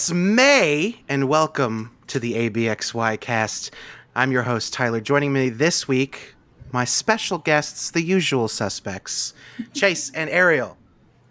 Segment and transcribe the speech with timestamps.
[0.00, 3.70] It's May, and welcome to the ABXY cast.
[4.16, 4.98] I'm your host, Tyler.
[5.02, 6.34] Joining me this week,
[6.72, 9.34] my special guests, the usual suspects,
[9.74, 10.78] Chase and Ariel.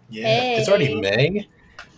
[0.08, 1.48] Yeah, it's already May.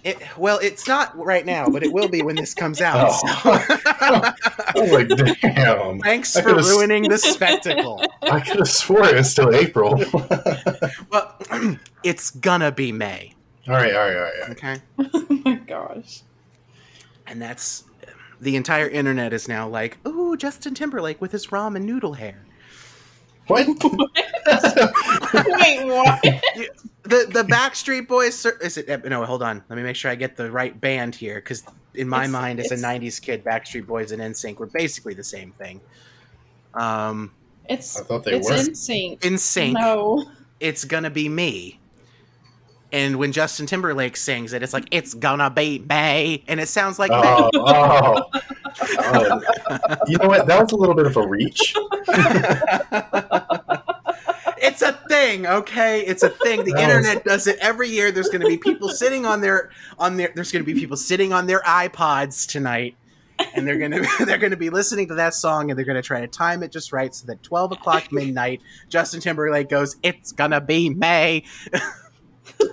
[0.03, 3.11] It, well, it's not right now, but it will be when this comes out.
[3.11, 3.29] Oh.
[3.43, 4.32] so-
[4.75, 5.09] Oh, like,
[5.43, 5.99] damn.
[6.00, 8.03] Thanks for could've s- ruining the spectacle.
[8.23, 10.03] I could have swore it was still April.
[10.14, 10.27] all
[11.11, 11.36] Well,
[12.03, 13.35] it's gonna be May,
[13.68, 14.50] All right, all right, all right.
[14.53, 14.77] okay?
[15.13, 16.23] Oh my gosh.
[17.26, 17.85] And that's
[18.40, 22.44] the entire internet is now like, ooh, Justin Timberlake with his ramen noodle hair.
[23.46, 23.67] What?
[25.35, 26.21] Wait, what?
[27.04, 29.04] The the Backstreet Boys sur- is it?
[29.04, 29.63] No, hold on.
[29.68, 32.61] Let me make sure I get the right band here because in my It's- mind,
[32.61, 35.80] as a '90s kid, Backstreet Boys and NSYNC were basically the same thing.
[36.75, 37.33] Um,
[37.69, 38.56] It's I thought they it's were.
[38.56, 39.25] in sync.
[39.25, 40.25] in sync, No.
[40.60, 41.80] it's gonna be me.
[42.92, 46.98] And when Justin Timberlake sings it, it's like it's gonna be May, and it sounds
[46.98, 47.22] like May.
[47.24, 48.30] Oh, oh.
[48.80, 49.40] Oh.
[50.06, 50.46] You know what?
[50.46, 51.74] That was a little bit of a reach.
[54.58, 56.00] it's a thing, okay?
[56.00, 56.64] It's a thing.
[56.64, 58.12] The internet does it every year.
[58.12, 60.32] There's going to be people sitting on their on their.
[60.34, 62.96] There's going to be people sitting on their iPods tonight,
[63.54, 66.28] and they're to they're to be listening to that song, and they're to try to
[66.28, 70.90] time it just right so that 12 o'clock midnight, Justin Timberlake goes, "It's gonna be
[70.90, 71.44] May."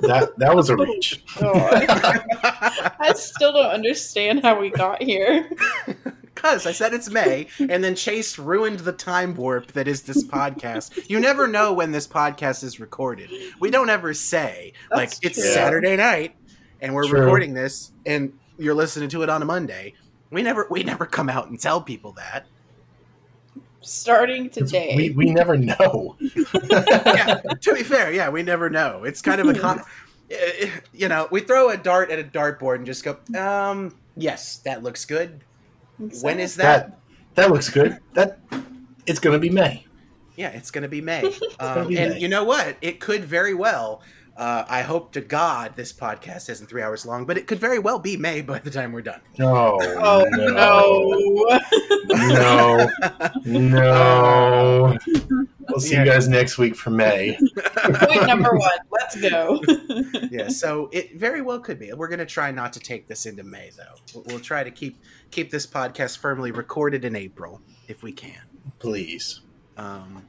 [0.01, 0.77] That that was a oh.
[0.77, 1.23] reach.
[1.39, 2.25] God.
[2.41, 2.89] Oh.
[2.99, 5.49] I still don't understand how we got here.
[6.23, 10.23] Because I said it's May, and then Chase ruined the time warp that is this
[10.23, 11.09] podcast.
[11.09, 13.29] You never know when this podcast is recorded.
[13.59, 15.53] We don't ever say, like, That's it's.
[15.53, 16.35] Saturday night,
[16.79, 17.21] and we're True.
[17.21, 19.95] recording this, and you're listening to it on a Monday.
[20.31, 22.45] We never, we never come out and tell people that.
[23.81, 24.93] Starting 'Cause today.
[24.95, 26.15] We, we never know.
[26.69, 29.03] yeah, to be fair, yeah, we never know.
[29.03, 29.81] It's kind of a, con-
[30.29, 34.57] eh, you know, we throw a dart at a dartboard and just go, um, yes,
[34.57, 35.41] that looks good.
[36.21, 36.87] When is that?
[36.87, 36.99] That
[37.35, 37.99] that looks good.
[38.13, 38.39] That
[39.05, 39.85] it's gonna be May.
[40.35, 41.35] Yeah, it's going to be May.
[41.59, 42.19] Um, be and May.
[42.19, 42.77] you know what?
[42.81, 44.01] It could very well.
[44.39, 47.77] Uh, I hope to God this podcast isn't three hours long, but it could very
[47.77, 49.19] well be May by the time we're done.
[49.37, 49.77] No.
[50.01, 51.59] Oh no.
[52.07, 52.89] no.
[53.45, 53.69] No.
[53.69, 54.97] No.
[55.69, 56.03] We'll see Yeah.
[56.05, 57.37] you guys next week for May.
[57.75, 58.79] Point number one.
[58.91, 59.61] Let's go.
[60.31, 61.93] yeah, so it very well could be.
[61.93, 63.93] We're going to try not to take this into May, though.
[64.15, 68.41] We'll, we'll try to keep keep this podcast firmly recorded in April if we can.
[68.79, 69.41] Please.
[69.77, 70.25] Um,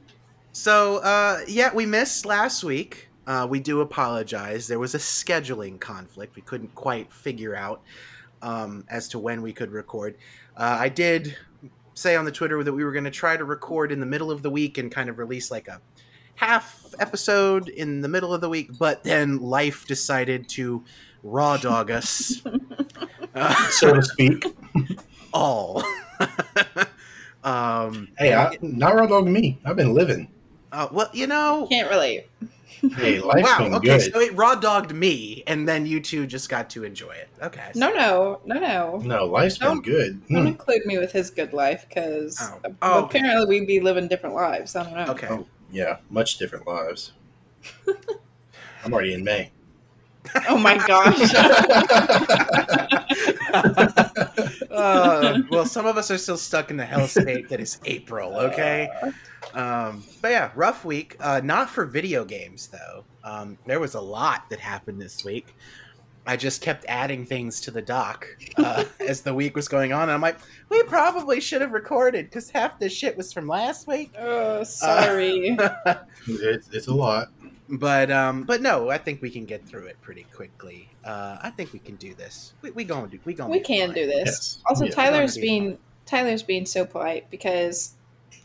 [0.51, 3.07] so uh, yeah, we missed last week.
[3.27, 4.67] Uh, we do apologize.
[4.67, 6.35] There was a scheduling conflict.
[6.35, 7.81] We couldn't quite figure out
[8.41, 10.17] um, as to when we could record.
[10.57, 11.37] Uh, I did
[11.93, 14.31] say on the Twitter that we were going to try to record in the middle
[14.31, 15.79] of the week and kind of release like a
[16.35, 20.83] half episode in the middle of the week, but then life decided to
[21.23, 22.41] raw dog us
[23.35, 24.43] uh, So to speak.
[25.33, 25.83] all.
[27.43, 29.59] um, Hey, I, not raw dog me.
[29.63, 30.29] I've been living.
[30.71, 32.25] uh, well, you know, Can't relate.
[32.95, 33.57] Hey, life's wow.
[33.59, 34.13] been Okay, good.
[34.13, 37.29] so it raw dogged me, and then you two just got to enjoy it.
[37.41, 37.71] Okay.
[37.75, 38.97] No, no, no, no.
[39.03, 40.27] no, life's been Don't- good.
[40.27, 40.47] Don't Hmm.
[40.47, 42.59] include me with his good life because Oh.
[42.81, 43.19] Oh, okay.
[43.19, 44.75] apparently we'd be living different lives.
[44.75, 45.13] I don't know.
[45.13, 45.27] Okay.
[45.29, 47.13] Oh, yeah, much different lives.
[48.83, 49.51] I'm already in May.
[50.49, 51.19] Oh my gosh.
[54.71, 58.35] uh, well, some of us are still stuck in the hell state that is April.
[58.37, 58.89] Okay.
[59.53, 61.15] Um, but yeah, rough week.
[61.19, 63.03] Uh, not for video games though.
[63.23, 65.55] Um, there was a lot that happened this week.
[66.25, 70.03] I just kept adding things to the doc uh, as the week was going on.
[70.03, 70.37] And I'm like,
[70.69, 74.13] we probably should have recorded because half this shit was from last week.
[74.17, 75.57] Oh, sorry.
[76.27, 77.29] It's, it's a lot.
[77.67, 80.87] but um, but no, I think we can get through it pretty quickly.
[81.03, 82.53] Uh, I think we can do this.
[82.61, 83.19] We, we gonna do.
[83.25, 83.49] We gonna.
[83.49, 83.95] we can fine.
[83.95, 84.27] do this.
[84.27, 84.61] Yes.
[84.67, 84.91] Also, Yeah.
[84.91, 87.95] Tyler's Don't be being Tyler's being so polite because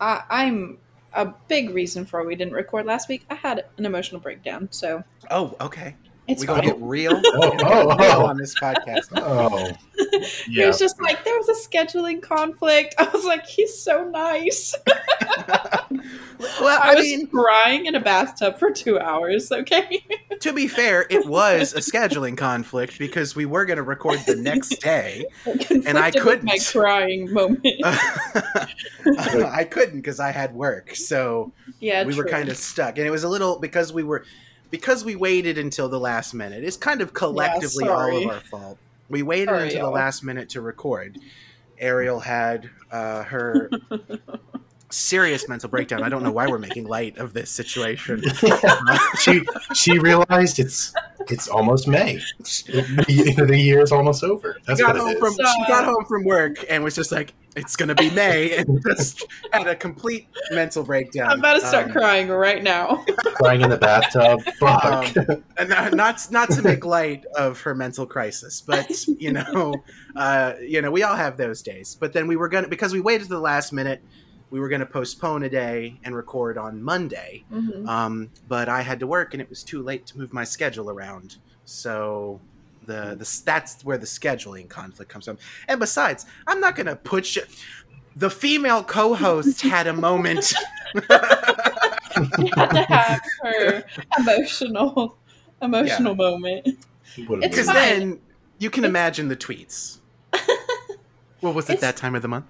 [0.00, 0.78] I, I'm
[1.16, 3.24] a big reason for we didn't record last week.
[3.30, 5.96] I had an emotional breakdown, so Oh, okay.
[6.28, 6.56] It's we fine.
[6.56, 8.26] gonna get real, Oh, Get oh, real oh.
[8.26, 9.08] on this podcast.
[9.16, 9.72] Oh,
[10.48, 12.94] It was just like there was a scheduling conflict.
[12.98, 14.74] I was like, he's so nice.
[14.88, 19.50] well, I, I was mean, crying in a bathtub for two hours.
[19.50, 20.04] Okay.
[20.40, 24.36] to be fair, it was a scheduling conflict because we were going to record the
[24.36, 25.26] next day.
[25.70, 26.44] And I couldn't.
[26.44, 27.66] my crying moment.
[27.84, 33.10] I couldn't because I had work, so yeah, we were kind of stuck, and it
[33.10, 34.24] was a little because we were
[34.70, 36.64] because we waited until the last minute.
[36.64, 38.78] It's kind of collectively all of our fault.
[39.08, 39.86] We waited Sorry, until y'all.
[39.90, 41.18] the last minute to record.
[41.78, 43.70] Ariel had uh, her
[44.90, 46.02] serious mental breakdown.
[46.02, 48.22] I don't know why we're making light of this situation.
[49.20, 49.42] she
[49.74, 50.92] she realized it's
[51.28, 52.16] It's almost May.
[52.38, 54.56] the, the year is almost over.
[54.66, 55.36] That's got what home it from is.
[55.36, 59.26] she got home from work and was just like, "It's gonna be May," and just
[59.52, 61.30] had a complete mental breakdown.
[61.30, 63.04] I'm about to start Um, crying right now.
[63.34, 64.42] Crying in the bathtub.
[64.60, 64.84] Fuck.
[65.16, 69.74] Um, and not, not not to make light of her mental crisis, but you know,
[70.16, 71.96] uh, you know, we all have those days.
[71.98, 74.02] But then we were gonna because we waited to the last minute.
[74.50, 77.88] We were gonna postpone a day and record on Monday, Mhm.
[77.88, 80.88] um, but I had to work and it was too late to move my schedule
[80.88, 81.36] around.
[81.64, 82.40] So
[82.86, 85.38] the the that's where the scheduling conflict comes from.
[85.68, 87.42] And besides, I'm not gonna put you.
[88.16, 90.52] The female co-host had a moment.
[92.16, 93.84] Had to have her
[94.18, 95.18] emotional,
[95.60, 96.66] emotional moment.
[96.66, 97.74] It's Because fine.
[97.74, 98.20] then
[98.58, 99.98] you can imagine the tweets.
[101.40, 102.46] What was it It's- that time of the month?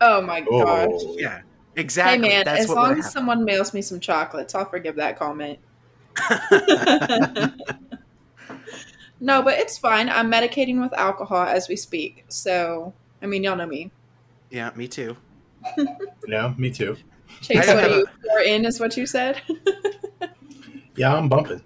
[0.00, 0.48] Oh my gosh.
[0.50, 1.38] Oh, Yeah,
[1.74, 2.28] Hey exactly.
[2.28, 5.58] man, That's as long would as someone mails me some chocolates, I'll forgive that comment.
[9.18, 9.26] happen.
[9.26, 10.08] no, but it's fine.
[10.08, 12.24] I'm medicating with alcohol as we speak.
[12.28, 12.92] So,
[13.22, 13.90] I mean, y'all know me.
[14.50, 15.16] yeah, me too.
[16.28, 16.96] Yeah, me too.
[17.40, 19.40] Chase, what have do you pour in is what you said?
[20.96, 21.62] Yeah, I'm bumping.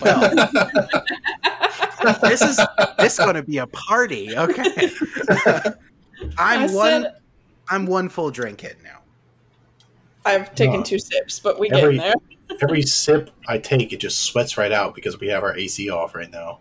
[0.00, 0.30] Well,
[2.22, 2.60] this is
[2.98, 4.36] this going to be a party.
[4.36, 4.90] Okay,
[6.38, 7.06] I'm I one.
[7.68, 9.00] I'm one full drink in now.
[10.24, 10.82] I've taken No.
[10.82, 12.14] two sips, but we get Every- in there.
[12.62, 16.14] Every sip I take, it just sweats right out because we have our AC off
[16.14, 16.60] right now.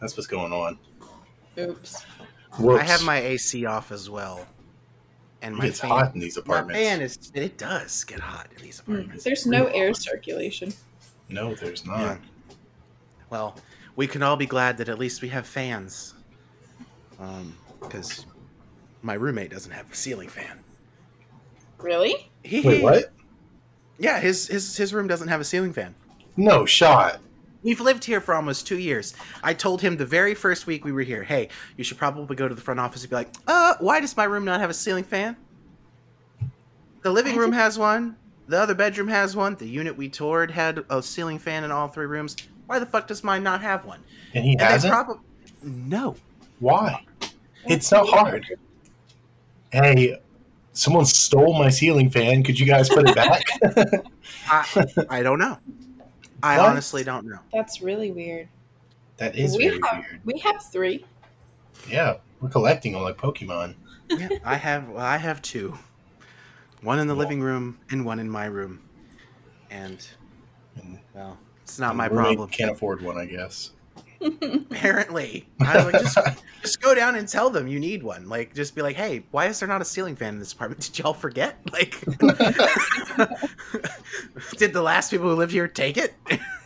[0.00, 0.78] That's what's going on.
[1.58, 2.02] Oops.
[2.58, 2.80] Whoops.
[2.80, 4.46] I have my AC off as well,
[5.42, 5.90] and my It's fan.
[5.90, 6.80] hot in these My apartments.
[6.82, 7.18] fan is.
[7.34, 9.22] It does get hot in these apartments.
[9.24, 10.72] There's no air circulation.
[11.28, 12.00] No, there's not.
[12.00, 12.16] Yeah.
[13.30, 13.56] Well,
[13.96, 16.14] we can all be glad that at least we have fans.
[17.18, 18.24] Um, because
[19.02, 20.58] my roommate doesn't have a ceiling fan.
[21.78, 22.30] Really?
[22.46, 23.12] He, Wait, what?
[23.98, 25.94] Yeah, his, his his room doesn't have a ceiling fan.
[26.36, 27.20] No shot.
[27.62, 29.14] We've lived here for almost two years.
[29.42, 32.46] I told him the very first week we were here, hey, you should probably go
[32.46, 34.74] to the front office and be like, uh, why does my room not have a
[34.74, 35.36] ceiling fan?
[37.02, 38.16] The living room has one.
[38.48, 39.56] The other bedroom has one.
[39.56, 42.36] The unit we toured had a ceiling fan in all three rooms.
[42.66, 44.00] Why the fuck does mine not have one?
[44.34, 44.92] And he And hasn't?
[44.92, 45.18] probably
[45.62, 46.14] no.
[46.60, 47.04] Why?
[47.64, 48.46] It's so hard.
[49.72, 50.20] Hey,
[50.76, 52.42] someone stole my ceiling fan.
[52.42, 53.42] Could you guys put it back?
[54.48, 55.58] I, I don't know.
[56.42, 56.68] I What?
[56.70, 57.38] honestly don't know.
[57.52, 58.48] That's really weird.
[59.16, 60.20] that is we very have weird.
[60.24, 61.04] we have three.
[61.88, 63.74] Yeah, we're collecting them like Pokemon.
[64.10, 65.76] Yeah, I have well, I have two.
[66.82, 68.82] One in the living room and one in my room.
[69.70, 70.06] And
[70.76, 72.50] And well, it's not my roommate problem.
[72.50, 73.70] Can't afford one, I guess.
[74.20, 75.48] Apparently.
[75.60, 76.18] I was like, just
[76.62, 78.28] just go down and tell them you need one.
[78.28, 80.80] Like just be like, hey, why is there not a ceiling fan in this apartment?
[80.86, 81.58] Did y'all forget?
[81.72, 82.00] Like
[84.56, 86.14] Did the last people who lived here take it?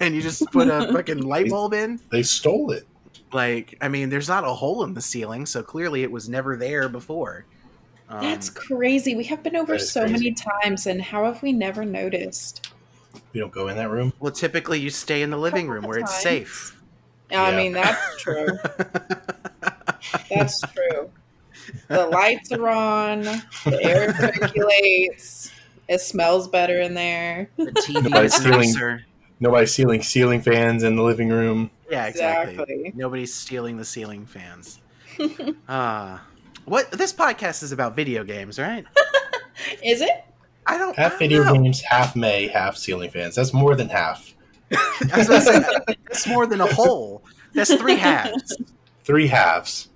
[0.00, 2.00] and you just put a fucking light bulb in?
[2.10, 2.86] They stole it.
[3.32, 6.56] Like, I mean, there's not a hole in the ceiling, so clearly it was never
[6.56, 7.46] there before.
[8.08, 9.14] Um, That's crazy.
[9.14, 10.12] We have been over so crazy.
[10.12, 12.72] many times, and how have we never noticed?
[13.32, 14.12] We don't go in that room.
[14.18, 16.79] well, typically you stay in the living room where it's safe.
[17.32, 17.56] I Yeah.
[17.56, 18.46] mean, that's true.
[20.30, 21.10] That's true.
[21.88, 23.22] The lights are on.
[23.22, 25.52] The air circulates.
[25.88, 27.50] It smells better in there.
[27.56, 29.04] The TV Nobody's is stealing- nicer.
[29.40, 31.70] Nobody's stealing ceiling fans in the living room.
[31.90, 32.52] Yeah, exactly.
[32.54, 32.92] Exactly.
[32.94, 34.80] Nobody's stealing the ceiling fans.
[35.68, 36.22] Ah,
[36.66, 36.90] what?
[36.92, 38.84] This podcast is about video games, right?
[39.84, 40.24] Is it?
[40.66, 40.98] I don't.
[40.98, 41.54] I Half don't video know.
[41.54, 43.34] games, half May, half ceiling fans.
[43.34, 44.29] That's more than half.
[44.72, 45.60] I was gonna say,
[46.06, 47.22] that's more than a whole.
[47.54, 48.56] That's three halves,
[49.04, 49.88] Three halves.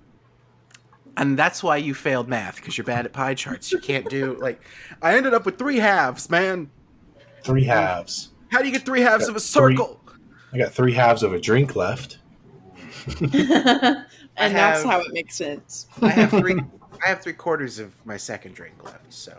[1.17, 3.71] and that's why you failed math because you're bad at pie charts.
[3.71, 4.61] You can't do like.
[5.01, 6.69] I ended up with three halves, man.
[7.43, 8.29] Three halves.
[8.51, 9.75] How do you get three halves of a Three.
[9.77, 10.01] circle?
[10.53, 12.19] I got three halves of a drink left.
[13.21, 14.05] and
[14.35, 15.87] that's how it makes sense.
[16.01, 16.59] I have three.
[17.05, 19.37] I have three quarters of my second drink left, so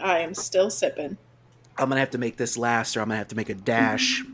[0.00, 1.16] I am still sipping.
[1.78, 4.24] I'm gonna have to make this last, or I'm gonna have to make a dash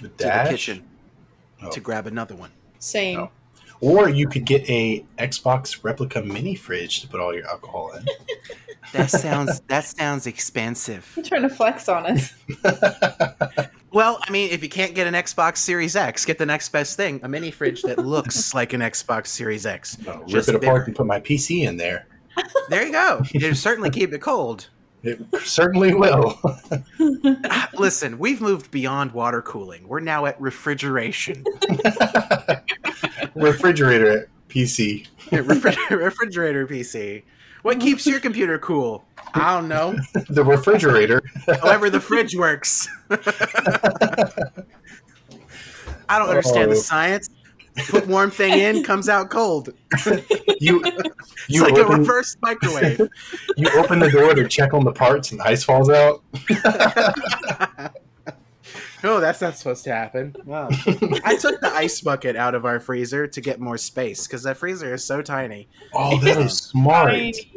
[0.00, 0.84] The to the kitchen
[1.62, 1.70] Oh.
[1.70, 2.50] to grab another one.
[2.78, 3.18] Same.
[3.18, 3.30] No.
[3.80, 8.04] Or you could get a Xbox replica mini fridge to put all your alcohol in.
[8.94, 11.12] That sounds that sounds expensive.
[11.14, 12.32] You're trying to flex on us.
[13.90, 16.96] Well, I mean, if you can't get an Xbox Series X, get the next best
[16.96, 19.98] thing: a mini fridge that looks like an Xbox Series X.
[20.06, 20.82] No, rip it apart bigger.
[20.84, 22.06] and put my PC in there.
[22.68, 23.22] There you go.
[23.34, 24.68] It'll certainly keep it cold.
[25.02, 26.38] It certainly will.
[27.74, 29.86] Listen, we've moved beyond water cooling.
[29.86, 31.44] We're now at refrigeration.
[33.34, 35.06] Refrigerator PC.
[35.30, 37.22] Refri- refrigerator PC.
[37.62, 39.04] What keeps your computer cool?
[39.34, 39.96] I don't know.
[40.30, 41.22] The refrigerator.
[41.62, 42.88] However, the fridge works.
[46.08, 46.80] I don't understand the Oh.
[46.80, 47.28] science.
[47.88, 49.70] Put warm thing in, comes out cold.
[50.60, 50.82] You
[51.48, 53.00] It's you like a open, reverse microwave.
[53.56, 56.22] you open the door to check on the parts and the ice falls out.
[59.04, 60.34] oh, that's not supposed to happen.
[60.44, 60.68] Wow.
[61.24, 64.56] I took the ice bucket out of our freezer to get more space because that
[64.56, 65.68] freezer is so tiny.
[65.94, 67.12] Oh, that is smart.
[67.12, 67.52] Tiny.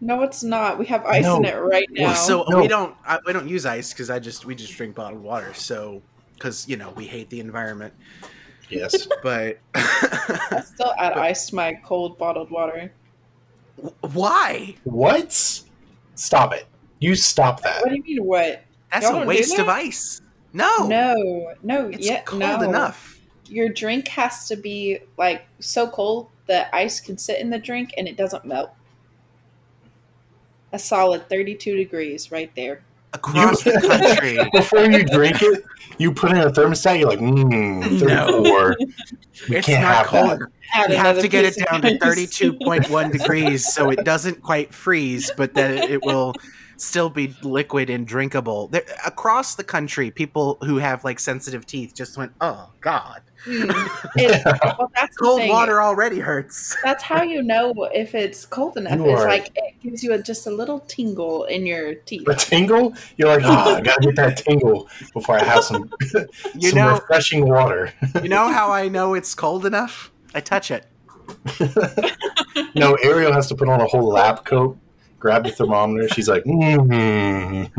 [0.00, 0.78] No, it's not.
[0.78, 1.36] We have ice No.
[1.38, 2.12] in it right now.
[2.14, 2.60] So No.
[2.60, 5.54] we don't I, we don't use ice because I just we just drink bottled water.
[5.54, 6.02] So
[6.34, 7.94] because you know we hate the environment,
[8.68, 9.06] Yes.
[9.22, 12.92] but I still add ice to my cold bottled water.
[14.12, 14.76] why?
[14.84, 15.32] What?
[16.14, 16.66] Stop it.
[16.98, 17.82] You stop that.
[17.82, 18.24] What do you mean?
[18.24, 18.62] What?
[18.92, 20.22] That's Y'all a don't waste of ice.
[20.52, 22.62] No, No, no, it's yeah, cold no.
[22.62, 23.20] enough.
[23.46, 27.92] Your drink has to be like so cold that ice can sit in the drink
[27.98, 28.70] and it doesn't melt.
[30.72, 32.82] A solid thirty-two degrees right there.
[33.16, 35.64] Across the country, Before you drink it,
[35.98, 36.98] you put in a thermostat.
[37.00, 38.42] You're like, mmm, No.
[38.44, 38.76] 34.
[39.48, 40.40] We it's can't not have cold.
[40.40, 40.48] that.
[40.74, 43.90] Add You have to get it piece of down to thirty-two point one degrees, so
[43.90, 46.34] it doesn't quite freeze, but that it, it will
[46.76, 48.68] still be liquid and drinkable.
[48.68, 53.70] There, across the country, people who have like sensitive teeth just went, "Oh God, Mm.
[54.16, 54.42] It-
[54.78, 58.98] well, that's cold water already hurts." That's how you know if it's cold enough.
[58.98, 62.26] You It's are- like it gives you a, just a little tingle in your teeth.
[62.28, 62.94] A tingle?
[63.16, 65.90] You're like, oh, I gotta get that tingle before I have some,
[66.54, 67.92] You some know, refreshing water.
[68.22, 70.10] you know how I know it's cold enough?
[70.34, 70.86] I touch it.
[72.74, 74.76] No, Ariel has to put on a whole lab coat,
[75.26, 76.08] grab the thermometer.
[76.08, 77.70] She's like, mm,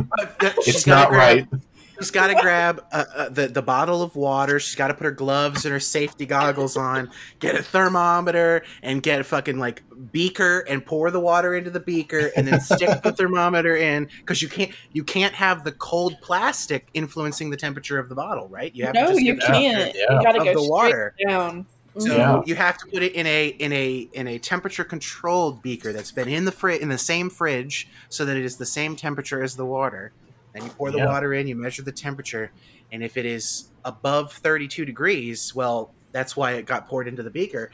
[0.65, 1.61] She's it's not grab- right.
[1.97, 4.59] She's got to grab uh, uh, the the bottle of water.
[4.59, 7.09] She's got to put her gloves and her safety goggles on.
[7.39, 11.79] Get a thermometer and get a fucking like beaker and pour the water into the
[11.79, 16.15] beaker and then stick the thermometer in because you can't you can't have the cold
[16.21, 18.75] plastic influencing the temperature of the bottle, right?
[18.75, 19.95] You have to no, just you get the can't.
[19.95, 20.17] Yeah.
[20.17, 21.15] You gotta of go the water.
[21.27, 21.65] down.
[21.99, 22.41] So Yeah.
[22.45, 26.11] you have to put it in a in a in a temperature controlled beaker that's
[26.11, 29.41] been in the fri- in the same fridge so that it is the same temperature
[29.41, 30.13] as the water.
[30.53, 31.05] And you pour the Yeah.
[31.05, 32.51] water in, you measure the temperature,
[32.91, 37.29] and if it is above 32 degrees, well, that's why it got poured into the
[37.29, 37.71] beaker.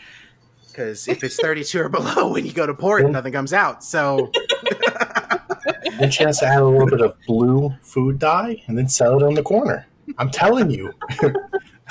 [0.71, 3.83] Because if it's 32 or below, when you go to pour it, nothing comes out.
[3.83, 4.31] So
[5.99, 9.15] Then she has to add a little bit of blue food dye and then sell
[9.17, 9.85] it on the corner.
[10.17, 10.91] I'm telling you.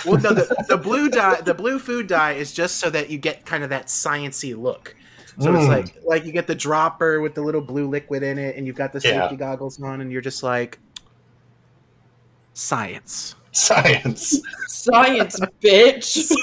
[0.07, 3.19] Well, no, the, the blue dye, the blue food dye is just so that you
[3.19, 4.97] get kind of that sciency look.
[5.39, 5.69] So it's Mm.
[5.69, 8.77] like like you get the dropper with the little blue liquid in it, and you've
[8.77, 9.23] got the Yeah.
[9.23, 10.79] safety goggles on, and you're just like
[12.55, 13.35] science.
[13.53, 14.41] Science.
[14.69, 16.33] Science, bitch.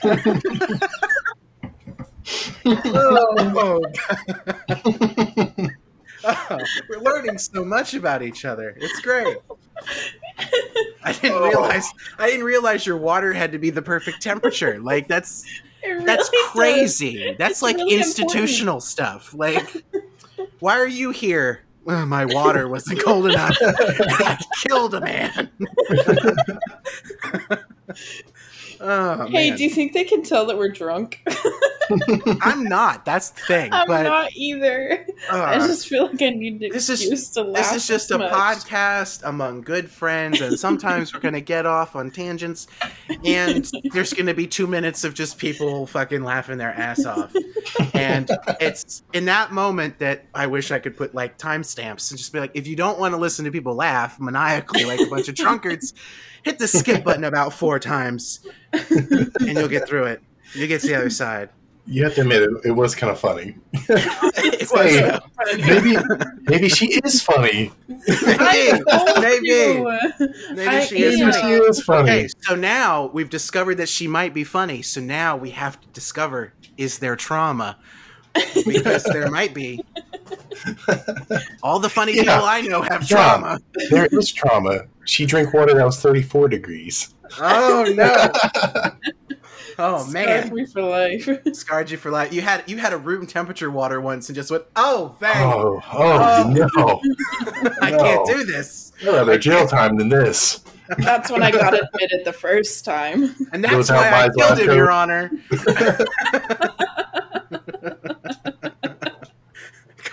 [2.64, 3.80] oh,
[6.88, 8.74] we're learning so much about each other.
[8.78, 9.38] It's great.
[11.04, 11.48] I didn't Oh.
[11.48, 14.78] realize I didn't realize your water had to be the perfect temperature.
[14.80, 15.44] Like that's
[15.84, 16.46] really that's does.
[16.50, 17.34] crazy.
[17.38, 19.34] That's It's like really institutional stuff.
[19.34, 19.84] Like
[20.60, 21.62] why are you here?
[21.84, 23.56] Well, my water wasn't cold enough.
[23.62, 25.50] I killed a man.
[28.80, 29.58] Oh, Hey, man.
[29.58, 31.22] do you think they can tell that we're drunk?
[32.42, 33.04] I'm not.
[33.04, 33.72] That's the thing.
[33.72, 35.04] I'm but not either.
[35.30, 37.72] I uh, just feel like I need an This is- excuse to laugh.
[37.72, 38.32] This is just a much.
[38.32, 42.68] podcast among good friends, and sometimes we're going to get off on tangents,
[43.24, 47.34] and there's going to be two minutes of just people fucking laughing their ass off.
[47.94, 52.32] And it's in that moment that I wish I could put like timestamps and just
[52.32, 55.28] be like, if you don't want to listen to people laugh maniacally like a bunch
[55.28, 55.92] of drunkards,
[56.42, 58.40] hit the skip button about four times,
[58.72, 60.22] and you'll get through it.
[60.54, 61.50] You'll get to the other side.
[61.86, 63.56] You have to admit it, it was kind of funny.
[63.72, 65.18] It was, Hey.
[65.66, 65.96] Maybe
[66.42, 67.72] maybe she is funny.
[67.88, 68.82] maybe,
[69.20, 69.82] maybe,
[70.54, 71.32] maybe I she is Maybe am.
[71.32, 71.56] funny.
[71.56, 72.10] she is funny.
[72.10, 74.82] Okay, so now we've discovered that she might be funny.
[74.82, 77.78] So now we have to discover is there trauma?
[78.66, 79.82] Because there might be.
[81.62, 82.22] All the funny Yeah.
[82.22, 83.16] people I know have Yeah.
[83.16, 83.60] trauma.
[83.90, 84.82] There is trauma.
[85.04, 87.14] She drank water that was 34 degrees.
[87.40, 88.92] Oh no!
[89.78, 90.12] Oh Scarred
[90.46, 91.26] man, me for life.
[91.54, 92.34] scarred you for life.
[92.34, 95.80] You had you had a room temperature water once and just went, oh thank, Oh,
[95.90, 96.50] oh, oh.
[96.50, 97.72] no.
[97.80, 97.98] I no.
[97.98, 98.92] can't do this.
[99.00, 100.60] I'd rather jail time than this.
[100.98, 103.34] That's when I got admitted the first time.
[103.52, 105.30] And that's why I killed him, Your Honor.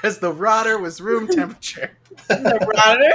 [0.02, 1.92] Because the rotter was room temperature.
[2.28, 3.12] The rotter.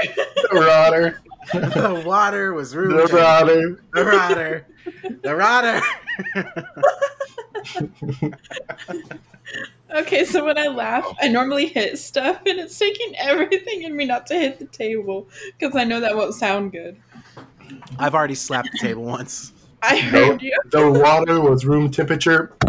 [0.51, 1.21] The rotter.
[1.53, 3.85] the water was room The temperature.
[4.05, 4.67] router.
[5.23, 5.23] The rotter.
[5.23, 5.81] The rotter.
[9.95, 14.07] Okay, so when I laugh, I normally hit stuff, and it's taking everything in me
[14.07, 16.97] not to hit the table because I know that won't sound good.
[17.99, 19.53] I've already slapped the table once.
[19.83, 20.57] I heard you.
[20.71, 22.57] The water was room temperature.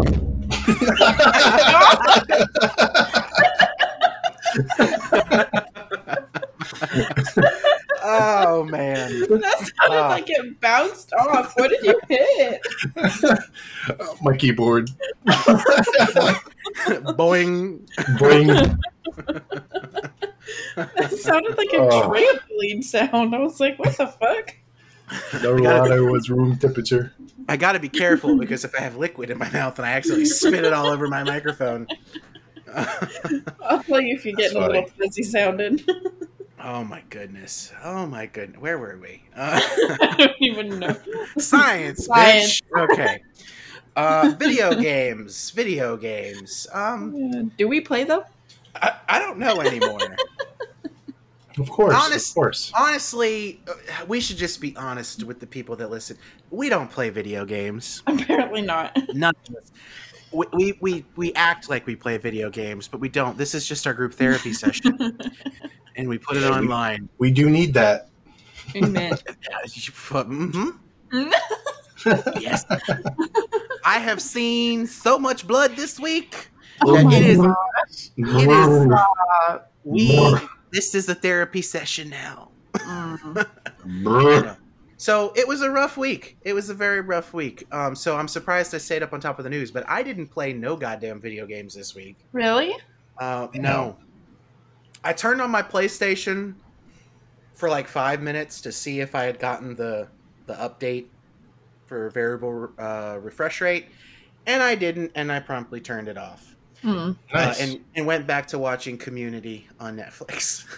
[8.06, 9.20] Oh man.
[9.20, 10.08] That sounded Ah.
[10.10, 11.54] like it bounced off.
[11.56, 12.60] What did you hit?
[14.22, 14.90] My keyboard.
[17.16, 17.80] Boing.
[18.18, 18.78] Boing.
[20.76, 22.10] That sounded like a Oh.
[22.10, 23.34] trampoline sound.
[23.34, 24.54] I was like, what the fuck?
[25.40, 27.12] The water was room temperature.
[27.48, 29.92] I got to be careful because if I have liquid in my mouth and I
[29.92, 31.86] accidentally spit it all over my microphone.
[32.74, 35.80] I'll tell you if you get a little fuzzy sounding.
[36.62, 37.72] oh my goodness.
[37.82, 38.60] Oh my goodness.
[38.60, 39.22] Where were we?
[39.36, 40.96] Uh, I don't even know.
[41.38, 42.60] science, Science.
[42.60, 42.90] bitch.
[42.92, 43.22] Okay.
[43.96, 45.50] Uh, video games.
[45.50, 46.66] Video games.
[46.72, 48.22] Um, Do we play them?
[48.76, 50.16] I, I don't know anymore.
[51.58, 51.94] Of course.
[51.94, 52.72] Honest- Of course.
[52.76, 56.18] Honestly, uh, we should just be honest with the people that listen.
[56.50, 58.02] We don't play video games.
[58.08, 58.96] Apparently not.
[59.14, 59.70] None of us.
[60.34, 63.38] We, we, we, we act like we play video games, but we don't.
[63.38, 64.98] This is just our group therapy session,
[65.96, 67.08] and we put it Yeah, we- online.
[67.18, 68.08] We do need that.
[68.76, 69.16] Amen.
[70.12, 70.70] hmm
[72.40, 72.64] Yes.
[73.84, 76.48] I have seen so much blood this week.
[76.84, 77.38] Oh my it is.
[77.38, 78.10] gosh.
[78.16, 78.92] It is.
[78.92, 80.36] Uh, We.
[80.72, 82.50] This is a therapy session now.
[82.74, 84.56] mm.
[85.04, 85.12] Brr.
[85.12, 86.36] So it was a rough week.
[86.42, 87.66] It was a very rough week.
[87.72, 90.28] Um, so I'm surprised I stayed up on top of the news, but I didn't
[90.28, 92.16] play no goddamn video games this week.
[92.32, 92.74] Really?
[93.18, 93.60] Uh, No.
[93.62, 93.96] no.
[95.04, 96.54] I turned on my PlayStation
[97.52, 100.08] for like five minutes to see if I had gotten the
[100.46, 101.06] the update
[101.86, 103.86] for variable uh, refresh rate,
[104.46, 106.56] and I didn't, and I promptly turned it off.
[106.82, 107.12] Hmm.
[107.32, 107.60] Nice.
[107.60, 110.64] Uh, and and went back to watching Community on Netflix.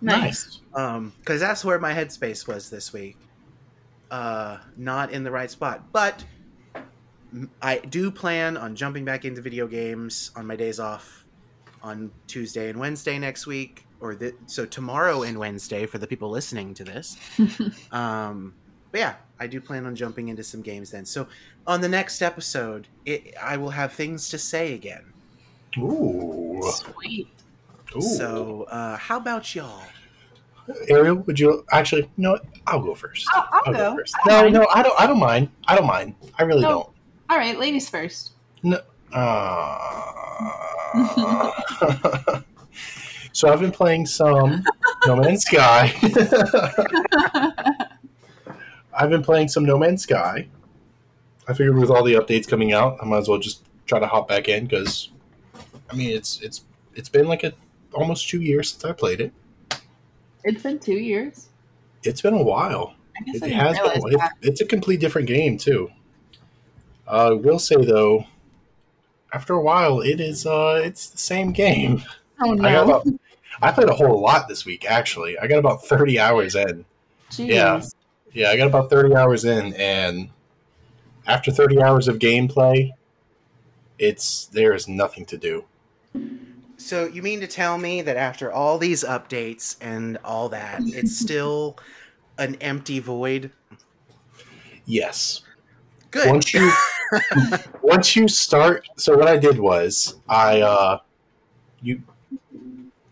[0.00, 0.58] Nice.
[0.74, 3.16] um because that's where my headspace was this week
[4.12, 6.24] uh not in the right spot but
[7.62, 11.22] I do plan on jumping back into video games on my days off
[11.82, 16.30] on tuesday and wednesday next week or the, so tomorrow and wednesday for the people
[16.30, 17.16] listening to this
[17.92, 18.54] um
[18.92, 21.26] but yeah i do plan on jumping into some games then so
[21.66, 25.04] on the next episode it, i will have things to say again
[25.78, 26.60] Ooh.
[26.72, 27.28] Sweet.
[27.96, 28.00] Ooh.
[28.00, 29.82] so uh how about y'all
[30.88, 32.02] Ariel, would you actually?
[32.02, 32.44] You know what?
[32.66, 33.26] I'll go first.
[33.34, 33.96] I'll, I'll go.
[33.96, 34.14] first.
[34.26, 34.54] No, mind.
[34.54, 35.00] no, I don't.
[35.00, 35.48] I don't mind.
[35.66, 36.14] I don't mind.
[36.38, 36.68] I really No.
[36.68, 36.88] Don't.
[37.30, 38.32] All right, ladies first.
[38.62, 38.82] don't.
[39.12, 40.00] Uh,
[43.32, 44.64] so I've been playing some
[45.06, 45.92] No Man's Sky.
[48.94, 50.48] I've been playing some No Man's Sky.
[51.48, 54.06] I figured with all the updates coming out, I might as well just try to
[54.06, 55.10] hop back in because,
[55.90, 57.52] I mean, it's it's it's been like a
[57.92, 59.32] almost two years since I played it.
[60.44, 61.48] It's been two years.
[62.02, 62.94] It's been a while.
[63.16, 64.12] I guess It I has been.
[64.12, 65.90] It, it's a complete different game too.
[67.06, 68.26] Uh, I will say though,
[69.32, 70.46] after a while, it is.
[70.46, 72.02] Uh, it's the same game.
[72.40, 72.84] Oh I no.
[72.84, 73.06] about.
[73.60, 74.84] I played a whole lot this week.
[74.90, 76.84] Actually, I got about thirty hours in.
[77.30, 77.48] Jeez.
[77.48, 77.82] yeah.
[78.32, 80.30] Yeah, I got about thirty hours in, and
[81.26, 82.92] after thirty hours of gameplay,
[83.98, 85.64] it's there is nothing to do.
[86.82, 91.16] So you mean to tell me that after all these updates and all that, it's
[91.18, 91.78] still
[92.38, 93.52] an empty void?
[94.84, 95.42] Yes.
[96.10, 96.28] Good.
[96.28, 96.70] Once you
[97.82, 100.98] once you start so what I did was I uh
[101.80, 102.02] you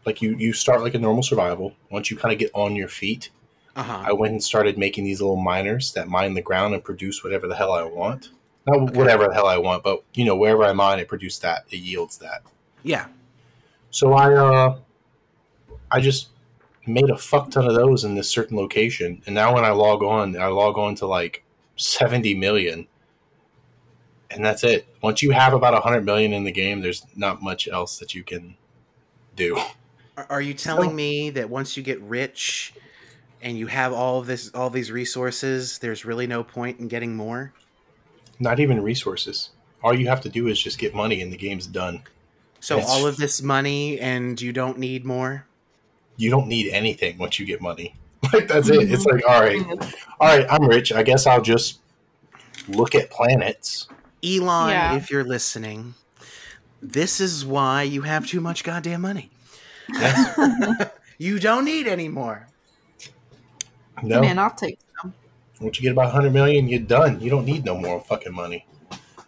[0.04, 1.74] like you you start like a normal survival.
[1.90, 3.30] Once you kind of get on your feet,
[3.76, 4.02] uh-huh.
[4.04, 7.46] I went and started making these little miners that mine the ground and produce whatever
[7.46, 8.30] the hell I want.
[8.66, 8.98] Not Okay.
[8.98, 11.64] whatever the hell I want, but you know, wherever I mine it produces that.
[11.70, 12.42] It yields that.
[12.82, 13.06] Yeah.
[13.90, 14.78] So I uh
[15.90, 16.28] I just
[16.86, 19.22] made a fuck ton of those in this certain location.
[19.26, 21.44] And now when I log on, I log on to like
[21.76, 22.86] 70 million.
[24.30, 24.86] And that's it.
[25.02, 28.22] Once you have about 100 million in the game, there's not much else that you
[28.22, 28.56] can
[29.34, 29.58] do.
[30.28, 32.72] Are, you telling So- me that once you get rich
[33.42, 37.16] and you have all of this all these resources, there's really no point in getting
[37.16, 37.52] more?
[38.38, 39.50] Not even resources.
[39.82, 42.02] All you have to do is just get money and the game's done.
[42.60, 45.46] So It's- all of this money and you don't need more?
[46.16, 47.94] You don't need anything once you get money.
[48.34, 48.92] Like that's it.
[48.92, 49.94] It's like, all right, mm-hmm.
[50.20, 50.92] all right, I'm rich.
[50.92, 51.80] I guess I'll just
[52.68, 53.88] look at planets.
[54.22, 54.94] Elon, Yeah.
[54.94, 55.94] if you're listening,
[56.82, 59.30] this is why you have too much goddamn money.
[59.92, 60.90] Yes.
[61.20, 62.46] You don't need any more.
[64.02, 64.22] No.
[64.22, 65.12] Man, I'll take some.
[65.60, 67.20] Once you get about 100 million, you're done.
[67.20, 68.66] You don't need no more fucking money.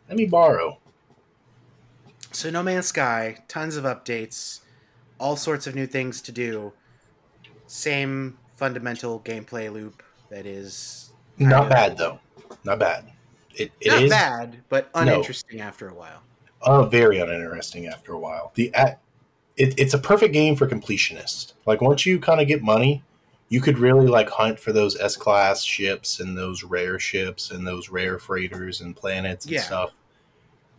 [0.09, 0.79] Let me borrow.
[2.33, 4.61] So No Man's Sky, tons of updates,
[5.19, 6.73] all sorts of new things to do.
[7.67, 12.19] Same fundamental gameplay loop that is Not of- bad though.
[12.65, 13.11] Not bad.
[13.55, 16.23] It, it not is bad, but uninteresting after a while.
[16.63, 18.53] uh, very uninteresting after a while.
[18.55, 19.01] The at,
[19.57, 21.53] it, it's a perfect game for completionists.
[21.67, 23.03] Like once you kind of get money,
[23.51, 27.67] you could really like hunt for those S class ships and those rare ships and
[27.67, 29.61] those rare freighters and planets and Yeah.
[29.63, 29.91] stuff.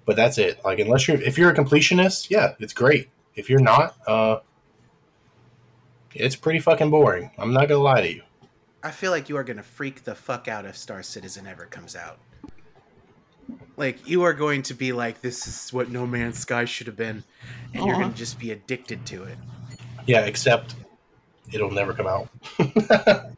[0.05, 0.59] But that's it.
[0.63, 3.09] Like unless you're if you're a completionist, yeah, it's great.
[3.35, 4.39] If you're not, uh,
[6.13, 7.31] it's pretty fucking boring.
[7.37, 8.21] I'm not gonna lie to you.
[8.83, 11.65] I feel like you are going to freak the fuck out if Star Citizen ever
[11.65, 12.19] comes out.
[13.77, 16.97] Like you are going to be like, "This is what No Man's Sky should have
[16.97, 17.23] been,"
[17.73, 19.37] and you're going to just be addicted to it.
[20.05, 20.75] Yeah, except
[21.51, 22.27] it'll never come out.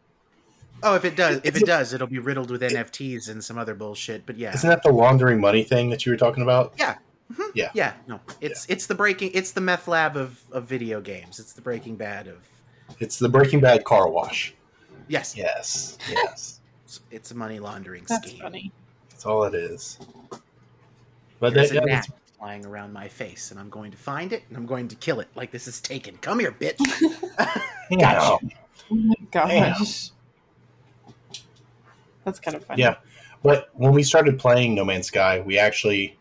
[0.86, 3.74] Oh, if it does, if it does, it'll be riddled with NFTs and some other
[3.74, 4.26] bullshit.
[4.26, 6.74] But yeah, Isn't that the laundering money thing that you were talking about?
[6.78, 6.96] yeah,
[7.34, 7.52] Mhm.
[7.56, 7.72] Yeah.
[7.74, 7.94] yeah.
[8.08, 11.40] No, it's it's the breaking, it's the meth lab of of video games.
[11.40, 12.38] It's the Breaking Bad of
[13.00, 14.54] It's the Breaking Bad car wash.
[15.08, 16.60] yes, Yes, yes.
[16.86, 18.42] it's, it's a money laundering That's scheme.
[18.42, 18.72] funny.
[19.10, 19.98] That's all it is.
[21.40, 24.32] But There's that, a yeah, gnat flying around my face, and I'm going to find
[24.32, 26.18] it, and I'm going to kill it like this is taken.
[26.18, 26.80] Come here, bitch.
[27.90, 28.46] you Gotcha.
[28.92, 29.76] Oh my Damn.
[32.26, 32.34] Gosh.
[32.34, 32.82] That's kind of funny.
[32.82, 32.96] Yeah.
[33.44, 36.18] But when we started playing No Man's Sky, we actually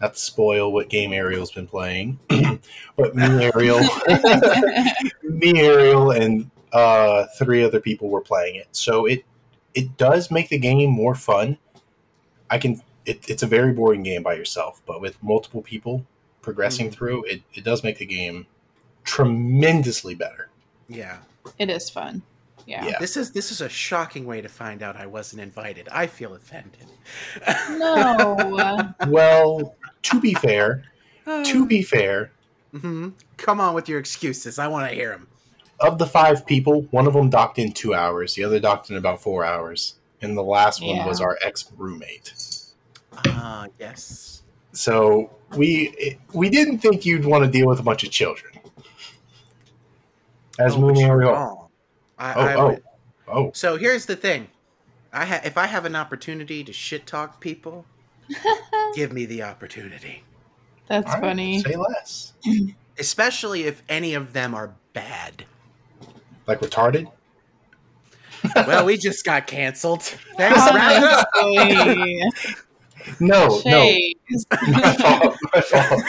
[0.00, 2.18] not to spoil what game Ariel's been playing,
[2.96, 3.80] but me, Ariel,
[5.22, 8.68] me, Ariel, and uh, three other people were playing it.
[8.72, 9.24] So it
[9.74, 11.58] it does make the game more fun.
[12.50, 12.80] I can.
[13.06, 16.06] It, it's a very boring game by yourself, but with multiple people
[16.42, 16.92] progressing Mhm.
[16.94, 18.46] through, it, it does make the game
[19.04, 20.48] tremendously better.
[20.88, 21.18] yeah.
[21.58, 22.22] It is fun.
[22.70, 22.86] Yeah.
[22.86, 22.98] Yeah.
[23.00, 25.88] This is this is a shocking way to find out I wasn't invited.
[25.90, 26.86] I feel offended.
[27.70, 28.94] No.
[29.08, 30.84] Well, to be fair,
[31.26, 32.30] to be fair,
[32.72, 34.58] hmm Come on with your excuses.
[34.58, 35.26] I want to hear them.
[35.80, 38.96] of the five people, one of them docked in two hours, the other docked in
[38.96, 42.32] about four hours, and the last one was our ex roommate.
[43.26, 44.42] Ah, yes.
[44.72, 48.52] So we we didn't think you'd want to deal with a bunch of children.
[50.58, 51.32] As Oh, but Moon you're Ariel.
[51.32, 51.56] wrong.
[52.20, 52.82] I, Oh, I oh, would-
[53.28, 54.48] oh, So here's the thing.
[55.12, 57.84] I ha- if I have an opportunity to shit talk people,
[58.94, 60.22] give me the opportunity.
[60.86, 61.60] That's all right, funny.
[61.62, 62.34] Say less.
[62.98, 65.44] Especially if any of them are bad.
[66.46, 67.10] Like retarded.
[68.54, 70.02] Well, we just got canceled.
[70.36, 72.30] Thanks, Ryan.
[73.06, 73.26] Honestly.
[73.26, 74.44] No, no, Chase.
[74.68, 75.36] my fault.
[75.54, 76.02] My fault.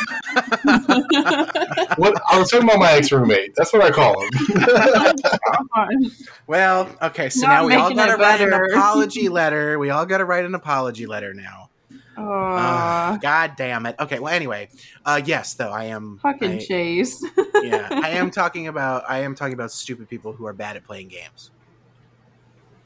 [1.97, 3.53] What I was talking about my ex roommate.
[3.55, 4.29] That's what I call him.
[6.47, 9.77] Well, okay, so Not now we all got to it write an apology letter.
[9.79, 11.69] We all got to write an apology letter now.
[12.17, 13.95] Aw, Uh, God damn it.
[13.99, 14.69] Okay, well, anyway,
[15.05, 16.19] uh, yes, though I am.
[16.21, 17.23] fucking I, Chase.
[17.63, 19.03] yeah, I am talking about.
[19.07, 21.51] I am talking about stupid people who are bad at playing games.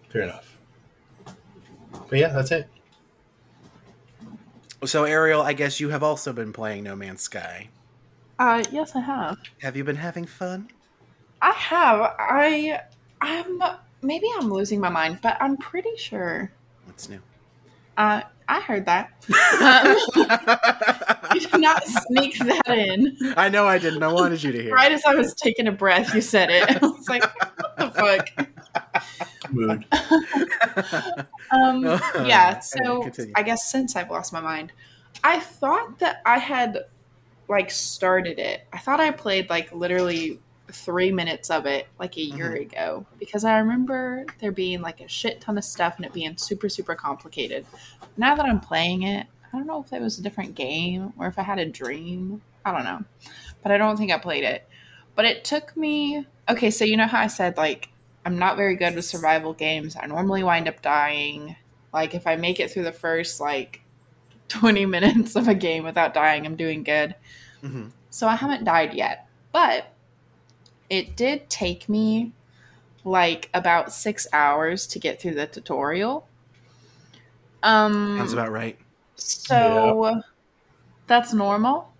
[0.09, 0.57] Fair enough.
[2.09, 2.67] But yeah, that's it.
[4.85, 7.69] So, Ariel, I guess you have also been playing No Man's Sky.
[8.37, 9.37] Uh, yes, I have.
[9.61, 10.69] Have you been having fun?
[11.41, 12.15] I have.
[12.19, 12.81] I.
[13.21, 13.61] I'm.
[14.01, 16.51] Maybe I'm losing my mind, but I'm pretty sure.
[16.85, 17.19] What's new?
[17.97, 19.11] Uh, I heard that.
[19.61, 23.17] Um, you did not sneak that in.
[23.35, 24.03] I know I didn't.
[24.03, 24.73] I wanted you to hear.
[24.73, 26.69] Right as I was taking a breath, you said it.
[26.83, 29.51] I was like, what the fuck?
[29.51, 29.85] Mood.
[31.51, 31.83] Um,
[32.25, 33.31] yeah, so continue.
[33.35, 34.73] I guess since I've lost my mind,
[35.23, 36.85] I thought that I had
[37.47, 38.67] like started it.
[38.73, 40.39] I thought I played like literally
[40.71, 42.61] three minutes of it like a year Mhm.
[42.61, 46.37] ago because I remember there being like a shit ton of stuff and it being
[46.37, 47.65] super, super complicated.
[48.17, 51.27] Now that I'm playing it, I don't know if it was a different game or
[51.27, 52.41] if I had a dream.
[52.65, 53.03] I don't know.
[53.61, 54.67] But I don't think I played it.
[55.15, 56.25] But it took me.
[56.49, 57.89] Okay, so you know how I said like
[58.25, 59.95] I'm not very good with survival games.
[60.01, 61.55] I normally wind up dying.
[61.93, 63.81] Like if I make it through the first like
[64.47, 67.13] 20 minutes of a game without dying, I'm doing good.
[67.63, 67.91] Mhm.
[68.09, 69.27] So I haven't died yet.
[69.51, 69.93] But
[70.89, 72.31] it did take me
[73.03, 76.27] like about 6 hours to get through the tutorial.
[77.63, 78.77] Um Sounds about right.
[79.15, 80.21] so
[81.07, 81.93] that's normal.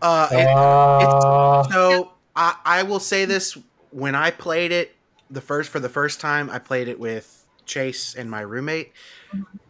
[0.00, 3.56] Uh, it- Uh, So I, I will say this:
[3.90, 4.94] when I played it
[5.30, 8.92] the first for the first time, I played it with Chase and my roommate,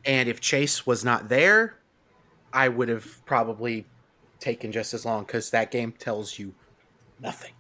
[0.05, 1.77] and if Chase was not there,
[2.53, 3.87] I would have probably
[4.41, 6.55] taken just as long because that game tells you
[7.21, 7.53] nothing.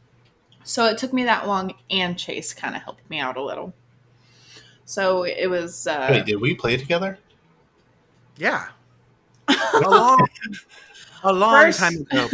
[0.65, 3.73] So it took me that long, and Chase kind of helped me out a little.
[4.85, 5.87] So it was.
[5.87, 7.19] Uh, Wait, did we play together?
[8.37, 8.69] Yeah.
[9.49, 10.27] a long,
[11.25, 12.29] a long First- time ago.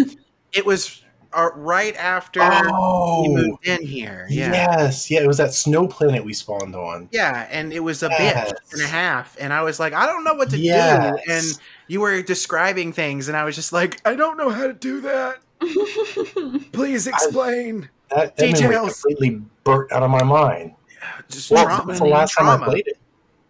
[0.53, 4.27] It was uh, right after Oh, we moved in here.
[4.31, 4.53] Yeah.
[4.53, 5.21] yes, yeah.
[5.23, 7.09] It was that snow planet we spawned on.
[7.11, 8.51] Yeah, and it was a Yes.
[8.53, 11.21] bit and a half, and I was like, I don't know what to Yes.
[11.27, 11.33] do.
[11.33, 11.45] And
[11.89, 15.01] you were describing things, and I was just like, I don't know how to do
[15.03, 15.39] that.
[16.73, 17.89] Please explain.
[18.11, 19.03] That, that memory Details.
[19.03, 20.75] completely burnt out of my mind.
[21.29, 21.87] Just Well, trauma.
[21.87, 22.99] that's the last time I played it.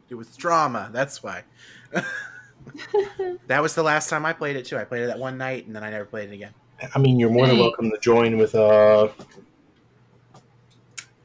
[0.09, 0.91] It was drama.
[0.93, 1.45] That's why.
[3.47, 4.77] that was the last time I played it too.
[4.77, 6.53] I played it that one night, and then I never played it again.
[6.95, 9.09] I mean, you're more than welcome to join with uh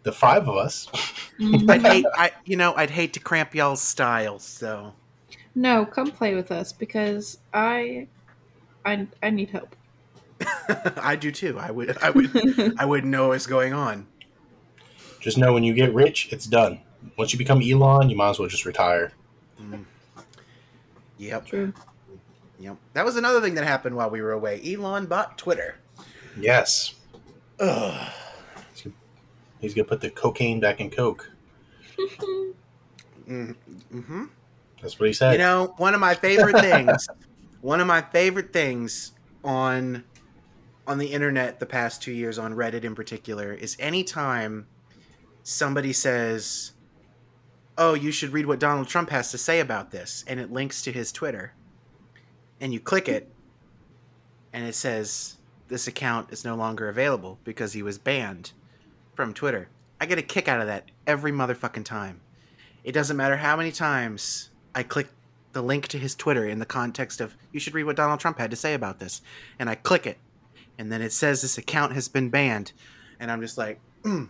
[0.04, 0.88] the five of us.
[1.40, 1.70] Mhm.
[1.70, 4.40] I'd hate, I, you know, I'd hate to cramp y'all's style.
[4.40, 4.94] So
[5.56, 8.08] no, come play with us because I,
[8.86, 9.76] I, I need help.
[10.98, 11.58] I do too.
[11.60, 14.08] I would, I would, I wouldn't know what's going on.
[15.20, 16.80] Just know when you get rich, it's done.
[17.18, 19.12] Once you become Elon, you might as well just retire.
[19.62, 19.86] Mm.
[21.18, 21.46] Yep.
[21.46, 21.74] True.
[22.60, 22.78] Yep.
[22.94, 24.62] That was another thing that happened while we were away.
[24.66, 25.78] Elon bought Twitter.
[26.40, 26.96] Yes.
[27.60, 28.12] Ugh.
[29.60, 31.30] He's gonna put the cocaine back in coke.
[33.28, 34.26] Mm-hmm.
[34.82, 35.34] That's what he said.
[35.34, 37.10] You know, one of my favorite things,
[37.62, 39.12] one of my favorite things
[39.44, 40.04] on
[40.90, 44.66] on the internet the past two years on Reddit in particular is anytime
[45.44, 46.72] somebody says,
[47.78, 50.82] "Oh, you should read what Donald Trump has to say about this," and it links
[50.82, 51.54] to his Twitter,
[52.60, 53.32] and you click it,
[54.52, 58.54] and it says this account is no longer available because he was banned
[59.14, 59.70] from Twitter.
[60.02, 62.22] I get a kick out of that every motherfucking time.
[62.84, 65.10] It doesn't matter how many times I click
[65.54, 68.40] the link to his Twitter in the context of you should read what Donald Trump
[68.40, 69.22] had to say about this,
[69.60, 70.18] and I click it,
[70.80, 72.72] and then it says this account has been banned,
[73.20, 74.30] and I'm just like, mm,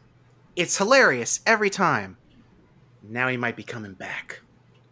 [0.56, 2.18] it's hilarious every time.
[3.04, 4.42] Now he might be coming back.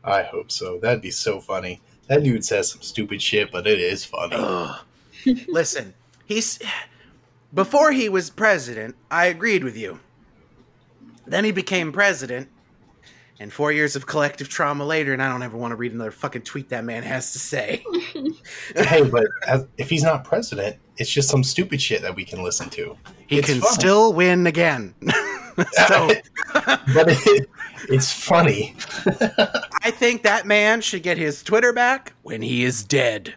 [0.04, 0.80] I hope so.
[0.80, 1.82] That'd be so funny.
[2.08, 4.38] That dude says some stupid shit, but it is funny.
[5.50, 6.60] Listen, he's
[7.54, 8.96] before he was president.
[9.10, 10.00] I agreed with you.
[11.26, 12.50] Then he became president,
[13.40, 16.12] and four years of collective trauma later, and I don't ever want to read another
[16.12, 17.84] fucking tweet that man has to say.
[18.76, 22.44] hey, but as, if he's not president, it's just some stupid shit that we can
[22.44, 22.98] listen to.
[23.28, 23.72] He It's can fun.
[23.74, 24.96] still win again.
[25.88, 26.10] so
[26.54, 27.50] But it,
[27.90, 28.76] it's funny.
[29.84, 33.36] I think that man should get his Twitter back when he is dead.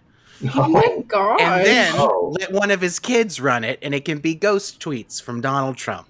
[0.55, 1.39] Oh my god!
[1.41, 2.35] And then Oh.
[2.41, 5.77] let one of his kids run it, and it can be ghost tweets from Donald
[5.77, 6.09] Trump.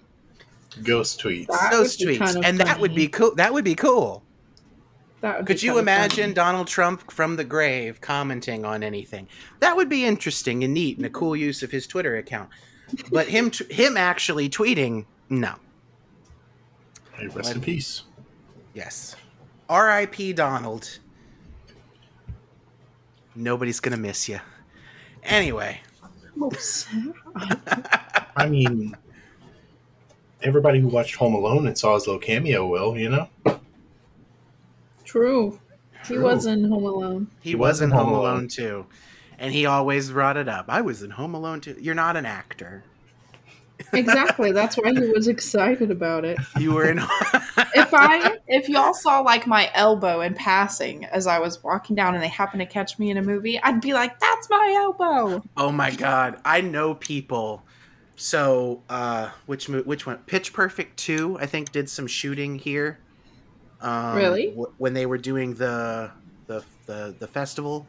[0.83, 1.47] Ghost tweets.
[1.49, 2.19] That Ghost tweets.
[2.19, 3.35] kind of And that would be cool.
[3.35, 4.23] That would be cool.
[5.21, 6.35] That would be Could you imagine funny.
[6.35, 9.29] Donald Trump from the grave commenting on anything?
[9.61, 12.49] That would be interesting and neat and a cool use of his Twitter account.
[13.13, 15.55] But him t- him actually tweeting, no.
[17.13, 18.03] Hey, rest in peace.
[18.75, 19.15] Yes.
[19.69, 20.33] R.I.P.
[20.33, 20.99] Donald.
[23.37, 24.41] Nobody's gonna miss you.
[25.23, 25.81] Anyway,
[28.37, 28.97] I mean,
[30.43, 33.29] everybody who watched Home Alone and saw his little cameo will, you know?
[35.05, 35.59] True.
[36.07, 37.29] He was in Home Alone.
[37.41, 38.31] he, He was, was in in Home Home Alone.
[38.37, 38.49] Alone.
[38.49, 38.87] too,
[39.39, 40.67] and he always brought it up.
[40.69, 41.77] I was in Home Alone too.
[41.81, 42.85] You're not an actor.
[43.95, 44.53] Exactly.
[44.53, 46.39] That's why he was excited about it.
[46.59, 46.99] You were in.
[46.99, 52.15] If I, if y'all saw like my elbow in passing as I was walking down,
[52.15, 55.43] and they happened to catch me in a movie, I'd be like, "That's my elbow."
[55.57, 57.63] Oh my god, I know people.
[58.23, 60.19] So, uh, which which one?
[60.27, 63.01] Pitch Perfect two, I think, did some shooting here.
[63.81, 64.49] Um, Really?
[64.51, 66.13] w- when they were doing the
[66.47, 67.87] the the, the festival,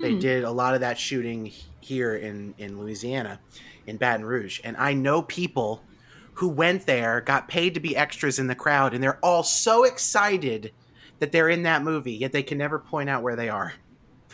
[0.00, 0.18] they Hmm.
[0.18, 3.40] did a lot of that shooting here in in Louisiana,
[3.86, 5.86] in Baton Rouge, and I know people
[6.34, 9.84] who went there, got paid to be extras in the crowd, and they're all so
[9.84, 10.72] excited
[11.20, 13.74] that they're in that movie, yet they can never point out where they are.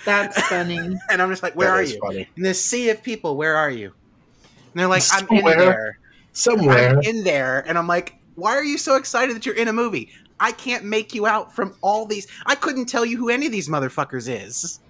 [0.07, 0.78] That's funny.
[1.11, 1.98] And I'm just like, where That are you?
[2.00, 2.28] funny.
[2.37, 3.92] in this sea of people, where are you?
[4.74, 5.98] And they're like, I'm in there.
[6.32, 6.98] Somewhere.
[6.98, 7.64] I'm in there.
[7.68, 10.10] And I'm like, why are you so excited that you're in a movie?
[10.40, 12.26] I can't make you out from all these.
[12.44, 14.80] I couldn't tell you who any of these motherfuckers is.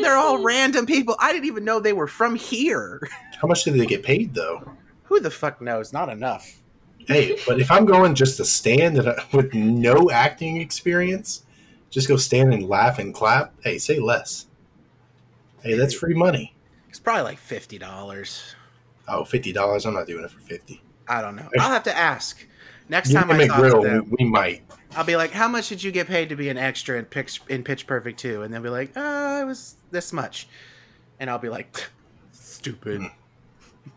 [0.00, 1.16] They're all random people.
[1.18, 3.00] I didn't even know they were from here.
[3.40, 4.62] How much did they get paid, though?
[5.04, 5.92] Who the fuck knows?
[5.92, 6.62] Not enough.
[7.08, 11.42] Hey, but if I'm going just to stand and, uh, with no acting experience,
[11.90, 14.46] just go stand and laugh and clap, hey, say less.
[15.62, 16.54] Hey, that's free money.
[16.88, 18.54] It's probably like fifty dollars.
[19.08, 19.56] Oh, 50.
[19.58, 21.48] I'm not doing it for 50 I don't know.
[21.58, 22.46] I'll have to ask.
[22.88, 24.62] Next You time I make talk to them, we, might.
[24.96, 27.40] I'll be like, "How much did you get paid to be an extra in Pitch
[27.48, 28.42] in Pitch Perfect 2?
[28.42, 30.46] And they'll be like, "Uh, it was this much,"
[31.18, 31.88] and I'll be like,
[32.32, 33.02] "Stupid.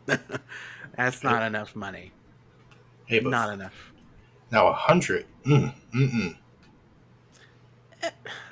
[0.07, 0.15] Hmm.
[0.97, 2.11] That's not enough money."
[3.05, 3.91] Hey, Not enough.
[4.51, 5.25] now a hundred.
[5.45, 6.35] Mm.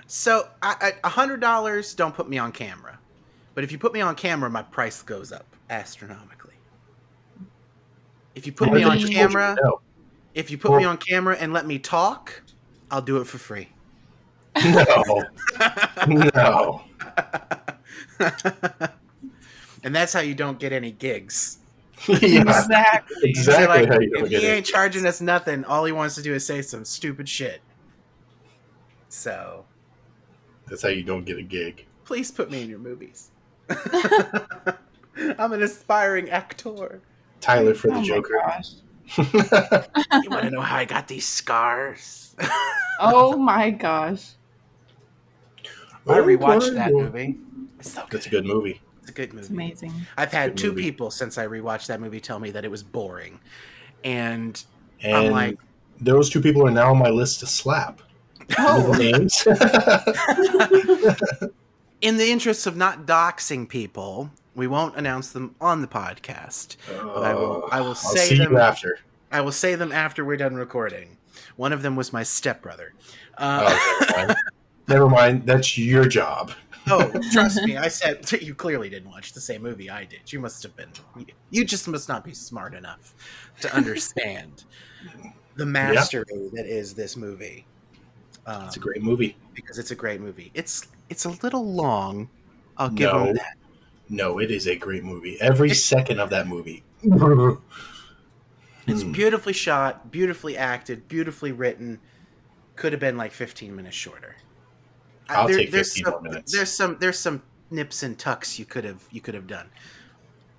[0.06, 3.00] So I- I- a hundred dollars don't put me on camera,
[3.56, 6.43] but if you put me on camera, my price goes up astronomically.
[8.36, 9.82] If you put me on camera, No,
[10.34, 12.42] if you put me on camera and let me talk,
[12.90, 13.70] I'll do it for free.
[14.64, 15.24] no,
[16.36, 16.82] no.
[19.84, 21.58] and that's how you don't get any gigs.
[22.08, 23.30] yeah, Exactly.
[23.30, 24.52] Exactly like, how you don't if get he it.
[24.52, 27.62] ain't charging us nothing, all he wants to do is say some stupid shit.
[29.10, 29.66] So
[30.68, 31.86] That's how you don't get a gig.
[32.06, 33.30] please put me in your movies.
[35.38, 37.02] I'm an aspiring actor.
[37.44, 38.42] Tyler for the Oh my Joker.
[38.42, 38.70] gosh.
[39.18, 42.36] You want to know how I got these scars?
[43.00, 44.32] Oh my gosh.
[46.08, 47.38] I oh, rewatched Oh, that movie.
[47.80, 48.12] It's so good.
[48.12, 48.80] That's a good movie.
[49.02, 49.54] It's a good It's movie.
[49.66, 49.94] amazing.
[50.16, 50.84] I've had two movie.
[50.84, 53.40] people since I rewatched that movie tell me that it was boring,
[54.04, 54.64] and
[55.02, 55.58] And I'm like,
[56.00, 58.02] those two people are now on my list to slap.
[58.60, 59.46] Oh, names.
[62.02, 66.76] in the interest of not doxing people, we won't announce them on the podcast.
[66.92, 69.00] I will- I will I'll say them- after.
[69.32, 71.18] I will say them after we're done recording.
[71.56, 72.94] One of them was my stepbrother.
[73.38, 73.76] Uh,
[74.18, 74.34] Oh,
[74.88, 75.46] never, mind.
[75.48, 76.52] That's your job.
[76.90, 80.32] oh, trust me, I said you clearly didn't watch the same movie I did.
[80.32, 80.90] You must have been.
[81.50, 83.16] You just must not be smart enough
[83.62, 84.66] to understand
[85.56, 87.66] the mastery that is this movie.
[88.46, 89.36] Um, It's a great movie.
[89.56, 90.52] because it's a great movie.
[90.54, 92.30] It's it's a little long.
[92.78, 93.26] I'll give No.
[93.26, 93.56] them that.
[94.10, 95.40] No, it is a great movie.
[95.42, 96.84] Every second of that movie.
[98.86, 99.12] It's Hmm.
[99.12, 102.00] beautifully shot, beautifully acted, beautifully written.
[102.76, 104.36] Could have been like 15 minutes shorter.
[105.30, 106.52] Uh, I'll take there's 15 some, more minutes.
[106.52, 109.70] There's some there's some nips and tucks you could have you could have done,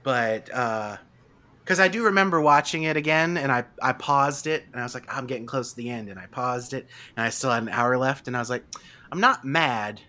[0.02, 4.85] but because I do remember watching it again and I I paused it and I
[4.85, 7.50] was like I'm getting close to the end and I paused it and I still
[7.50, 8.64] had an hour left and I was like
[9.12, 10.00] I'm not mad,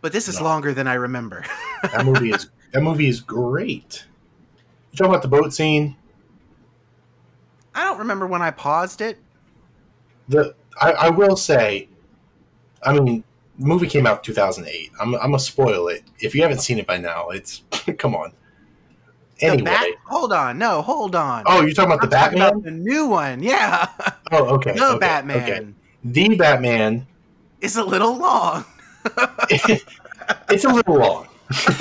[0.00, 0.44] but this is No.
[0.44, 1.44] longer than I remember.
[1.82, 4.04] that movie is that movie is great.
[4.92, 5.96] You talking about the boat scene?
[7.74, 9.18] I don't remember when I paused it.
[10.28, 11.88] The I, I will say,
[12.82, 13.24] I mean,
[13.58, 14.90] the movie came out 2008.
[15.00, 16.02] I'm I'm gonna spoil it.
[16.20, 17.62] If you haven't seen it by now, it's
[17.98, 18.32] come on.
[19.40, 21.42] The Anyway, Bat- hold on, no, hold on.
[21.44, 22.48] oh, you're talking about the I'm talking Batman?
[22.52, 23.86] about the new one, yeah.
[24.32, 24.72] oh, okay.
[24.72, 25.66] the okay, Batman okay.
[26.30, 27.06] The Batman.
[27.60, 28.64] is a little long.
[30.50, 31.28] it's a little long.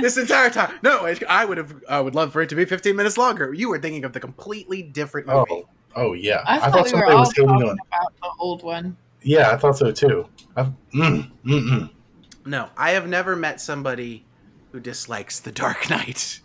[0.00, 0.72] this entire time.
[0.82, 1.74] No, I, I would have.
[1.88, 3.52] I would love for it to be 15 minutes longer.
[3.52, 5.46] You were thinking of the completely different movie.
[5.50, 6.42] oh, oh yeah.
[6.46, 7.76] I thought, we were all was hating talking on.
[7.86, 8.96] about the old one.
[9.22, 10.26] Yeah, I thought so too.
[10.56, 11.90] I, mm, mm, mm.
[12.46, 14.24] No, I have never met somebody
[14.72, 16.40] who dislikes The Dark Knight.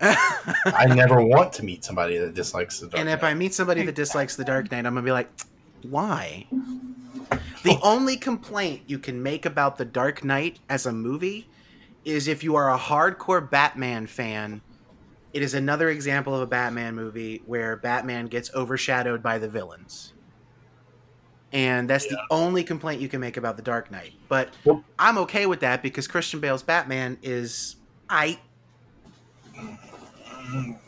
[0.00, 3.00] I never want to meet somebody that dislikes the Dark Knight.
[3.00, 5.30] and if I meet somebody that dislikes The Dark Knight, I'm gonna be like,
[5.84, 6.46] why?
[7.62, 7.80] The oh.
[7.82, 11.48] only complaint you can make about The Dark Knight as a movie
[12.04, 14.62] is if you are a hardcore Batman fan,
[15.32, 20.14] it is another example of a Batman movie where Batman gets overshadowed by the villains.
[21.52, 24.12] And that's the only complaint you can make about The Dark Knight.
[24.28, 24.50] But
[24.98, 27.76] I'm okay with that because Christian Bale's Batman is
[28.08, 28.38] I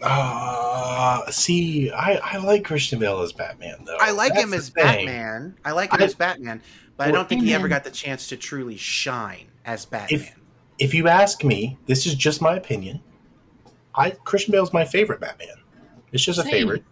[0.02, 3.96] Uh, see, I, I like Christian Bale as Batman though.
[4.00, 4.84] I like That's him as thing.
[4.84, 5.56] Batman.
[5.64, 6.62] I like him I- as Batman,
[6.96, 10.20] but I don't think he ever got the chance to truly shine as Batman.
[10.20, 10.34] If
[10.78, 13.00] if you ask me, this is just my opinion.
[13.94, 15.56] I Christian Bale's my favorite Batman.
[16.12, 16.84] It's just a favorite.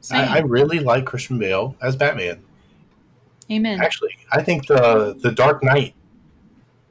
[0.00, 0.28] Same.
[0.28, 2.42] I, I really like Christian Bale as Batman.
[3.50, 3.80] Amen.
[3.80, 5.94] Actually, I think the the Dark Knight.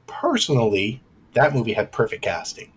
[0.06, 1.02] Personally,
[1.34, 2.72] that movie had perfect casting.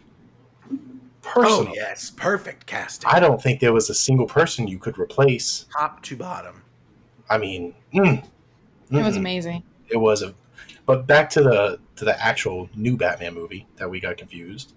[1.36, 5.65] Oh yes, perfect casting, I don't think there was a single person you could replace.
[5.77, 6.63] top to bottom.
[7.29, 8.23] I mean, mm,
[8.91, 9.63] it was amazing.
[9.89, 10.34] it was a
[10.86, 14.74] but back to the to the actual new batman movie that we got confused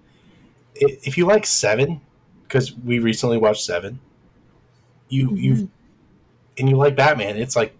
[0.76, 2.00] if you like seven
[2.42, 3.98] because we recently watched seven
[5.08, 5.68] you you Mhm.
[6.58, 7.74] and you like batman it's like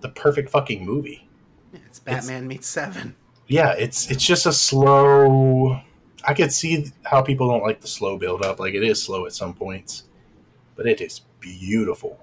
[0.00, 1.28] the perfect fucking movie
[1.74, 3.14] It's Batman meets Seven.
[3.46, 5.80] yeah it's it's just a slow
[6.26, 9.26] i could see how people don't like the slow build up like it is slow
[9.26, 10.04] at some points
[10.76, 12.18] but it is beautiful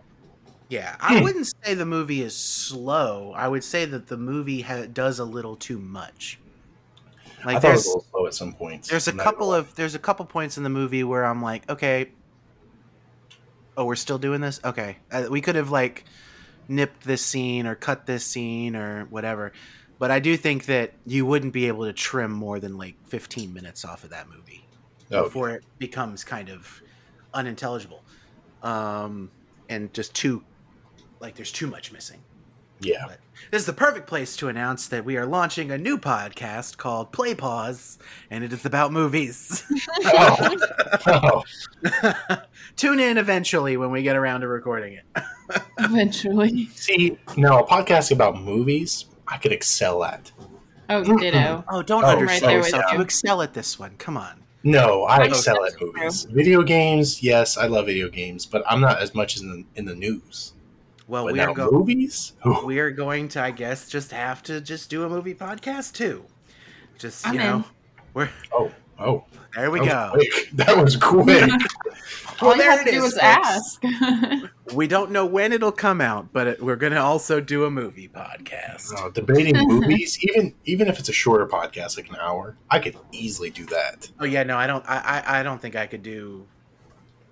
[0.70, 1.24] Yeah, I Hmm.
[1.24, 3.34] wouldn't say the movie is slow.
[3.36, 6.40] I would say that the movie ha- does a little too much.
[7.46, 9.18] Like i thought it was there's a little slow at some points there's a I'm
[9.18, 12.10] couple of there's a couple points in the movie where I'm like, okay,
[13.78, 14.60] oh, we're still doing this.
[14.64, 16.06] Okay, uh, we could have like
[16.68, 19.52] nipped this scene or cut this scene or whatever.
[20.04, 23.54] But I do think that you wouldn't be able to trim more than like 15
[23.54, 24.66] minutes off of that movie
[25.10, 25.20] lie.
[25.20, 26.82] Oh, before it becomes kind of
[27.34, 28.04] unintelligible.
[28.64, 29.32] um,
[29.70, 30.44] and just too
[31.22, 32.20] like there's too much missing.
[32.82, 33.06] Yeah.
[33.08, 36.76] But this is the perfect place to announce that we are launching a new podcast
[36.76, 37.98] called Play Pause,
[38.30, 39.64] and it is about movies.
[40.04, 40.58] Oh.
[41.08, 42.42] oh.
[42.76, 45.24] Tune in eventually when we get around to recording it.
[45.80, 46.66] Eventually.
[46.74, 50.32] See, now a podcast about movies, I could excel at.
[50.90, 51.64] Oh, ditto.
[51.68, 51.76] Oh.
[51.78, 52.84] oh, don't Oh, undersell right there with yourself.
[52.92, 52.98] you.
[52.98, 53.96] You excel at this one.
[53.98, 54.42] Come on.
[54.64, 56.24] No, I Oh, excel at movies.
[56.26, 59.86] Video games, yes, I love video games, but I'm not as much in the, in
[59.86, 60.54] the news.
[61.08, 62.34] Well, But we now are, go- movies?
[62.66, 66.24] We are going to, I guess, just have to just do a movie podcast too.
[66.98, 67.64] Just I'm you know, in.
[68.14, 68.72] we're Oh,
[69.04, 69.26] oh.
[69.56, 69.70] there.
[69.72, 70.18] We that go.
[70.18, 70.28] was.
[70.54, 71.50] That was quick.
[72.42, 73.82] All you have it to do is, is ask.
[74.74, 77.70] We don't know when it'll come out, but it, we're going to also do a
[77.72, 78.92] movie podcast.
[78.98, 82.98] Uh, debating movies, even even if it's a shorter podcast, like an hour, I could
[83.12, 84.10] easily do that.
[84.20, 84.84] Oh yeah, no, I don't.
[84.90, 86.48] I, I I don't think I could do.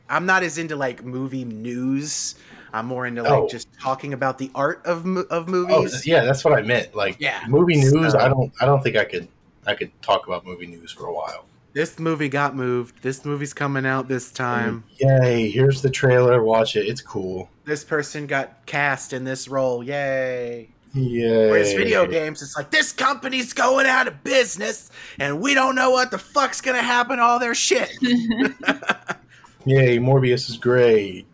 [0.10, 2.36] I'm not as into like movie news.
[2.74, 3.48] I'm more into like Oh.
[3.50, 6.06] just talking about the art of mo- of Oh, movies.
[6.06, 6.94] yeah, that's what I meant.
[6.96, 7.44] Like Yeah.
[7.48, 9.28] movie news, So- I don't I don't think I could
[9.66, 11.46] I could talk about movie news for a while.
[11.74, 13.02] This movie got moved.
[13.02, 14.84] This movie's coming out this time.
[15.00, 16.86] Yay, here's the trailer, watch it.
[16.86, 17.50] It's cool.
[17.64, 19.82] This person got cast in this role.
[19.84, 20.70] Yay!
[20.94, 21.50] Yay.
[21.50, 25.92] Whereas video games, it's like this company's going out of business, and we don't know
[25.92, 27.90] what the fuck's gonna happen to all their shit.
[29.66, 31.26] Yay, Morbius is great.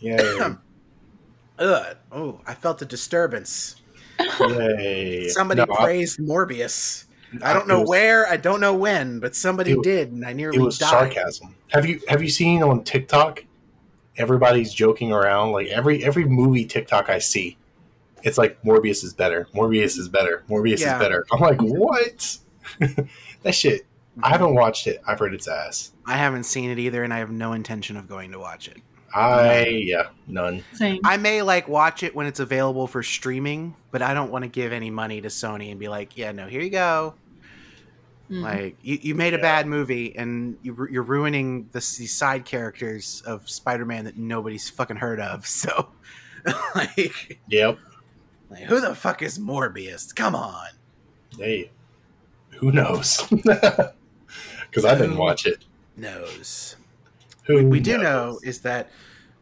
[0.00, 0.16] Yay.
[1.58, 1.96] Ugh.
[2.12, 3.76] Oh, I felt a disturbance.
[4.40, 5.28] Yay.
[5.28, 7.04] Somebody No, I- praised Morbius.
[7.42, 10.32] I don't know was- where, I don't know when, but somebody It- did, and I
[10.32, 10.90] nearly It was died.
[10.90, 11.54] sarcasm.
[11.68, 13.44] Have you have you seen on TikTok?
[14.16, 15.52] Everybody's joking around.
[15.52, 17.58] Like every every movie TikTok I see,
[18.22, 19.48] it's like Morbius is better.
[19.54, 20.44] Morbius is better.
[20.48, 20.94] Morbius Yeah.
[20.94, 21.26] is better.
[21.32, 22.38] I'm like, what?
[23.42, 23.86] that shit.
[24.18, 24.32] I mm-hmm.
[24.32, 25.02] haven't watched it.
[25.06, 25.92] I've heard it's ass.
[26.06, 28.78] I haven't seen it either, and I have no intention of going to watch it.
[29.18, 30.62] I yeah, none.
[30.72, 31.00] Same.
[31.04, 34.48] I may like watch it when it's available for streaming, but I don't want to
[34.48, 37.14] give any money to Sony and be like, "Yeah, no, here you go."
[38.30, 38.42] Mm.
[38.42, 39.42] Like you, you made a Yeah.
[39.42, 44.68] bad movie, and you, ru- you're ruining the, these side characters of Spider-Man that nobody's
[44.68, 45.46] fucking heard of.
[45.56, 45.88] So,
[46.74, 47.78] like, Yep.
[48.50, 50.14] like, who the fuck is Morbius?
[50.14, 50.66] Come on.
[51.38, 51.70] Hey,
[52.58, 53.22] who knows?
[54.70, 55.64] Because I didn't watch it.
[55.96, 56.76] Knows.
[57.44, 58.02] Who We do knows?
[58.02, 58.90] know is that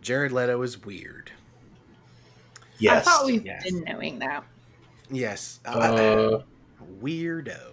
[0.05, 1.33] Jared Leto is weird.
[2.79, 3.07] Yes.
[3.07, 3.65] I thought we've Yes.
[3.65, 4.45] been knowing that.
[5.11, 6.43] Yes, uh, Uh,
[7.03, 7.73] weirdo.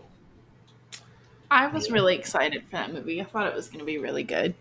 [1.51, 1.93] I was Yeah.
[1.93, 3.19] really excited for that movie.
[3.21, 4.55] I thought it was going to be really good.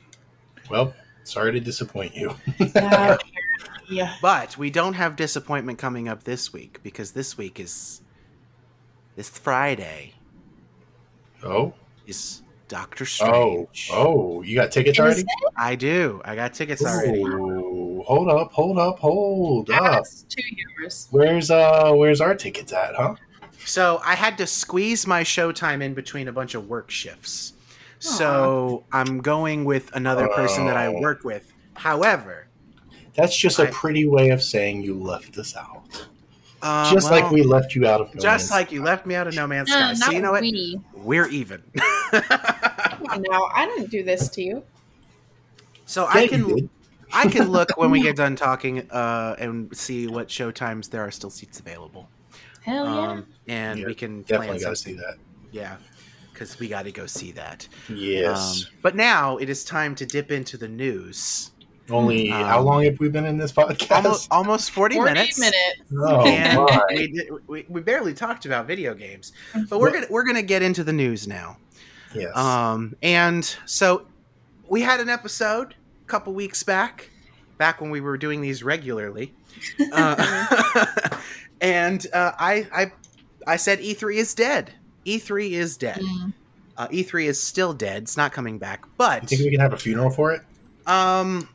[0.68, 0.92] well,
[1.24, 2.34] sorry to disappoint you.
[2.74, 3.16] Yeah,
[3.88, 4.16] yeah.
[4.20, 8.02] But we don't have disappointment coming up this week because this week is
[9.16, 10.14] this Friday
[11.42, 11.72] Oh,
[12.06, 13.90] is Doctor oh, Strange.
[13.92, 14.36] oh!
[14.38, 15.24] oh, You got tickets Is already?
[15.56, 16.20] I do.
[16.24, 17.20] I got tickets already.
[18.10, 19.82] Ooh, hold up, hold up, hold up.
[19.92, 20.42] That's two
[20.78, 21.06] years.
[21.10, 23.14] Where's uh where's our tickets at, huh?
[23.64, 27.52] So I had to squeeze my showtime in between a bunch of work shifts.
[27.98, 31.00] So I'm going with another person that I Oh.
[31.00, 31.52] work with.
[31.74, 32.46] However,
[33.14, 35.82] That's just a I- pretty way of saying you left us out.
[36.62, 39.14] uh, just like we left you out of No just Man's like you left me
[39.14, 39.86] out of No Man's No, Sky.
[39.88, 40.42] not So you know what?
[40.42, 40.80] we.
[40.94, 41.62] We're even.
[42.12, 44.62] Come on now, I didn't do this to you.
[45.86, 46.68] so Yeah, I you can did.
[47.12, 51.10] I can look when we get done talking uh, and see what showtimes there are
[51.10, 52.08] still seats available.
[52.62, 53.08] Hell yeah.
[53.10, 55.16] Um, and Yeah, we can definitely got to see that.
[55.50, 55.76] Yeah,
[56.32, 57.66] because we got to go see that.
[57.88, 58.64] Yes.
[58.66, 61.50] Um, but now it is time to dip into the news.
[61.88, 63.90] Only um, how long have we been in this podcast?
[63.90, 65.38] Almost, almost 40, 40 minutes.
[65.40, 65.58] minutes.
[65.98, 66.80] Oh, and my.
[66.90, 69.32] we, did, we, we barely talked about video games,
[69.68, 71.56] but we're Well- gonna we're gonna get into the news now.
[72.14, 72.36] yes.
[72.36, 74.06] Um, and so
[74.68, 75.74] we had an episode a
[76.10, 77.10] couple weeks back,
[77.58, 79.32] back when we were doing these regularly,
[79.92, 80.86] uh,
[81.60, 82.92] and uh, I I
[83.46, 84.72] I said E3 is dead.
[85.06, 86.00] E3 is dead.
[86.00, 86.32] Mm.
[86.76, 88.02] Uh, E3 is still dead.
[88.04, 88.80] It's not coming back.
[88.84, 90.42] you But think we can have a funeral for it?
[90.86, 91.48] um,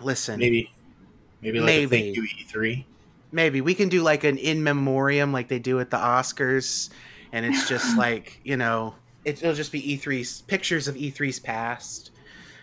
[0.00, 0.70] listen, Maybe.
[1.42, 1.96] Maybe like Maybe.
[1.96, 2.84] a thank you E3.
[3.32, 6.88] maybe we can do like an in memoriam like they do at the Oscars,
[7.32, 8.94] and it's just like you know
[9.24, 12.10] it, it'll just be E3's pictures of E3's past,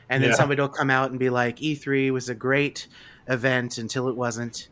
[0.09, 0.35] and then Yeah.
[0.35, 2.87] somebody will come out and be like E3 was a great
[3.27, 4.69] event until it wasn't,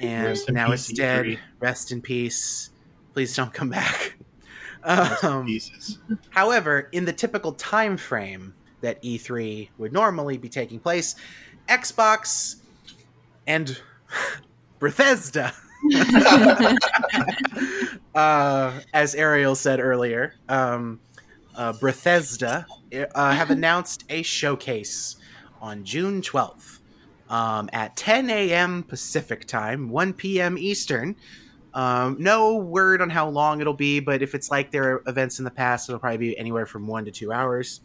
[0.00, 1.24] and Rest now peace, it's dead.
[1.26, 1.38] E3.
[1.60, 2.70] Rest in peace.
[3.14, 4.16] Please don't come back.
[4.86, 5.98] Rest Um, pieces.
[6.30, 11.16] However, in the typical time frame that E3 would normally be taking place,
[11.68, 12.56] Xbox
[13.46, 13.80] and
[14.78, 15.52] Bethesda,
[18.14, 21.00] uh, as Ariel said earlier, um,
[21.56, 22.66] uh, Bethesda
[23.14, 25.16] uh, have announced a showcase
[25.60, 26.80] on June 12th
[27.28, 28.82] um, at 10 a.m.
[28.82, 30.58] Pacific time, 1 p.m.
[30.58, 31.16] Eastern.
[31.74, 35.44] Um, no word on how long it'll be, but if it's like their events in
[35.44, 37.80] the past, it'll probably be anywhere from one to two hours.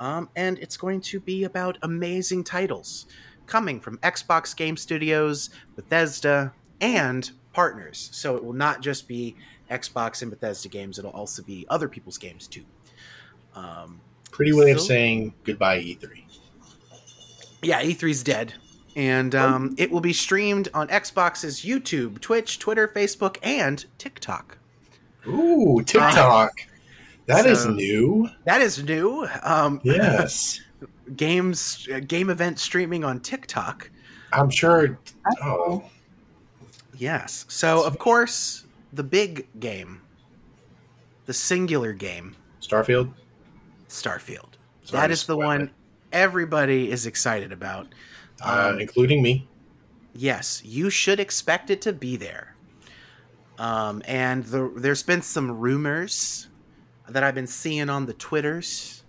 [0.00, 3.06] Um, and it's going to be about amazing titles
[3.46, 8.08] coming from Xbox Game Studios, Bethesda, and partners.
[8.12, 9.36] So it will not just be
[9.70, 12.64] Xbox and Bethesda games; it'll also be other people's games too.
[13.54, 14.00] Um,
[14.30, 16.22] Pretty way of saying goodbye, E E3.
[17.62, 18.54] yeah, E3's dead.
[18.94, 24.58] And um, it will be streamed on Xbox's YouTube, Twitch, Twitter, Facebook, and TikTok.
[25.26, 26.52] Ooh, TikTok.
[27.26, 28.28] That is So- new.
[28.44, 29.26] That is new.
[29.42, 30.60] Um, Yes.
[31.16, 33.90] games, uh, game event streaming on TikTok.
[34.32, 34.98] I'm sure.
[35.42, 35.84] Oh,
[36.96, 37.44] Yes.
[37.48, 40.00] So, of course, the big game,
[41.26, 43.12] the singular game, Starfield.
[43.92, 44.54] Starfield.
[44.84, 45.70] Sorry that is the one
[46.12, 47.86] everybody is excited about.
[48.44, 49.48] uh, Um, including me.
[50.14, 52.56] yes, you should expect it to be there.
[53.58, 56.48] Um, and the, there's been some rumors
[57.08, 59.04] that I've been seeing on the Twitters.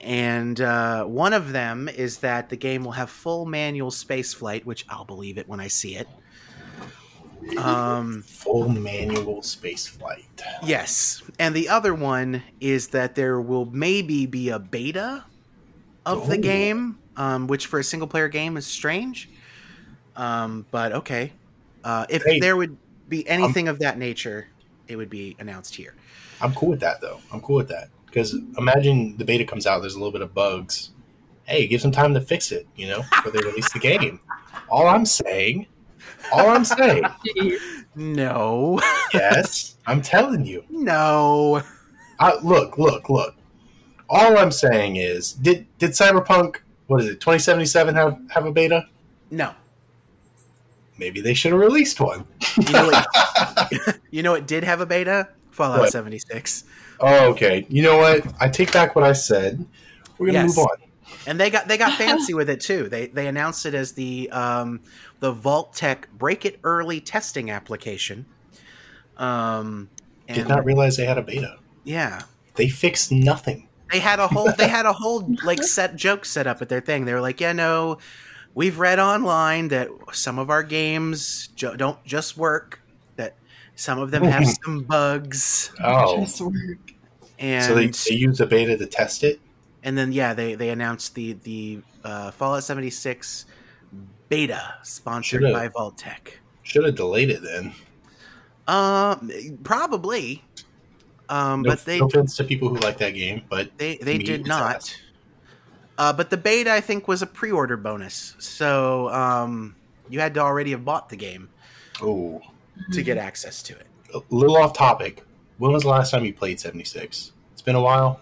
[0.00, 4.64] And uh, one of them is that the game will have full manual space flight,
[4.66, 6.08] which I'll believe it when I see it.
[7.56, 10.24] Um, Full manual space flight.
[10.62, 11.22] yes.
[11.38, 15.24] And the other one is that there will maybe be a beta
[16.04, 19.28] of the game, um, which for a single player game is strange.
[20.16, 21.32] Um, but okay.
[21.84, 22.40] Uh, if Hey.
[22.40, 22.76] there would
[23.08, 24.48] be anything of that nature,
[24.88, 25.94] it would be announced here.
[26.40, 27.20] I'm cool with that though.
[27.32, 29.80] I'm cool with that because imagine the beta comes out.
[29.80, 30.90] There's a little bit of bugs.
[31.44, 32.66] Hey, give some time to fix it.
[32.76, 34.20] You know, before they release the game.
[34.68, 35.66] All I'm saying.
[36.32, 37.04] All I'm saying.
[37.94, 38.80] No.
[39.14, 40.64] Yes, I'm telling you.
[40.70, 41.62] no.
[42.20, 43.34] I, look, look, look.
[44.10, 46.56] All I'm saying is, did did Cyberpunk
[46.88, 48.86] what is it 2077 have have a beta?
[49.30, 49.54] No.
[50.98, 52.24] Maybe they should have released one.
[52.56, 55.28] You know what, you know what did have a beta?
[55.52, 55.92] Fallout What?
[55.92, 56.64] 76.
[57.00, 57.66] Oh, okay.
[57.68, 58.24] You know what?
[58.40, 59.64] I take back what I said.
[60.18, 60.56] We're gonna Yes.
[60.56, 60.76] move on.
[61.28, 62.88] And they got they got fancy with it too.
[62.88, 64.80] They they announced it as the um,
[65.20, 68.24] the Vault-Tec Break It Early testing application.
[69.16, 69.90] Um,
[70.26, 71.58] and Did not realize they had a beta.
[71.84, 72.22] yeah,
[72.54, 73.68] They fixed nothing.
[73.90, 76.80] they had a whole they had a whole like set joke set up at their
[76.80, 77.04] thing.
[77.04, 77.98] They were like, yeah, no,
[78.54, 82.80] we've read online that some of our games jo- don't just work.
[83.16, 83.36] That
[83.74, 86.26] some of them have some bugs, Oh,
[87.38, 89.40] and so they, they used a beta to test it.
[89.82, 93.46] And then yeah, they they announced the the uh, Fallout seventy six
[94.28, 96.38] beta sponsored Should've- by Vault-Tec.
[96.62, 97.72] Should have delayed it then.
[98.66, 99.30] Um,
[99.64, 100.44] probably.
[101.30, 104.18] Um, No, but they no offense to people who like that game, but they they
[104.18, 104.94] did not.
[105.96, 109.74] Uh, but the beta I think was a pre-order bonus, so um,
[110.08, 111.48] you had to already have bought the game
[112.00, 112.40] oh,
[112.92, 113.86] to get access to it.
[114.14, 115.24] a little off topic.
[115.58, 117.32] When was the last time you played 76?
[117.52, 118.20] It's been a while.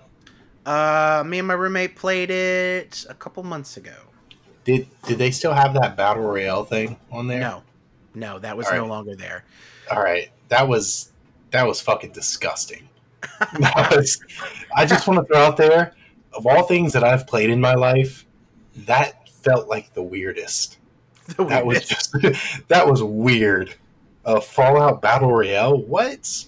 [0.66, 3.94] Uh, me and my roommate played it a couple months ago.
[4.64, 7.38] Did did they still have that battle royale thing on there?
[7.40, 7.62] No,
[8.14, 8.88] no, that was All no right.
[8.90, 9.44] longer there.
[9.92, 11.12] All right, that was
[11.52, 12.88] that was fucking disgusting.
[13.90, 14.20] Was-
[14.76, 15.94] I just want to throw out there,
[16.32, 18.26] of all things that I've played in my life,
[18.78, 20.78] that felt like the weirdest.
[21.36, 22.12] The That was just
[22.68, 23.74] that was weird.
[24.24, 25.78] A Fallout battle royale.
[25.78, 26.44] What?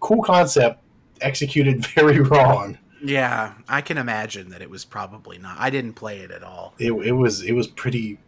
[0.00, 0.80] Cool concept,
[1.20, 2.78] executed very wrong.
[3.02, 5.56] Yeah, I can imagine that it was probably not.
[5.58, 6.74] I didn't play it at all.
[6.78, 8.18] It, it was it was pretty.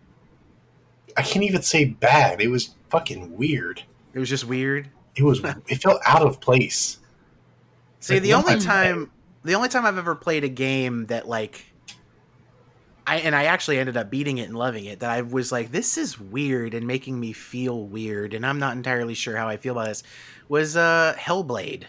[1.16, 2.40] I can't even say bad.
[2.40, 3.82] It was fucking weird.
[4.14, 4.90] It was just weird.
[5.16, 5.40] It was.
[5.68, 6.98] it felt out of place.
[8.00, 9.10] See, Like, the only time
[9.44, 11.64] the only time I've ever played a game that like
[13.06, 15.72] I and I actually ended up beating it and loving it that I was like
[15.72, 19.56] this is weird and making me feel weird and I'm not entirely sure how I
[19.56, 20.02] feel about this
[20.48, 21.84] was uh Hellblade.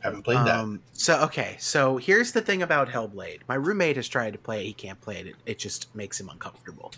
[0.00, 0.48] Haven't played that.
[0.58, 3.40] Um so okay, so here's the thing about Hellblade.
[3.48, 5.26] My roommate has tried to play it, he can't play it.
[5.28, 6.92] It, it just makes him uncomfortable.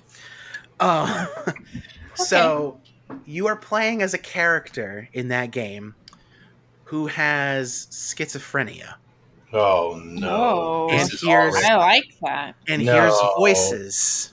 [0.80, 1.26] Um
[2.14, 2.78] so
[3.26, 5.94] you are playing as a character in that game
[6.84, 8.94] who has schizophrenia
[9.54, 10.28] Oh no!
[10.30, 10.88] Oh.
[10.90, 12.54] And is here's- I like that.
[12.68, 12.92] and No.
[12.94, 14.32] hears voices.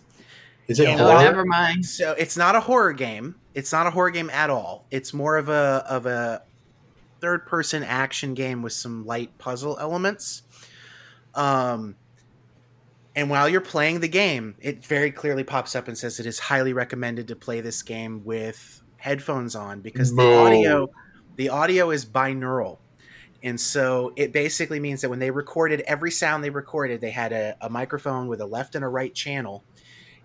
[0.69, 1.19] is it and- Oh, horror?
[1.23, 1.85] never mind.
[1.85, 3.35] So it's not a horror game.
[3.53, 4.85] It's not a horror game at all.
[4.91, 6.41] It's more of a of a
[7.19, 10.43] third person action game with some light puzzle elements.
[11.35, 11.95] Um
[13.15, 16.39] and while you're playing the game, it very clearly pops up and says it is
[16.39, 20.89] highly recommended to play this game with headphones on because the audio
[21.35, 22.79] the audio is binaural.
[23.41, 27.31] And so it basically means that when they recorded every sound they recorded, they had
[27.31, 29.63] a, a microphone with a left and a right channel.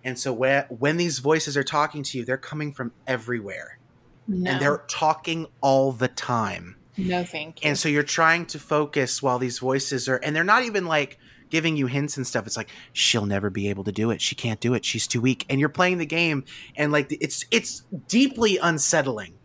[0.03, 3.79] And so when, when these voices are talking to you, they're coming from everywhere.
[4.27, 6.75] No, And they're talking all the time.
[6.97, 7.69] No, thank you.
[7.69, 11.19] And so you're trying to focus while these voices are, and they're not even like
[11.49, 12.47] giving you hints and stuff.
[12.47, 14.21] It's like she'll never be able to do it.
[14.21, 14.83] She can't do it.
[14.83, 15.45] She's too weak.
[15.49, 16.43] And you're playing the game,
[16.75, 19.35] and like it's it's deeply unsettling,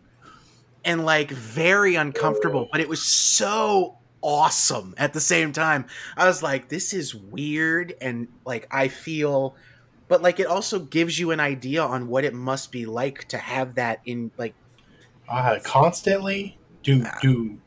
[0.83, 2.69] and like very uncomfortable.
[2.71, 5.85] But it was so awesome at the same time.
[6.15, 9.55] I was like, this is weird, and like I feel.
[10.07, 13.37] But like it also gives you an idea on what it must be like to
[13.37, 14.53] have that in like
[15.29, 17.57] Uh, constantly do do.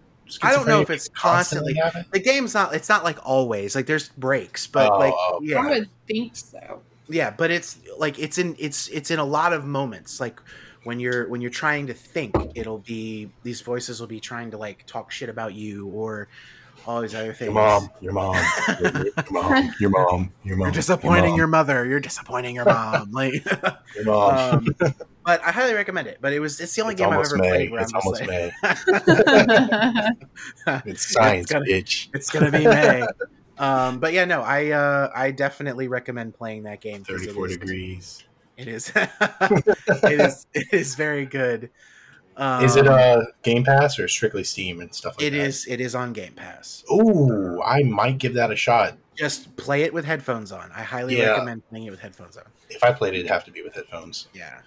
[0.43, 2.07] I don't know if it's constantly have it?
[2.13, 5.45] the game's not it's not like always like there's breaks but Oh, like oh, I
[5.45, 6.81] yeah would think so.
[7.09, 10.41] yeah but it's like it's in it's it's in a lot of moments like
[10.85, 14.57] when you're when you're trying to think it'll be these voices will be trying to
[14.57, 16.29] like talk shit about you or
[16.87, 18.35] all these other things Your mom, your mom,
[18.81, 20.67] your, your mom, your mom, your mom.
[20.67, 23.33] you're disappointing mom, your mother you're disappointing your mom like
[23.95, 24.37] your mom.
[24.57, 24.77] um,
[25.25, 27.37] but i highly recommend it but it was it's the only it's game i've ever
[27.39, 27.49] May.
[27.49, 28.51] played where It's i'm almost May.
[30.87, 32.09] It's science, gonna- bitch.
[32.15, 33.07] it's gonna be may
[33.59, 37.05] um but yeah no i uh i definitely recommend playing that game.
[37.05, 38.25] Thirty-four degrees.
[38.57, 38.93] It is.
[38.95, 40.47] it is.
[40.55, 41.71] It is very good.
[42.37, 45.41] Um, Is it a Game Pass or strictly Steam and stuff like It that?
[45.41, 45.67] is.
[45.69, 46.85] It is on Game Pass.
[46.93, 48.97] Ooh, I might give that a shot.
[49.17, 50.71] Just play it with headphones on.
[50.73, 51.31] I highly Yeah.
[51.31, 52.45] recommend playing it with headphones on.
[52.71, 54.27] If I played it, it'd have to be with headphones.
[54.35, 54.61] Yeah.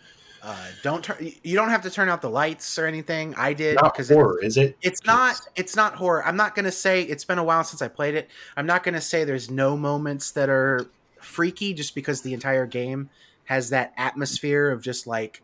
[0.48, 1.18] Uh, don't turn.
[1.44, 3.36] You don't have to turn out the lights or anything.
[3.36, 4.78] I did because horror, is it?
[4.82, 5.36] it's not.
[5.58, 6.26] It's not horror.
[6.26, 8.30] I'm not gonna say it's been a while since I played it.
[8.56, 10.88] I'm not gonna say there's no moments that are
[11.20, 13.10] freaky just because the entire game
[13.44, 15.42] has that atmosphere of just like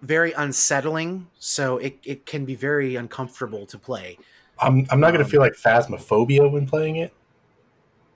[0.00, 1.26] very unsettling.
[1.38, 4.16] So it, it can be very uncomfortable to play.
[4.58, 7.12] I'm I'm not gonna Um, feel like phasmophobia when playing it.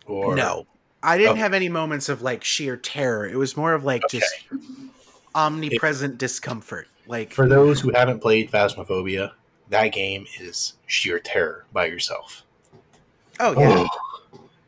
[0.07, 0.67] Or no,
[1.03, 1.41] I didn't Oh.
[1.41, 3.29] have any moments of like sheer terror.
[3.29, 4.21] It was more of like Okay.
[4.21, 4.35] just
[5.35, 6.89] omnipresent discomfort.
[7.07, 9.33] Like For those who haven't played Phasmophobia,
[9.69, 12.45] that game is sheer terror by yourself.
[13.41, 13.87] oh yeah.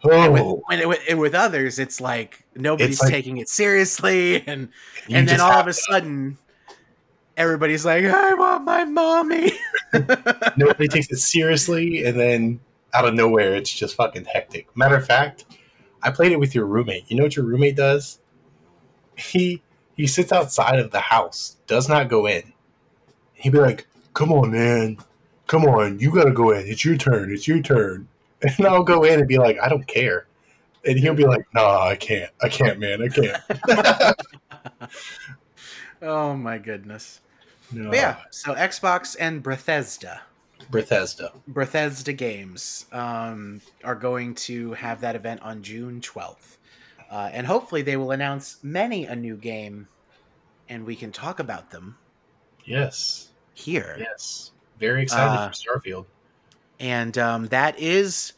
[0.05, 0.63] Oh, And with, oh.
[0.67, 4.69] when it, and with others, it's like nobody's It's like- taking it seriously, and
[5.11, 6.37] and then all of a sudden,
[7.37, 9.53] everybody's like, "I want my mommy."
[10.57, 12.61] nobody takes it seriously, and then
[12.95, 14.69] out of nowhere, it's just fucking hectic.
[14.77, 15.45] Matter of fact,
[16.03, 17.11] I played it with your roommate.
[17.11, 18.21] You know what your roommate does?
[19.17, 19.63] He
[19.97, 22.53] he sits outside of the house, does not go in.
[23.35, 24.99] He'd be like, "Come on, man,
[25.47, 26.67] come on, you gotta go in.
[26.67, 27.33] It's your turn.
[27.33, 28.09] It's your turn."
[28.43, 30.27] And I'll go in and be like, "I don't care,"
[30.85, 32.31] and he'll be like, "Nah, I can't.
[32.43, 33.03] I can't, man.
[33.03, 34.15] I can't."
[36.03, 37.23] oh my goodness!
[37.73, 37.93] No.
[37.93, 40.21] Yeah, so Xbox and Bethesda.
[40.71, 41.33] Bethesda.
[41.47, 46.56] Bethesda Games um, are going to have that event on June 12th.
[47.11, 49.87] Uh, and hopefully they will announce many a new game
[50.69, 51.97] and we can talk about them
[52.65, 53.29] Yes.
[53.55, 53.97] here.
[53.99, 54.51] Yes.
[54.81, 56.07] Very excited Uh, for Starfield.
[56.81, 58.33] And um, that is.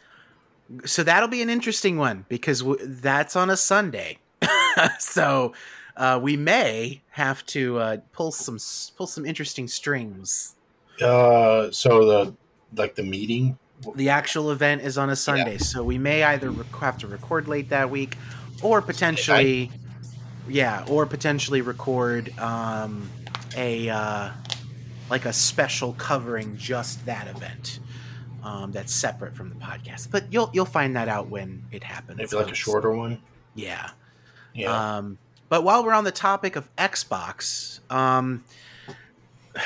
[0.84, 4.18] So that'll be an interesting one because w- that's on a Sunday.
[4.98, 5.54] so
[5.96, 8.58] uh, we may have to uh, pull some
[8.96, 10.54] pull some interesting strings.
[11.02, 12.34] Uh, so the
[12.76, 13.58] like the meeting.
[13.94, 17.46] The actual event is on a Sunday, so we may either rec- have to record
[17.48, 18.16] late that week,
[18.62, 19.70] or potentially,
[20.48, 23.08] yeah, or potentially record um,
[23.56, 24.30] a uh,
[25.10, 27.80] like a special covering just that event.
[28.44, 32.18] Um, that's separate from the podcast, but you'll you'll find that out when it happens.
[32.18, 33.20] Maybe like a shorter one.
[33.54, 33.90] yeah.
[34.54, 34.96] Yeah.
[34.96, 38.44] Um, but while we're on the topic of Xbox, um,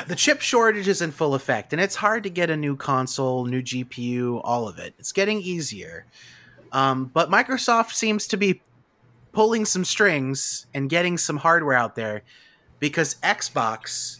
[0.06, 3.44] the chip shortage is in full effect, and it's hard to get a new console,
[3.44, 4.94] new GPU, all of it.
[4.98, 6.06] It's getting easier.
[6.72, 8.62] Um, but Microsoft seems to be
[9.32, 12.22] pulling some strings and getting some hardware out there
[12.78, 14.18] because Xbox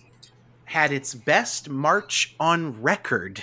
[0.64, 3.42] had its best March on record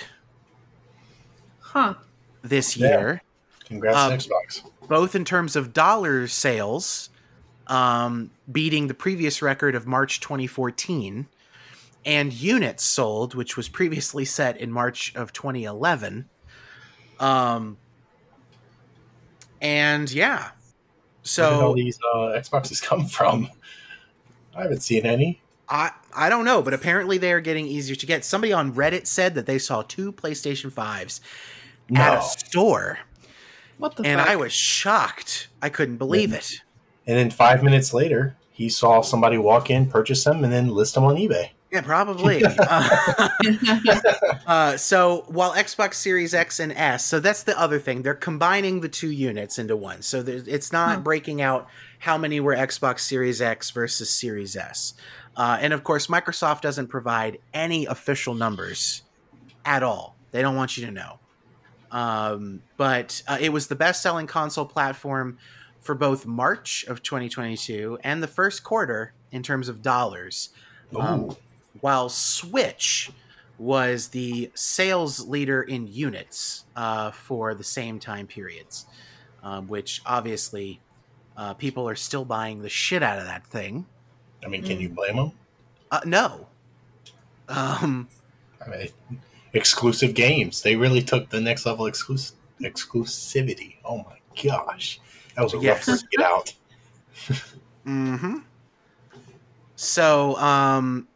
[1.60, 1.94] Huh.
[2.42, 2.88] this Yeah.
[2.88, 3.22] year.
[3.64, 4.62] Congrats um, to Xbox.
[4.88, 7.10] both in terms of dollar sales,
[7.68, 11.28] um, beating the previous record of March 2014,
[12.04, 16.28] and units sold, which was previously set in March of 2011.
[17.20, 17.76] Um,
[19.60, 20.50] and yeah,
[21.36, 23.48] Where did all these uh, Xboxes come from?
[24.54, 25.40] I haven't seen any.
[25.68, 28.24] I I don't know, but apparently they are getting easier to get.
[28.24, 31.20] Somebody on Reddit said that they saw two PlayStation 5s
[31.94, 32.98] at a store,
[33.78, 34.28] What the and fuck?
[34.28, 35.48] I was shocked.
[35.62, 36.62] I couldn't believe it.
[37.06, 40.94] And then five minutes later, he saw somebody walk in, purchase them, and then list
[40.94, 41.50] them on eBay.
[41.72, 42.42] Yeah, probably.
[42.58, 43.28] Uh,
[44.46, 48.02] uh, so while Xbox Series X and S, so that's the other thing.
[48.02, 50.02] They're combining the two units into one.
[50.02, 51.00] So it's not Huh.
[51.00, 51.68] breaking out
[52.00, 54.94] how many were Xbox Series X versus Series S.
[55.36, 59.02] Uh, and of course, Microsoft doesn't provide any official numbers
[59.64, 60.16] at all.
[60.32, 61.18] They don't want you to know.
[61.90, 65.38] Um, but uh, it was the best selling console platform
[65.80, 70.50] for both March of 2022 and the first quarter in terms of dollars.
[70.98, 71.36] Um.
[71.80, 73.10] While Switch
[73.58, 78.86] was the sales leader in units uh, for the same time periods,
[79.42, 80.80] um, which obviously
[81.36, 83.86] uh, people are still buying the shit out of that thing.
[84.44, 85.32] I mean, can you blame them?
[85.90, 86.48] Uh, no.
[87.48, 88.08] Um,
[88.64, 88.88] I mean,
[89.52, 90.62] exclusive games.
[90.62, 93.76] They really took the next level exclus- exclusivity.
[93.84, 95.00] Oh my gosh.
[95.36, 95.88] That was a Yes.
[95.88, 96.54] rough to get out.
[97.84, 98.38] hmm
[99.76, 101.08] So, um,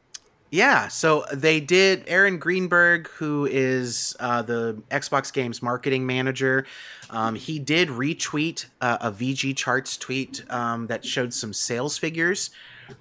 [0.55, 2.05] yeah, so they did.
[2.07, 6.65] Aaron Greenberg, who is uh, the Xbox Games marketing manager,
[7.11, 12.51] um, he did retweet uh, a VGChartz tweet um, that showed some sales figures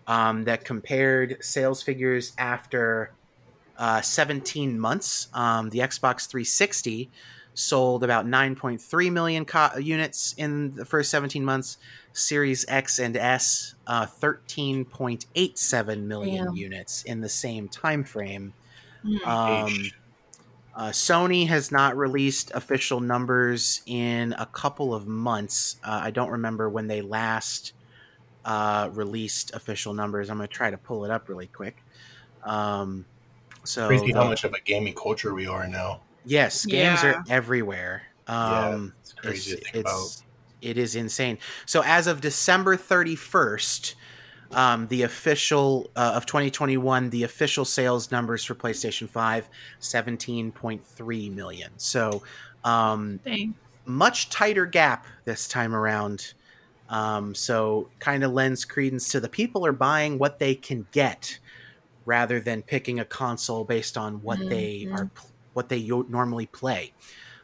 [0.08, 3.12] um, that compared sales figures after
[3.78, 5.28] uh, 17 months.
[5.32, 7.12] Um, the Xbox 360
[7.54, 11.78] sold about 9.3 million co- units in the first 17 months.
[12.16, 16.56] Series X and S, uh, 13.87 million Damn.
[16.56, 18.54] units in the same time frame.
[19.04, 19.28] Mm.
[19.28, 19.92] Um,
[20.76, 25.78] uh, Sony has not released official numbers in a couple of months.
[25.84, 27.74] Uh, I don't remember when they last
[28.46, 30.30] uh, released official numbers.
[30.30, 31.78] I'm going to try to pull it up really quick.
[32.44, 33.06] Um,
[33.64, 36.02] so Crazy how the- much of a gaming culture we are now.
[36.24, 37.04] Yes, games Yeah.
[37.04, 38.04] are everywhere.
[38.42, 40.14] Yeah, Um, it's crazy it's, to think about.
[40.14, 40.26] it's
[40.62, 41.40] it is insane.
[41.66, 43.96] So as of December thirty first,
[44.54, 49.50] um, the official uh, of twenty twenty one, the official sales numbers for PlayStation 5,
[49.80, 51.74] 17.3 million.
[51.80, 52.24] So
[52.64, 53.22] um,
[53.86, 56.34] much tighter gap this time around.
[56.90, 61.40] Um, so kind of lends credence to the people are buying what they can get
[62.06, 64.92] rather than picking a console based on what they Mhm.
[64.92, 65.10] are
[65.54, 66.94] what they normally play,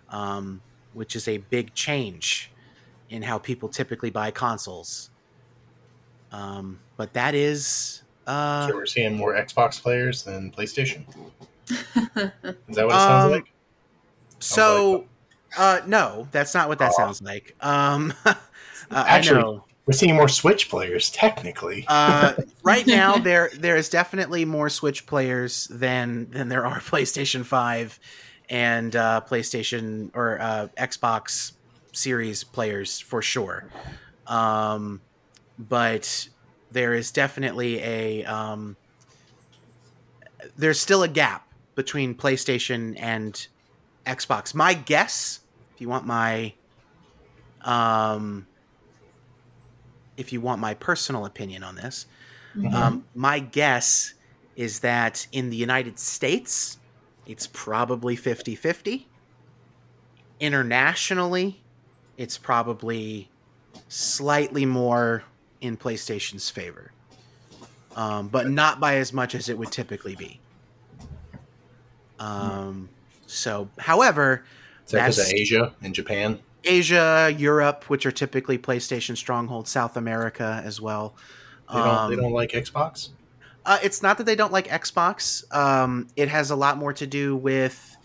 [0.09, 0.61] um,
[0.93, 2.51] which is a big change
[3.09, 5.09] in how people typically buy consoles.
[6.31, 11.03] Um, but that is uh, so we're seeing more Xbox players than PlayStation.
[11.69, 11.75] Is
[12.15, 13.51] that what it sounds Um, like?
[14.39, 15.05] so.
[15.57, 17.55] Uh, no, that's not what that sounds like.
[17.59, 18.35] Um, uh,
[18.91, 19.59] Actually.
[19.89, 21.83] We're seeing more Switch players, technically.
[21.87, 22.33] Uh,
[22.63, 27.99] right now, there there is definitely more Switch players than than there are PlayStation Five
[28.51, 31.53] and uh, PlayStation or uh, Xbox
[31.91, 33.65] Series players for sure.
[34.27, 35.01] Um,
[35.57, 36.29] but
[36.69, 38.77] there is definitely a um,
[40.55, 43.47] there's still a gap between PlayStation and
[44.05, 44.53] Xbox.
[44.53, 45.39] My guess,
[45.73, 46.53] if you want my
[47.63, 48.45] um,
[50.19, 52.05] if you want my personal opinion on this,
[52.55, 52.73] Mhm.
[52.73, 54.13] um, my guess
[54.57, 56.77] is that in the United States,
[57.25, 59.07] it's probably 50 50.
[60.41, 61.61] Internationally,
[62.17, 63.29] it's probably
[63.87, 65.23] slightly more
[65.61, 66.91] in PlayStation's favor,
[67.95, 70.39] um, but not by as much as it would typically be.
[72.19, 72.89] Um,
[73.25, 74.43] so, however,
[74.85, 76.39] Is that because of that's- Asia and Japan?
[76.63, 81.15] Asia, Europe, which are typically PlayStation strongholds, South America as well.
[81.71, 82.09] They don't.
[82.09, 83.09] they Um, don't like Xbox.
[83.65, 85.43] uh, it's not that they don't like Xbox.
[85.55, 87.95] Um, it has a lot more to do with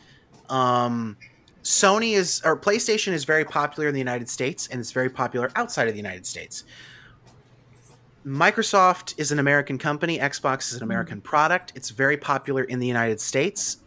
[0.50, 1.16] um,
[1.62, 5.50] Sony is or PlayStation is very popular in the United States and it's very popular
[5.56, 6.64] outside of the United States.
[8.26, 10.18] Microsoft is an American company.
[10.18, 11.72] Xbox is an American product.
[11.74, 13.78] It's very popular in the United States.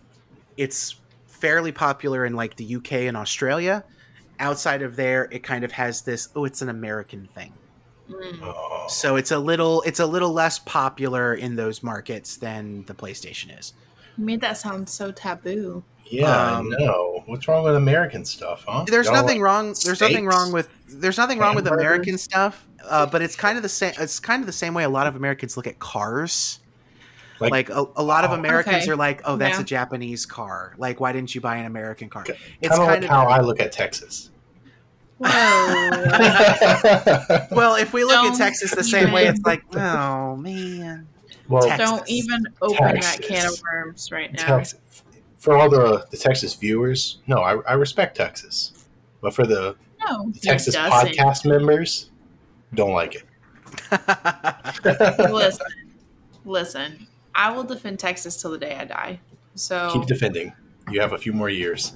[0.58, 0.96] It's
[1.28, 3.84] fairly popular in like the UK and Australia.
[4.40, 7.54] Outside of there, it kind of has this oh, it's an American thing.
[8.10, 8.40] Mm.
[8.42, 8.86] Oh.
[8.90, 13.58] So it's a little it's a little less popular in those markets than the PlayStation
[13.58, 13.74] is.
[14.18, 15.84] You made that sound so taboo.
[16.10, 17.24] Yeah, um, I know.
[17.26, 18.86] What's wrong with American stuff, huh?
[18.88, 19.76] There's Y'all nothing like wrong.
[19.84, 23.64] There's nothing wrong with there's nothing wrong with American stuff, uh, but it's kind of
[23.64, 23.94] the same.
[24.00, 26.60] It's kind of the same way a lot of Americans look at cars.
[27.40, 28.36] Like- Like, a, a lot of Oh.
[28.36, 28.92] Americans Okay.
[28.92, 29.62] are like, "Oh, that's Yeah.
[29.62, 30.74] a Japanese car.
[30.78, 33.60] Like, why didn't you buy an American car?" Kind It's of like how I look
[33.60, 34.30] at Texas.
[37.52, 41.08] Well, if we look at Don't Texas the same way, it's like, oh man.
[41.48, 41.90] well, Texas.
[41.90, 44.46] Don't even open that can of worms right now.
[44.58, 44.80] Texas.
[45.38, 48.74] For all the, the Texas viewers, no, I, I respect Texas.
[49.22, 49.76] But for the,
[50.08, 51.14] No, the Texas doesn't.
[51.16, 52.10] podcast members,
[52.74, 53.24] don't like it.
[55.32, 55.66] listen,
[56.46, 57.08] listen.
[57.38, 59.20] I will defend Texas till the day I die.
[59.56, 60.52] So Keep defending.
[60.92, 61.94] You have a few more years.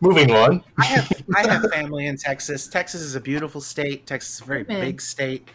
[0.00, 0.64] Moving on.
[0.78, 2.66] I have I have family in Texas.
[2.66, 4.04] Texas is a beautiful state.
[4.06, 4.80] Texas is a very Amen.
[4.80, 5.48] big state.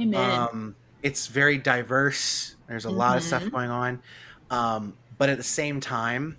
[0.00, 0.14] Amen.
[0.40, 2.54] Um, it's very diverse.
[2.68, 3.50] There's a lot of stuff Mhm.
[3.50, 4.02] going on,
[4.50, 6.36] um, but at the same time,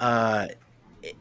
[0.00, 0.48] uh,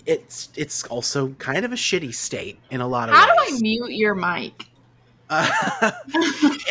[0.05, 3.51] it's it's also kind of a shitty state in a lot of How do I
[3.51, 3.61] ways.
[3.61, 4.67] mute your mic?
[5.30, 5.91] Uh,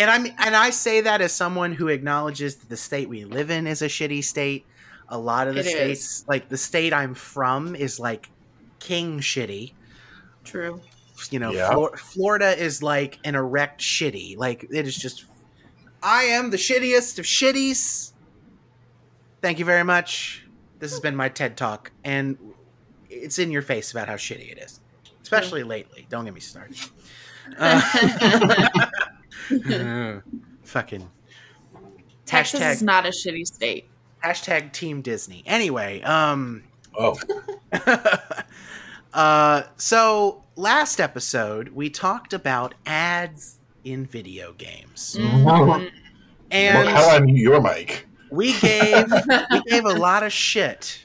[0.01, 3.51] and I'm and I say that as someone who acknowledges that the state we live
[3.51, 4.65] in is a shitty state.
[5.09, 5.73] A lot of the It is.
[5.73, 8.31] states, like the state I'm from, is like
[8.79, 9.73] king shitty.
[10.45, 10.81] True.
[11.31, 11.71] You know, Yeah.
[11.73, 14.37] Flor- Florida is like an erect shitty.
[14.37, 15.25] Like it is just.
[16.03, 18.13] I am the shittiest of shitties.
[19.41, 20.47] Thank you very much.
[20.79, 22.37] This has been my TED talk, and
[23.09, 24.81] it's in your face about how shitty it is,
[25.23, 26.07] especially lately.
[26.09, 26.77] Don't get me started.
[27.59, 27.81] Uh,
[30.65, 31.09] fucking
[32.27, 33.89] Texas Hashtag- is not a shitty state.
[34.25, 35.43] hashtag Team Disney.
[35.47, 36.63] Anyway, um,
[36.95, 37.17] Oh,
[39.15, 45.91] uh, so last episode we talked about ads in video games, Mhm.
[46.51, 48.07] and how I mute your mic?
[48.31, 49.11] we gave
[49.51, 51.05] we gave a lot of shit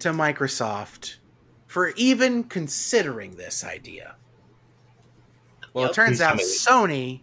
[0.00, 1.16] to Microsoft
[1.66, 4.16] for even considering this idea.
[5.74, 6.46] Well, it turns out tell.
[6.46, 7.20] Sony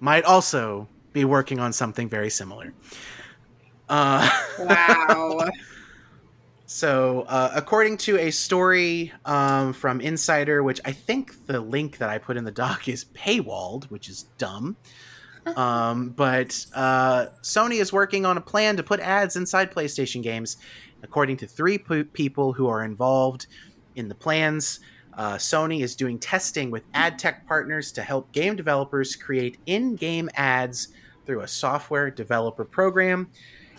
[0.00, 2.72] might also be working on something very similar.
[3.88, 5.48] Uh, Wow.
[6.66, 12.08] so, uh, according to a story um, from Insider, which I think the link that
[12.10, 14.76] I put in the doc is paywalled, which is dumb.
[15.56, 20.56] Um, but uh, Sony is working on a plan to put ads inside PlayStation games.
[21.04, 23.46] According to three p- people who are involved
[23.94, 24.80] in the plans,
[25.16, 29.96] uh, Sony is doing testing with ad tech partners to help game developers create in
[29.96, 30.88] game ads
[31.24, 33.30] through a software developer program.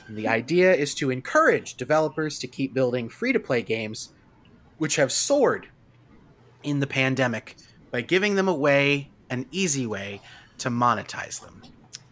[0.07, 4.13] And the idea is to encourage developers to keep building free to play games,
[4.77, 5.67] which have soared
[6.63, 7.55] in the pandemic,
[7.91, 10.21] by giving them a way, an easy way
[10.57, 11.61] to monetize them.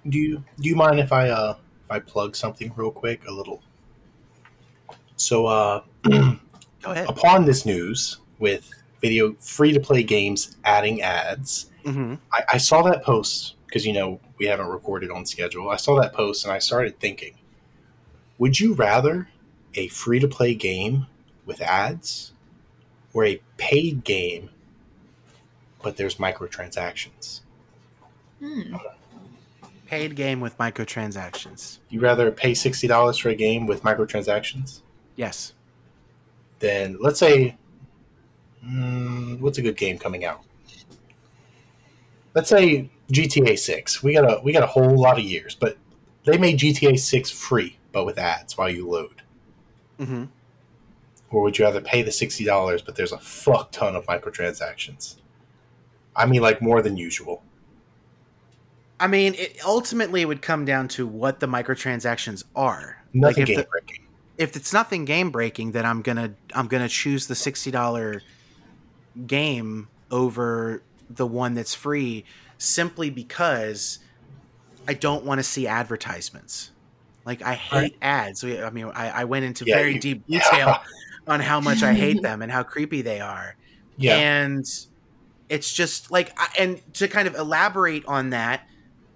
[0.07, 3.26] Do you do you mind if I uh if I plug something real quick?
[3.28, 3.63] A little.
[5.15, 6.38] So uh Go
[6.91, 7.09] ahead.
[7.09, 8.69] upon this news with
[9.02, 13.93] video free to play games adding ads, hmm I, I saw that post because you
[13.93, 15.70] know we haven't recorded on schedule.
[15.70, 17.36] I saw that post and I started thinking:
[18.38, 19.30] Would you rather
[19.76, 21.08] a free to play game
[21.46, 22.34] with ads,
[23.14, 24.50] or a paid game,
[25.82, 27.41] but there's microtransactions?
[28.39, 28.76] Hmm.
[29.88, 31.78] Paid game with microtransactions.
[31.89, 34.82] You rather pay sixty dollars for a game with microtransactions
[35.16, 35.54] Yes.
[36.60, 37.58] Then let's say,
[38.68, 40.41] mm, what's a good game coming out?
[42.34, 44.03] Let's say GTA Six.
[44.03, 45.78] We got a we got a whole lot of years, but
[46.26, 49.22] they made GTA Six free, but with ads while you load.
[49.99, 50.26] hmm
[51.30, 55.16] Or would you rather pay the sixty dollars, but there's a fuck ton of microtransactions?
[56.16, 57.43] I mean, like more than usual.
[58.99, 63.03] I mean, it ultimately it would come down to what the microtransactions are.
[63.13, 64.07] Nothing if game breaking.
[64.38, 68.26] if it's nothing game breaking, then I'm gonna I'm gonna choose the sixty dollar
[69.28, 72.26] game over the one that's free,
[72.57, 73.99] simply because
[74.88, 76.72] I don't want to see advertisements.
[77.26, 77.97] Like I hate Right.
[78.01, 78.43] ads.
[78.43, 80.39] We- I mean, I, I went into Yeah, very you- deep yeah.
[80.51, 80.78] detail
[81.28, 83.55] on how much I hate them and how creepy they are.
[83.97, 84.66] Yeah, And
[85.49, 88.68] it's just like, and to kind of elaborate on that,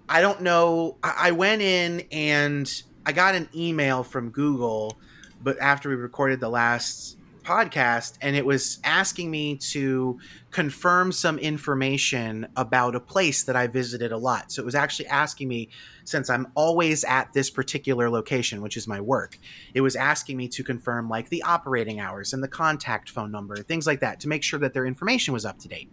[0.08, 0.96] I don't know.
[1.04, 4.96] I I went in and I got an email from Google,
[5.42, 7.16] but after we recorded the last
[7.50, 10.20] podcast, and it was asking me to
[10.52, 14.52] confirm some information about a place that I visited a lot.
[14.52, 15.68] So it was actually asking me,
[16.04, 19.36] since I'm always at this particular location, which is my work,
[19.74, 23.56] it was asking me to confirm like the operating hours and the contact phone number,
[23.56, 25.90] things like that, to make sure that their information was up to date.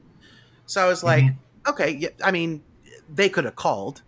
[0.68, 1.08] So I was mm-hmm.
[1.08, 1.34] like,
[1.68, 2.64] okay, yeah, I mean,
[3.12, 4.04] they could have called.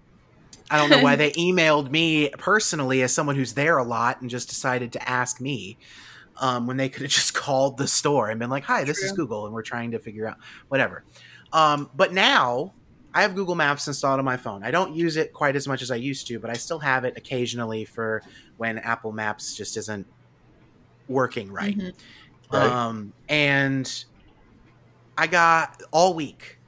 [0.70, 4.30] I don't know why they emailed me personally as someone who's there a lot and
[4.30, 5.80] just decided to ask me
[6.40, 9.12] um, when they could have just called the store and been like, "Hi, this is
[9.12, 10.38] Google, and we're trying to figure out
[10.70, 11.04] whatever."
[11.52, 12.74] Um, but now
[13.14, 14.64] I have Google Maps installed on my phone.
[14.64, 17.06] I don't use it quite as much as I used to, but I still have
[17.06, 18.22] it occasionally for
[18.58, 20.06] when Apple Maps just isn't
[21.08, 21.78] working right.
[21.78, 21.94] Mhm.
[22.52, 22.72] Right.
[22.72, 24.06] Um, and
[25.18, 26.60] I got all week.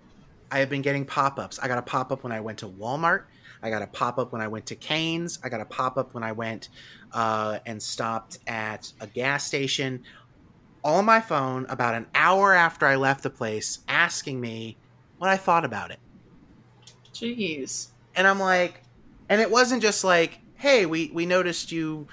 [0.51, 1.59] I have been getting pop ups.
[1.59, 3.23] I got a pop up when I went to Walmart.
[3.63, 5.39] I got a pop up when I went to Canes.
[5.43, 6.69] I got a pop up when I went
[7.13, 10.03] uh, and stopped at a gas station.
[10.83, 14.77] All on my phone about an hour after I left the place, asking me
[15.17, 15.99] what I thought about it.
[17.13, 17.89] Jeez.
[18.15, 18.81] And I'm like,
[19.29, 22.07] and it wasn't just like, "Hey, we we noticed you,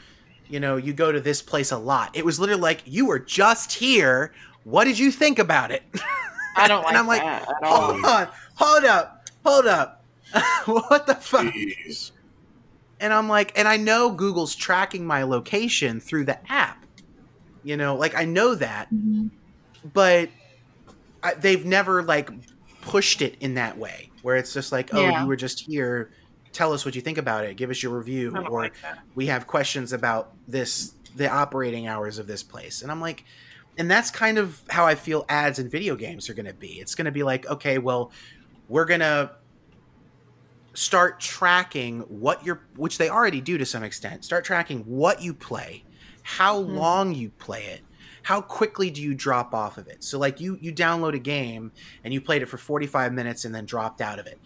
[0.49, 3.19] you know, you go to this place a lot." It was literally like, "You were
[3.19, 4.33] just here.
[4.65, 5.83] What did you think about it?"
[6.57, 7.95] I don't like And I'm like, that at all.
[7.95, 10.05] hold on, hold up, hold up.
[10.67, 11.47] what the fuck?
[11.47, 12.13] Jeez.
[13.01, 16.85] And I'm like, and I know Google's tracking my location through the app.
[17.63, 19.31] You know, like I know that, Mhm.
[19.93, 20.31] but
[21.23, 22.31] I, they've never like
[22.83, 25.23] pushed it in that way where it's just like, oh, Yeah.
[25.23, 26.11] you were just here.
[26.53, 27.57] Tell us what you think about it.
[27.57, 28.75] Give us your review, or like
[29.15, 32.83] we have questions about this, the operating hours of this place.
[32.83, 33.25] And I'm like,
[33.77, 36.81] and that's kind of how I feel ads in video games are going to be.
[36.81, 38.11] It's going to be like, okay, well,
[38.69, 39.31] we're going to
[40.79, 45.35] start tracking what you're, which they already do to some extent, start tracking what you
[45.35, 45.85] play,
[46.23, 46.77] how Mhm.
[46.77, 47.81] long you play it.
[48.23, 50.05] How quickly do you drop off of it?
[50.05, 51.73] So, like you, you download a game
[52.05, 54.39] and you played it for 45 minutes and then dropped out of it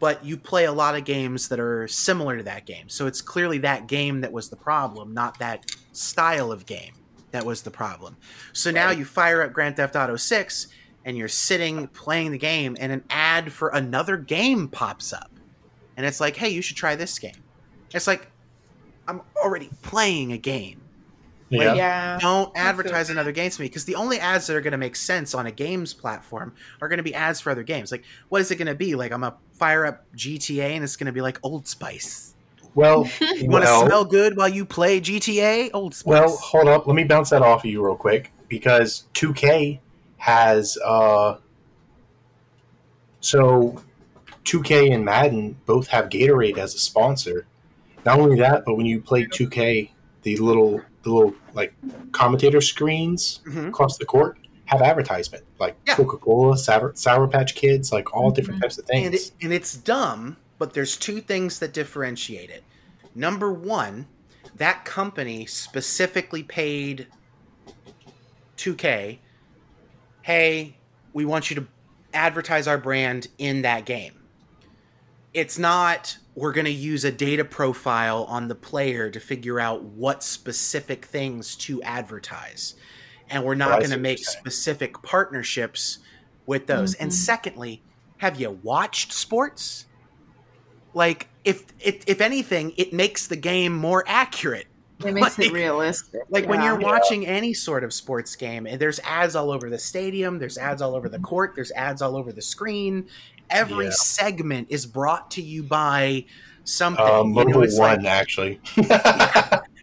[0.00, 2.90] but you play a lot of games that are similar to that game.
[2.90, 6.92] So it's clearly that game that was the problem, not that style of game
[7.30, 8.16] that was the problem.
[8.52, 10.66] So now you fire up Grand Theft Auto 6
[11.06, 15.30] and you're sitting playing the game and an ad for another game pops up.
[15.96, 17.42] And it's like, "Hey, you should try this game."
[17.92, 18.28] It's like
[19.06, 20.80] I'm already playing a game.
[21.50, 21.74] Yeah.
[21.74, 22.18] Yeah.
[22.20, 24.96] Don't advertise another game to me because the only ads that are going to make
[24.96, 27.92] sense on a games platform are going to be ads for other games.
[27.92, 28.94] Like, what is it going to be?
[28.94, 32.34] Like, I'm gonna fire up GTA and it's going to be like Old Spice.
[32.74, 35.70] Well, You want to well, smell good while you play GTA?
[35.74, 36.10] Old Spice.
[36.10, 36.86] well, hold up.
[36.86, 39.80] Let me bounce that off of you real quick because 2K
[40.16, 41.36] has uh
[43.20, 43.82] so
[44.44, 47.46] 2K and Madden both have Gatorade as a sponsor.
[48.04, 49.90] Not only that, but when you play 2K,
[50.22, 51.74] the little the little like
[52.12, 53.68] commentator screens Mhm.
[53.68, 55.96] across the court have advertisement like Yeah.
[55.96, 59.06] Coca Cola, Sour, Sour Patch Kids, like all different types of things.
[59.06, 62.64] and, it, and it's dumb, but there's two things that differentiate it.
[63.14, 64.06] Number one,
[64.56, 67.06] that company specifically paid
[68.56, 69.18] 2K,
[70.22, 70.76] hey,
[71.12, 71.66] we want you to
[72.14, 74.12] advertise our brand in that game.
[75.34, 79.82] It's not we're going to use a data profile on the player to figure out
[79.84, 82.74] what specific things to advertise.
[83.30, 85.98] And we're Oh, not see going to make specific partnerships
[86.46, 86.94] with those.
[86.94, 87.14] And Mhm.
[87.14, 87.82] secondly,
[88.18, 89.86] have you watched sports?
[90.92, 94.66] Like if if, if anything, it makes the game more accurate.
[95.04, 96.22] It makes Like- it realistic.
[96.30, 99.78] Like when you're watching any sort of sports game, and there's ads all over the
[99.78, 103.06] stadium, there's ads all over the court, there's ads all over the screen.
[103.50, 103.90] Every Yeah.
[103.92, 106.24] segment is brought to you by
[106.64, 107.04] something.
[107.04, 108.60] uh, you know, Mobile it's One, like actually.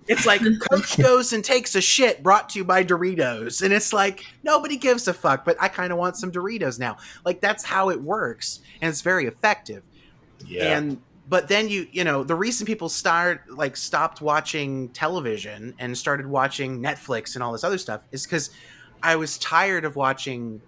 [0.07, 3.61] it's like Coach goes and takes a shit brought to you by Doritos.
[3.61, 6.97] And it's like nobody gives a fuck, but I kind of want some Doritos now.
[7.25, 8.59] Like that's how it works.
[8.81, 9.83] And it's very effective.
[10.45, 10.77] yeah.
[10.77, 15.97] And but then you you know the reason people start like stopped watching television and
[15.97, 18.49] started watching Netflix and all this other stuff is because
[19.03, 20.61] I was tired of watching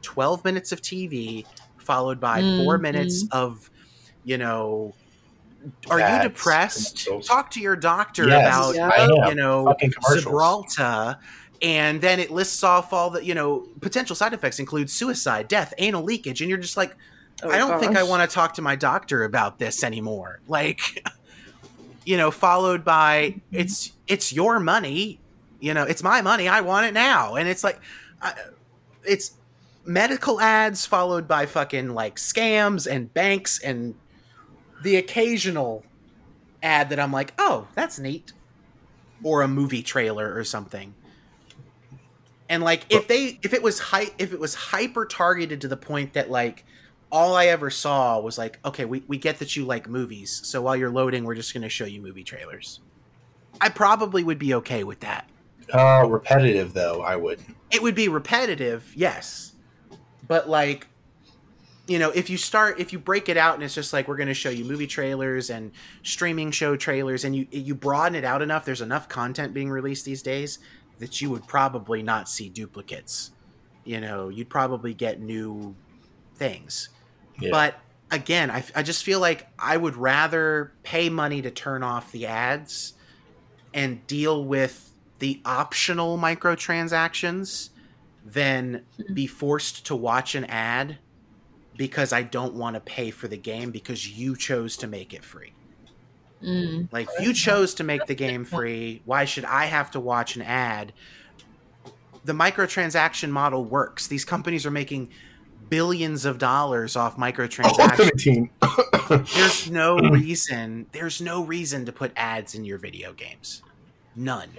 [0.00, 1.44] twelve minutes of TV
[1.86, 2.82] followed by four Mhm.
[2.82, 3.70] minutes of
[4.24, 4.92] you know.
[5.90, 7.06] Are Ads, you depressed?
[7.06, 7.26] commercials.
[7.26, 9.28] Talk to your doctor Yes, about Yeah.
[9.28, 9.92] You know Fucking.
[10.14, 11.16] Gibraltar,
[11.62, 15.72] and then it lists off all the you know potential side effects include suicide, death,
[15.78, 16.94] anal leakage, and you're just like,
[17.42, 20.40] Oh, I don't think I want to talk to my doctor about this anymore.
[20.48, 21.04] Like,
[22.04, 25.18] you know, followed by it's it's your money,
[25.60, 27.78] you know, it's my money, I want it now, and it's like,
[28.22, 28.32] I,
[29.04, 29.32] it's
[29.86, 33.94] medical ads followed by fucking like scams and banks and
[34.82, 35.84] the occasional
[36.62, 38.32] ad that I'm like, oh, that's neat,
[39.22, 40.94] or a movie trailer or something.
[42.48, 45.76] And like, if they if it was hy- if it was hyper targeted to the
[45.76, 46.64] point that like
[47.10, 50.62] all I ever saw was like, okay, we, we get that you like movies, so
[50.62, 52.80] while you're loading, we're just going to show you movie trailers.
[53.60, 55.28] I probably would be okay with that.
[55.72, 57.56] Uh, repetitive though, I wouldn't.
[57.70, 59.52] It would be repetitive, yes,
[60.26, 60.86] but like,
[61.86, 64.16] you know, if you start if you break it out and it's just like we're
[64.16, 65.72] going to show you movie trailers and
[66.02, 70.04] streaming show trailers, and you you broaden it out enough, there's enough content being released
[70.04, 70.58] these days
[70.98, 73.30] that you would probably not see duplicates.
[73.84, 75.76] You know, you'd probably get new
[76.34, 76.88] things.
[77.38, 77.50] Yeah.
[77.50, 77.76] But
[78.10, 82.26] again, I, I just feel like I would rather pay money to turn off the
[82.26, 82.94] ads
[83.74, 87.70] and deal with the optional microtransactions
[88.26, 88.82] than
[89.14, 90.98] be forced to watch an ad
[91.76, 95.24] because I don't want to pay for the game because you chose to make it
[95.24, 95.52] free.
[96.42, 96.88] Mm.
[96.92, 99.00] Like you chose to make the game free.
[99.04, 100.92] Why should I have to watch an ad?
[102.24, 104.08] The microtransaction model works.
[104.08, 105.10] These companies are making
[105.68, 108.50] billions of dollars off microtransactions.
[108.62, 110.86] Ultimate there's no reason.
[110.92, 113.62] There's no reason to put ads in your video games.
[114.16, 114.50] None.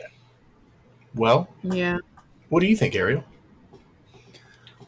[1.15, 1.97] well, Yeah.
[2.49, 3.23] what do you think, Ariel?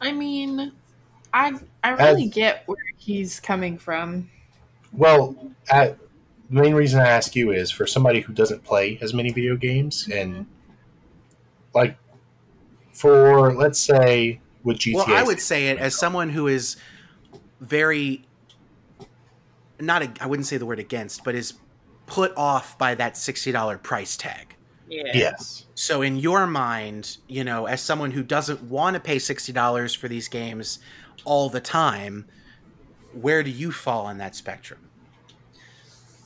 [0.00, 0.72] I mean,
[1.32, 1.52] I
[1.84, 4.30] I really As- get where he's coming from.
[4.92, 5.36] Well,
[5.70, 5.98] at,
[6.50, 9.56] the main reason I ask you is for somebody who doesn't play as many video
[9.56, 10.18] games, mm-hmm.
[10.18, 10.46] and
[11.74, 11.96] like
[12.92, 14.94] for let's say with GTA.
[14.94, 16.76] Well, I would say it as someone who is
[17.60, 18.24] very
[19.78, 20.02] not.
[20.02, 21.54] A, I wouldn't say the word against, but is
[22.06, 24.49] put off by that sixty dollar price tag.
[24.90, 25.12] Yeah.
[25.14, 29.52] yes, So in your mind, you know, as someone who doesn't want to pay sixty
[29.52, 30.80] dollars for these games
[31.24, 32.26] all the time,
[33.12, 34.90] where do you fall on that spectrum?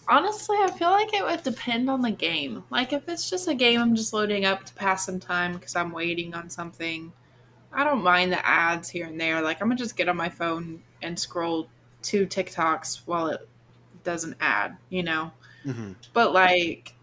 [0.09, 2.65] Honestly, I feel like it would depend on the game.
[2.71, 5.77] Like if it's just a game I'm just loading up to pass some time because
[5.77, 7.13] I'm waiting on something,
[7.71, 9.43] I don't mind the ads here and there.
[9.43, 11.69] Like I'm gonna just get on my phone and scroll
[12.01, 13.47] two TikToks while it
[14.05, 15.33] doesn't ad, you know.
[15.67, 15.93] Mm-hmm.
[16.13, 16.94] But like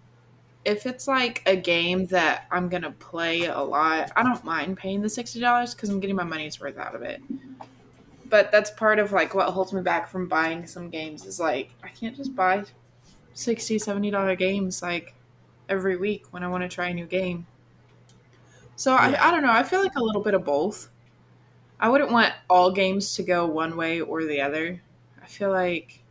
[0.63, 5.01] if it's like a game that I'm gonna play a lot, I don't mind paying
[5.01, 7.21] the sixty dollars because I'm getting my money's worth out of it.
[8.29, 11.71] But that's part of like what holds me back from buying some games is like
[11.83, 12.63] I can't just buy
[13.33, 15.15] 60 70 dollar games like
[15.69, 17.47] every week when I want to try a new game.
[18.75, 19.17] So Yeah.
[19.21, 19.51] I, I don't know.
[19.51, 20.89] I feel like a little bit of both.
[21.79, 24.81] I wouldn't want all games to go one way or the other.
[25.21, 26.03] I feel like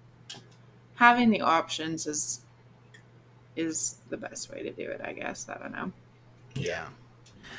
[0.96, 2.40] having the options is
[3.56, 5.00] is the best way to do it.
[5.04, 5.92] I guess I don't know.
[6.54, 6.86] Yeah.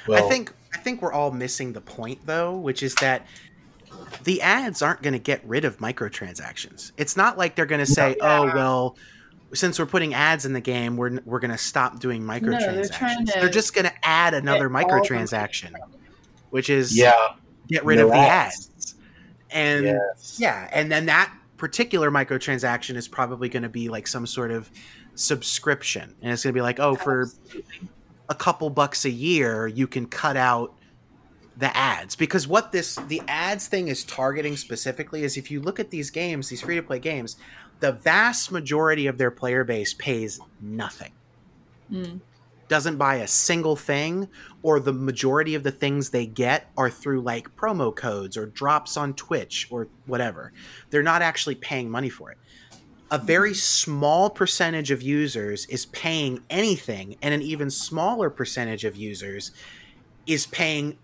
[0.08, 3.26] well, I think I think we're all missing the point though, which is that
[4.24, 6.92] the ads aren't going to get rid of microtransactions.
[6.98, 8.39] It's not like they're going to say, Yeah.
[8.39, 8.98] "Oh, well,
[9.54, 13.26] since we're putting ads in the game, we're we're going to stop doing microtransactions." trying
[13.26, 15.74] to they're just going to add another get all the microtransaction,
[16.50, 17.14] which is yeah,
[17.68, 18.70] get rid no of the ads.
[18.76, 18.96] ads.
[19.52, 20.38] And yes.
[20.39, 24.72] yeah, and then that particular microtransaction is probably going to be like some sort of
[25.22, 27.30] subscription, and it's going to be like, "Oh, for
[28.30, 30.74] a couple bucks a year, you can cut out
[31.57, 35.80] the ads because what this the ads thing is targeting specifically is if you look
[35.80, 37.36] at these games, these free to play games,
[37.82, 41.11] the vast majority of their player base pays nothing.
[41.91, 42.22] Mm.
[42.67, 44.30] Doesn't buy a single thing,
[44.63, 48.95] or the majority of the things they get are through like promo codes or drops
[48.95, 50.53] on Twitch or whatever.
[50.89, 52.38] They're not actually paying money for it.
[53.12, 58.95] A very small percentage of users is paying anything, and an even smaller percentage of
[58.95, 59.51] users
[60.26, 60.97] is paying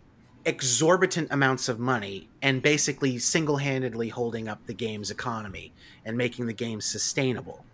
[0.45, 5.73] exorbitant amounts of money and basically single-handedly holding up the game's economy
[6.05, 7.65] and making the game sustainable.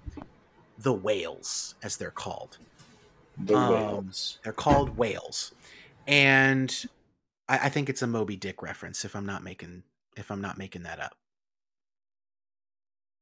[0.79, 2.57] The whales, as they're called.
[3.37, 4.39] The Um, whales.
[4.43, 5.53] They're called whales,
[6.07, 6.87] and
[7.47, 9.05] I, I think it's a Moby Dick reference.
[9.05, 9.83] If I'm not making
[10.17, 11.15] if I'm not making that up,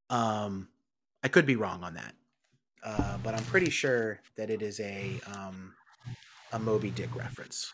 [0.10, 0.70] um,
[1.24, 2.14] I could be wrong on that,
[2.84, 5.74] uh, but I'm pretty sure that it is a um,
[6.52, 7.74] a Moby Dick reference.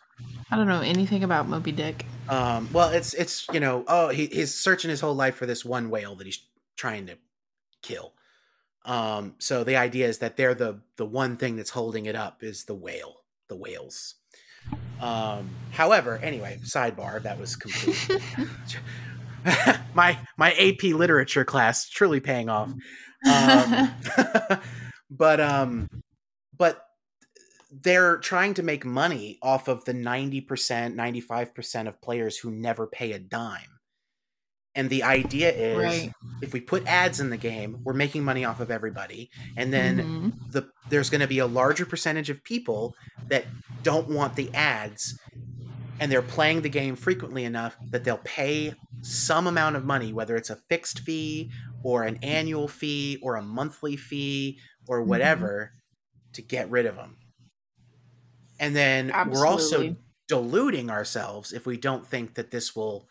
[0.49, 2.05] I don't know anything about Moby Dick.
[2.27, 5.63] Um, well, it's it's you know, oh, he, he's searching his whole life for this
[5.63, 6.41] one whale that he's
[6.75, 7.17] trying to
[7.81, 8.13] kill.
[8.85, 12.43] Um, so the idea is that they're the the one thing that's holding it up
[12.43, 14.15] is the whale, the whales.
[14.99, 18.21] Um, however, anyway, sidebar that was complete.
[19.93, 22.73] my my AP literature class truly paying off.
[23.25, 23.93] Um,
[25.09, 25.89] but um,
[26.55, 26.83] but
[27.71, 33.11] they're trying to make money off of the 90%, 95% of players who never pay
[33.11, 33.79] a dime.
[34.73, 36.11] And the idea is right.
[36.41, 39.31] if we put ads in the game, we're making money off of everybody.
[39.57, 40.33] And then Mhm.
[40.51, 42.95] the there's going to be a larger percentage of people
[43.29, 43.45] that
[43.83, 45.19] don't want the ads
[45.99, 50.35] and they're playing the game frequently enough that they'll pay some amount of money whether
[50.35, 51.51] it's a fixed fee
[51.83, 55.73] or an annual fee or a monthly fee or whatever
[56.33, 57.17] to get rid of them
[58.59, 59.97] and then we're also Absolutely.
[60.27, 63.07] diluting ourselves if we don't think that this will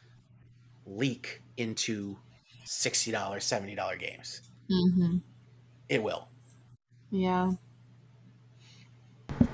[0.87, 2.19] leak into
[2.65, 5.23] $60 $70 games Mhm.
[5.89, 6.29] it will
[7.11, 7.55] Yeah.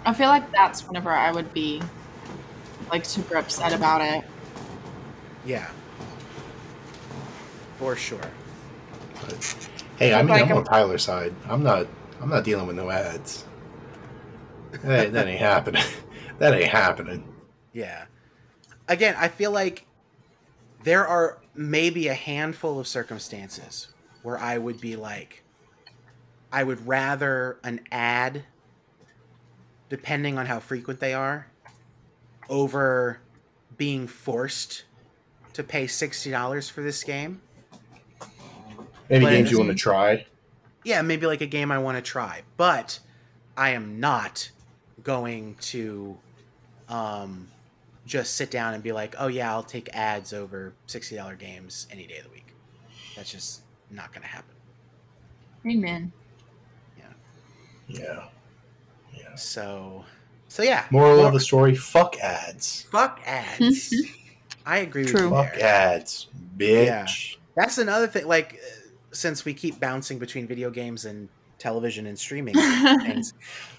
[0.04, 1.80] I feel like that's whenever I would be
[2.90, 4.24] like super upset about it.
[5.44, 5.68] Yeah.
[7.78, 8.20] For sure.
[9.14, 9.68] But,
[9.98, 11.34] hey, I mean, Like I'm I'm- on Tyler's side.
[11.48, 11.86] I'm not.
[12.20, 13.44] I'm not dealing with no ads.
[14.84, 15.82] That, that ain't happening.
[16.38, 17.32] That ain't happening.
[17.72, 18.06] Yeah.
[18.88, 19.86] Again, I feel like
[20.82, 23.88] there are maybe a handful of circumstances
[24.24, 25.44] where I would be like,
[26.50, 28.42] I would rather an ad,
[29.88, 31.46] depending on how frequent they are,
[32.48, 33.20] over
[33.76, 34.84] being forced
[35.54, 37.40] to pay sixty dollars for this game.
[39.08, 40.26] Maybe But- games you want to try.
[40.84, 42.98] Yeah, maybe like a game I want to try, but
[43.56, 44.50] I am not
[45.04, 46.18] going to
[46.88, 47.48] um,
[48.04, 51.86] just sit down and be like, "Oh yeah, I'll take ads over sixty dollar games
[51.90, 52.52] any day of the week."
[53.14, 54.54] That's just not going to happen.
[55.70, 56.12] Amen.
[57.88, 58.24] Yeah.
[59.12, 59.34] Yeah.
[59.36, 60.04] So,
[60.52, 60.84] so yeah.
[60.90, 62.82] Moral More- of the story: Fuck ads.
[62.90, 63.94] fuck ads.
[64.66, 65.24] I agree with True.
[65.24, 65.64] you Fuck there.
[65.64, 67.36] ads, bitch.
[67.56, 68.26] That's another thing.
[68.28, 72.54] Like, uh, since we keep bouncing between video games and television and streaming
[73.02, 73.34] things,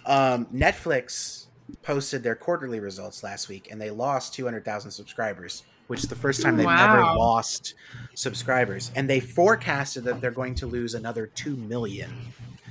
[0.06, 1.45] um, Netflix
[1.82, 6.10] posted their quarterly results last week, and they lost two hundred thousand subscribers, which is
[6.10, 7.18] the first time they've ever Wow.
[7.18, 7.76] lost
[8.16, 8.91] subscribers.
[8.95, 12.12] And they forecasted that they're going to lose another two million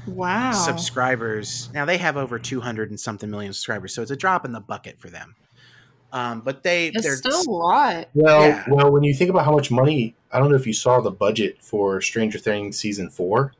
[0.06, 0.52] Wow.
[0.52, 1.70] subscribers.
[1.72, 4.52] Now they have over two hundred and something million subscribers, so it's a drop in
[4.52, 5.36] the bucket for them.
[6.12, 8.08] Um, but they it's they're still a lot.
[8.14, 8.64] Well, Yeah.
[8.68, 11.10] well, when you think about how much money, I don't know if you saw the
[11.10, 13.54] budget for Stranger Things season four.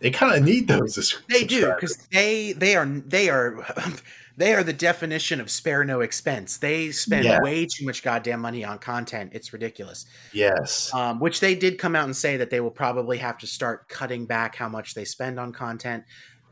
[0.00, 0.96] They kind of need those.
[0.98, 3.64] as They do because they they are they are
[4.36, 6.56] they are the definition of spare no expense.
[6.58, 7.40] They spend Yeah.
[7.40, 9.30] way too much goddamn money on content.
[9.34, 10.06] It's ridiculous.
[10.32, 13.46] yes, Um, which they did come out and say that they will probably have to
[13.46, 16.04] start cutting back how much they spend on content.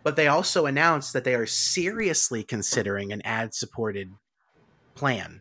[0.05, 4.11] But they also announced that they are seriously considering an ad supported
[4.95, 5.41] plan.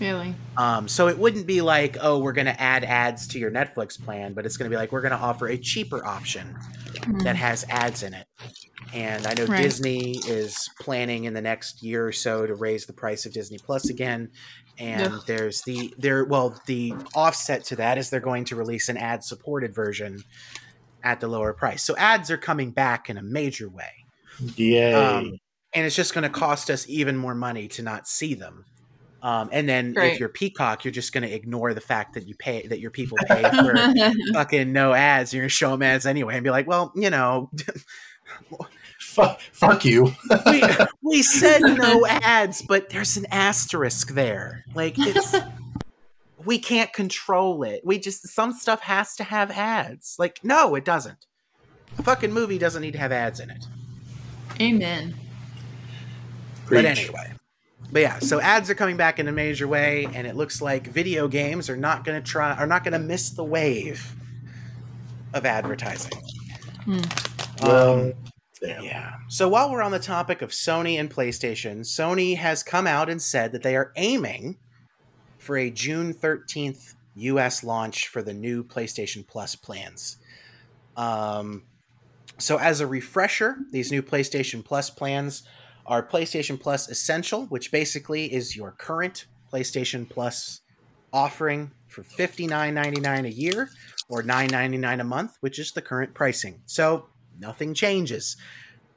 [0.00, 0.34] Really.
[0.56, 4.02] Um, so it wouldn't be like, oh, we're going to add ads to your Netflix
[4.02, 6.56] plan, but it's going to be like, we're going to offer a cheaper option
[7.00, 7.22] Mm.
[7.22, 8.26] that has ads in it.
[8.92, 9.62] And I know Right.
[9.62, 13.58] Disney is planning in the next year or so to raise the price of Disney
[13.58, 14.30] Plus again.
[14.78, 15.22] And Ugh.
[15.26, 19.22] there's the there well the offset to that is they're going to release an ad
[19.22, 20.22] supported version
[21.04, 21.82] at the lower price.
[21.82, 23.92] So ads are coming back in a major way.
[24.56, 24.92] yay!
[24.92, 25.38] Um,
[25.72, 28.64] and it's just going to cost us even more money to not see them.
[29.22, 30.12] Um, and then Right.
[30.12, 32.90] if you're Peacock, you're just going to ignore the fact that you pay that your
[32.90, 33.74] people pay for
[34.32, 35.32] fucking no ads.
[35.34, 37.50] You're going to show them ads anyway and be like, well, you know,
[38.98, 40.12] fuck, fuck you.
[40.46, 40.62] we,
[41.02, 44.64] we said no ads, but there's an asterisk there.
[44.74, 45.34] Like it's
[46.44, 47.82] we can't control it.
[47.84, 50.16] We just some stuff has to have ads.
[50.18, 51.26] Like no, it doesn't.
[51.98, 53.66] A fucking movie doesn't need to have ads in it.
[54.60, 55.14] Amen.
[56.70, 57.32] But anyway.
[57.92, 60.86] But yeah, so ads are coming back in a major way, and it looks like
[60.86, 64.14] video games are not going to try, are not going to miss the wave
[65.34, 66.12] of advertising.
[67.62, 68.14] Well, Um,
[68.60, 68.84] damn.
[68.84, 69.12] yeah.
[69.28, 73.20] So while we're on the topic of Sony and PlayStation, Sony has come out and
[73.20, 74.56] said that they are aiming
[75.38, 80.16] for a June 13th US launch for the new PlayStation Plus plans.
[80.96, 81.64] Um,
[82.38, 85.42] so, as a refresher, these new PlayStation Plus plans
[85.86, 90.60] are PlayStation Plus Essential, which basically is your current PlayStation Plus
[91.12, 93.70] offering for $59.99 a year
[94.08, 96.60] or $9.99 a month, which is the current pricing.
[96.66, 97.06] So,
[97.38, 98.36] nothing changes.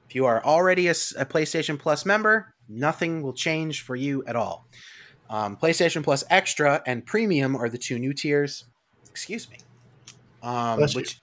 [0.08, 4.68] If you are already a PlayStation Plus member, nothing will change for you at all.
[5.30, 8.66] Um, PlayStation Plus Extra and Premium are the two new tiers.
[9.10, 9.58] Excuse me.
[10.44, 11.20] Um, which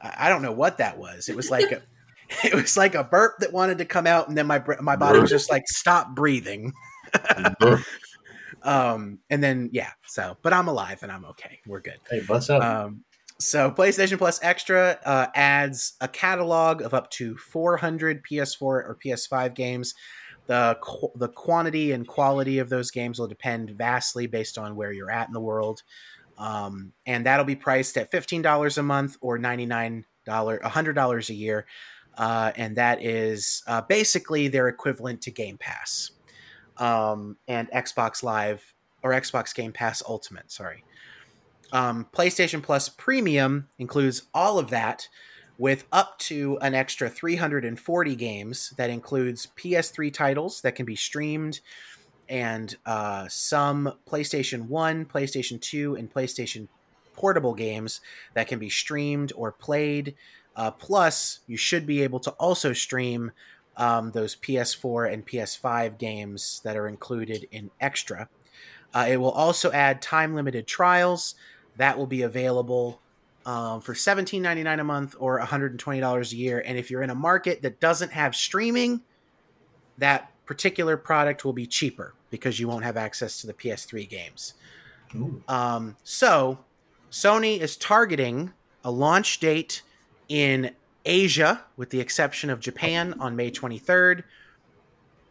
[0.00, 1.28] I I don't know what that was.
[1.28, 1.82] It was like a,
[2.44, 5.18] it was like a burp that wanted to come out, and then my my body
[5.18, 6.72] was just like stop breathing.
[8.64, 11.58] Um, and then yeah, so but I'm alive and I'm okay.
[11.66, 11.98] We're good.
[12.08, 12.62] hey, what's up?
[12.62, 13.04] Um,
[13.38, 19.54] so PlayStation Plus Extra uh, adds a catalog of up to 400 PS4 or PS5
[19.54, 19.94] games.
[20.46, 24.92] The qu- the quantity and quality of those games will depend vastly based on where
[24.92, 25.82] you're at in the world,
[26.36, 30.94] um, and that'll be priced at fifteen dollars a month or ninety nine dollar hundred
[30.94, 31.66] dollars a year,
[32.18, 36.12] uh, and that is uh, basically their equivalent to Game Pass
[36.78, 40.50] um, and Xbox Live or Xbox Game Pass Ultimate.
[40.50, 40.84] Sorry.
[41.72, 45.08] Um, PlayStation Plus Premium includes all of that
[45.58, 51.60] with up to an extra 340 games that includes PS3 titles that can be streamed
[52.28, 56.68] and uh, some PlayStation 1, PlayStation 2, and PlayStation
[57.14, 58.00] portable games
[58.34, 60.14] that can be streamed or played.
[60.54, 63.32] Uh, plus, you should be able to also stream
[63.76, 68.28] um, those PS4 and PS5 games that are included in Extra.
[68.94, 71.34] Uh, it will also add time limited trials
[71.76, 73.00] that will be available
[73.46, 76.62] um, for $17.99 a month or $120 a year.
[76.64, 79.00] And if you're in a market that doesn't have streaming,
[79.98, 84.54] that particular product will be cheaper because you won't have access to the PS3 games.
[85.48, 86.58] Um, so,
[87.10, 88.52] Sony is targeting
[88.84, 89.82] a launch date
[90.28, 90.70] in
[91.04, 94.18] Asia, with the exception of Japan, on May 23rd.
[94.18, 94.24] They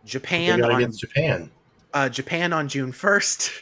[0.06, 1.52] Japan got on against Japan.
[1.94, 3.52] uh, Japan on June first.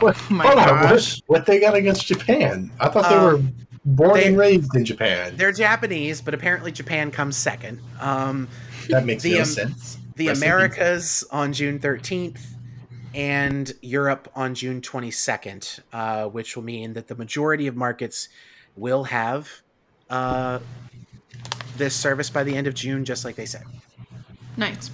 [0.00, 2.70] What, Oh my hold on, what, what they got against Japan?
[2.80, 3.52] I thought they Um, were
[3.86, 5.36] born they- and raised in Japan.
[5.36, 7.80] They're Japanese, but apparently Japan comes second.
[7.98, 8.46] Um,
[8.90, 9.96] That makes the, no um, sense.
[10.16, 12.40] the Rest Americas on June 13th
[13.14, 18.28] and Europe on June 22nd, uh, which will mean that the majority of markets
[18.76, 19.62] will have
[20.10, 20.58] uh,
[21.76, 23.64] this service by the end of June, just like they said.
[24.56, 24.90] Nice.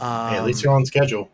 [0.00, 1.30] Um, Hey, at least you're on schedule.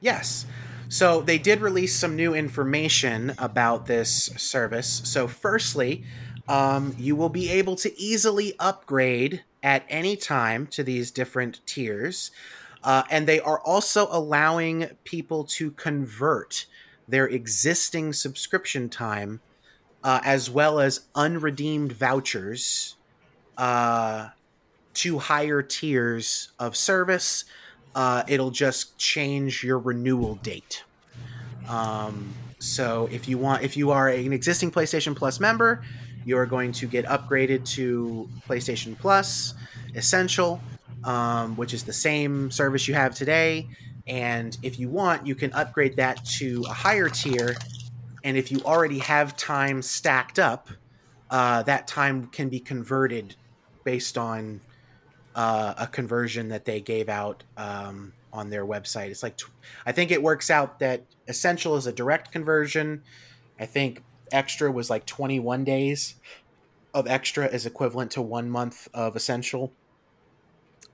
[0.00, 0.46] Yes.
[0.88, 5.00] So they did release some new information about this service.
[5.04, 6.04] So, firstly,
[6.48, 12.30] um, you will be able to easily upgrade at any time to these different tiers.
[12.84, 16.66] Uh, and they are also allowing people to convert
[17.08, 19.40] their existing subscription time
[20.04, 22.96] uh, as well as unredeemed vouchers
[23.58, 24.28] uh,
[24.94, 27.44] to higher tiers of service
[27.94, 30.84] uh, it'll just change your renewal date.
[31.68, 35.84] Um, so if you want, if you are an existing PlayStation Plus member,
[36.24, 39.54] you are going to get upgraded to PlayStation Plus
[39.94, 40.60] Essential,
[41.04, 43.68] um, which is the same service you have today.
[44.06, 47.54] And if you want, you can upgrade that to a higher tier.
[48.24, 50.68] And if you already have time stacked up,
[51.30, 53.34] uh, that time can be converted
[53.84, 54.60] based on
[55.34, 59.08] uh, a conversion that they gave out um, on their website.
[59.08, 59.50] It's like, tw-
[59.86, 63.02] I think it works out that Essential is a direct conversion.
[63.58, 66.16] I think Extra was like 21 days
[66.94, 69.72] of Extra is equivalent to one month of Essential,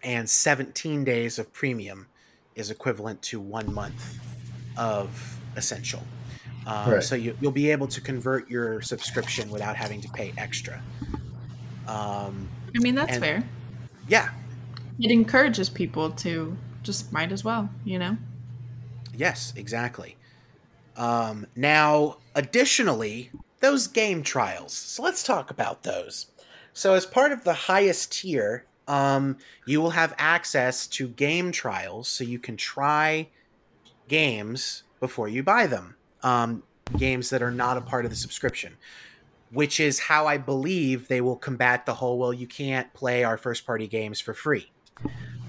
[0.02, 2.06] and 17 days of Premium
[2.54, 4.18] is equivalent to one month
[4.76, 6.02] of Essential.
[6.68, 7.02] Um, Right.
[7.02, 10.80] So you, you'll be able to convert your subscription without having to pay extra.
[11.86, 13.42] Um, I mean, that's And- fair.
[14.06, 14.30] yeah,
[15.00, 18.16] It encourages people to just might as well, you know?
[19.16, 20.16] Yes, exactly.
[20.96, 23.30] Um, now, additionally,
[23.60, 24.72] those game trials.
[24.74, 26.26] So let's talk about those.
[26.72, 32.08] So, as part of the highest tier, um, you will have access to game trials,
[32.08, 33.28] so you can try
[34.08, 35.94] games before you buy them.
[36.22, 36.62] Um,
[36.96, 38.76] games that are not a part of the subscription,
[39.50, 43.36] which is how I believe they will combat the whole well, you can't play our
[43.36, 44.72] first party games for free.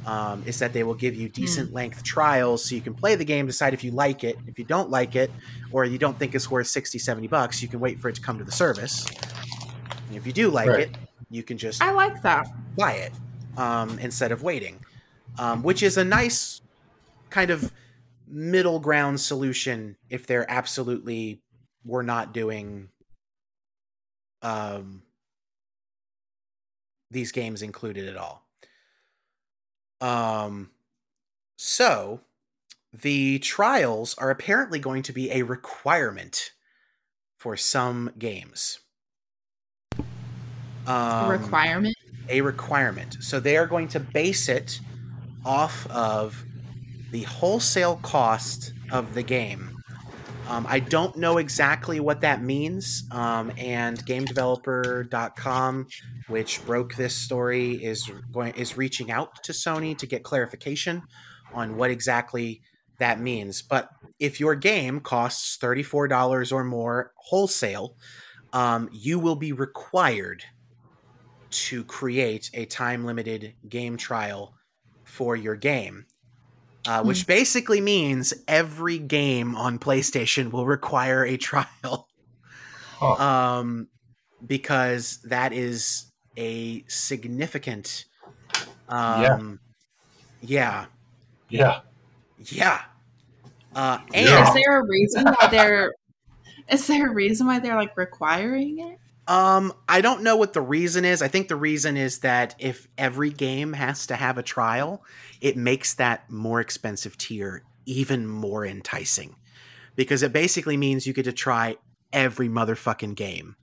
[0.06, 3.26] Um, is that they will give you decent length trials so you can play the
[3.26, 4.38] game, decide if you like it.
[4.48, 5.30] If you don't like it,
[5.72, 8.22] or you don't think it's worth 60, 70 bucks, you can wait for it to
[8.22, 9.06] come to the service.
[10.08, 10.80] And if you do like Right.
[10.88, 10.98] it,
[11.30, 12.48] you can just I like that.
[12.78, 13.12] buy it
[13.58, 14.80] um, instead of waiting,
[15.38, 16.62] um, which is a nice
[17.30, 17.72] kind of
[18.30, 21.41] middle ground solution if they're absolutely
[21.84, 22.89] were not doing
[24.41, 25.01] um,
[27.11, 28.45] these games included at all.
[30.01, 30.69] Um,
[31.57, 32.22] so
[32.93, 36.51] the trials are apparently going to be a requirement
[37.38, 38.80] for some games.
[40.88, 41.95] Um, requirement.
[42.30, 43.18] a requirement.
[43.22, 44.80] So they are going to base it
[45.45, 46.43] off of
[47.11, 49.80] the wholesale cost of the game.
[50.48, 55.88] Um, I don't know exactly what that means, um, and GameDeveloper.com,
[56.27, 61.03] which broke this story, is going is reaching out to Sony to get clarification
[61.53, 62.64] on what exactly
[62.98, 63.61] that means.
[63.61, 67.95] But if your game costs thirty four dollars or more wholesale,
[68.52, 70.44] um, you will be required
[71.52, 74.56] to create a time limited game trial
[75.03, 76.06] for your game.
[76.88, 82.07] Uh, which basically means every game on PlayStation will require a trial.
[82.93, 83.14] Huh.
[83.14, 83.88] Um,
[84.45, 88.06] because that is a significant.
[88.88, 89.60] Um,
[90.41, 90.85] yeah.
[91.49, 91.81] yeah.
[92.45, 92.81] Yeah.
[93.76, 94.47] Uh, and Yeah.
[94.47, 95.93] Is there a reason why they're
[96.69, 98.99] is there a reason why they're like requiring it?
[99.30, 101.22] Um, I don't know what the reason is.
[101.22, 105.03] I think the reason is that if every game has to have a trial,
[105.39, 109.35] it makes that more expensive tier even more enticing.
[109.95, 111.77] Because it basically means you get to try
[112.11, 113.56] every motherfucking game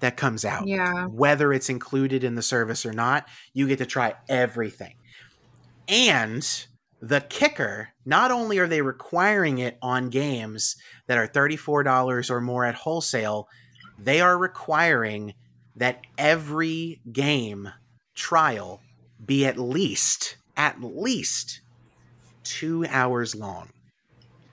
[0.00, 0.66] that comes out.
[0.66, 1.06] Yeah.
[1.06, 4.94] Whether it's included in the service or not, you get to try everything.
[5.88, 6.46] And
[7.02, 10.76] the kicker, not only are they requiring it on games
[11.06, 13.46] that are $34 or more at wholesale,
[14.02, 15.34] they are requiring
[15.76, 17.70] that every game
[18.14, 18.80] trial
[19.24, 21.60] be at least at least
[22.44, 23.68] two hours long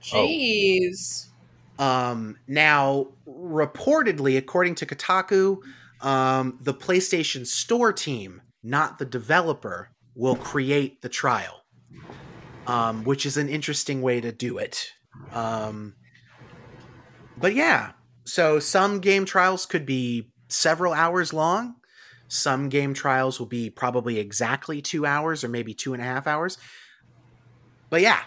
[0.01, 1.27] Jeez.
[1.79, 5.57] um, now reportedly according to kotaku
[6.01, 11.63] um, the playstation store team not the developer will create the trial
[12.67, 14.91] um, which is an interesting way to do it.
[15.31, 15.95] Um,
[17.37, 17.93] but yeah,
[18.27, 21.75] so some game trials could be several hours long.
[22.27, 26.27] Some game trials will be probably exactly two hours or maybe two and a half
[26.27, 26.57] hours.
[27.89, 28.19] But yeah,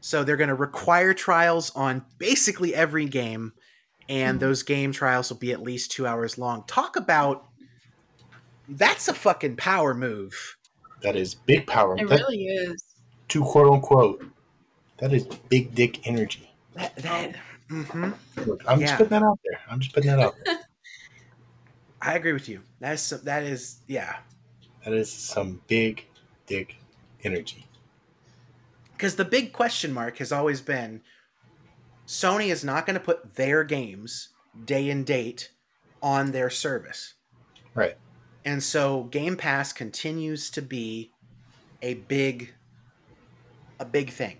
[0.00, 3.52] so they're going to require trials on basically every game,
[4.08, 4.38] and hmm.
[4.38, 6.64] those game trials will be at least two hours long.
[6.66, 7.44] Talk about
[8.66, 10.56] that's a fucking power move.
[11.02, 11.94] That is big power.
[11.98, 12.82] It That- really is.
[13.28, 14.24] to quote unquote,
[14.96, 16.54] that is big dick energy.
[16.74, 17.36] That, that,
[17.68, 18.10] hmm
[18.68, 18.86] I'm Yeah.
[18.86, 19.60] just putting that out there.
[19.68, 20.58] I'm just putting that out there.
[22.02, 22.60] I agree with you.
[22.80, 24.18] That's that is yeah.
[24.84, 26.06] That is some big
[26.46, 26.76] dick
[27.24, 27.66] energy.
[28.92, 31.02] Because the big question mark has always been
[32.06, 34.28] Sony is not going to put their games
[34.64, 35.50] day and date
[36.00, 37.14] on their service.
[37.74, 37.96] Right.
[38.44, 41.10] And so Game Pass continues to be
[41.82, 42.54] a big
[43.80, 44.38] a big thing.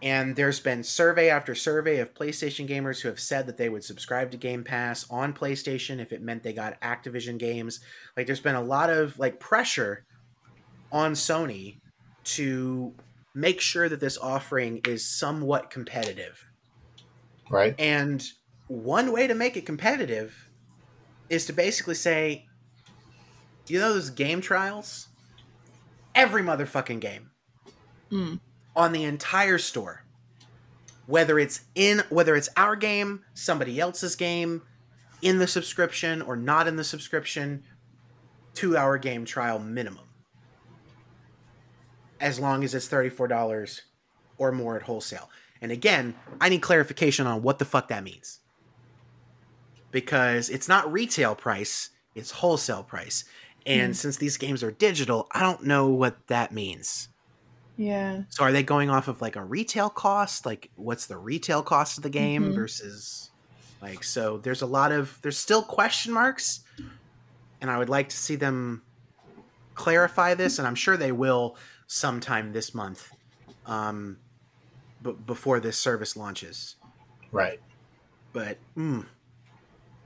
[0.00, 3.82] And there's been survey after survey of PlayStation gamers who have said that they would
[3.82, 7.80] subscribe to Game Pass on PlayStation if it meant they got Activision games.
[8.16, 10.04] Like there's been a lot of like pressure
[10.92, 11.80] on Sony
[12.24, 12.94] to
[13.34, 16.44] make sure that this offering is somewhat competitive.
[17.50, 17.74] Right.
[17.78, 18.24] And
[18.68, 20.48] one way to make it competitive
[21.28, 22.46] is to basically say,
[23.66, 25.08] you know, those game trials?
[26.14, 27.30] Every motherfucking game
[28.10, 28.40] Mm.
[28.78, 30.04] On the entire store.
[31.06, 34.62] Whether it's in whether it's our game, somebody else's game,
[35.20, 37.64] in the subscription or not in the subscription,
[38.54, 40.04] 2-hour game trial minimum.
[42.20, 43.80] As long as it's $34
[44.36, 45.30] or more at wholesale.
[45.60, 48.40] And again, I need clarification on what the fuck that means.
[49.90, 53.24] Because it's not retail price, it's wholesale price.
[53.66, 53.96] And Mhm.
[53.96, 57.08] since these games are digital, I don't know what that means.
[57.78, 58.22] Yeah.
[58.28, 60.44] So are they going off of like a retail cost?
[60.44, 62.54] Like what's the retail cost of the game Mhm.
[62.56, 63.30] versus
[63.80, 66.60] like so there's a lot of there's still question marks
[67.60, 68.82] and I would like to see them
[69.74, 71.56] clarify this and I'm sure they will
[71.86, 73.08] sometime this month.
[73.64, 74.18] Um
[75.00, 76.74] b- before this service launches.
[77.30, 77.60] Right.
[78.32, 79.06] But mm,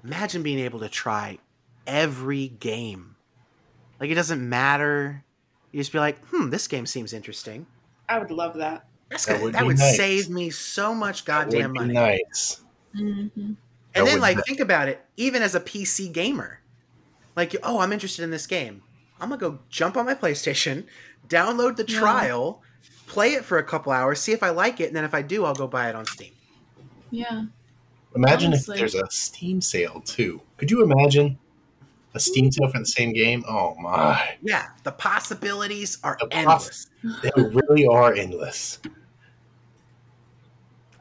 [0.04, 1.38] imagine being able to try
[1.86, 3.16] every game.
[3.98, 5.24] Like it doesn't matter.
[5.72, 7.66] You just be like, "Hmm, this game seems interesting."
[8.08, 8.86] I would love that.
[9.10, 9.96] That's That gonna, would that would nice.
[9.96, 11.92] save me so much That would goddamn be money.
[11.94, 12.62] Nice.
[12.94, 13.56] hmm And
[13.94, 15.04] That then, like, be- think about it.
[15.16, 16.60] Even as a PC gamer,
[17.36, 18.82] like, oh, I'm interested in this game.
[19.20, 20.86] I'm gonna go jump on my PlayStation,
[21.28, 22.00] download the Yeah.
[22.00, 22.62] trial,
[23.06, 25.22] play it for a couple hours, see if I like it, and then if I
[25.22, 26.32] do, I'll go buy it on Steam.
[27.10, 27.44] Yeah.
[28.14, 28.74] Imagine Honestly.
[28.74, 30.42] if there's a Steam sale too.
[30.58, 31.38] Could you imagine
[32.14, 33.44] a Steam sale for the same game?
[33.48, 34.36] Oh my.
[34.42, 36.88] Yeah, the possibilities are The endless.
[37.22, 38.78] They really are endless.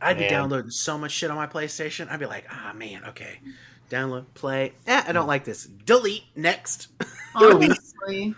[0.01, 2.09] I'd be downloading so much shit on my PlayStation.
[2.09, 3.39] I'd be like, ah, man, okay,
[3.89, 4.73] download, play.
[4.87, 5.65] Eh, I don't like this.
[5.65, 6.23] Delete.
[6.35, 6.87] Next.
[7.35, 8.33] Honestly,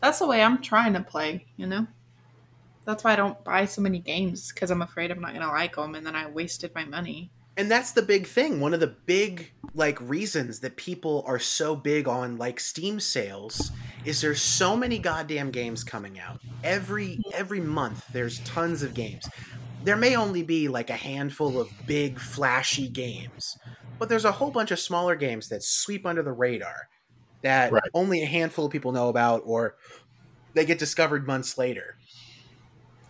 [0.00, 1.46] that's the way I'm trying to play.
[1.56, 1.86] You know.
[2.84, 5.76] That's why I don't buy so many games because I'm afraid I'm not gonna like
[5.76, 7.30] them, and then I wasted my money.
[7.58, 11.76] And that's the big thing one of the big like reasons that people are so
[11.76, 13.70] big on like steam sales
[14.04, 16.40] is there's so many goddamn games coming out.
[16.64, 19.28] Every every month there's tons of games.
[19.82, 23.58] There may only be like a handful of big flashy games
[23.98, 26.88] but there's a whole bunch of smaller games that sweep under the radar
[27.42, 27.90] that Right.
[27.94, 29.76] only a handful of people know about or
[30.54, 31.97] they get discovered months later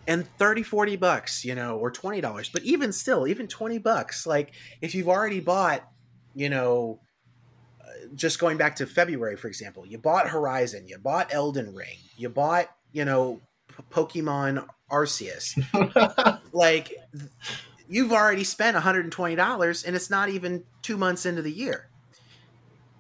[0.09, 4.27] and 30 40 bucks you know or 20 dollars but even still even 20 bucks
[4.27, 5.89] like if you've already bought
[6.35, 6.99] you know
[7.81, 11.99] uh, just going back to february for example you bought horizon you bought elden ring
[12.17, 15.55] you bought you know P- pokemon arceus
[16.53, 16.93] like
[17.89, 21.89] you've already spent $120 and it's not even two months into the year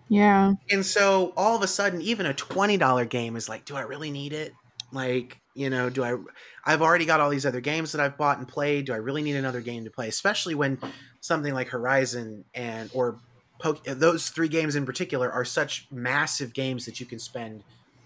[0.08, 0.54] Yeah.
[0.70, 3.82] and so all of a sudden, even a twenty dollar game is like, do I
[3.82, 4.52] really need it?
[4.92, 6.16] Like, you know, do I?
[6.64, 8.86] I've already got all these other games that I've bought and played.
[8.86, 10.08] Do I really need another game to play?
[10.08, 10.78] Especially when
[11.20, 13.18] something like Horizon and or
[13.58, 17.64] Poke, those three games in particular are such massive games that you can spend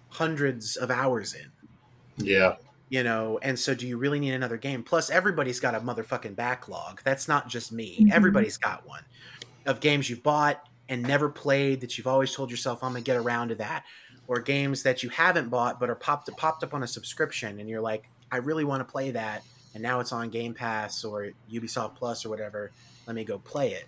[0.08, 1.50] hundreds of hours in.
[2.26, 2.56] yeah.
[2.88, 4.82] You know, and so do you really need another game?
[4.82, 7.00] Plus, everybody's got a motherfucking backlog.
[7.04, 8.00] That's not just me.
[8.02, 8.12] Mhm.
[8.12, 9.00] Everybody's got one
[9.64, 13.16] of games you've bought and never played that you've always told yourself I'm gonna get
[13.16, 13.84] around to that,
[14.28, 17.68] or games that you haven't bought but are popped popped up on a subscription and
[17.68, 19.42] you're like, I really want to play that,
[19.74, 22.70] and now it's on Game Pass or Ubisoft Plus or whatever.
[23.06, 23.84] Let me go play it.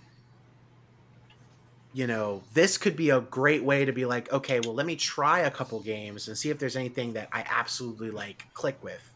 [1.93, 4.97] You know, this could be a great way to be like, okay, well, let me
[4.97, 9.11] try a couple games and see if there's anything that I absolutely like click with.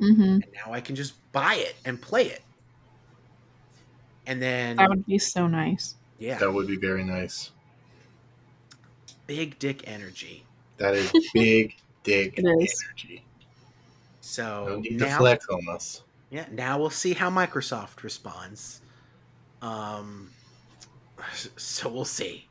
[0.00, 0.22] Mm-hmm.
[0.22, 2.42] and now I can just buy it and play it.
[4.26, 5.96] And then That would be so nice.
[6.18, 7.50] yeah, That would be very nice.
[9.28, 10.44] Big dick energy.
[10.78, 12.84] That is big dick It is.
[12.88, 13.24] energy.
[14.20, 16.02] So No need to flex on us.
[16.30, 18.80] yeah, now we'll see how Microsoft responds.
[19.62, 20.30] Um,
[21.56, 22.48] so we'll see.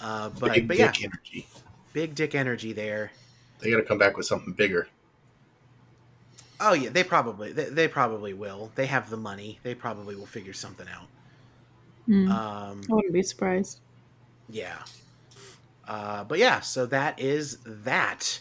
[0.00, 1.46] Uh, but big but yeah, dick energy.
[1.94, 3.12] big dick energy there.
[3.60, 4.88] They got to come back with something bigger.
[6.60, 8.70] Oh yeah, they probably they, they probably will.
[8.74, 9.58] They have the money.
[9.62, 11.06] They probably will figure something out.
[12.08, 12.28] Mm.
[12.30, 13.80] Um, I wouldn't be surprised.
[14.48, 14.82] yeah.
[15.86, 18.40] Uh, but yeah, so that is that.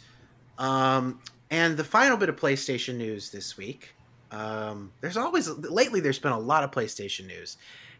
[0.57, 1.19] Um,
[1.49, 3.93] and the final bit of PlayStation news this week.
[4.31, 7.57] Um, there's always lately there's been a lot of PlayStation news,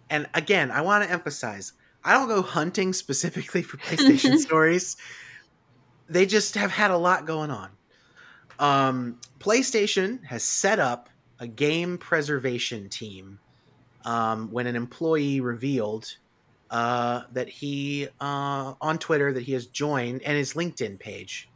[0.10, 1.74] and again, I want to emphasize
[2.04, 4.98] I don't go hunting specifically for PlayStation stories.
[6.08, 7.70] They just have had a lot going on.
[8.60, 11.10] Um, PlayStation has set up
[11.40, 13.40] a game preservation team
[14.06, 16.18] um, when an employee revealed
[16.72, 21.50] uh, that he uh, on Twitter that he has joined and his LinkedIn page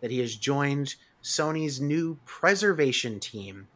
[0.00, 3.66] that he has joined Sony's new preservation team.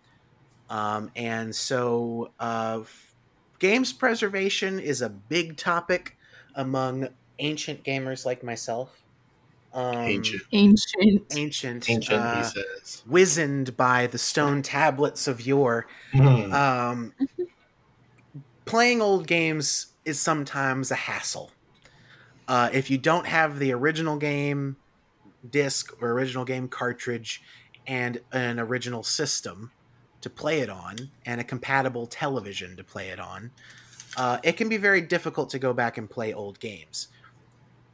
[0.71, 3.15] Um, and so, uh, f-
[3.59, 6.17] games preservation is a big topic
[6.55, 7.09] among
[7.39, 9.03] ancient gamers like myself.
[9.75, 10.43] Um, Ancient.
[10.53, 11.37] Ancient.
[11.37, 13.03] ancient, Ancient, uh, he says.
[13.09, 15.89] wizened by the stone tablets of yore.
[16.13, 16.53] Hmm.
[16.53, 17.13] Um,
[18.65, 21.51] playing old games is sometimes a hassle.
[22.47, 24.77] Uh, if you don't have the original game
[25.49, 27.43] disc or original game cartridge
[27.87, 29.71] and an original system
[30.21, 33.51] to play it on and a compatible television to play it on,
[34.17, 37.09] uh, it can be very difficult to go back and play old games.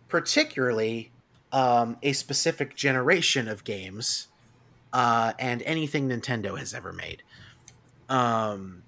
[0.09, 1.13] Particularly
[1.53, 4.29] um, a specific generation of games
[4.93, 7.23] uh, and anything Nintendo has ever made.
[8.09, 8.83] Um,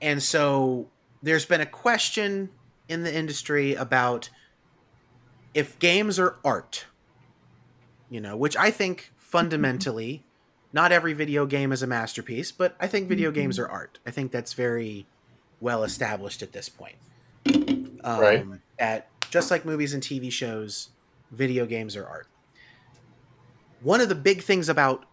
[0.00, 0.88] and so
[1.22, 2.50] there's been a question
[2.88, 4.30] in the industry about
[5.54, 6.86] if games are art,
[8.10, 10.24] you know, which I think fundamentally,
[10.72, 13.34] not every video game is a masterpiece, but I think video Mhm.
[13.34, 13.98] games are art.
[14.06, 15.06] I think that's very
[15.60, 16.96] well established at this point.
[18.04, 18.46] Um, Right.
[18.78, 20.88] At just like movies and TV shows,
[21.30, 22.26] video games are art.
[23.80, 25.04] One of the big things about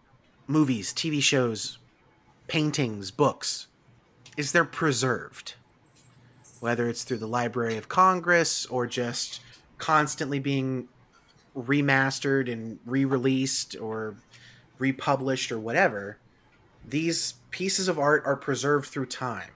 [0.46, 1.78] movies, TV shows,
[2.48, 3.68] paintings, books,
[4.36, 5.54] is they're preserved.
[6.60, 9.40] Whether it's through the Library of Congress or just
[9.78, 10.88] constantly being
[11.56, 14.14] remastered and re-released or
[14.78, 16.18] republished or whatever,
[16.86, 19.50] these pieces of art are preserved through time.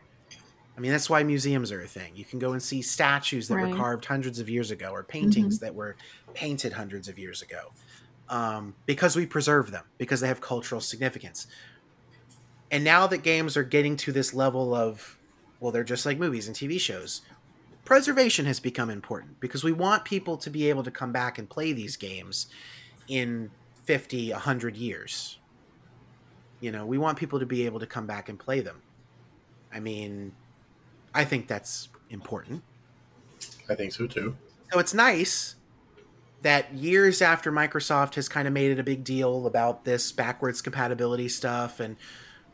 [0.76, 2.16] I mean, that's why museums are a thing.
[2.16, 3.70] You can go and see statues that Right.
[3.70, 5.94] were carved hundreds of years ago or paintings that were
[6.34, 7.70] painted hundreds of years ago
[8.28, 11.46] um, because we preserve them, because they have cultural significance.
[12.72, 15.16] And now that games are getting to this level of,
[15.60, 17.22] well, they're just like movies and TV shows,
[17.84, 21.48] preservation has become important because we want people to be able to come back and
[21.48, 22.46] play these games
[23.08, 23.50] in
[23.84, 25.38] 50, 100 years.
[26.60, 28.80] You know, we want people to be able to come back and play them.
[29.72, 30.32] I mean,
[31.14, 32.62] I think that's important.
[33.68, 34.36] I think so too.
[34.72, 35.56] So it's nice
[36.42, 40.60] that years after Microsoft has kind of made it a big deal about this backwards
[40.60, 41.96] compatibility stuff and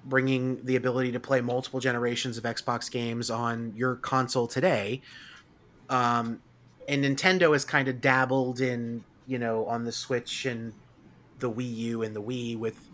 [0.04, 5.02] bringing the ability to play multiple generations of Xbox games on your console today.
[5.88, 6.40] Um,
[6.88, 10.72] and Nintendo has kind of dabbled in, you know, on the Switch and
[11.38, 12.88] the Wii U and the Wii with,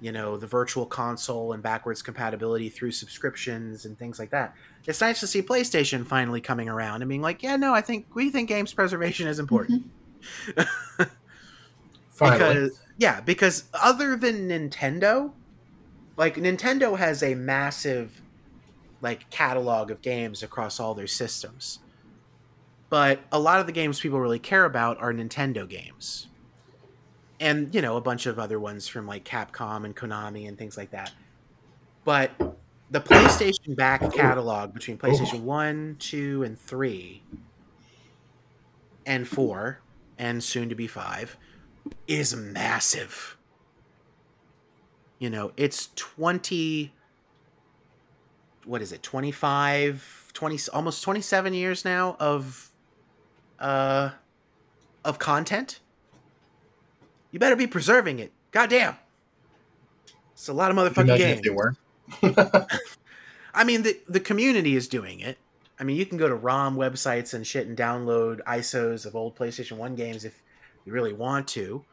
[0.00, 4.54] you know, the virtual console and backwards compatibility through subscriptions and things like that.
[4.86, 8.06] It's nice to see PlayStation finally coming around and being like, yeah, no, I think
[8.14, 9.90] we think games preservation is important.
[12.18, 12.38] Finally.
[12.38, 15.30] Because yeah, because other than Nintendo,
[16.18, 18.20] like Nintendo has a massive
[19.00, 21.78] like catalog of games across all their systems.
[22.90, 26.26] But a lot of the games people really care about are Nintendo games.
[27.40, 30.76] And, you know, a bunch of other ones from like Capcom and Konami and things
[30.76, 31.12] like that.
[32.04, 32.32] But
[32.90, 35.06] the PlayStation back catalog between oh.
[35.06, 37.22] PlayStation 1, 2, and 3
[39.06, 39.80] and 4
[40.18, 41.36] and soon to be 5
[42.08, 43.37] is massive.
[45.18, 46.92] You know, it's 20
[48.64, 49.02] what is it?
[49.02, 52.70] 25 20 almost 27 years now of
[53.58, 54.10] uh
[55.04, 55.80] of content.
[57.30, 58.32] You better be preserving it.
[58.52, 58.96] Goddamn.
[60.32, 61.40] It's a lot of motherfucking games.
[61.42, 61.78] they weren't.
[63.54, 65.38] I mean, the the community is doing it.
[65.80, 69.36] I mean, you can go to ROM websites and shit and download ISOs of old
[69.36, 70.42] PlayStation One games if
[70.84, 71.84] you really want to,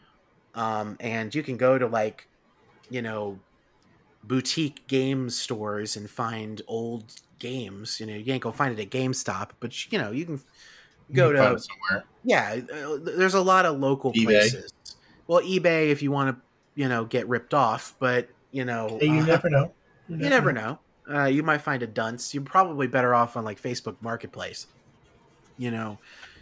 [0.55, 2.27] um, and you can go to like,
[2.89, 3.39] you know,
[4.23, 7.99] boutique game stores and find old games.
[7.99, 10.41] You know, you ain't gonna find it at GameStop, but you know, you can
[11.11, 12.05] go You can find to it somewhere.
[12.23, 12.59] yeah.
[12.73, 14.25] uh, There's a lot of local eBay.
[14.25, 14.73] places.
[15.27, 16.41] Well, eBay if you want to,
[16.81, 19.73] you know, get ripped off, but you know, Hey, you uh, never know.
[20.09, 20.79] you never know.
[21.09, 22.33] Uh, you might find a dunce.
[22.33, 24.67] You're probably better off on like Facebook Marketplace.
[25.57, 25.99] You know,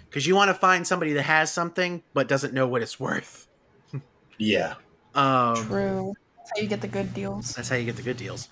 [0.10, 3.48] because you want to find somebody that has something but doesn't know what it's worth.
[4.40, 4.76] Yeah.
[5.14, 6.14] Um, True.
[6.44, 7.56] That's how you get the good deals.
[7.56, 8.50] That's how you get the good deals.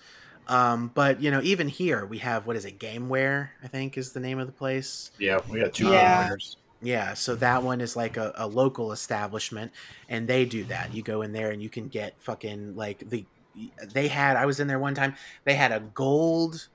[0.48, 2.80] Um, but you know, even here we have what is it?
[2.80, 5.12] Gameware, I think, is the name of the place.
[5.18, 6.02] Yeah, we got two Yeah.
[6.02, 6.58] winners.
[6.82, 9.74] Yeah, so that one is like a, a local establishment,
[10.10, 10.94] and they do that.
[10.94, 13.30] You go in there and you can get fucking like the.
[13.94, 14.38] They had.
[14.38, 15.16] I was in there one time.
[15.46, 16.70] They had a gold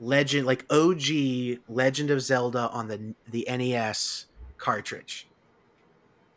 [0.00, 4.26] legend, like OG Legend of Zelda on the the NES
[4.58, 5.30] cartridge,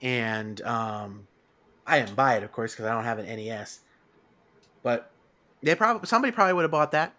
[0.02, 1.28] and um,
[1.86, 3.82] I didn't buy it, of course, because I don't have an NES.
[4.84, 5.12] But
[5.62, 7.14] they probably somebody probably would have bought that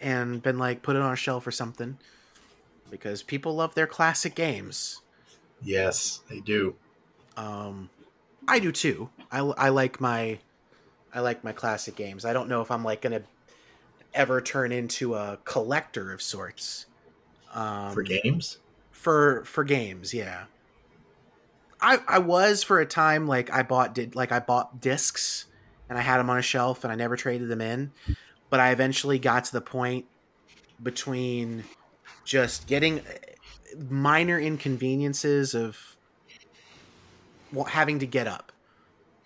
[0.00, 1.98] and been like put it on a shelf or something
[2.90, 5.00] because people love their classic games.
[5.62, 6.76] Yes, they do.
[7.36, 7.90] Um,
[8.46, 9.10] I do too.
[9.30, 10.38] I, I like my
[11.12, 12.24] I like my classic games.
[12.24, 13.22] I don't know if I'm like gonna
[14.14, 16.86] ever turn into a collector of sorts.
[17.54, 18.58] Um, For games?
[18.90, 20.44] for for games, yeah.
[21.80, 25.46] I I was for a time like I bought did like I bought discs
[25.88, 27.92] and I had them on a shelf and I never traded them in,
[28.50, 30.06] but I eventually got to the point
[30.82, 31.64] between
[32.24, 33.02] just getting uh,
[33.88, 35.96] minor inconveniences of
[37.68, 38.52] having to get up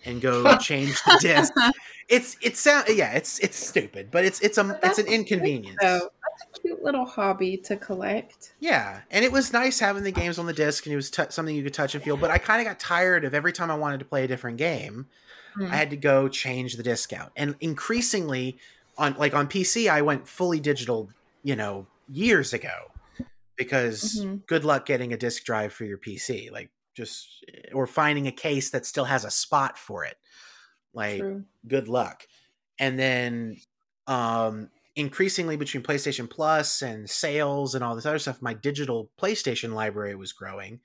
[0.05, 1.53] and go change the disc.
[2.09, 5.77] It's it's sound yeah, it's it's stupid, but it's it's a it's an inconvenience.
[5.81, 5.99] though.
[5.99, 8.53] That's a cute little hobby to collect.
[8.59, 11.23] Yeah, and it was nice having the games on the disc, and it was t-
[11.29, 12.17] something you could touch and feel.
[12.17, 14.57] But I kind of got tired of every time I wanted to play a different
[14.57, 15.07] game,
[15.55, 15.73] Hmm.
[15.73, 17.31] I had to go change the disc out.
[17.35, 18.59] And increasingly,
[18.97, 21.11] on like on PC, I went fully digital,
[21.43, 22.93] you know, years ago,
[23.57, 24.43] because Mhm.
[24.47, 27.43] good luck getting a disc drive for your PC, like just
[27.73, 30.17] or finding a case that still has a spot for it,
[30.93, 31.45] like True.
[31.67, 32.27] good luck.
[32.79, 33.57] And then
[34.07, 39.73] um increasingly between PlayStation Plus and sales and all this other stuff, my digital PlayStation
[39.73, 40.81] library was growing.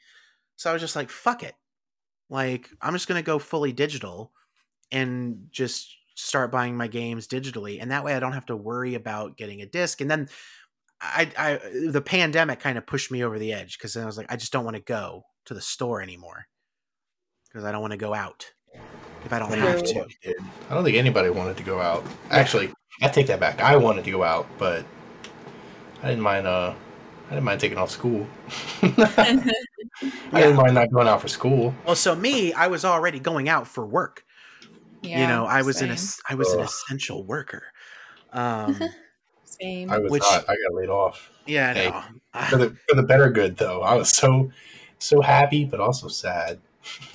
[0.56, 1.54] So I was just like, fuck it.
[2.30, 4.32] Like, I'm just gonna go fully digital
[4.90, 7.80] and just start buying my games digitally.
[7.80, 10.00] And that way I don't have to worry about getting a disc.
[10.00, 10.28] And then
[11.00, 14.30] I, I the pandemic kind of pushed me over the edge because I was like,
[14.30, 16.46] I just don't want to go to the store anymore.
[17.48, 18.52] Because I don't want to go out
[19.24, 20.06] if I don't have to.
[20.70, 22.04] I don't think anybody wanted to go out.
[22.30, 23.60] Actually, I take that back.
[23.60, 24.84] I wanted to go out, but
[26.02, 26.46] I didn't mind.
[26.46, 26.74] Uh,
[27.26, 28.26] I didn't mind taking off school.
[28.82, 29.50] I
[30.32, 31.74] didn't mind not going out for school.
[31.86, 34.24] Well, so me, I was already going out for work.
[35.02, 35.92] Yeah, you know, I was an same.
[35.92, 37.62] es- I was an essential worker.
[38.30, 38.78] Um,
[39.44, 39.90] same.
[39.90, 40.44] I was Which- not.
[40.50, 41.88] I got laid off yeah, Hey.
[41.88, 42.40] no.
[42.50, 43.80] for the for the better good, though.
[43.80, 44.50] I was so
[44.98, 46.60] so happy, but also sad.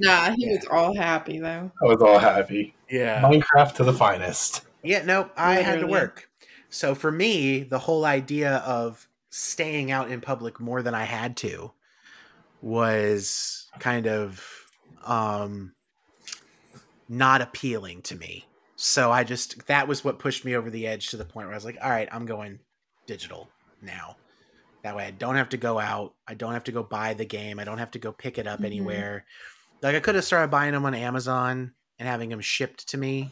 [0.00, 1.70] Nah, he was all happy though.
[1.82, 2.74] I was all happy.
[2.90, 4.62] yeah, Minecraft to the finest.
[4.82, 5.02] yeah.
[5.04, 6.30] No, I had to work.
[6.70, 11.36] So for me, the whole idea of staying out in public more than I had
[11.38, 11.72] to
[12.62, 14.42] was kind of
[15.04, 15.74] um
[17.08, 18.46] not appealing to me.
[18.76, 21.54] So I just that was what pushed me over the edge to the point where
[21.54, 22.58] I was like, all right, I'm going
[23.06, 23.48] digital
[23.80, 24.16] now.
[24.82, 26.14] That way I don't have to go out.
[26.26, 27.58] I don't have to go buy the game.
[27.60, 28.66] I don't have to go pick it up Mhm.
[28.66, 29.24] anywhere.
[29.82, 33.30] Like I could have started buying them on Amazon and having them shipped to me.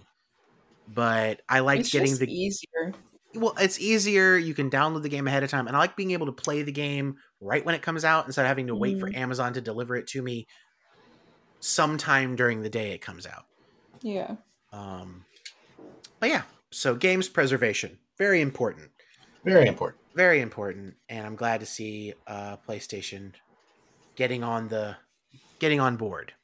[0.87, 2.93] But I liked it's getting the easier.
[3.35, 4.37] well, it's easier.
[4.37, 6.63] You can download the game ahead of time, and I like being able to play
[6.63, 9.17] the game right when it comes out instead of having to wait for Mhm.
[9.17, 10.47] Amazon to deliver it to me
[11.61, 13.45] sometime during the day it comes out.
[14.03, 14.37] Yeah.
[14.73, 15.25] Um,
[16.21, 18.91] but yeah, so games preservation very important,
[19.45, 20.01] Very important.
[20.15, 23.35] very important, and I'm glad to see uh, PlayStation
[24.17, 24.97] getting on the
[25.59, 26.35] getting on board.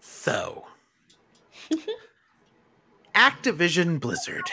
[0.00, 0.66] So,
[3.14, 4.50] Activision Blizzard.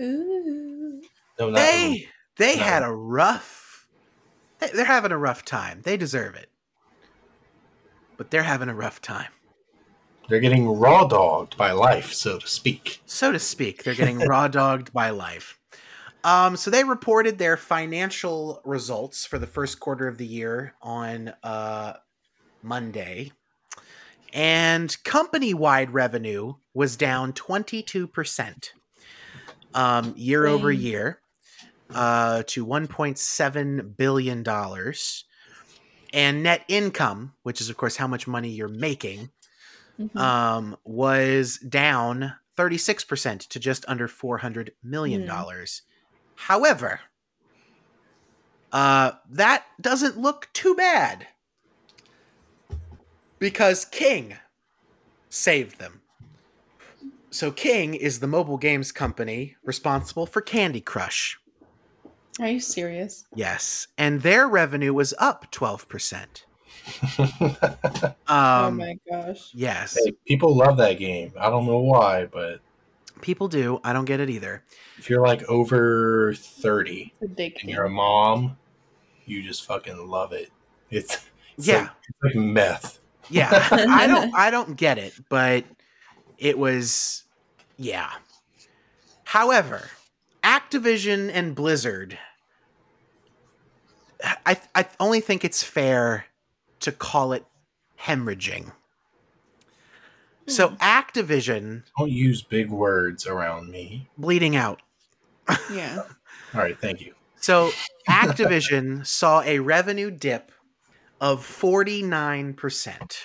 [0.00, 1.02] Ooh.
[1.38, 2.62] No, not they they No.
[2.62, 3.88] had a rough
[4.58, 6.49] they're having a rough time they deserve it
[8.20, 9.30] but they're having a rough time.
[10.28, 13.00] They're getting raw dogged by life, so to speak.
[13.06, 15.58] so to speak they're getting raw dogged by life.
[16.22, 21.32] Um, so they reported their financial results for the first quarter of the year on
[21.42, 21.94] uh,
[22.62, 23.32] monday
[24.34, 28.68] and company-wide revenue was down 22%
[29.72, 31.22] um, year over year
[31.94, 35.24] uh, to 1.7 billion dollars
[36.12, 39.30] and net income which is of course how much money you're making
[39.98, 40.16] Mhm.
[40.18, 45.30] um, was down 36% to just under $400 million.
[46.36, 47.00] However,
[48.72, 51.26] uh, that doesn't look too bad
[53.38, 54.36] because King
[55.28, 56.00] saved them.
[57.30, 61.38] So, King is the mobile games company responsible for Candy Crush.
[62.40, 63.24] Are you serious?
[63.34, 63.86] Yes.
[63.98, 66.26] And their revenue was up 12%.
[68.28, 69.50] oh Um, my gosh.
[69.52, 69.96] yes.
[70.02, 71.32] Hey, people love that game.
[71.38, 72.60] I don't know why, but
[73.20, 73.80] People do.
[73.84, 74.64] I don't get it either.
[74.96, 78.56] if you're like over 30 and you're a mom,
[79.26, 80.50] you just fucking love it.
[80.90, 81.18] It's,
[81.58, 81.80] it's Yeah.
[81.82, 82.98] like, it's like meth.
[83.28, 85.64] Yeah, I don't I don't get it, but
[86.38, 87.24] it was
[87.76, 88.10] yeah.
[89.24, 89.88] However,
[90.42, 92.18] Activision and Blizzard
[94.46, 96.26] I I only think it's fair
[96.80, 97.44] to call it
[98.00, 98.72] hemorrhaging.
[100.46, 100.74] So hmm.
[100.76, 104.08] Activision Don't use big words around me.
[104.18, 104.80] bleeding out.
[105.72, 106.02] Yeah.
[106.54, 107.14] All right, thank you.
[107.36, 107.70] So
[108.08, 110.52] Activision saw a revenue dip
[111.20, 113.16] of 49%.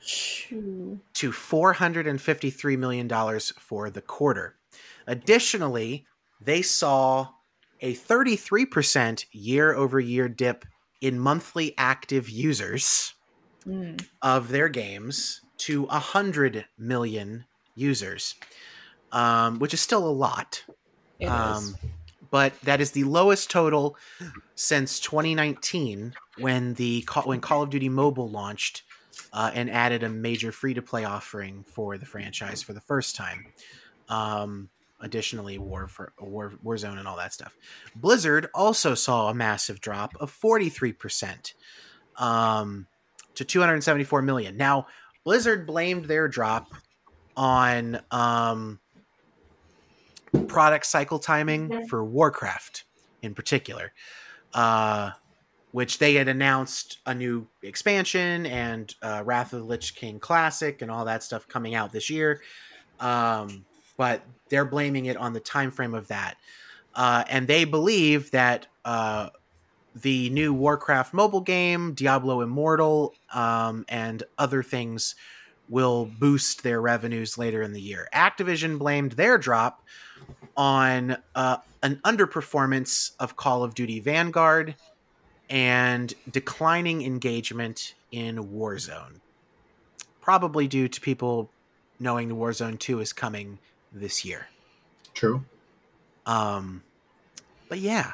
[0.00, 1.00] Shoo.
[1.14, 4.56] to $453 million for the quarter.
[5.06, 6.06] Additionally,
[6.40, 7.28] they saw
[7.80, 10.64] a 33% year over year dip
[11.00, 13.14] in monthly active users
[13.66, 14.06] Mm.
[14.22, 17.44] of their games to 100 million
[17.74, 18.34] users,
[19.12, 20.64] um, which is still a lot.
[21.26, 21.76] Um,
[22.30, 23.96] but that is the lowest total
[24.54, 28.84] since 2019 when the Call, when Call of Duty Mobile launched
[29.32, 33.16] uh, and added a major free to play offering for the franchise for the first
[33.16, 33.52] time.
[34.08, 37.56] Um, additionally, War for War Warzone and all that stuff.
[37.94, 41.54] Blizzard also saw a massive drop of 43 percent
[42.16, 42.86] um,
[43.34, 44.56] to 274 million.
[44.56, 44.86] Now,
[45.24, 46.72] Blizzard blamed their drop
[47.36, 48.80] on um,
[50.48, 52.84] product cycle timing for Warcraft
[53.22, 53.92] in particular,
[54.54, 55.10] uh,
[55.72, 60.82] which they had announced a new expansion and uh, Wrath of the Lich King Classic
[60.82, 62.40] and all that stuff coming out this year.
[63.00, 63.64] Um,
[63.96, 66.36] but they're blaming it on the time frame of that.
[66.94, 69.28] Uh, and they believe that uh,
[69.94, 75.14] the new Warcraft mobile game, Diablo Immortal, um, and other things
[75.68, 78.08] will boost their revenues later in the year.
[78.14, 79.82] Activision blamed their drop
[80.56, 84.74] on uh, an underperformance of Call of Duty Vanguard
[85.50, 89.20] and declining engagement in Warzone.
[90.20, 91.50] Probably due to people
[92.00, 93.58] knowing the Warzone 2 is coming
[93.92, 94.48] this year.
[95.14, 95.44] True.
[96.26, 96.82] Um,
[97.68, 98.12] but yeah,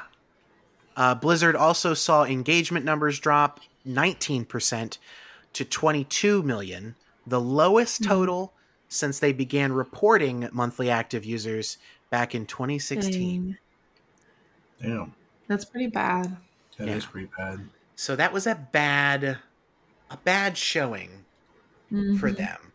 [0.95, 4.97] uh, Blizzard also saw engagement numbers drop 19%
[5.53, 6.95] to 22 million,
[7.27, 8.07] the lowest Mhm.
[8.07, 8.53] total
[8.87, 11.77] since they began reporting monthly active users
[12.09, 13.57] back in 2016.
[14.81, 14.89] Dang.
[14.89, 15.13] Damn.
[15.47, 16.37] That's pretty bad.
[16.77, 17.09] that is Yeah.
[17.09, 17.69] pretty bad.
[17.95, 19.39] So that was a bad,
[20.09, 21.23] a bad showing
[21.89, 22.35] for Mhm.
[22.37, 22.73] them.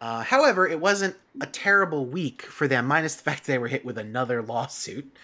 [0.00, 3.84] Uh, however, it wasn't a terrible week for them, minus the fact they were hit
[3.84, 5.14] with another lawsuit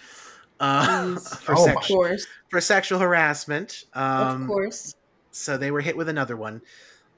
[0.61, 2.27] uh, for, Oh sex- my- Of course.
[2.51, 3.85] for sexual harassment.
[3.95, 4.95] Um, of course.
[5.31, 6.61] So they were hit with another one.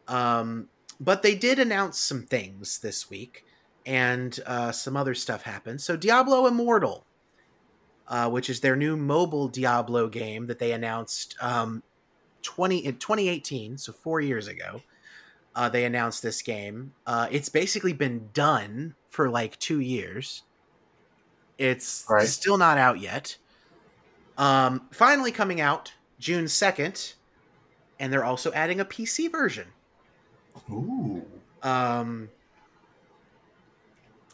[0.06, 0.68] Um,
[1.00, 3.44] but they did announce some things this week,
[3.86, 5.80] and uh, some other stuff happened.
[5.80, 7.04] So Diablo Immortal,
[8.08, 11.82] uh, which is their new mobile Diablo game that they announced um,
[12.42, 14.80] 20 in 2018, so four years ago.
[15.58, 16.94] Uh, they announced this game.
[17.04, 20.44] Uh, it's basically been done for like two years.
[21.58, 22.28] It's Right.
[22.28, 23.36] still not out yet.
[24.36, 27.14] Um, finally coming out June 2nd,
[27.98, 29.66] and they're also adding a PC version.
[30.70, 31.26] Ooh.
[31.64, 32.28] Um,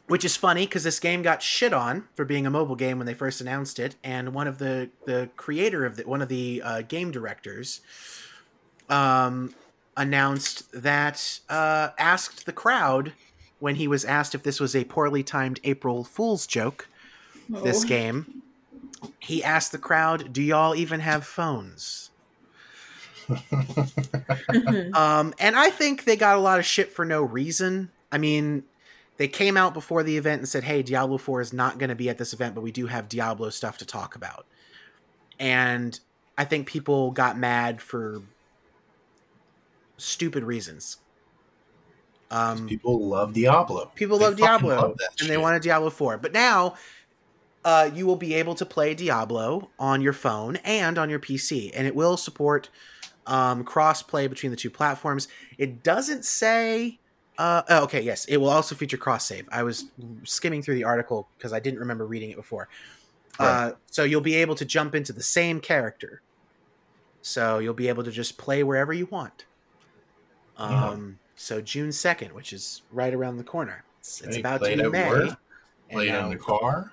[0.06, 3.06] which is funny because this game got shit on for being a mobile game when
[3.06, 6.60] they first announced it, and one of the the creator of the one of the
[6.62, 7.80] uh, game directors
[8.90, 9.54] um,
[9.96, 13.12] announced that uh, asked the crowd
[13.60, 16.88] when he was asked if this was a poorly timed April Fool's joke.
[17.48, 17.88] This Oh.
[17.88, 18.42] game,
[19.18, 22.10] he asked the crowd, "Do y'all even have phones?"
[24.92, 27.90] Um, and I think they got a lot of shit for no reason.
[28.12, 28.64] I mean,
[29.16, 31.94] they came out before the event and said, "Hey, Diablo 4 is not going to
[31.94, 34.46] be at this event, but we do have Diablo stuff to talk about."
[35.38, 35.98] And
[36.38, 38.22] I think people got mad for
[39.96, 40.98] stupid reasons.
[42.30, 43.92] Um, People love Diablo.
[43.94, 45.40] people They love Diablo love and they shit.
[45.40, 46.18] wanted Diablo 4.
[46.18, 46.74] But now
[47.64, 51.70] uh, you will be able to play Diablo on your phone and on your PC,
[51.74, 52.70] and it will support
[53.26, 55.28] um, cross play between the two platforms.
[55.58, 56.98] It doesn't say
[57.38, 59.48] Uh, oh, okay, yes, it will also feature cross save.
[59.50, 59.86] I was
[60.24, 62.68] skimming through the article because I didn't remember reading it before.
[63.38, 66.22] Uh, so you'll be able to jump into the same character.
[67.22, 69.46] So you'll be able to just play wherever you want.
[70.56, 70.96] Um, Yeah.
[71.36, 73.84] So June second, which is right around the corner.
[74.00, 75.08] It's, it's about play to it be at May.
[75.10, 75.36] work, and
[75.90, 76.92] Play it now in the car.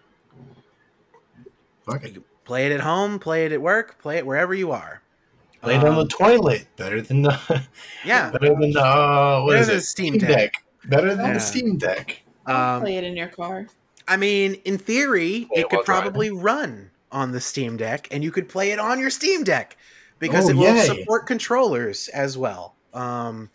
[1.86, 2.18] Fuck it.
[2.46, 5.02] play it at home, play it at work, play it wherever you are.
[5.62, 6.68] Play it on the Um, toilet.
[6.76, 7.64] Better than the.
[8.04, 8.32] yeah.
[8.40, 8.82] Better than the.
[8.84, 9.80] Uh, what Better is than it?
[9.80, 10.54] the Steam Deck.
[10.86, 11.34] Better than Yeah.
[11.34, 12.22] the Steam Deck.
[12.48, 13.68] Um, Play it in your car.
[14.08, 16.04] I mean, in theory, Play it it could while driving.
[16.12, 19.78] probably run on the Steam Deck, and you could play it on your Steam Deck
[20.18, 20.82] because Oh, it will yay.
[20.86, 23.50] support controllers as well, um,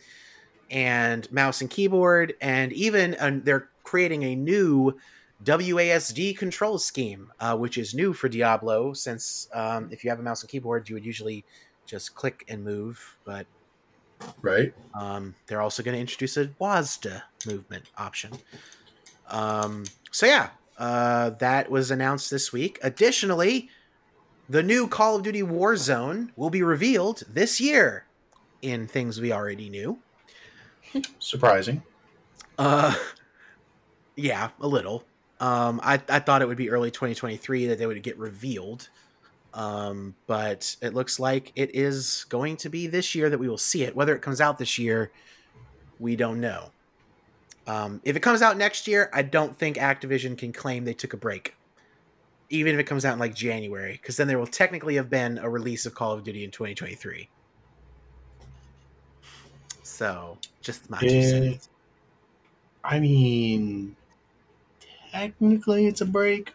[0.69, 4.97] and mouse and keyboard, and even uh, they're creating a new
[5.43, 8.93] WASD control scheme, uh, which is new for Diablo.
[8.93, 11.45] Since um, if you have a mouse and keyboard, you would usually
[11.85, 13.45] just click and move, but
[14.41, 14.73] Right.
[14.99, 18.33] um, they're also going to introduce a WASD movement option.
[19.27, 22.79] Um, so yeah, uh, that was announced this week.
[22.81, 23.69] Additionally,
[24.49, 28.06] the new Call of Duty Warzone will be revealed this year
[28.61, 29.97] in things we already knew.
[31.19, 31.83] Surprising.
[32.57, 32.93] Uh,
[34.15, 35.03] yeah, a little.
[35.39, 38.89] Um, I, I thought it would be early 2023 that they would get revealed.
[39.53, 43.57] Um, but it looks like it is going to be this year that we will
[43.57, 43.95] see it.
[43.95, 45.11] Whether it comes out this year,
[45.99, 46.71] we don't know.
[47.65, 51.13] Um, if it comes out next year, I don't think Activision can claim they took
[51.13, 51.55] a break.
[52.49, 55.37] Even if it comes out in like January, because then there will technically have been
[55.37, 57.27] a release of Call of Duty in 2023.
[59.97, 61.69] So, just my two cents.
[62.83, 63.95] I mean,
[65.11, 66.53] technically it's a break.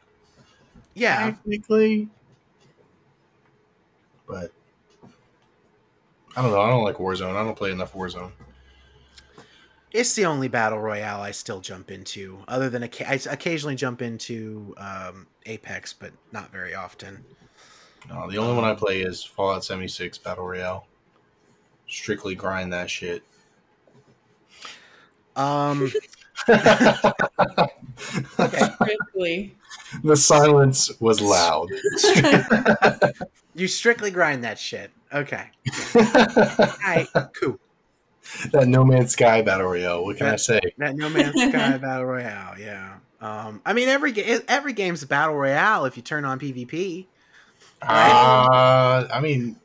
[0.95, 2.09] Yeah, Technically.
[4.29, 4.53] But.
[6.37, 6.61] I don't know.
[6.61, 7.35] I don't like Warzone.
[7.35, 8.31] I don't play enough Warzone.
[9.91, 12.91] It's the only battle royale I still jump into, other than I
[13.29, 17.25] occasionally jump into um, Apex, but not very often.
[18.09, 20.87] No, the only one I play is Fallout 76 Battle Royale.
[21.89, 23.25] Strictly grind that shit.
[25.37, 25.91] Um,
[27.99, 29.55] Strictly.
[30.05, 31.69] the silence was loud.
[33.55, 34.91] you strictly grind that shit.
[35.13, 35.45] Okay,
[35.95, 36.03] all
[36.85, 37.07] right,
[37.39, 37.59] cool.
[38.53, 40.05] that No Man's Sky Battle Royale.
[40.05, 40.61] What can I say?
[40.79, 42.95] That No Man's Sky battle royale, yeah.
[43.21, 47.07] Um, I mean, every ga- every game's a battle royale if you turn on PvP.
[47.83, 49.57] Uh, I mean,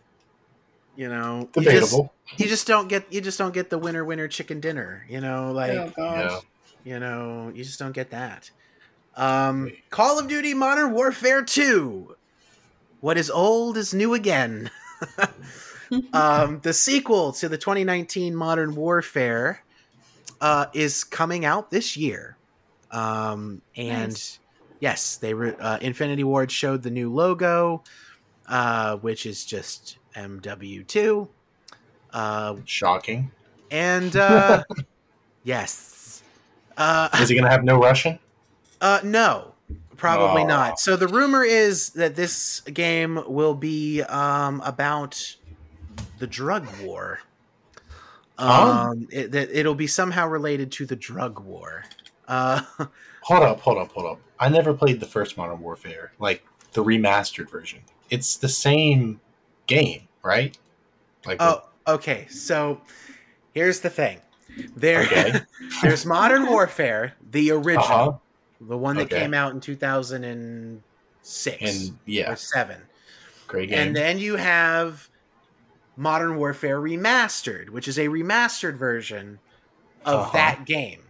[0.96, 2.14] You know, you just, debatable.
[2.36, 5.06] You just don't get you just don't get the winner winner chicken dinner.
[5.10, 6.42] You know, like oh gosh.
[6.84, 8.50] You know, you just don't get that.
[9.16, 12.16] Um, Call of Duty Modern Warfare 2.
[13.02, 14.70] What is old is new again.
[16.14, 19.64] um, the sequel to the 2019 Modern Warfare
[20.40, 22.38] uh, is coming out this year.
[22.92, 24.40] Um, and Nice.
[24.80, 27.84] yes, they re- uh, Infinity Ward showed the new logo,
[28.48, 31.28] uh, which is just MW2.
[32.14, 33.32] Uh, Shocking.
[33.72, 34.64] and uh,
[35.44, 36.24] yes,
[36.78, 38.20] uh, Is he going to have no Russian?
[38.82, 39.54] uh, no,
[39.96, 40.48] probably Aw.
[40.48, 40.80] not.
[40.80, 45.36] So the rumor is that this game will be um, about
[46.20, 47.20] the drug war.
[48.40, 48.72] Oh.
[48.92, 51.86] Um, it, that it'll be somehow related to the drug war.
[52.28, 52.62] Uh,
[53.24, 54.20] Hold up, hold up, hold up.
[54.40, 57.80] I never played the first Modern Warfare, like the remastered version.
[58.10, 59.20] It's the same
[59.66, 60.58] game, right?
[61.26, 62.28] Like, oh, okay.
[62.30, 62.82] So
[63.54, 64.20] here's the thing.
[64.76, 65.40] There, Okay.
[65.82, 68.12] there's Modern Warfare, the original, uh-huh.
[68.62, 69.20] the one that Okay.
[69.22, 72.82] came out in 2006 And yeah, or seven.
[73.48, 73.80] great game.
[73.80, 75.10] And then you have
[75.96, 79.40] Modern Warfare Remastered, which is a remastered version
[80.06, 80.32] of Uh-huh.
[80.34, 81.04] that game.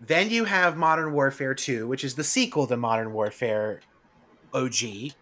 [0.00, 3.80] Then you have Modern Warfare 2, which is the sequel to Modern Warfare
[4.52, 5.14] OG.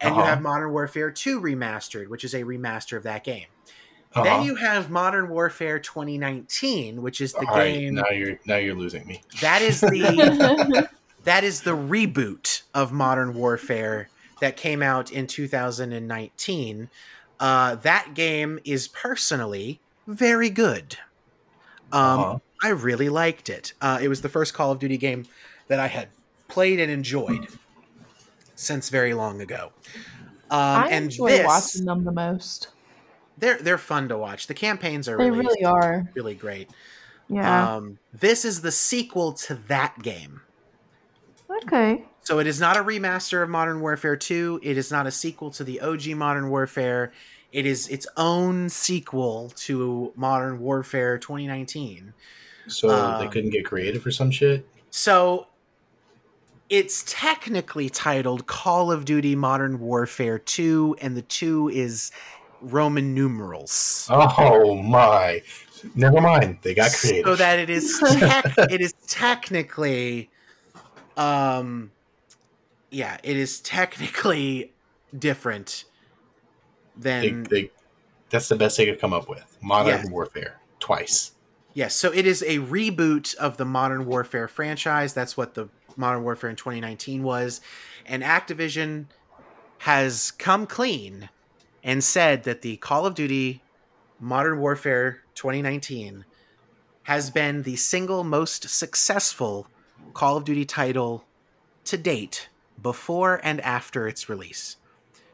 [0.00, 0.24] And you Uh-huh.
[0.30, 3.46] have Modern Warfare 2 Remastered, which is a remaster of that game.
[4.14, 4.24] Uh-huh.
[4.24, 8.56] Then you have Modern Warfare 2019, which is the All right, game now you're now
[8.56, 9.22] you're losing me.
[9.40, 10.88] that is the
[11.24, 14.08] that is the reboot of Modern Warfare
[14.40, 16.88] that came out in 2019.
[17.40, 20.96] Uh, that game is personally very good.
[21.92, 22.38] Um, Uh-huh.
[22.62, 23.72] I really liked it.
[23.80, 25.26] Uh, it was the first Call of Duty game
[25.68, 26.08] that I had
[26.48, 27.46] played and enjoyed
[28.56, 29.70] since very long ago.
[30.50, 32.68] Um, I and enjoy this, watching them the most.
[33.38, 34.46] They're they're fun to watch.
[34.46, 36.08] The campaigns are They really really are.
[36.14, 36.70] really great.
[37.28, 37.76] Yeah.
[37.76, 40.40] Um, this is the sequel to that game.
[41.64, 42.04] okay.
[42.22, 44.60] So it is not a remaster of Modern Warfare 2.
[44.62, 47.12] It is not a sequel to the OG Modern Warfare.
[47.52, 52.12] It is its own sequel to Modern Warfare 2019.
[52.66, 52.94] So they
[53.24, 54.66] Um, couldn't get creative or some shit.
[54.90, 55.46] So
[56.68, 62.10] it's technically titled Call of Duty Modern Warfare 2, and the 2 is
[62.60, 64.08] Roman numerals.
[64.10, 65.42] Oh my!
[65.94, 66.58] Never mind.
[66.62, 67.24] They got creative.
[67.24, 70.30] So that it is tech, it is technically
[71.16, 71.90] um
[72.90, 74.72] yeah, it is technically
[75.16, 75.84] different
[76.96, 77.70] than they,
[78.30, 79.56] that's the best they could come up with.
[79.62, 80.10] Modern Yes.
[80.10, 81.32] Warfare twice.
[81.74, 85.14] Yes, so it is a reboot of the Modern Warfare franchise.
[85.14, 87.60] That's what the Modern Warfare in 2019 was.
[88.06, 89.06] And Activision
[89.78, 91.28] has come clean
[91.88, 93.62] and said that the Call of Duty
[94.20, 96.26] Modern Warfare 2019
[97.04, 99.68] has been the single most successful
[100.12, 101.24] Call of Duty title
[101.84, 102.50] to date
[102.80, 104.76] before and after its release.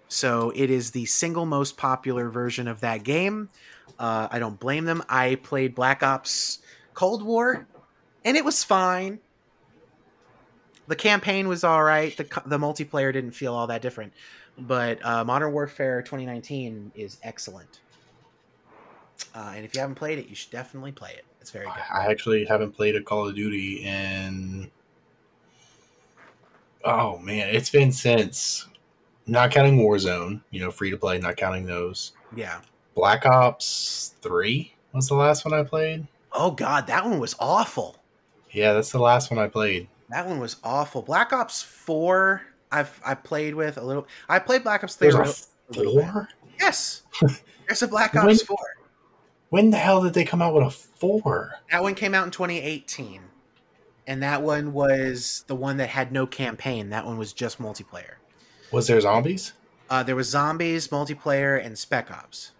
[0.07, 3.49] So it is the single most popular version of that game.
[3.99, 5.03] Uh, I don't blame them.
[5.09, 6.61] I played Black Ops
[6.95, 7.67] Cold War,
[8.25, 9.19] and it was fine.
[10.87, 12.17] The campaign was all right.
[12.17, 14.13] The the multiplayer didn't feel all that different,
[14.59, 17.81] but uh, Modern Warfare 2019 is excellent.
[19.35, 21.25] Uh, and if you haven't played it, you should definitely play it.
[21.41, 21.75] It's very good.
[21.93, 24.71] I actually haven't played a Call of Duty in.
[26.85, 28.67] Oh man, it's been since
[29.27, 32.13] not counting Warzone, you know, free to play, not counting those.
[32.37, 32.61] Yeah.
[32.95, 36.07] Black Ops 3 was the last one I played.
[36.33, 37.97] Oh God, that one was awful.
[38.51, 39.89] Yeah, that's the last one I played.
[40.11, 41.03] That one was awful.
[41.03, 44.07] Black Ops 4, I've I played with a little.
[44.29, 46.29] I played Black Ops 3 There's a a four?
[46.59, 47.03] Yes.
[47.67, 48.57] There's a Black When- Ops 4.
[49.51, 51.53] When the hell did they come out with a four?
[51.71, 53.21] That one came out in 2018.
[54.07, 56.91] And that one was the one that had no campaign.
[56.91, 58.15] That one was just multiplayer.
[58.73, 59.53] Was there zombies?
[59.89, 62.51] Uh, there was zombies, multiplayer, and Spec Ops.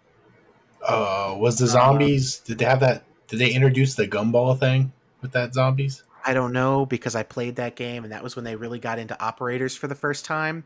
[0.87, 2.39] Uh, was the Uh, zombies?
[2.39, 3.03] Did they have that?
[3.27, 6.05] Did they introduce the gumball thing with that zombies?
[6.25, 8.99] I don't know because I played that game, and that was when they really got
[8.99, 10.65] into operators for the first time.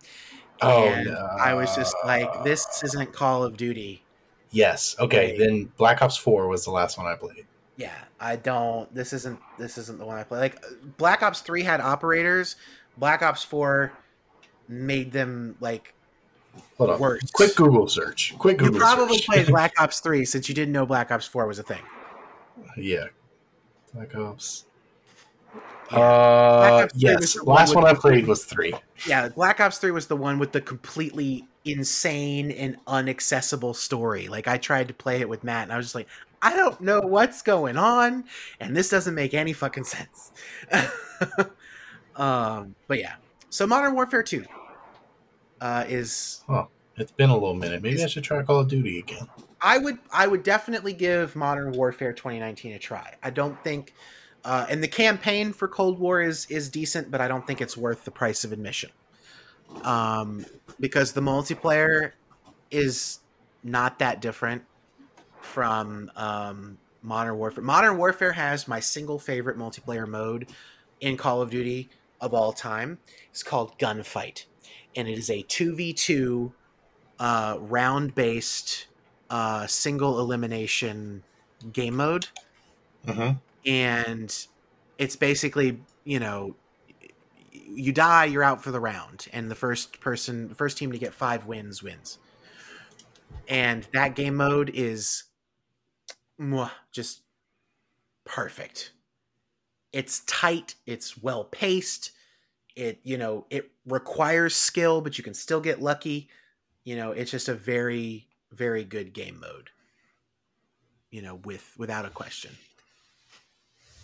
[0.63, 1.29] Oh, And no.
[1.41, 4.03] I was just like, this isn't Call of Duty.
[4.51, 4.97] Yes.
[4.99, 5.31] Okay.
[5.33, 5.39] Right.
[5.39, 7.47] Then Black Ops Four was the last one I played.
[7.77, 8.93] Yeah, I don't.
[8.95, 9.39] This isn't.
[9.59, 10.39] This isn't the one I play.
[10.41, 10.65] Like
[10.97, 12.57] Black Ops Three had operators.
[12.97, 13.93] Black Ops Four
[14.69, 15.95] made them like
[16.79, 16.99] Hold on.
[16.99, 17.31] Worse.
[17.31, 18.35] Quick Google search.
[18.39, 18.75] Quick Google.
[18.81, 18.81] Search.
[18.81, 19.27] You probably search.
[19.27, 21.83] played Black Ops Three since you didn't know Black Ops Four was a thing.
[22.77, 23.07] yeah.
[23.95, 24.65] Black Ops.
[25.91, 25.99] Yeah.
[25.99, 27.33] Uh, Black Ops 3 was yes.
[27.35, 28.75] the Last with one I played was three.
[29.07, 34.29] Yeah, Black Ops 3 was the one with the completely insane and inaccessible story.
[34.29, 36.09] Like I tried to play it with Matt and I was just like,
[36.41, 38.25] I don't know what's going on
[38.61, 40.33] and this doesn't make any fucking sense.
[42.17, 43.15] um, but yeah.
[43.51, 44.45] So Modern Warfare 2
[45.61, 47.83] uh, is oh, It's been a little minute.
[47.83, 49.27] Maybe I should try Call of Duty again.
[49.61, 53.15] I would I would definitely give Modern Warfare 2019 a try.
[53.23, 53.95] I don't think
[54.45, 57.77] uh, and the campaign for Cold War is is decent, but I don't think it's
[57.77, 58.91] worth the price of admission.
[59.83, 60.47] Um,
[60.81, 62.13] because the multiplayer
[62.71, 63.21] is
[63.63, 64.63] not that different
[65.41, 67.63] from um, Modern Warfare.
[67.63, 70.49] Modern Warfare has my single favorite multiplayer mode
[71.01, 71.91] in Call of Duty
[72.21, 72.99] of all time.
[73.31, 74.45] It's called Gunfight,
[74.97, 76.53] and it is a two v two
[77.19, 78.87] uh, round based
[79.29, 81.25] uh, single elimination
[81.73, 82.29] game mode
[83.07, 83.39] Mm-hmm.
[83.69, 84.47] And
[84.97, 86.57] it's basically you know
[87.53, 91.15] you die you're out for the round and the first person first team to get
[91.15, 92.19] five wins wins.
[93.47, 95.25] And that game mode is
[96.41, 97.21] mwah, just
[98.25, 98.93] perfect.
[99.93, 102.13] It's tight it's well paced
[102.75, 106.29] it you know it requires skill but you can still get lucky.
[106.85, 109.69] You know it's just a very very good game mode
[111.11, 112.57] you know with without a question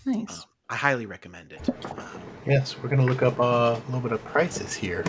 [0.06, 0.46] Nice.
[0.70, 1.68] I highly recommend it.
[1.84, 2.02] Uh,
[2.46, 3.42] Yes, we're gonna look up uh,
[3.80, 5.02] a little bit of prices here.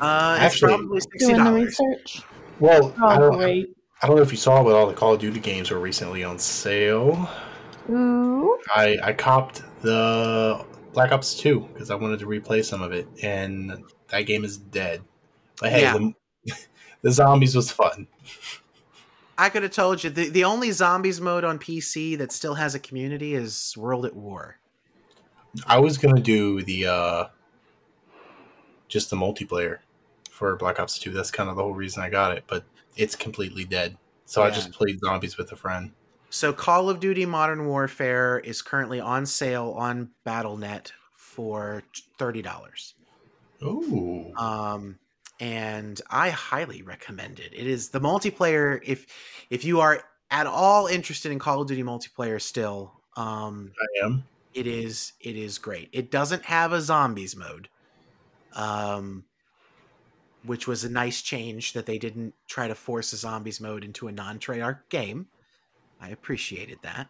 [0.00, 1.78] Uh, it's Actually- probably sixty Doing the dollars.
[1.80, 2.22] research.
[2.58, 3.76] Well, I Oh, don't, great.
[4.02, 6.24] I don't know if you saw, but all the Call of Duty games were recently
[6.24, 7.28] on sale.
[7.90, 8.58] Ooh.
[8.74, 10.64] I I copped the
[10.94, 14.56] Black Ops Two because I wanted to replay some of it, and that game is
[14.56, 15.02] dead.
[15.60, 15.98] But hey, Yeah.
[15.98, 16.14] the,
[17.02, 18.06] the zombies was fun.
[19.36, 22.74] I could have told you the, the only zombies mode on PC that still has
[22.74, 24.58] a community is World at War.
[25.66, 27.24] I was gonna do the uh
[28.88, 29.78] just the multiplayer
[30.30, 31.10] for Black Ops Two.
[31.10, 32.64] That's kind of the whole reason I got it, but
[32.96, 33.96] it's completely dead.
[34.26, 35.92] So I just played zombies with a friend.
[36.30, 41.84] So Call of Duty Modern Warfare is currently on sale on Battle.net for
[42.18, 42.94] thirty dollars.
[43.62, 44.98] Ooh, um,
[45.40, 47.52] and I highly recommend it.
[47.52, 48.80] It is the multiplayer.
[48.84, 49.06] If
[49.50, 54.24] if you are at all interested in Call of Duty multiplayer, still, Um, I am.
[54.54, 55.88] it is it is great.
[55.92, 57.68] It doesn't have a zombies mode,
[58.54, 59.24] um,
[60.44, 64.08] which was a nice change that they didn't try to force a zombies mode into
[64.08, 65.28] a non Treyarch game.
[66.00, 67.08] I appreciated that.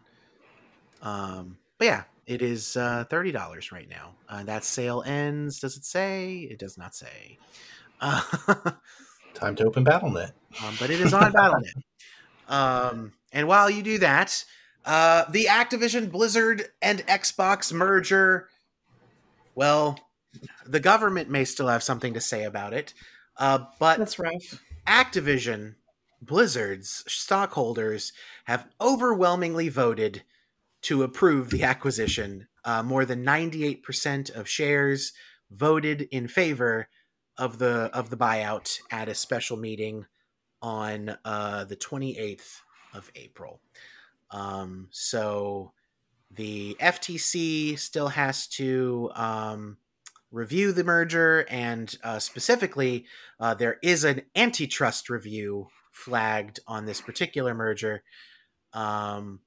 [1.01, 4.15] Um, but yeah, it is uh, thirty dollars right now.
[4.29, 5.59] Uh, that sale ends.
[5.59, 6.47] Does it say?
[6.49, 7.37] It does not say.
[8.05, 8.21] Uh,
[9.33, 10.31] Time to open Battle.net.
[10.63, 11.73] um, but it is on Battle.net.
[12.47, 14.45] Um, and while you do that,
[14.85, 18.49] uh, the Activision Blizzard and Xbox merger,
[19.55, 19.99] well,
[20.63, 22.93] the government may still have something to say about it,
[23.37, 24.61] uh, but That's rough.
[24.85, 25.73] Activision
[26.21, 28.13] Blizzard's stockholders
[28.43, 30.21] have overwhelmingly voted
[30.83, 32.47] to approve the acquisition.
[32.63, 35.13] Uh, more than 98% of shares
[35.49, 36.89] voted in favor
[37.37, 40.05] of the of the buyout at a special meeting
[40.61, 42.61] on uh, the 28th
[42.93, 43.61] of April.
[44.31, 45.73] Um, so
[46.31, 49.77] the FTC still has to um,
[50.31, 53.05] review the merger, and uh, specifically,
[53.39, 58.03] uh, there is an antitrust review flagged on this particular merger,
[58.73, 59.39] um,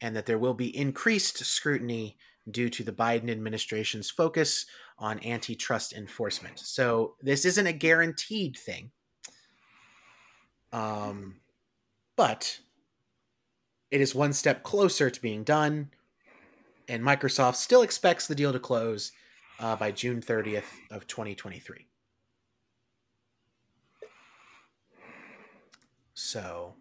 [0.00, 2.16] and that there will be increased scrutiny
[2.50, 4.66] due to the Biden administration's focus
[5.00, 6.58] on antitrust enforcement.
[6.58, 8.90] So this isn't a guaranteed thing.
[10.72, 11.40] Um,
[12.16, 12.60] but
[13.90, 15.90] it is one step closer to being done,
[16.86, 19.10] and Microsoft still expects the deal to close
[19.58, 21.86] uh, by June 30th of 2023.
[26.14, 26.74] So,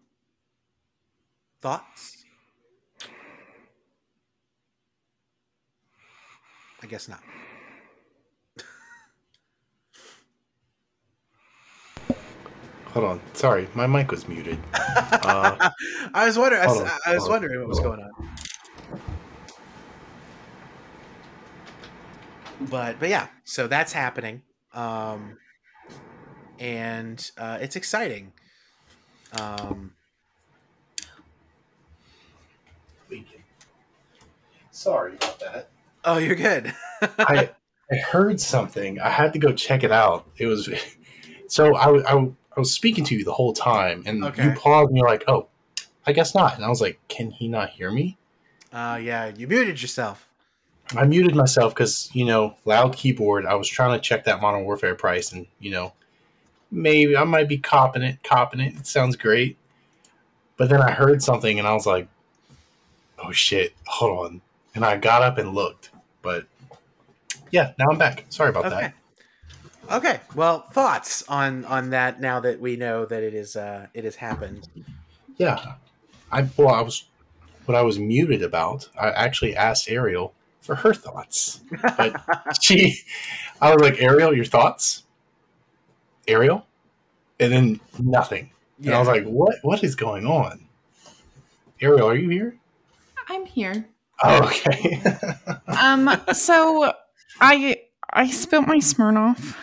[1.61, 2.25] thoughts?
[6.81, 7.21] I guess not.
[12.93, 13.21] Hold on.
[13.33, 14.59] Sorry, my mic was muted.
[15.21, 15.69] Uh,
[16.13, 16.61] I was wondering.
[16.61, 18.11] I, on, I was on, wondering what was going on.
[22.69, 24.41] But but yeah, so that's happening,
[24.73, 25.37] um,
[26.57, 28.31] and uh, it's exciting.
[29.33, 29.93] Um,
[34.71, 35.69] Sorry about that.
[36.05, 36.73] oh, you're good.
[37.01, 37.49] I
[37.91, 38.97] I heard something.
[39.01, 40.25] I had to go check it out.
[40.37, 40.69] It was
[41.47, 44.43] so I, I I was speaking to you the whole time, and Okay.
[44.43, 45.47] you paused, and you're like, "Oh,
[46.05, 48.17] I guess not." And I was like, "Can he not hear me?"
[48.73, 50.27] uh, yeah, you muted yourself.
[50.93, 53.45] I muted myself because you know, loud keyboard.
[53.45, 55.93] I was trying to check that Modern Warfare price, and you know,
[56.69, 58.21] maybe I might be copping it.
[58.23, 58.75] Copping it.
[58.75, 59.55] It sounds great.
[60.57, 62.09] But then I heard something, and I was like,
[63.19, 63.73] "Oh shit!
[63.87, 64.41] Hold on!"
[64.75, 65.91] And I got up and looked,
[66.21, 66.45] but
[67.51, 68.25] yeah, now I'm back.
[68.27, 68.81] Sorry about Okay.
[68.81, 68.93] that.
[69.89, 70.19] Okay.
[70.35, 74.15] Well, thoughts on on that now that we know that it is uh it has
[74.15, 74.67] happened.
[75.37, 75.75] Yeah,
[76.31, 77.05] I well, I was
[77.65, 78.89] what I was muted about.
[78.99, 81.61] I actually asked Ariel for her thoughts,
[81.97, 82.15] but
[82.61, 82.99] she,
[83.61, 85.03] I was like, Ariel, your thoughts?
[86.27, 86.67] Ariel,
[87.39, 88.51] and then nothing.
[88.83, 89.55] And I was like, what?
[89.61, 90.67] What is going on?
[91.81, 92.55] Ariel, are you here?
[93.27, 93.87] I'm here.
[94.23, 95.01] Oh, okay.
[95.67, 96.91] Um, so
[97.39, 97.77] I
[98.11, 99.55] I spilt my Smirnoff.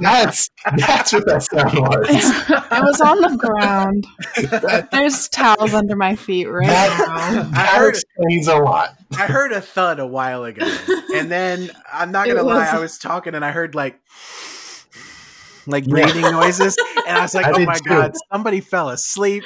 [0.00, 2.08] That's that's what that sound was.
[2.70, 4.06] I was on the ground.
[4.50, 7.40] That, There's towels under my feet right that, now.
[7.50, 8.96] I that heard- explains a lot.
[9.12, 10.64] I heard a thud a while ago,
[11.14, 13.98] and then I'm not gonna It lie, was- I was talking and I heard like
[15.66, 16.76] like breathing noises,
[17.06, 17.88] and I was like, I "Oh my too.
[17.88, 19.44] god, somebody fell asleep."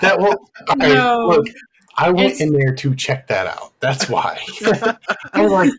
[0.00, 0.36] That well,
[0.68, 1.26] all right, No.
[1.28, 1.46] look,
[1.96, 3.72] I went It's- in there to check that out.
[3.80, 4.40] That's why.
[5.32, 5.70] I was like,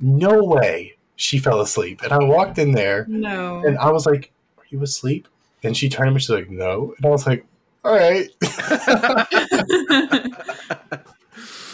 [0.00, 2.02] no way she fell asleep.
[2.02, 3.62] And I walked in there no.
[3.66, 5.26] and I was like, Are you asleep?
[5.62, 6.94] And she turned to me, she's like, No.
[6.96, 7.44] And I was like,
[7.84, 8.28] All right.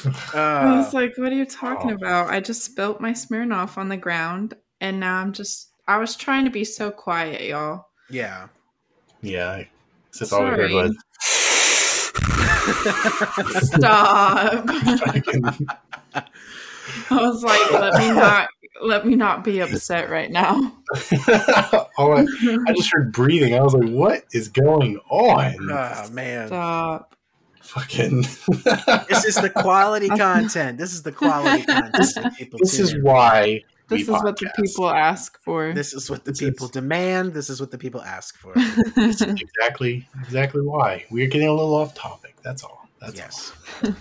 [0.05, 1.95] I Uh, was like, what are you talking Oh.
[1.95, 2.29] about?
[2.31, 6.45] I just spilt my Smirnoff on the ground and now I'm just I was trying
[6.45, 7.87] to be so quiet, y'all.
[8.11, 8.49] yeah.
[9.21, 9.63] yeah.
[10.09, 10.75] Except all I heard Sorry.
[10.75, 10.97] was
[13.69, 14.69] Stop.
[17.11, 18.49] I was like, let me not
[18.83, 20.55] let me not be upset right now.
[21.99, 22.27] all I,
[22.67, 23.55] I just heard breathing.
[23.55, 25.57] I was like, What is going on?
[25.71, 27.15] Oh man, Stop.
[27.61, 28.23] Fucking
[29.09, 30.79] this is the quality content.
[30.79, 31.95] This is the quality content.
[32.17, 35.73] that people This is why This is what the people ask for.
[35.73, 37.35] This is what the This people is- demand.
[37.35, 38.53] This is what the people ask for.
[38.57, 41.05] exactly exactly why.
[41.11, 42.35] We're getting a little off topic.
[42.43, 42.89] That's all.
[43.01, 43.53] That's yes,
[43.85, 43.93] all.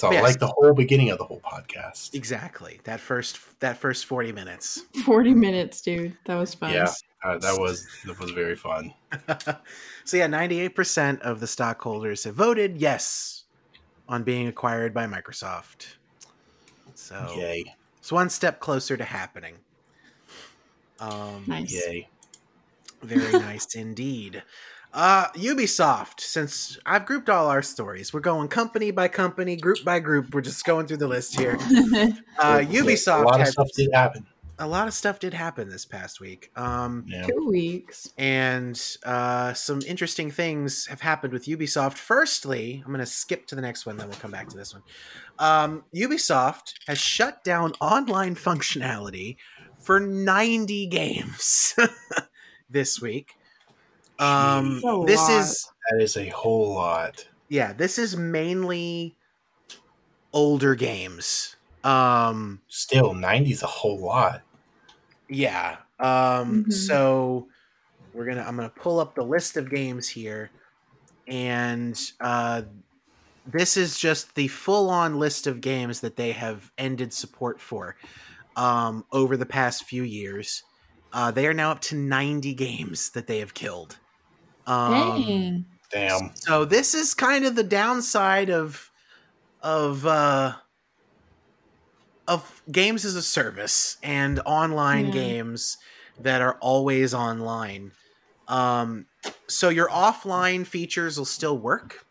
[0.00, 0.12] That's all.
[0.14, 0.22] Yes.
[0.22, 2.14] Like the whole beginning of the whole podcast.
[2.14, 2.80] exactly.
[2.84, 4.82] That first that first forty minutes.
[5.04, 6.16] 40 minutes, dude.
[6.24, 6.72] That was fun.
[6.72, 6.90] Yeah.
[7.22, 8.94] Uh, that was that was very fun.
[10.04, 13.44] so yeah, ninety eight percent of the stockholders have voted yes
[14.08, 15.96] on being acquired by Microsoft.
[16.94, 17.74] So Yay.
[17.98, 19.56] it's one step closer to happening.
[20.98, 21.72] Um, Nice.
[21.72, 22.08] Yay.
[23.02, 24.42] Very nice indeed.
[24.92, 30.00] Uh, Ubisoft, since I've grouped all our stories, we're going company by company, group by
[30.00, 30.34] group.
[30.34, 31.56] We're just going through the list here.
[32.38, 34.26] Uh, Yeah, Ubisoft A lot of had stuff did happen.
[34.58, 36.50] a lot of stuff did happen this past week.
[36.56, 37.26] Um, Yeah.
[37.26, 38.08] Two weeks.
[38.18, 41.96] and uh, some interesting things have happened with Ubisoft.
[41.96, 44.72] Firstly, I'm going to skip to the next one, then we'll come back to this
[44.74, 44.82] one.
[45.38, 49.36] Um, Ubisoft has shut down online functionality
[49.78, 51.74] for 90 games
[52.70, 53.34] this week.
[54.20, 57.28] Um, this That's a is That is a whole lot.
[57.48, 59.16] yeah, this is mainly
[60.32, 61.56] older games.
[61.82, 64.42] Um, Still, 90's a whole lot.
[65.28, 65.78] Yeah.
[65.98, 66.72] Um Mhm.
[66.72, 67.48] so
[68.12, 70.52] we're going to I'm going to pull up the list of games here
[71.28, 72.62] and uh
[73.46, 77.96] this is just the full-on list of games that they have ended support for
[78.56, 80.64] um over the past few years.
[81.12, 84.00] Uh they are now up to 90 games that they have killed.
[84.66, 85.66] Um Dang.
[85.90, 86.34] Damn.
[86.34, 88.90] so this is kind of the downside of
[89.62, 90.56] of uh
[92.26, 95.10] of games as a service and online Yeah.
[95.10, 95.76] games
[96.18, 97.92] that are always online.
[98.48, 99.06] Um
[99.48, 102.06] so your offline features will still work.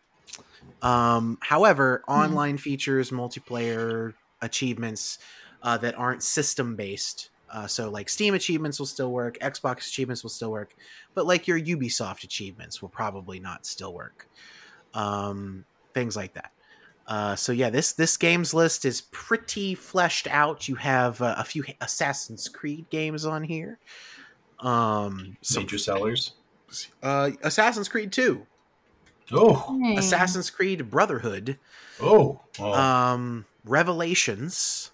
[0.82, 5.18] Um however, online features, multiplayer achievements
[5.62, 10.22] uh, that aren't system based uh, so like Steam achievements will still work, Xbox achievements
[10.22, 10.74] will still work,
[11.14, 14.28] but like your Ubisoft achievements will probably not still work.
[14.94, 15.64] Um,
[15.94, 16.52] things like that.
[17.06, 20.68] Uh, so yeah, this this games list is pretty fleshed out.
[20.68, 23.78] You have uh, a few Assassin's Creed games on here.
[24.60, 26.34] Um, some Major sellers.
[27.02, 28.46] uh, Assassin's Creed Two,
[29.32, 29.76] Oh.
[29.82, 29.98] Dang.
[29.98, 31.58] Assassin's Creed Brotherhood,
[32.00, 32.40] Oh.
[32.58, 32.72] Oh.
[32.74, 34.90] um, Revelations.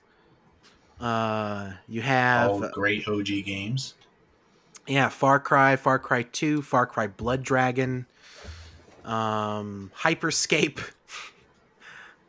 [1.01, 3.95] Uh, you have all great OG games.
[4.87, 8.07] Yeah, Far Cry, Far Cry 2, Far Cry Blood Dragon,
[9.05, 10.77] um, Hyperscape.
[10.77, 10.93] That,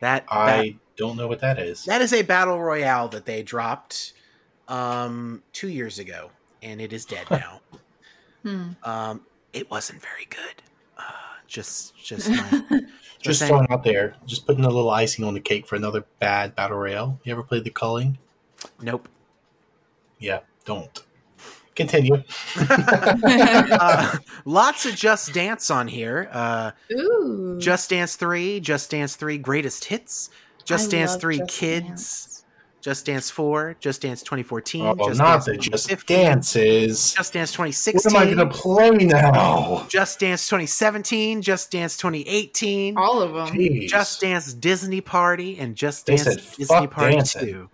[0.00, 1.84] that I don't know what that is.
[1.84, 4.12] that is a battle royale that they dropped
[4.68, 6.30] um 2 years ago
[6.62, 7.60] and it is dead now.
[8.44, 8.68] Hmm.
[8.84, 9.22] um
[9.52, 10.62] it wasn't very good.
[10.96, 11.02] Uh,
[11.48, 12.28] just just
[12.70, 12.82] my,
[13.20, 16.04] just saying- throwing out there, just putting a little icing on the cake for another
[16.20, 17.18] bad battle royale.
[17.24, 18.18] You ever played the culling?
[18.82, 19.08] Nope.
[20.18, 21.02] Yeah, don't.
[21.74, 22.24] Continue.
[22.58, 26.28] uh, lots of Just Dance on here.
[26.32, 27.56] Uh Ooh.
[27.60, 30.30] Just Dance 3, Just Dance 3 Greatest Hits,
[30.64, 32.44] Just I Dance 3 Just Kids, Dance.
[32.80, 37.12] Just Dance 4, Just Dance 2014, Oh, Just not Dance the just dances.
[37.12, 38.12] Just Dance 2016.
[38.12, 39.86] What am I going to play now?
[39.88, 43.56] Just Dance 2017, Just Dance 2018, All of them.
[43.56, 43.88] Jeez.
[43.88, 47.70] Just Dance Disney Party, and Just Dance said, Disney Party dancing." 2.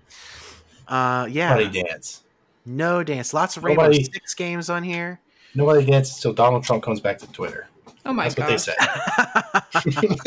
[0.89, 2.23] Uh, yeah, Nobody dance.
[2.67, 3.33] no dance.
[3.35, 5.21] Lots of Rainbow Nobody- Six games on here.
[5.55, 7.69] Nobody dances until Donald Trump comes back to Twitter.
[8.05, 8.57] Oh my That's what they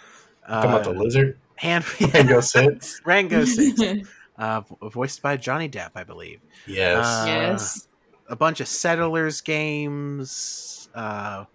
[0.45, 1.40] uh, Come about the lizard.
[1.56, 3.02] hand Rango Six.
[3.06, 6.41] Rango Six, uh, voiced by Johnny Depp, I believe.
[6.68, 7.06] Yes.
[7.06, 7.88] Uh, yes.
[8.28, 10.90] A bunch of Settlers games.
[10.94, 11.45] Uh,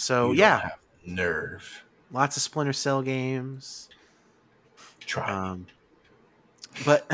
[0.00, 1.84] so You yeah, have nerve.
[2.12, 3.88] lots of Splinter Cell games.
[5.00, 5.30] Try.
[5.30, 5.66] Um,
[6.84, 7.04] but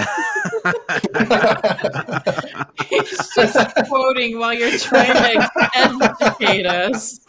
[2.89, 7.21] He's just quoting while you're trying to educate us.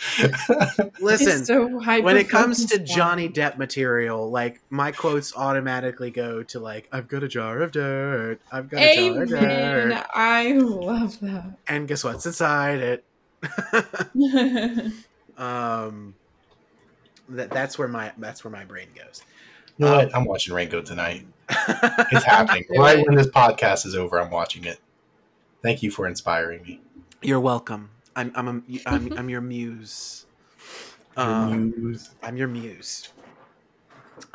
[1.00, 1.68] listen, so
[2.02, 3.30] when it comes to Johnny.
[3.30, 8.40] Depp material, like my quotes automatically go to like I've got a jar of dirt,
[8.52, 9.90] I've got a jar of Amen.
[9.90, 11.58] dirt, I love that.
[11.68, 13.04] and guess what's inside it?
[15.38, 16.16] um,
[17.30, 19.24] that that's where my that's where my brain goes.
[19.78, 20.16] you know um, what?
[20.16, 21.26] I'm watching Rango tonight.
[21.50, 22.66] It's happening.
[22.78, 24.80] right when this podcast is over, I'm watching it.
[25.62, 26.82] Thank you for inspiring me.
[27.22, 27.90] You're welcome.
[28.16, 30.26] I'm I'm a, I'm, I'm your muse.
[31.18, 32.12] Um, News.
[32.22, 33.10] I'm your muse.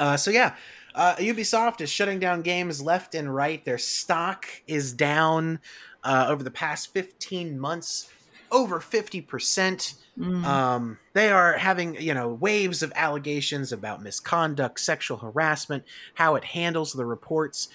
[0.01, 0.57] Uh, so yeah,
[0.97, 3.65] uh, Ubisoft is shutting down games left and right.
[3.65, 5.61] Their stock is down
[6.05, 8.11] uh, over the past 15 months,
[8.53, 9.95] over 50 percent.
[10.19, 10.45] Mm.
[10.45, 15.85] Um, they are having you know waves of allegations about misconduct, sexual harassment,
[16.15, 17.69] how it handles the reports,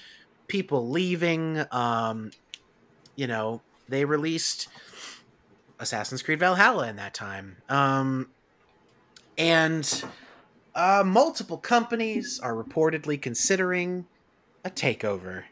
[0.48, 1.66] people leaving.
[1.72, 2.32] Um,
[3.16, 4.68] you know, they released
[5.80, 7.58] Assassin's Creed Valhalla in that time.
[7.68, 8.30] Um,
[9.38, 10.04] and
[10.76, 14.06] uh, multiple companies are reportedly considering
[14.64, 15.44] a takeover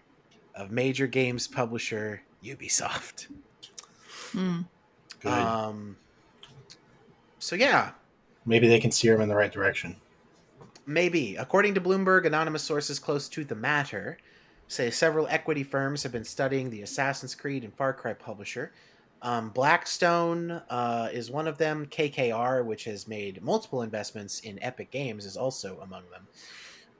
[0.56, 3.27] of major games publisher Ubisoft.
[4.31, 4.65] Mm.
[5.20, 5.32] Good.
[5.32, 5.98] Um,
[7.40, 7.92] so yeah,
[8.46, 9.96] Maybe they can steer him in the right direction.
[10.86, 11.36] maybe.
[11.36, 14.18] According to Bloomberg, anonymous sources close to the matter
[14.68, 18.72] say several equity firms have been studying the Assassin's Creed and Far Cry publisher.
[19.22, 21.86] Um, Blackstone uh, is one of them.
[21.88, 26.28] KKR, which has made multiple investments in Epic Games, is also among them.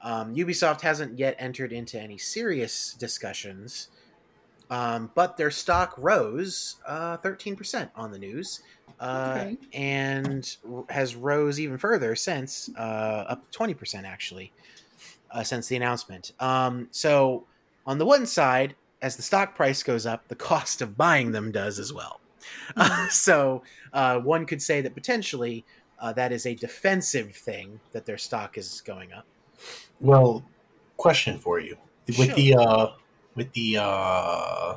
[0.02, 3.88] Um, Ubisoft hasn't yet entered into any serious discussions,
[4.70, 8.60] um, but their stock rose uh, 13% on the news
[8.98, 9.58] uh, Okay.
[9.72, 10.56] and
[10.88, 14.54] has rose even further since, uh, up 20% actually,
[15.30, 16.32] uh, since the announcement.
[16.40, 17.46] Um, so,
[17.86, 21.52] on the one side, as the stock price goes up, the cost of buying them
[21.52, 22.22] does as well.
[22.76, 23.62] Uh, so,
[23.92, 25.66] uh, one could say that potentially
[25.98, 29.26] uh, that is a defensive thing that their stock is going up.
[30.00, 30.44] Well,
[30.96, 31.76] question for you:
[32.16, 32.34] with Sure.
[32.34, 32.88] the uh,
[33.36, 34.76] with the uh,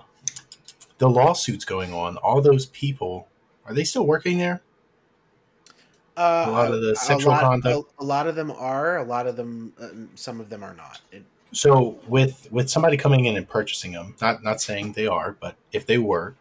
[0.99, 3.27] the lawsuits going on, all those people
[3.65, 4.61] are they still working there?
[6.17, 7.91] Uh, A lot of the a sexual lot- conduct?
[7.99, 8.97] A, a lot of them are.
[8.97, 9.73] A lot of them.
[9.81, 10.99] Uh, some of them are not.
[11.11, 11.23] It,
[11.53, 15.55] So with with somebody coming in and purchasing them, not not saying they are, but
[15.71, 16.35] if they were,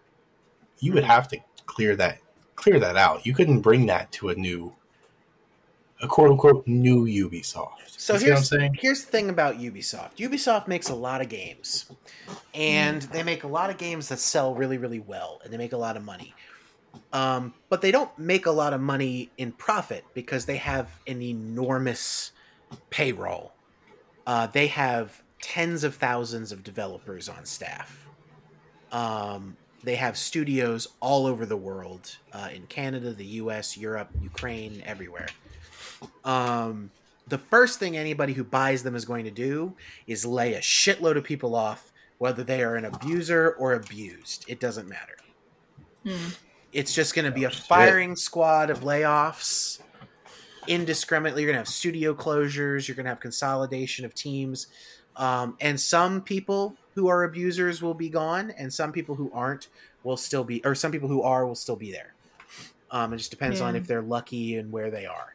[0.80, 1.14] you would Mhm.
[1.14, 2.18] have to clear that
[2.56, 3.24] clear that out.
[3.24, 4.74] You couldn't bring that to a new,
[6.00, 7.72] a quote unquote new Ubisoft.
[7.86, 8.78] So you see what I'm here's saying?
[8.80, 10.16] here's the thing about Ubisoft.
[10.16, 11.90] Ubisoft makes a lot of games,
[12.54, 15.72] and they make a lot of games that sell really really well, and they make
[15.72, 16.34] a lot of money.
[17.12, 21.22] Um, but they don't make a lot of money in profit because they have an
[21.22, 22.32] enormous
[22.90, 23.52] payroll.
[24.26, 28.06] Uh, they have tens of thousands of developers on staff.
[28.92, 34.82] Um, they have studios all over the world uh, in Canada, the U.S., Europe, Ukraine,
[34.84, 35.28] everywhere.
[36.24, 36.90] Um,
[37.28, 39.74] the first thing anybody who buys them is going to do
[40.06, 44.44] is lay a shitload of people off, whether they are an abuser or abused.
[44.48, 45.16] It doesn't matter.
[46.04, 46.28] Hmm.
[46.72, 47.64] It's just going to be a shit.
[47.64, 49.80] firing squad of layoffs
[50.66, 51.42] indiscriminately.
[51.42, 52.86] You're going to have studio closures.
[52.86, 54.68] You're going to have consolidation of teams.
[55.16, 59.68] Um, and some people who are abusers will be gone, and some people who aren't
[60.04, 62.14] will still be, or some people who are will still be there.
[62.90, 65.34] Um, it just depends on if they're lucky and where they are.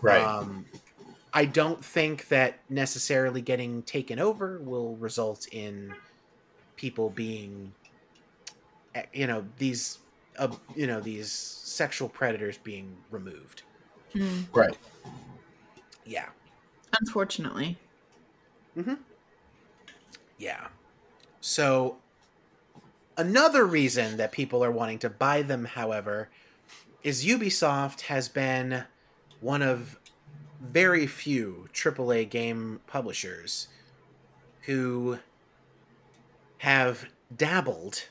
[0.00, 0.22] Right.
[0.22, 0.66] Um,
[1.32, 5.94] I don't think that necessarily getting taken over will result in
[6.76, 7.72] people being,
[8.94, 9.98] eh, you know, these,
[10.38, 13.62] uh, you know, these sexual predators being removed.
[14.12, 14.40] Hmm.
[14.52, 14.76] right.
[16.04, 16.30] Yeah,
[16.98, 17.78] Unfortunately.
[18.74, 18.94] Hmm.
[20.38, 20.68] yeah.
[21.40, 21.98] So
[23.16, 26.28] another reason that people are wanting to buy them, however,
[27.02, 28.84] is Ubisoft has been
[29.40, 29.98] one of
[30.60, 33.68] very few AAA game publishers
[34.62, 35.18] who
[36.58, 38.04] have dabbled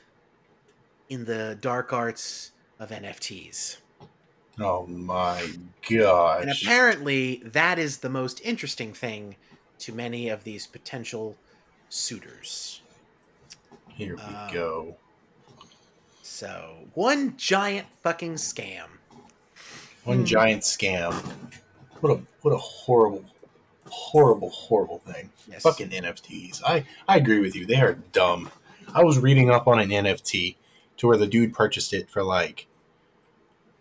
[1.08, 3.78] in the dark arts of NFTs.
[4.60, 5.52] Oh my
[5.90, 6.42] gosh.
[6.42, 9.36] And apparently, that is the most interesting thing
[9.80, 11.38] to many of these potential
[11.88, 12.82] suitors.
[13.90, 14.96] Here we um, go.
[16.22, 18.99] So, one giant fucking scam.
[20.10, 20.26] One Hmm.
[20.26, 21.14] giant scam.
[22.02, 23.26] What a what a horrible,
[23.90, 25.30] horrible, horrible thing.
[25.50, 25.62] Yes.
[25.64, 26.62] Fucking NFTs.
[26.66, 27.66] I I agree with you.
[27.66, 28.50] They are dumb.
[28.94, 30.56] I was reading up on an NFT
[30.98, 32.66] to where the dude purchased it for like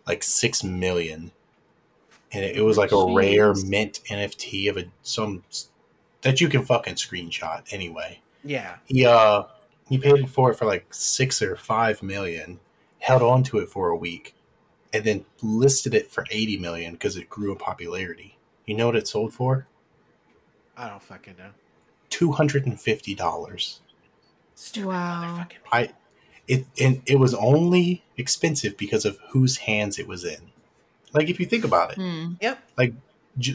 [0.07, 1.31] like six million,
[2.31, 3.15] and it, it was like a Jeez.
[3.15, 5.43] rare mint NFT of a some
[6.21, 8.19] that you can fucking screenshot anyway.
[8.43, 8.75] Yeah.
[8.85, 9.43] He uh
[9.87, 12.59] he paid for it for like six or five million,
[12.99, 14.35] held on to it for a week,
[14.93, 18.37] and then listed it for eighty million because it grew in popularity.
[18.65, 19.67] You know what it sold for?
[20.77, 21.51] I don't fucking know.
[22.09, 23.81] Two hundred and fifty dollars.
[24.55, 25.45] Stupid Wow.
[25.47, 25.93] motherfucking I
[26.47, 30.51] it and it was only expensive because of whose hands it was in.
[31.13, 32.33] Like if you think about it, Hmm.
[32.77, 32.93] Like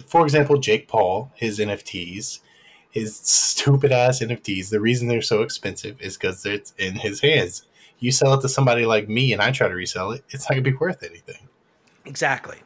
[0.07, 2.41] for example, Jake Paul, his NFTs,
[2.91, 7.65] his stupid ass NFTs, the reason they're so expensive is because it's in his hands.
[8.05, 10.51] You sell it to somebody like me and I try to resell it, it's not
[10.51, 11.49] gonna be worth anything.
[12.05, 12.59] Exactly.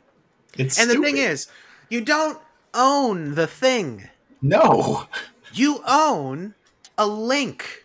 [0.57, 1.47] It's And the thing is,
[1.89, 2.41] you don't
[2.75, 4.09] own the thing.
[4.43, 5.07] no,
[5.53, 6.57] You own
[6.99, 7.85] a link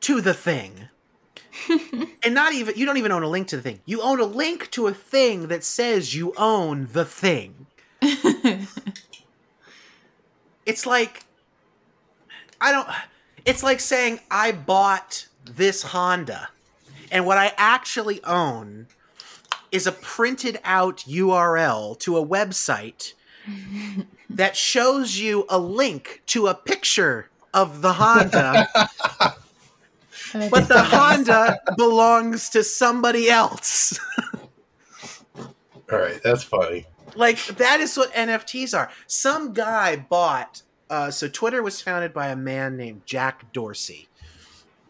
[0.00, 0.88] to the thing.
[2.24, 3.80] and not even you don't even own a link to the thing.
[3.84, 7.66] You own a link to a thing that says you own the thing.
[10.64, 11.24] It's like
[12.58, 12.88] I don't
[13.44, 16.50] it's like saying I bought this Honda
[17.10, 18.86] and what I actually own
[19.72, 23.14] is a printed out URL to a website
[24.30, 28.68] that shows you a link to a picture of the Honda
[30.32, 33.98] but the Honda belongs to somebody else.
[35.36, 36.86] All right, that's funny.
[37.16, 38.90] like that is what NFTs are.
[39.06, 40.62] Some guy bought.
[40.88, 44.08] Uh, so Twitter was founded by a man named Jack Dorsey,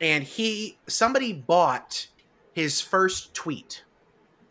[0.01, 2.09] and he somebody bought
[2.53, 3.85] his first tweet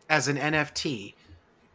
[0.08, 1.14] as an NFT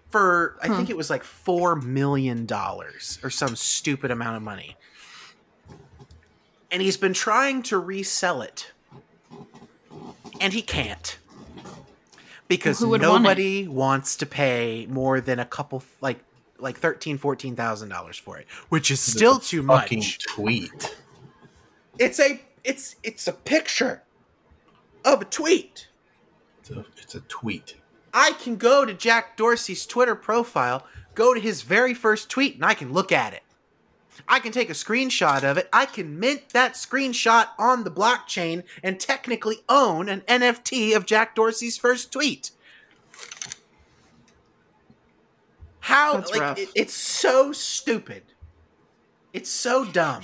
[0.10, 0.92] for I think hmm.
[0.92, 4.78] it was like four million dollars or some stupid amount of money,
[6.72, 8.72] and he's been trying to resell it,
[10.40, 11.18] and he can't.
[12.48, 16.20] Because Who would want nobody wants to pay more than a couple like
[16.60, 20.20] like thirteen fourteen thousand dollars for it, which is still too fucking much.
[20.28, 20.96] tweet.
[22.00, 24.04] It's a it's it's a picture
[25.06, 25.88] of a tweet.
[26.60, 27.76] It's a, it's a tweet.
[28.14, 32.66] I can go to Jack Dorsey's Twitter profile, go to his very first tweet, and
[32.66, 33.44] I can look at it.
[34.28, 35.70] I can take a screenshot of it.
[35.74, 41.36] I can mint that screenshot on the blockchain and technically own an NFT of Jack
[41.36, 42.52] Dorsey's first tweet.
[45.82, 48.24] How That's like it- it's so stupid.
[49.36, 50.24] It's so dumb.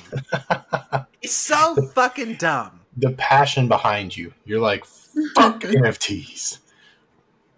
[1.22, 2.80] it's so fucking dumb.
[2.96, 4.34] The passion behind you.
[4.46, 6.60] You're like, fuck NFTs.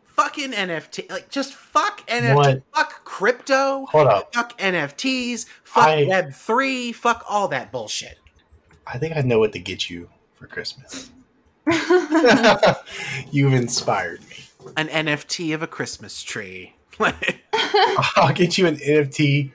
[0.07, 1.11] Fucking NFT.
[1.11, 2.33] Like just fuck NFT.
[2.35, 2.63] What?
[2.73, 3.85] Fuck crypto.
[3.91, 4.33] Hold up.
[4.33, 8.17] fuck NFTs, fuck I- Web three, fuck all that bullshit.
[8.87, 11.11] I think I know what to get you for Christmas.
[13.31, 14.71] You've inspired me.
[14.75, 16.73] An NFT of a Christmas tree.
[16.99, 19.51] I'll get you an NFT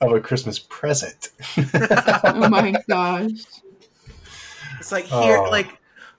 [0.00, 1.30] of a Christmas present.
[1.56, 3.30] oh my gosh.
[4.78, 5.50] it's like here, Oh.
[5.50, 5.68] like.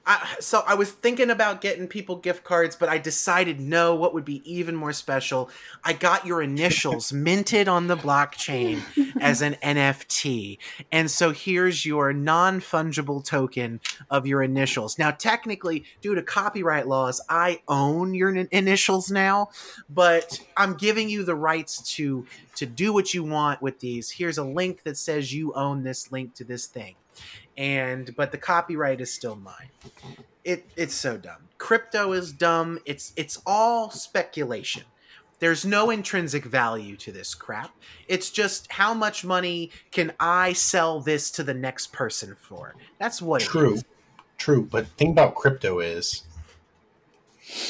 [0.07, 3.93] I, so I was thinking about getting people gift cards, but I decided no.
[3.93, 5.49] What would be even more special?
[5.83, 8.81] I got your initials minted on the blockchain
[9.19, 10.59] as an NFT,
[10.93, 14.97] and so here's your non fungible token of your initials.
[14.97, 19.49] Now, technically, due to copyright laws, I own your in- initials now,
[19.89, 22.25] but I'm giving you the rights to
[22.55, 24.11] to do what you want with these.
[24.11, 26.95] Here's a link that says you own this link to this thing,
[27.57, 29.69] and but the copyright is still mine.
[30.43, 31.49] It it's so dumb.
[31.57, 32.79] Crypto is dumb.
[32.85, 34.83] It's it's all speculation.
[35.39, 37.75] There's no intrinsic value to this crap.
[38.07, 42.75] It's just how much money can I sell this to the next person for?
[42.99, 43.75] That's what True.
[43.75, 43.85] is.
[44.37, 44.63] True.
[44.63, 46.23] But the thing about crypto is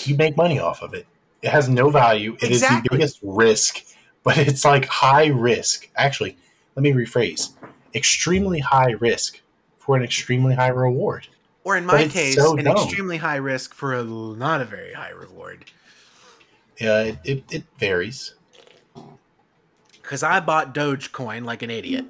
[0.04, 1.08] you make money off of it.
[1.42, 2.36] It has no value.
[2.42, 2.90] It is Exactly.
[2.90, 3.84] the biggest risk,
[4.24, 5.90] but it's like high risk.
[5.96, 6.38] Actually,
[6.76, 7.52] let me rephrase
[7.94, 9.42] extremely high risk
[9.88, 11.28] for an extremely high reward.
[11.64, 12.78] Or in my case, so an dumb.
[12.78, 15.66] extremely high risk for a not a very high reward.
[16.80, 18.36] Yeah, it, it, it varies.
[20.02, 22.06] Because I bought Dogecoin like an idiot.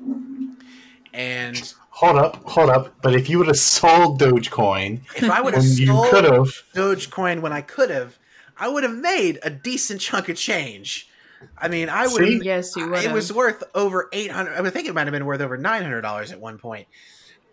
[1.13, 2.93] And Hold up, hold up.
[3.01, 6.25] But if you would have sold Dogecoin if I would have when you sold could
[6.25, 8.19] have, Dogecoin when I could have,
[8.55, 11.09] I would have made a decent chunk of change.
[11.57, 12.43] I mean, I would have.
[12.43, 13.03] Yes, you would.
[13.03, 14.63] It was worth over eight hundred.
[14.63, 16.87] I think it might have been worth over nine hundred dollars at one point,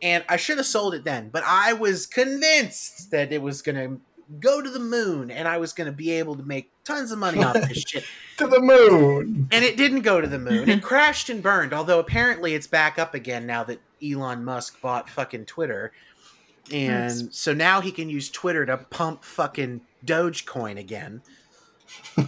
[0.04, 1.30] and I should have sold it then.
[1.30, 4.00] But I was convinced that it was going to
[4.38, 7.18] go to the moon, and I was going to be able to make tons of
[7.18, 8.04] money off this shit.
[8.36, 9.48] to the moon.
[9.50, 10.68] And it didn't go to the moon.
[10.68, 11.72] It crashed and burned.
[11.72, 15.90] Although apparently it's back up again now that Elon Musk bought fucking Twitter.
[16.70, 21.22] And so now he can use Twitter to pump fucking Dogecoin again.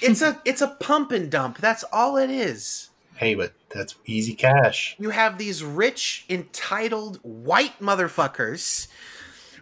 [0.00, 1.58] it's a it's a pump and dump.
[1.58, 2.87] That's all it is.
[3.18, 4.94] Hey, but that's easy cash.
[4.98, 8.86] You have these rich, entitled white motherfuckers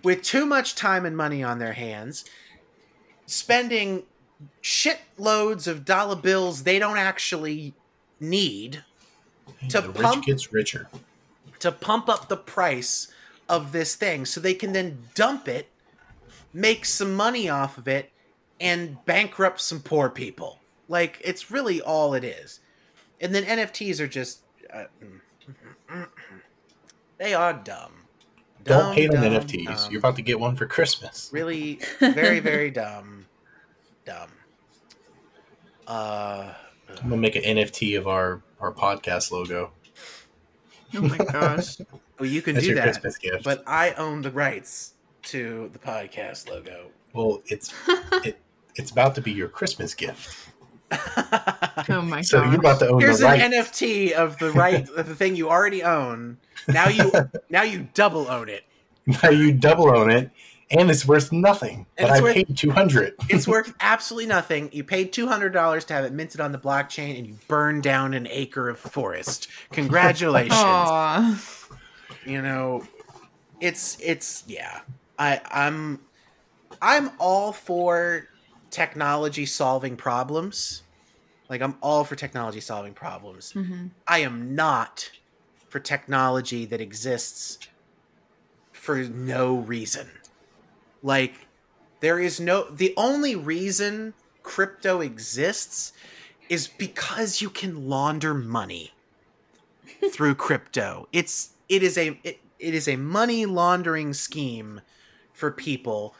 [0.03, 2.25] with too much time and money on their hands,
[3.25, 4.03] spending
[4.63, 7.73] shitloads of dollar bills they don't actually
[8.21, 8.85] need
[9.71, 10.89] To the pump- rich gets richer.
[11.61, 13.09] to pump up the price
[13.49, 15.69] of this thing so they can then dump it,
[16.53, 18.11] make some money off of it,
[18.61, 20.61] and bankrupt some poor people.
[20.89, 22.61] Like, it's really all it is.
[23.21, 24.43] And then NFTs are just.
[24.73, 24.85] Uh,
[27.19, 27.93] they are dumb.
[28.65, 29.65] Don't Dumb, hate on NFTs.
[29.65, 29.91] dumb.
[29.93, 31.31] You're about to get one for Christmas.
[31.33, 33.27] Really, very, very dumb.
[34.05, 34.31] Dumb.
[35.87, 36.53] Uh.
[36.89, 39.71] I'm gonna make an NFT of our our podcast logo.
[40.95, 41.79] Oh my gosh.
[42.19, 43.45] Well, you can That's do your that, Christmas gift.
[43.45, 44.95] but I own the rights
[45.25, 46.87] to the podcast logo.
[47.13, 47.73] well, it's
[48.25, 48.39] it,
[48.77, 50.49] it's about to be your Christmas gift.
[50.93, 52.27] Oh my god!
[52.27, 52.51] So gosh.
[52.51, 53.53] you're about to own Here's the an right.
[53.53, 56.39] NFT of the right of the thing you already own.
[56.69, 57.11] Now you
[57.51, 58.65] now you double own it.
[59.23, 60.31] now you double own it,
[60.71, 61.87] and it's worth nothing.
[61.97, 63.15] And But it's I worth- paid two hundred.
[63.29, 64.71] It's worth absolutely nothing.
[64.73, 67.83] You paid two hundred dollars to have it minted on the blockchain, and you burned
[67.83, 69.49] down an acre of forest.
[69.73, 70.53] Congratulations.
[70.57, 71.41] Aw.
[72.25, 72.85] You know,
[73.61, 74.81] it's it's yeah.
[75.19, 76.01] I I'm
[76.83, 78.27] I'm all for
[78.77, 80.83] technology solving problems.
[81.49, 83.55] Like I'm all for technology solving problems.
[83.55, 83.87] Mm-hmm.
[84.07, 85.11] I am not
[85.71, 87.59] for technology that exists
[88.73, 90.11] for no reason.
[91.03, 91.47] Like
[92.01, 94.13] there is no the only reason
[94.43, 95.95] crypto exists
[96.51, 98.93] is because you can launder money
[100.13, 101.09] through crypto.
[101.15, 104.83] It's it is a it, it is a money laundering scheme
[105.33, 106.15] for people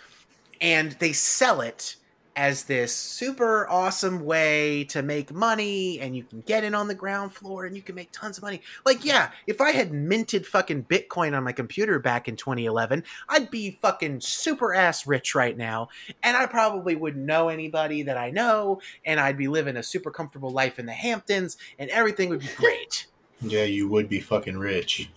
[0.59, 1.97] and they sell it
[2.37, 6.95] as this super awesome way to make money and you can get in on the
[6.95, 8.61] ground floor and you can make tons of money.
[8.85, 13.51] Like, yeah, if I had minted fucking Bitcoin on my computer back in 2011, I'd
[13.51, 15.89] be fucking super ass rich right now.
[16.23, 18.83] And I probably wouldn't know anybody that I know.
[19.07, 22.51] And I'd be living a super comfortable life in the Hamptons and everything would be
[22.57, 23.07] great.
[23.43, 25.11] Yeah, you would be fucking rich.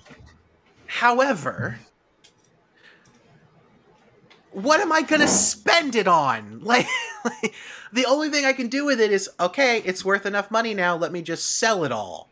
[0.87, 1.79] However,
[4.51, 6.61] what am I going to spend it on?
[6.63, 6.87] Like,
[7.25, 7.53] like,
[7.91, 10.95] the only thing I can do with it is okay, it's worth enough money now.
[10.95, 12.29] Let me just sell it all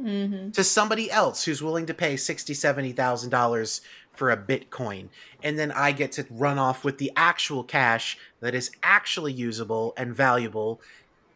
[0.00, 0.52] Mm-hmm.
[0.52, 3.82] to somebody else who's willing to pay sixty, seventy thousand dollars
[4.14, 5.08] for a Bitcoin,
[5.42, 9.92] and then I get to run off with the actual cash that is actually usable
[9.96, 10.80] and valuable.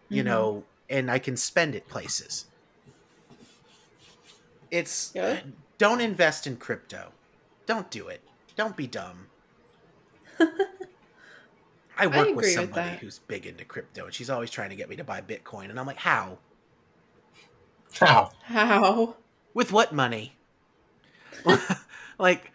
[0.09, 0.27] You Mhm.
[0.27, 2.47] know, and I can spend it places.
[4.71, 5.41] It's Yeah.
[5.79, 7.13] don't invest in crypto.
[7.67, 8.23] Don't do it.
[8.57, 9.27] Don't be dumb.
[11.97, 12.99] I work agree with with somebody that.
[12.99, 15.79] who's big into crypto, and she's always trying to get me to buy Bitcoin, and
[15.79, 16.39] I'm like, how?
[18.01, 18.33] How?
[18.43, 19.17] How?
[19.53, 20.37] With what money?
[22.19, 22.51] like,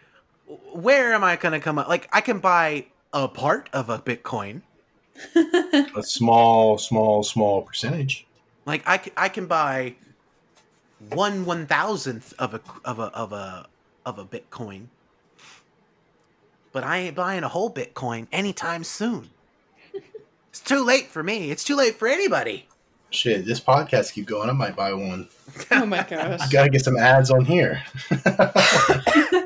[0.74, 1.88] where am I going to come up?
[1.88, 4.61] Like, I can buy a part of a Bitcoin.
[5.36, 8.26] A small, small, small percentage.
[8.66, 9.95] Like, I can, I can buy
[11.10, 13.68] one one thousandth of a of a of a
[14.06, 14.88] of a Bitcoin.
[16.71, 19.29] But I ain't buying a whole Bitcoin anytime soon.
[20.49, 21.51] It's too late for me.
[21.51, 22.67] It's too late for anybody.
[23.11, 24.49] Shit, this podcast keep going.
[24.49, 25.29] I might buy one.
[25.71, 26.39] oh my gosh.
[26.41, 27.83] I gotta get some ads on here.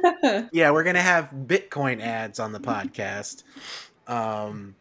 [0.51, 3.43] Yeah, we're gonna have Bitcoin ads on the podcast.
[4.07, 4.75] Um,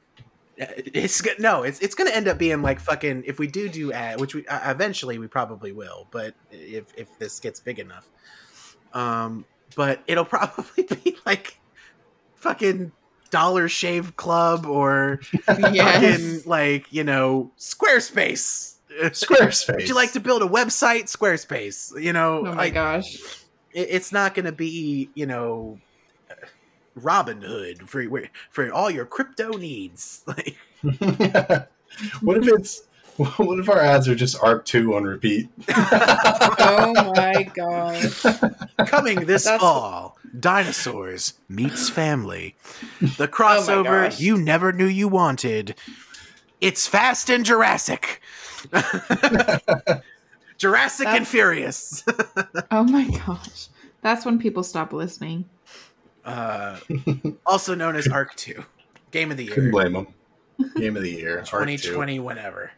[0.57, 3.25] it's no, it's it's gonna end up being like fucking.
[3.27, 7.09] If we do do ad, which we uh, eventually we probably will, but if if
[7.19, 8.09] this gets big enough,
[8.93, 9.45] um,
[9.75, 11.59] but it'll probably be like
[12.43, 12.93] fucking
[13.31, 15.21] Dollar Shave Club or
[15.73, 16.21] yes.
[16.21, 18.77] fucking like you know Squarespace.
[18.91, 19.75] Squarespace.
[19.77, 21.05] Would you like to build a website?
[21.05, 21.99] Squarespace.
[22.01, 23.15] You know, Oh my like, gosh.
[23.73, 25.79] it, it's not going to be you know
[27.01, 28.05] Robinhood for
[28.51, 30.25] for all your crypto needs.
[30.83, 31.69] Like
[32.23, 32.83] what if it's
[33.17, 35.49] what if our ads are just Arc Two on repeat?
[36.65, 38.13] Oh my god.
[38.87, 42.55] coming this That's- fall, dinosaurs meets family,
[43.01, 44.21] the Oh crossover gosh.
[44.21, 45.75] you never knew you wanted.
[46.61, 48.21] It's Fast and Jurassic.
[50.59, 52.05] Jurassic and Furious.
[52.71, 53.69] Oh my gosh.
[54.03, 55.45] That's when people stop listening.
[56.25, 56.79] uh,
[57.45, 58.65] also known as Arc Two,
[59.11, 59.55] Game of the year.
[59.55, 60.07] Couldn't Year, blame them.
[60.77, 62.23] Game of the year, Arc twenty Two.
[62.23, 62.71] whenever.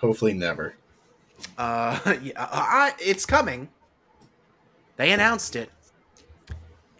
[0.00, 0.74] Hopefully, never.
[1.56, 3.68] Uh, yeah, I, it's coming.
[4.96, 5.70] They announced it.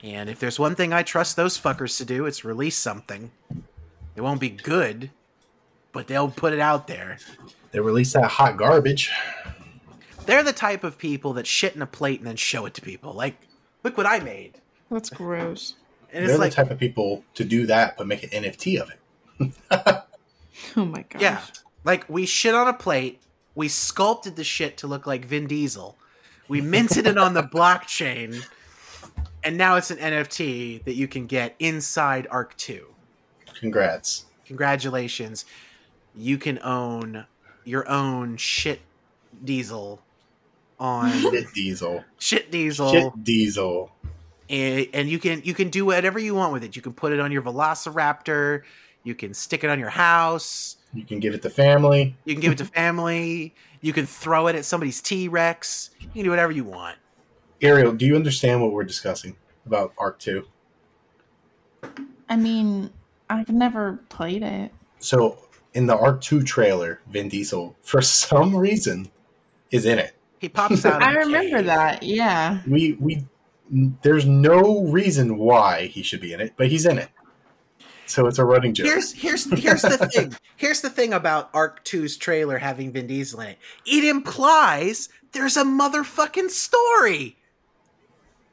[0.02, 3.32] And if there's one thing I trust those fuckers to do, it's release something.
[4.14, 5.10] It won't be good,
[5.92, 7.18] but they'll put it out there.
[7.72, 9.10] They release that hot garbage.
[10.26, 12.80] They're the type of people that shit in a plate and then show it to
[12.80, 13.12] people.
[13.12, 13.36] Like,
[13.82, 14.60] look what I made.
[14.90, 15.74] That's gross.
[16.12, 18.80] And They're it's like, the type of people to do that, but make an NFT
[18.80, 20.04] of it.
[20.76, 21.22] Oh my gosh.
[21.22, 21.40] yeah,
[21.84, 23.20] like we shit on a plate,
[23.54, 25.96] we sculpted the shit to look like Vin Diesel,
[26.48, 28.44] we minted it on the blockchain,
[29.44, 32.86] and now it's an NFT that you can get inside Arc 2.
[33.58, 34.24] Congrats.
[34.46, 35.44] congratulations
[36.14, 37.26] you can own
[37.64, 38.80] your own shit
[39.44, 40.00] diesel
[40.78, 42.04] on Shit Diesel.
[42.18, 43.90] shit diesel Shit Diesel.
[44.48, 47.12] and, and you can you can do whatever you want with it you can put
[47.12, 48.62] it on your velociraptor
[49.04, 52.16] you can stick it on your house You can give it to family.
[52.24, 56.24] you can give it to family you can throw it at somebody's t-rex you can
[56.24, 56.96] do whatever you want
[57.60, 59.36] Ariel, do you understand what we're discussing
[59.66, 60.46] about Arc 2?
[62.28, 62.90] I mean,
[63.28, 64.72] I've never played it.
[65.00, 65.38] So,
[65.74, 69.10] in the Arc 2 trailer, Vin Diesel, for some reason,
[69.70, 70.14] is in it.
[70.38, 71.66] he pops out I remember cave.
[71.66, 72.02] that.
[72.02, 72.60] Yeah.
[72.66, 73.26] We, we,
[74.02, 77.08] there's no reason why he should be in it, but he's in it.
[78.08, 78.86] So it's a running joke.
[78.86, 80.34] Here's here's here's the thing.
[80.56, 83.58] Here's the thing about Arc 2's trailer having Vin Diesel in it.
[83.86, 87.36] It implies there's a motherfucking story.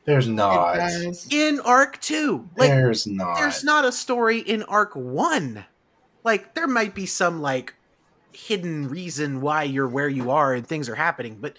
[0.04, 0.76] There's It not.
[0.76, 1.26] does.
[1.32, 2.48] in Arc Two.
[2.56, 3.38] Like There's not.
[3.38, 5.66] there's not a story in Arc One.
[6.24, 7.74] Like there might be some like
[8.34, 11.58] hidden reason why you're where you are and things are happening, but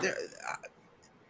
[0.00, 0.16] there,
[0.50, 0.56] uh,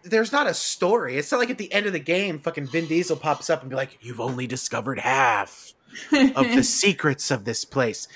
[0.03, 1.19] there's not a story.
[1.19, 3.69] It's not like at the end of the game, fucking Vin Diesel pops up and
[3.69, 5.75] be like, "You've only discovered half
[6.13, 8.09] of the secrets of this place,"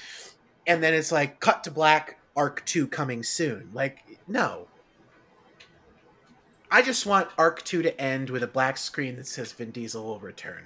[0.67, 2.17] and then it's like cut to black.
[2.37, 3.71] Arc Two coming soon.
[3.75, 4.69] Like no.
[6.71, 10.05] I just want Arc 2 to end with a black screen that says Vin Diesel
[10.05, 10.63] will return.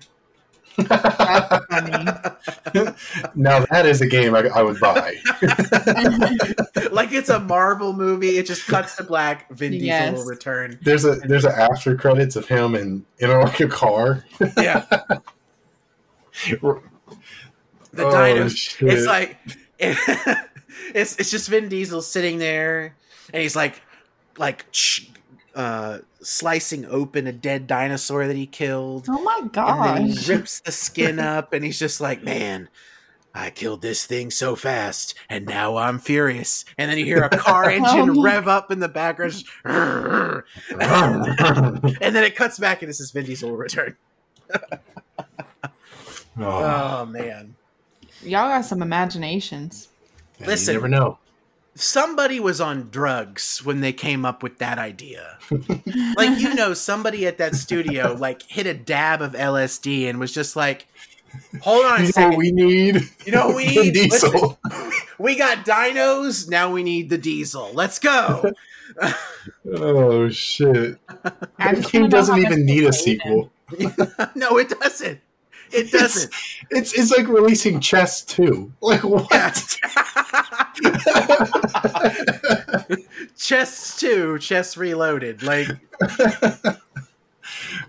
[3.36, 5.14] Now that is a game I, I would buy.
[6.92, 8.36] like it's a Marvel movie.
[8.38, 9.50] It just cuts to black.
[9.50, 10.16] Vin Diesel Yes.
[10.16, 10.78] will return.
[10.82, 14.24] There's a there's a after credits of him in in like a car.
[14.56, 14.84] Yeah,
[17.92, 18.56] the Oh, dinos.
[18.56, 18.92] shit.
[18.92, 19.36] It's like
[19.78, 22.94] it's it's just Vin Diesel sitting there,
[23.32, 23.80] and he's like
[24.38, 24.64] like
[25.54, 29.06] uh, slicing open a dead dinosaur that he killed.
[29.08, 30.26] oh my And then gosh.
[30.26, 32.68] he rips the skin up, and he's just like, "Man,
[33.34, 37.28] I killed this thing so fast, and now I'm furious." And then you hear a
[37.30, 38.22] car engine no.
[38.22, 40.42] rev up in the background, just, and
[42.14, 43.96] then it cuts back, and this is Vin Diesel will return.
[46.38, 47.56] Oh, Oh man,
[48.22, 49.88] Y'all got some imaginations.
[50.38, 50.74] yeah, listen.
[50.74, 51.18] you never know.
[51.74, 55.38] somebody was on drugs when they came up with that idea.
[56.16, 60.32] like you know, somebody at that studio like hit a dab of LSD and was
[60.32, 60.86] just like,
[61.62, 63.02] "Hold on a You know second, what we need?
[63.26, 63.92] You know what we Vin need?
[63.94, 64.58] Diesel.
[65.18, 66.48] we got dinos.
[66.48, 67.70] Now we need the diesel.
[67.74, 68.52] Let's go."
[69.76, 70.98] Oh shit!
[71.58, 73.50] I The just game wanna know doesn't even need a sequel.
[74.34, 75.20] no, it doesn't.
[75.74, 76.32] It doesn't.
[76.70, 78.72] It's it's like releasing Chess Two.
[78.80, 79.30] Like what?
[83.36, 85.42] Chess two, chess reloaded.
[85.42, 85.68] Like,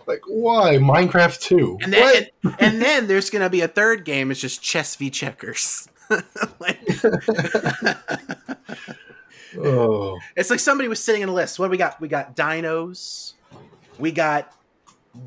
[0.08, 1.78] like why Minecraft Two?
[1.82, 4.32] and then and, and then there's gonna be a third game.
[4.32, 5.88] It's just chess v checkers.
[6.60, 6.80] like,
[9.58, 11.60] Oh, It's like somebody was sitting in a list.
[11.60, 12.00] What do we got?
[12.02, 13.34] We got dinos,
[13.98, 14.54] we got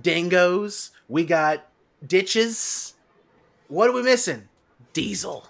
[0.03, 1.68] dingoes, we got
[2.07, 2.94] ditches.
[3.68, 4.49] What are we missing?
[4.93, 5.47] Diesel.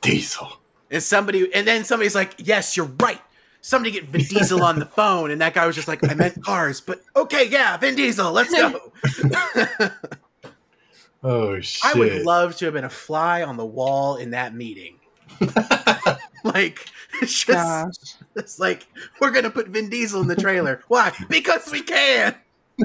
[0.00, 0.58] Diesel.
[0.90, 3.20] And somebody, and then somebody's like, "Yes, you're right."
[3.60, 6.42] Somebody get Vin Diesel on the phone, and that guy was just like, "I meant
[6.44, 8.92] cars, but okay, yeah, Vin Diesel, let's go."
[11.24, 11.96] Oh shit!
[11.96, 14.98] I would love to have been a fly on the wall in that meeting.
[16.44, 16.86] like,
[17.22, 17.94] it's just, Gosh.
[18.36, 18.86] it's like
[19.20, 20.82] we're gonna put Vin Diesel in the trailer.
[20.88, 21.12] Why?
[21.30, 22.34] Because we can.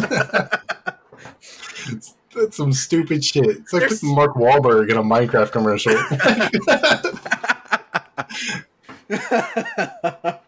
[2.35, 3.45] That's some stupid shit.
[3.48, 5.93] It's like There's- Mark Wahlberg in a Minecraft commercial.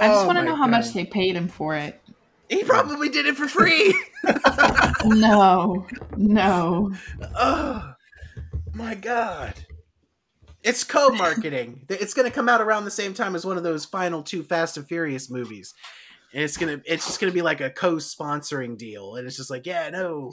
[0.00, 2.00] I just Oh want to know how much they paid him for it.
[2.48, 3.94] He probably did it for free.
[5.06, 5.86] No,
[6.16, 6.90] no.
[7.36, 7.94] oh
[8.72, 9.52] my god.
[10.62, 11.84] It's co-marketing.
[11.90, 14.42] It's going to come out around the same time as one of those final two
[14.42, 15.74] Fast and Furious movies.
[16.32, 19.36] And it's going to it's just going to be like a co-sponsoring deal and it's
[19.36, 20.32] just like, yeah, no.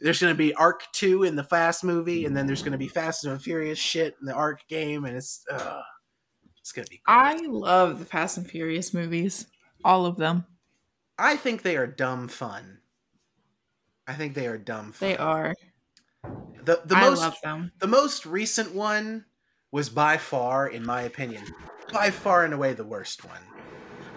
[0.00, 2.78] There's going to be Arc 2 in the Fast movie and then there's going to
[2.78, 5.80] be Fast and Furious shit in the Arc game and it's uh,
[6.60, 7.14] it's going to be great.
[7.14, 9.46] I love the Fast and Furious movies.
[9.84, 10.44] All of them.
[11.18, 12.78] I think they are dumb fun.
[14.06, 15.08] I think they are dumb fun.
[15.08, 15.54] They are.
[16.64, 17.72] The the I most love them.
[17.78, 19.26] the most recent one
[19.70, 21.44] was by far, in my opinion,
[21.92, 23.40] by far and away the worst one.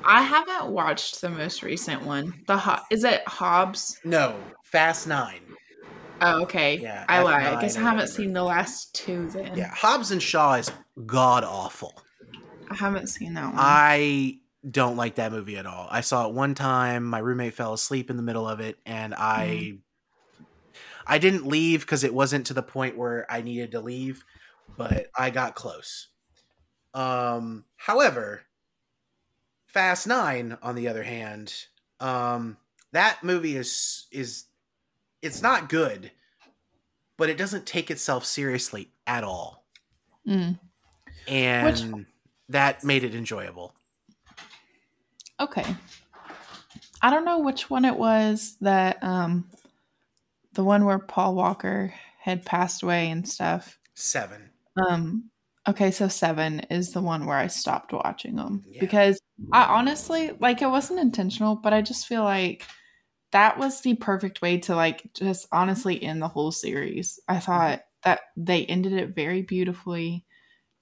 [0.05, 2.33] I haven't watched the most recent one.
[2.47, 3.99] The Ho- is it Hobbs?
[4.05, 5.41] No, Fast Nine.
[6.21, 6.77] Oh, okay.
[6.77, 7.45] Yeah, I lied.
[7.45, 8.11] I F9 guess I haven't whatever.
[8.11, 9.57] seen the last two then.
[9.57, 10.71] Yeah, Hobbs and Shaw is
[11.05, 11.93] god awful.
[12.69, 13.55] I haven't seen that one.
[13.57, 14.39] I
[14.69, 15.87] don't like that movie at all.
[15.89, 17.03] I saw it one time.
[17.05, 19.77] My roommate fell asleep in the middle of it, and I
[21.05, 24.25] I didn't leave because it wasn't to the point where I needed to leave,
[24.75, 26.09] but I got close.
[26.93, 28.41] Um, however,
[29.67, 31.53] Fast Nine, on the other hand,
[31.99, 32.57] um,
[32.91, 34.45] that movie is is
[35.21, 36.11] it's not good,
[37.17, 39.65] but it doesn't take itself seriously at all,
[40.27, 40.59] Mm,
[41.27, 42.05] and
[42.49, 43.73] that made it enjoyable.
[45.39, 45.65] okay.
[47.01, 49.49] I don't know which one it was that um
[50.53, 53.77] the one where Paul Walker had passed away and stuff.
[53.93, 54.49] Seven.
[54.89, 55.29] Um
[55.67, 58.79] okay, so 7 is the one where I stopped watching them Yeah.
[58.79, 59.19] because
[59.51, 62.65] I honestly like it wasn't intentional, but I just feel like
[63.31, 67.19] that was the perfect way to like just honestly end the whole series.
[67.27, 70.25] I thought that they ended it very beautifully.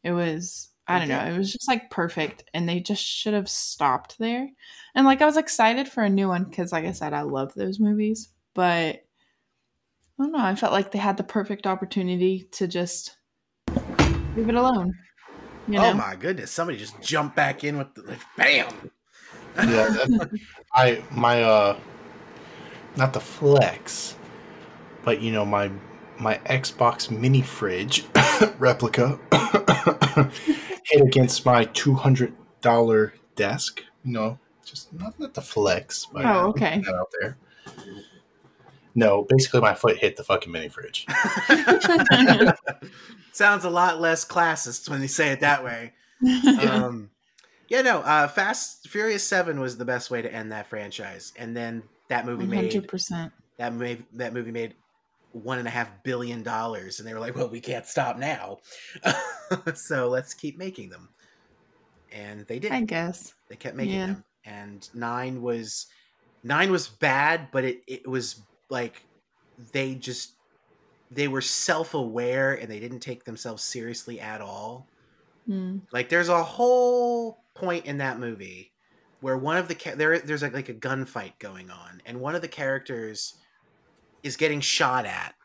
[0.03, 3.49] It was I don't know, it was just like perfect and they just should have
[3.49, 4.47] stopped there.
[4.93, 7.53] And like I was excited for a new one cuz like I said I love
[7.55, 8.29] those movies.
[8.53, 9.01] but
[10.17, 10.39] I don't know.
[10.39, 13.17] I felt like they had the perfect opportunity to just
[14.35, 14.93] leave it alone.
[15.67, 15.91] You know?
[15.91, 16.51] Oh my goodness!
[16.51, 18.91] Somebody just jumped back in with the like, bam.
[19.57, 20.05] Yeah,
[20.73, 21.77] I my uh,
[22.97, 24.15] not the flex,
[25.03, 25.71] but you know my
[26.19, 28.05] my Xbox mini fridge
[28.57, 29.19] replica
[30.85, 33.83] hit against my two hundred dollar desk.
[34.03, 36.07] You know, just not, not the flex.
[36.11, 36.81] But Oh, okay.
[36.85, 37.37] that out there.
[38.97, 41.05] No, basically my foot hit the fucking mini fridge.
[43.33, 45.93] Sounds a lot less classist when they say it that way.
[46.61, 47.11] Um,
[47.67, 47.99] yeah, no.
[47.99, 52.25] Uh, Fast Furious Seven was the best way to end that franchise, and then that
[52.25, 53.33] movie One made hundred percent.
[53.57, 54.75] that made that movie made
[55.31, 58.59] one and a half billion dollars, and they were like, "Well, we can't stop now,
[59.73, 61.09] so let's keep making them."
[62.11, 62.71] And they did.
[62.71, 63.33] I guess.
[63.49, 64.05] They kept making Yeah.
[64.07, 65.87] them, and nine was
[66.43, 69.03] nine was bad, but it it was like
[69.73, 70.33] they just
[71.11, 74.87] they were self aware and they didn't take themselves seriously at all.
[75.47, 75.81] Mm.
[75.91, 78.71] Like there's a whole point in that movie
[79.19, 82.41] where one of the there there's like, like a gunfight going on and one of
[82.41, 83.35] the characters
[84.23, 85.35] is getting shot at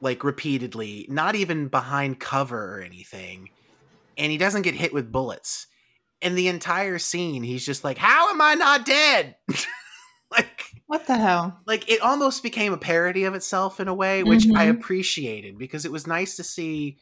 [0.00, 3.50] like repeatedly, not even behind cover or anything,
[4.16, 5.68] and he doesn't get hit with bullets.
[6.22, 9.36] And the entire scene, he's just like, "How am I not dead?"
[10.30, 11.64] like What the hell?
[11.66, 14.66] like it almost became a parody of itself in a way which i Mhm.
[14.66, 16.98] appreciated because it was nice to see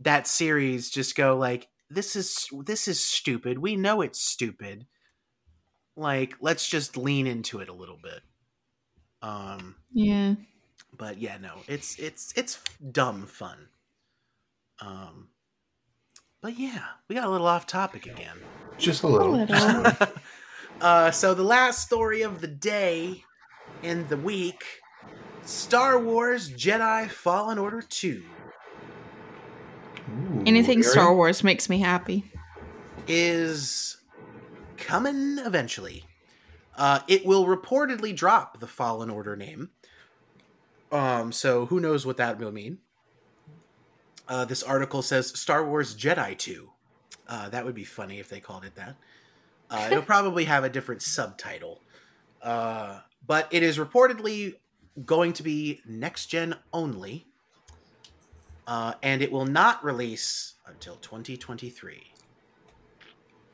[0.00, 4.86] that series just go like this is this is stupid we know it's stupid
[5.96, 8.20] like let's just lean into it a little bit
[9.22, 10.34] um Yeah.
[10.96, 13.68] but yeah no it's it's it's dumb fun
[14.80, 15.28] um
[16.40, 18.36] but yeah we got a little off topic again
[18.78, 19.32] Just a A little.
[19.32, 20.08] little.
[20.80, 23.22] uh, so the last story of the day
[23.82, 24.64] in the week
[25.44, 28.22] Star Wars Jedi Fallen Order 2
[30.12, 30.82] Ooh, Anything?
[30.82, 32.24] Star Wars makes me happy.
[33.08, 33.96] is
[34.76, 36.04] coming eventually.
[36.76, 39.70] Uh, it will reportedly drop the Fallen Order name.
[40.90, 42.78] Um, so who knows what that will mean?
[44.28, 46.70] Uh, this article says Star Wars Jedi 2.
[47.28, 48.96] Uh, that would be funny if they called it that.
[49.70, 51.80] Uh, it'll probably have a different subtitle.
[52.40, 54.54] Uh, but it is reportedly
[55.06, 57.26] going to be next gen only.
[58.66, 62.12] Uh, and it will not release until 2023.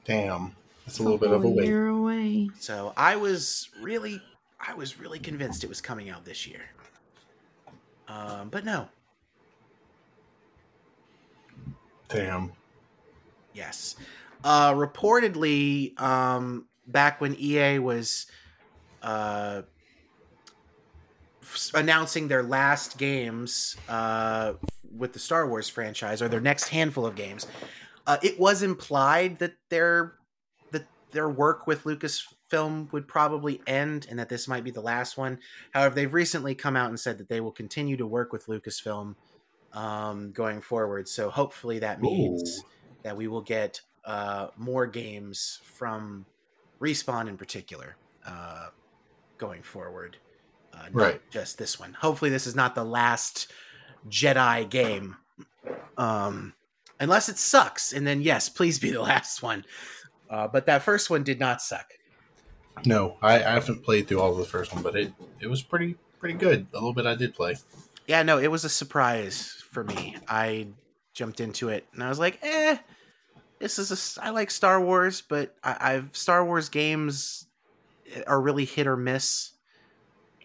[0.05, 0.55] Damn,
[0.85, 1.71] that's a little bit of a whole wait.
[1.71, 2.51] away.
[2.59, 4.23] So I was really,
[4.61, 6.63] I was really convinced it was coming out this year.
[8.09, 8.89] Um, but no,
[12.09, 12.53] Damn.
[13.53, 13.97] yes.
[14.43, 18.27] Uh, reportedly, um, back when EA was
[19.03, 19.63] uh,
[21.53, 24.55] f- announcing their last games uh,
[24.97, 27.47] with the Star Wars franchise or their next handful of games,
[28.07, 30.15] uh, it was implied that their
[30.71, 35.17] that their work with Lucasfilm would probably end and that this might be the last
[35.17, 35.39] one.
[35.73, 39.15] However, they've recently come out and said that they will continue to work with Lucasfilm
[39.73, 41.09] um, going forward.
[41.09, 42.69] So hopefully that means Ooh.
[43.03, 46.25] that we will get uh, more games from
[46.81, 47.97] Respawn in particular
[48.27, 48.69] uh,
[49.37, 50.17] going forward.
[50.79, 51.31] Uh, not Right.
[51.31, 51.95] just this one.
[51.95, 53.51] Hopefully, this is not the last
[54.09, 55.17] Jedi game.
[55.97, 56.55] Um,
[57.01, 59.65] unless it sucks, and then yes, please be the last one.
[60.31, 61.93] Uh, but that first one did not suck.
[62.87, 65.63] No, I, I haven't played through all of the first one, but it it was
[65.63, 66.67] pretty pretty good.
[66.73, 67.57] A little bit I did play.
[68.07, 70.17] Yeah, no, it was a surprise for me.
[70.29, 70.69] I
[71.13, 72.79] jumped into it and I was like, eh,
[73.59, 74.25] this is a.
[74.25, 77.47] I like Star Wars, but I, I've Star Wars games
[78.27, 79.53] are really hit or miss,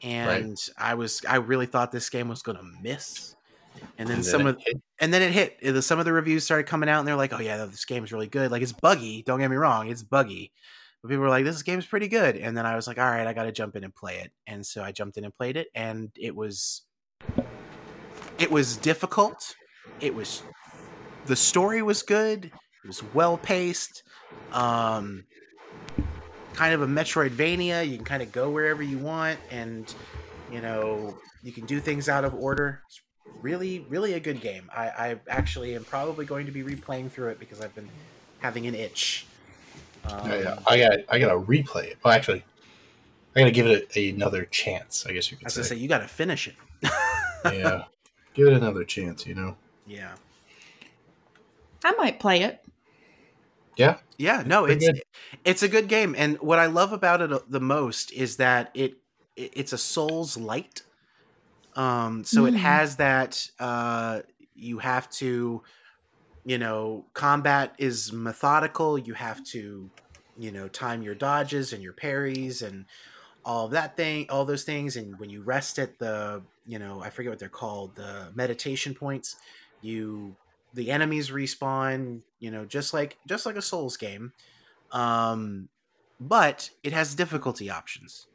[0.03, 3.35] and I was I really thought this game was gonna miss,
[3.97, 4.81] and then And then some of hit.
[4.99, 5.57] and then it hit.
[5.65, 8.11] Uh, Some of the reviews started coming out, and they're like, "Oh yeah, this game's
[8.11, 8.51] really good.
[8.51, 9.23] Like it's buggy.
[9.23, 10.51] Don't get me wrong, it's buggy."
[11.01, 13.27] But people were like, "This game's pretty good," and then I was like, "All right,
[13.27, 15.57] I got to jump in and play it." And so I jumped in and played
[15.57, 16.83] it, and it was
[18.37, 19.55] it was difficult.
[19.99, 20.43] It was
[21.25, 22.45] the story was good.
[22.45, 24.03] It was well paced.
[24.51, 25.25] Um,
[26.53, 27.87] kind of a Metroidvania.
[27.87, 29.93] You can kind of go wherever you want, and
[30.51, 32.81] you know you can do things out of order.
[32.87, 33.01] It's
[33.41, 34.69] really, really a good game.
[34.75, 37.89] I, I actually am probably going to be replaying through it because I've been
[38.39, 39.25] having an itch.
[40.05, 40.59] Um, Yeah, yeah.
[40.67, 41.97] I got I got to replay it.
[42.03, 42.43] Well, actually,
[43.35, 45.05] I got to give it a, another chance.
[45.05, 45.81] I guess you I could was gonna say say.
[45.81, 46.55] you got to finish it.
[47.45, 47.83] yeah,
[48.33, 49.25] give it another chance.
[49.25, 49.57] You know.
[49.85, 50.15] Yeah.
[51.85, 52.62] I might play it.
[53.77, 53.99] Yeah.
[54.17, 55.01] Yeah, no, pretty it's good.
[55.45, 58.71] it's a good game, and what I love about it uh, the most is that
[58.75, 58.99] it
[59.35, 60.83] it, it's a Souls light.
[61.75, 62.57] Um, so it Mm.
[62.57, 63.47] has that.
[63.59, 64.21] Uh,
[64.55, 65.63] you have to,
[66.45, 68.97] you know, combat is methodical.
[68.97, 69.91] You have to,
[70.35, 72.87] you know, time your dodges and your parries and
[73.45, 74.95] all that thing, all those things.
[74.95, 78.95] And when you rest at the, you know, I forget what they're called, the meditation
[78.95, 79.37] points,
[79.81, 80.37] you
[80.73, 82.21] the enemies respawn.
[82.39, 84.33] You know, just like just like a Souls game.
[84.91, 85.69] Um,
[86.19, 88.27] but it has difficulty options.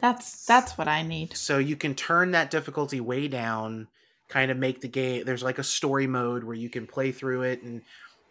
[0.00, 1.36] That's that's what I need.
[1.36, 3.88] So you can turn that difficulty way down,
[4.28, 5.24] kind of make the game.
[5.24, 7.82] There's like a story mode where you can play through it, and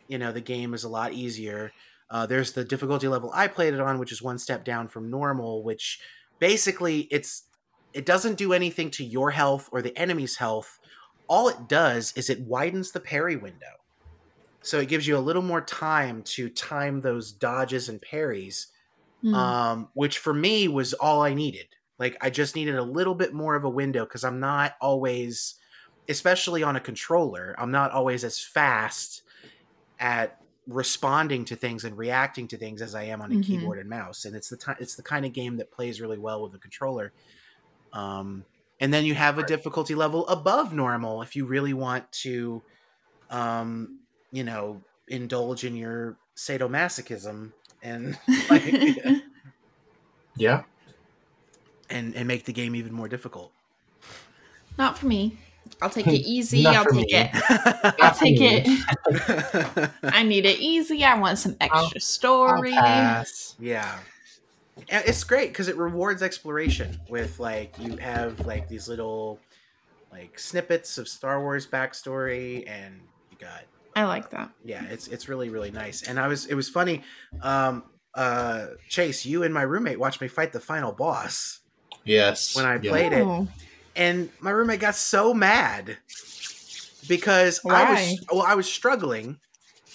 [0.07, 1.71] you know the game is a lot easier.
[2.09, 5.11] Uh, there's the difficulty level I played it on, which is one step down from
[5.11, 5.99] normal, which
[6.39, 7.43] basically it's
[7.93, 10.78] it doesn't do anything to your health or the enemy's health.
[11.29, 13.67] All it does is it widens the parry window.
[14.61, 18.71] So it gives you a little more time to time those dodges and parries
[19.21, 19.51] Hmm.
[19.57, 21.67] um, which for me was all I needed.
[21.99, 25.55] Like I just needed a little bit more of a window because I'm not always,
[26.09, 29.23] especially on a controller, I'm not always as fast
[29.99, 33.37] at responding to things and reacting to things as I am on a Mhm.
[33.37, 34.25] keyboard and mouse.
[34.25, 36.59] And it's the time, it's the kind of game that plays really well with a
[36.59, 37.13] controller.
[37.93, 38.45] Um,
[38.79, 42.61] and then you have a difficulty level above normal if you really want to,
[43.29, 43.99] um,
[44.31, 47.51] you know, indulge in your sadomasochism
[47.83, 48.17] and
[48.49, 48.73] like,
[50.35, 50.63] Yeah.
[51.89, 53.51] and and make the game even more difficult.
[54.77, 55.37] Not for me.
[55.81, 56.65] I'll take it easy.
[56.65, 57.05] I'll take me.
[57.09, 57.29] it.
[58.01, 59.91] I'll take it.
[60.03, 61.03] I need it easy.
[61.03, 62.71] I want some extra I'll story.
[62.71, 63.55] pass.
[63.59, 64.03] yeah, and
[64.87, 69.39] it's great because it rewards exploration with like you have like these little
[70.11, 73.01] like snippets of Star Wars backstory, and
[73.31, 73.63] you got
[73.95, 74.49] I like that.
[74.63, 76.03] yeah, it's it's really really nice.
[76.03, 77.03] And I was it was funny.
[77.41, 77.83] Um,
[78.15, 81.59] uh, Chase, you and my roommate watched me fight the final boss,
[82.05, 82.55] Yes.
[82.55, 82.89] When I Yeah.
[82.89, 83.23] played it.
[83.23, 83.47] Oh.
[83.95, 85.97] and my roommate got so mad
[87.07, 89.39] because I was well, I was struggling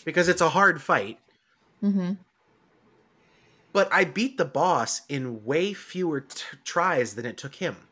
[0.04, 1.18] because it's a hard fight.
[1.80, 2.12] hmm
[3.74, 7.90] but I beat the boss in way fewer t- tries than it took him.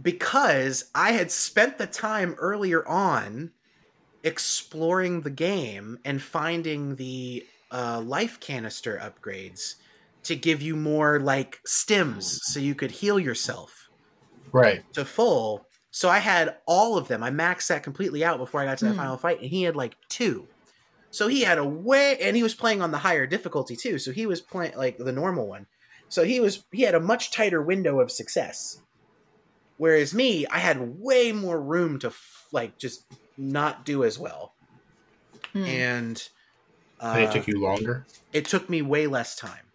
[0.00, 3.52] Because I had spent the time earlier on
[4.24, 9.76] exploring the game and finding the uh, life canister upgrades
[10.24, 13.90] to give you more like stims so you could heal yourself
[14.52, 14.84] Right.
[14.94, 15.66] to full.
[15.90, 17.22] So I had all of them.
[17.22, 18.96] I maxed that completely out before I got to that Hmm.
[18.96, 20.48] final fight, and he had like two.
[21.10, 23.98] So he had a way, and he was playing on the higher difficulty too.
[23.98, 25.66] So he was playing like the normal one.
[26.08, 28.82] So he was he had a much tighter window of success.
[29.76, 33.06] Whereas me, I had way more room to f- like just
[33.36, 34.54] not do as well,
[35.52, 35.64] Hmm.
[35.64, 36.28] and
[37.00, 38.06] uh, And it took you longer.
[38.32, 39.72] it took me way less time.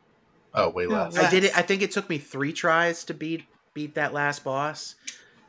[0.54, 1.18] Oh, way less.
[1.18, 1.58] I did it.
[1.58, 4.96] I think it took me three tries to beat beat that last boss,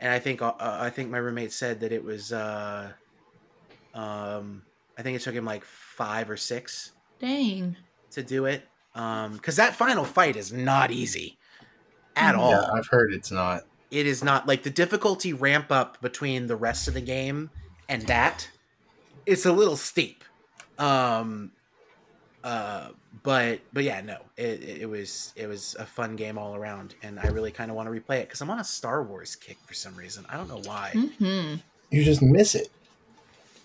[0.00, 2.32] and I think uh, I think my roommate said that it was.
[2.32, 2.92] Uh,
[3.94, 4.66] um,
[4.98, 7.76] I think it took him like five or six Dang.
[8.12, 8.66] to do it.
[8.94, 11.36] Um, because that final fight is not easy
[12.16, 12.38] at Mhm.
[12.38, 12.50] all.
[12.50, 13.64] Yeah, I've heard it's not.
[13.90, 17.50] It is not like the difficulty ramp up between the rest of the game
[17.88, 18.48] and that.
[19.26, 20.24] It's a little steep.
[20.78, 21.52] Um,
[22.42, 22.90] uh,
[23.22, 27.18] but but yeah, no, it, it was it was a fun game all around, and
[27.20, 29.58] I really kind of want to replay it because I'm on a Star Wars kick
[29.66, 30.24] for some reason.
[30.28, 30.92] I don't know why.
[30.92, 31.54] hmm
[31.90, 32.68] You just miss it.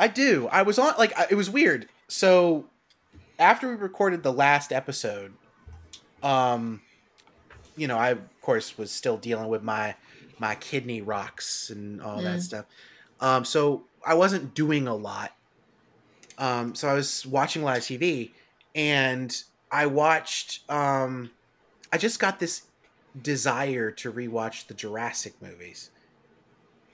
[0.01, 0.47] I do.
[0.51, 1.87] I was on like it was weird.
[2.09, 2.65] So
[3.37, 5.33] after we recorded the last episode,
[6.23, 6.81] um,
[7.77, 9.95] you know, I of course was still dealing with my
[10.39, 12.41] my kidney rocks and all that Mm.
[12.41, 12.65] stuff.
[13.19, 15.33] Um, so I wasn't doing a lot.
[16.39, 18.31] Um, so I was watching a lot of TV,
[18.73, 19.31] and
[19.71, 20.67] I watched.
[20.67, 21.29] Um,
[21.93, 22.63] I just got this
[23.21, 25.91] desire to rewatch the Jurassic movies.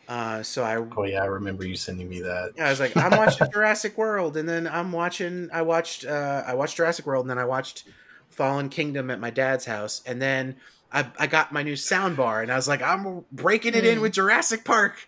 [0.08, 2.54] Uh, so I Oh yeah, I remember you sending me that.
[2.56, 5.50] yeah, I was like, I'm watching Jurassic World, and then I'm watching.
[5.52, 6.06] I watched.
[6.06, 7.84] Uh, I watched Jurassic World, and then I watched
[8.30, 10.56] Fallen Kingdom at my dad's house, and then
[10.94, 14.00] I, I got my new sound bar, and I was like, I'm breaking it in
[14.00, 14.02] Mm.
[14.04, 15.06] with Jurassic Park.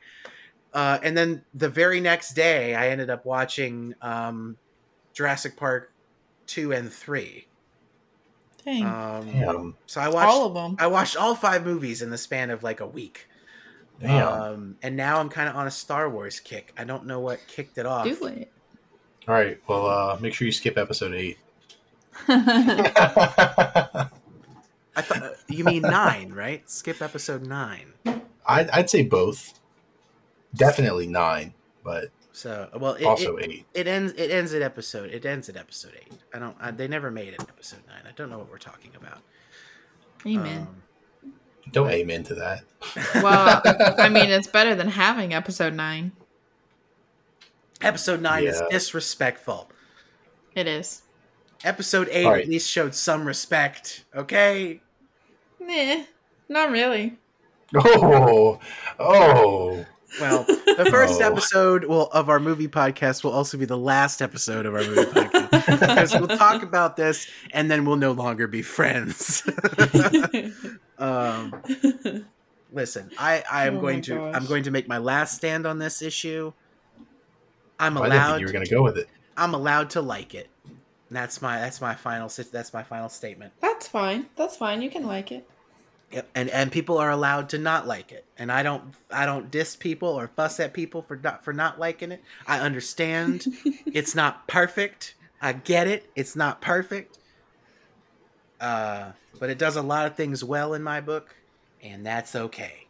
[0.74, 4.58] Uh, and then the very next day, I ended up watching um,
[5.14, 5.94] Jurassic Park
[6.46, 7.48] two and three.
[8.66, 8.86] Dang.
[8.86, 9.76] Um, Damn.
[9.86, 10.30] so I watched.
[10.30, 10.76] All of them.
[10.78, 13.29] I watched all five movies in the span of like a week.
[14.02, 14.28] Damn.
[14.28, 16.74] Um, and now I'm kind of on a Star Wars kick.
[16.78, 18.06] I don't know what kicked it off.
[18.06, 18.52] Do it.
[19.28, 19.60] All right.
[19.68, 21.38] Well, uh, make sure you skip episode eight.
[22.28, 24.10] I
[24.98, 26.68] thought uh, you mean nine, right?
[26.70, 27.94] Skip episode nine.
[28.46, 29.60] I'd, I'd say both.
[30.56, 31.54] Definitely nine,
[31.84, 33.66] but So, well, it, also it, eight.
[33.74, 34.14] it ends.
[34.14, 35.12] It ends at episode.
[35.12, 36.12] It ends at episode eight.
[36.34, 36.56] I don't.
[36.60, 38.02] I, they never made it episode nine.
[38.08, 39.20] I don't know what we're talking about.
[40.26, 40.62] Amen.
[40.62, 40.82] Um,
[41.72, 42.64] Don't amen to that.
[43.16, 43.62] Well,
[43.98, 46.12] I mean, it's better than having episode nine.
[47.82, 49.70] Episode nine is disrespectful.
[50.56, 51.04] It is.
[51.64, 52.44] Episode eight All right.
[52.44, 54.06] at least showed some respect.
[54.16, 54.82] Okay.
[55.60, 56.04] Nah,
[56.48, 57.18] not really.
[57.76, 58.60] Oh,
[58.98, 59.86] oh.
[60.20, 61.26] Well, the first Oh.
[61.26, 65.04] episode will, of our movie podcast will also be the last episode of our movie
[65.04, 69.44] podcast because we'll talk about this and then we'll no longer be friends.
[70.98, 71.54] um,
[72.74, 74.36] listen, I, I am Oh going to gosh.
[74.36, 76.54] I'm going to make my last stand on this issue.
[77.80, 79.08] I'm I didn't think allowed you were going to go with it.
[79.38, 80.50] I'm allowed to like it.
[80.66, 83.54] And that's my that's my final that's my final statement.
[83.62, 84.28] That's fine.
[84.36, 84.82] That's fine.
[84.82, 85.48] You can like it.
[86.12, 86.30] Yep.
[86.34, 88.26] And and people are allowed to not like it.
[88.38, 91.80] And I don't I don't diss people or fuss at people for not for not
[91.80, 92.24] liking it.
[92.48, 93.46] I understand
[93.86, 95.16] it's not perfect.
[95.42, 96.10] I get it.
[96.16, 97.20] It's not perfect.
[98.60, 101.36] Uh but it does a lot of things well in my book
[101.84, 102.88] and that's okay.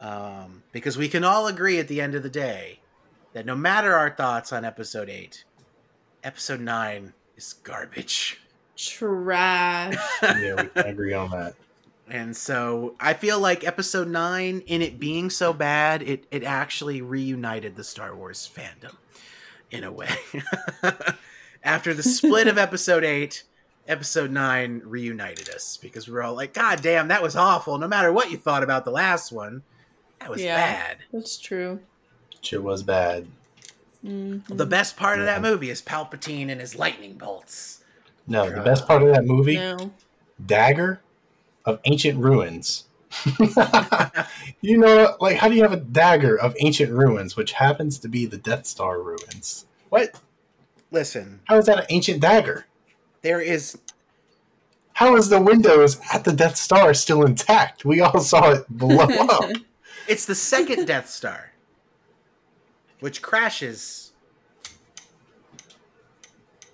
[0.00, 2.80] Um because we can all agree at the end of the day
[3.32, 5.44] that no matter our thoughts on episode 8,
[6.24, 8.40] episode 9 is garbage.
[8.76, 9.96] Trash.
[10.22, 11.54] Yeah, we can agree on that.
[12.10, 17.00] And so I feel like episode nine, in it being so bad, it, it actually
[17.02, 18.96] reunited the Star Wars fandom
[19.70, 20.10] in a way.
[21.64, 23.44] After the split of episode eight,
[23.86, 27.78] episode nine reunited us because we were all like, God damn, that was awful.
[27.78, 29.62] No matter what you thought about the last one,
[30.18, 30.56] that was Yeah.
[30.56, 30.96] bad.
[31.12, 31.80] That's true.
[32.40, 33.28] Shit was bad.
[34.04, 34.42] Mhm.
[34.48, 37.84] The best part of that movie is Palpatine and his lightning bolts.
[38.26, 39.92] No, the best part of that movie, No.
[40.44, 41.00] dagger
[41.64, 42.84] of ancient ruins.
[44.60, 48.08] you know, like how do you have a dagger of ancient ruins, which happens to
[48.08, 49.66] be the Death Star ruins?
[49.88, 50.20] What?
[50.92, 52.66] Listen, How is that an ancient dagger?
[53.22, 53.76] there is
[54.94, 57.84] How is the windows at the Death Star still intact?
[57.84, 59.50] We all saw it blow up.
[60.08, 61.52] It's the second Death Star,
[63.00, 64.12] which crashes.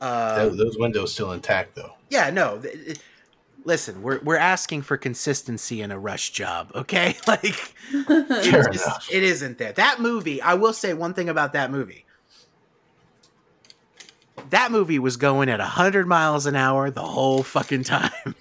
[0.00, 1.94] Uh, Those- Those windows still intact though.
[2.10, 2.58] yeah, no.
[2.60, 2.98] th- it-
[3.66, 7.16] listen, we're we're asking for consistency in a rush job, okay?
[7.26, 9.72] Like, it, just- it isn't there.
[9.72, 10.40] That movie.
[10.40, 12.04] I will say one thing about that movie.
[14.50, 18.10] That movie was going at hundred miles an hour the whole fucking time.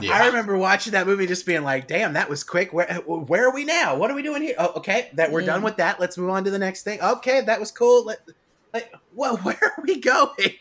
[0.00, 0.12] Yeah.
[0.22, 2.72] I remember watching that movie, just being like, "Damn, that was quick.
[2.72, 3.96] Where where are we now?
[3.96, 4.54] What are we doing here?
[4.56, 5.64] Oh, okay, that we're done Mm.
[5.64, 5.98] with that.
[5.98, 7.00] Let's move on to the next thing.
[7.00, 8.04] Okay, that was cool.
[8.04, 8.20] Let,
[8.72, 10.54] like, well, where are we going?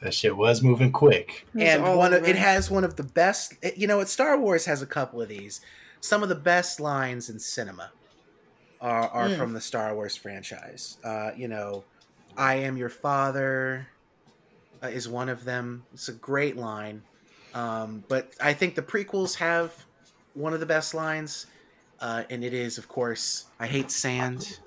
[0.00, 1.44] That shit was moving quick.
[1.58, 3.54] And one of, it has one of the best.
[3.76, 5.60] You know, what Star Wars has a couple of these.
[6.00, 7.90] Some of the best lines in cinema
[8.80, 9.36] are are Mm.
[9.38, 10.98] from the Star Wars franchise.
[11.02, 11.82] Uh, you know,
[12.36, 13.88] "I am your father"
[14.82, 15.84] uh, is one of them.
[15.92, 17.02] It's a great line.
[17.54, 19.72] Um, but I think the prequels have
[20.34, 21.46] one of the best lines,
[21.98, 24.60] uh, and it is, of course, "I hate sand."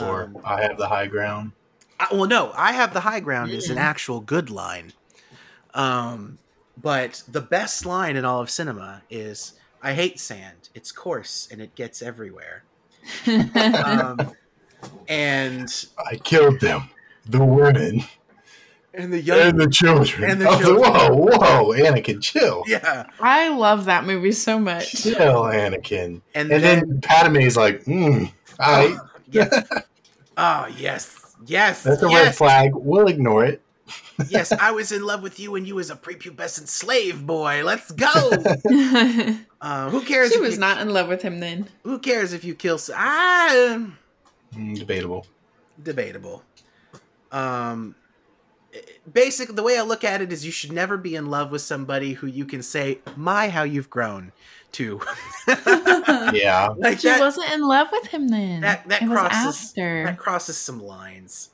[0.00, 1.52] Or Um, I have the high ground.
[2.00, 3.80] I, well, no, I have the high ground is an Mm.
[3.80, 4.92] actual good line.
[5.74, 6.38] Um,
[6.80, 10.68] but the best line in all of cinema is "I hate sand.
[10.74, 12.62] It's coarse and it gets everywhere."
[13.26, 14.32] Um,
[15.08, 15.68] and
[15.98, 16.90] I killed them.
[17.26, 18.04] The women
[18.94, 20.30] and the young, and the children.
[20.30, 22.64] and the I was like, whoa, whoa, Anakin, chill.
[22.66, 24.92] yeah, I love that movie so much.
[25.02, 26.22] Chill, Anakin.
[26.34, 28.96] and, And then, then Padme's like, mm, I,
[29.30, 29.62] yeah.
[30.38, 32.72] oh yes, yes, that's a red flag.
[32.74, 33.62] We'll ignore it.
[34.28, 34.52] yes.
[34.52, 37.62] I was in love with you when you was a prepubescent slave boy.
[37.64, 38.30] Let's go.
[39.60, 40.30] Uh, who cares?
[40.30, 41.66] if was you, not in love with him then.
[41.82, 42.76] Who cares if you kill?
[42.76, 43.88] s- Ah.
[44.54, 45.26] Mm, debatable.
[45.82, 46.44] debatable.
[47.32, 47.96] Um,
[49.12, 51.62] basically, the way I look at it is, you should never be in love with
[51.62, 54.30] somebody who you can say, "My, how you've grown."
[54.72, 55.00] To
[56.32, 56.68] Yeah.
[56.76, 58.60] like She that, wasn't in love with him then.
[58.60, 60.04] that that it was crosses after.
[60.04, 61.50] that crosses some lines.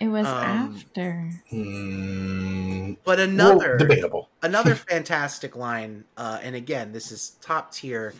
[0.00, 1.30] it was um, after.
[1.52, 4.28] Mm, But well, another debatable.
[4.42, 8.14] another fantastic line, uh, and again, this is top tier,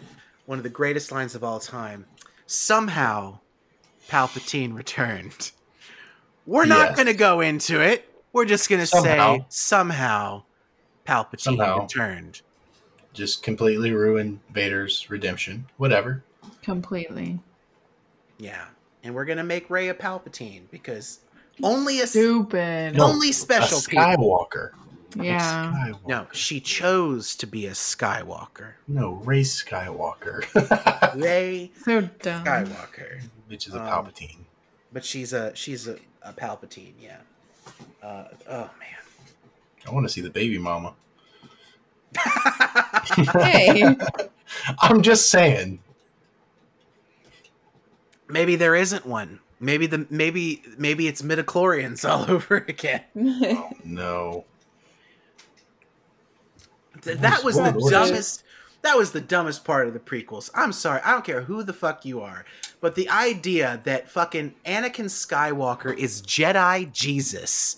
[0.47, 2.05] one of the greatest lines of all time.
[2.47, 3.39] Somehow,
[4.09, 5.53] Palpatine returned.
[6.47, 6.97] We're not Yes.
[6.97, 8.09] going to go into it.
[8.33, 9.47] We're just going to say Somehow.
[9.49, 10.43] somehow
[11.07, 11.83] Palpatine Somehow.
[11.83, 12.43] returned.
[13.15, 15.67] Just completely ruin Vader's redemption.
[15.79, 16.23] Whatever.
[16.63, 17.41] Completely.
[18.39, 18.67] Yeah,
[19.03, 21.21] and we're going to make Rey a Palpatine because
[21.63, 22.97] only a Stupid.
[22.97, 24.05] No, only special a people.
[24.53, 24.71] Skywalker.
[25.17, 25.71] Yeah.
[25.71, 26.09] A Skywalker.
[26.09, 28.73] No, she chose to be a Skywalker.
[28.89, 30.43] No, Race Skywalker.
[31.23, 32.45] Rey So dumb.
[32.45, 33.21] Skywalker.
[33.47, 34.39] Which is a Um, Palpatine.
[34.93, 36.95] but she's a she's a, a Palpatine.
[37.01, 37.19] Yeah.
[38.03, 38.99] Uh, oh man.
[39.87, 40.95] I want to see the baby mama.
[43.43, 43.97] Hey.
[44.81, 45.81] I'm just saying.
[48.29, 49.41] maybe there isn't one.
[49.61, 53.03] Maybe the maybe maybe it's midichlorians all over again.
[53.85, 54.45] No.
[57.03, 57.77] Th- That was the What?
[57.77, 57.91] What?
[57.91, 58.43] dumbest.
[58.83, 60.51] That was the dumbest part of the prequels.
[60.55, 61.01] I'm sorry.
[61.05, 62.45] I don't care who the fuck you are,
[62.83, 67.77] but the idea that fucking Anakin Skywalker is Jedi Jesus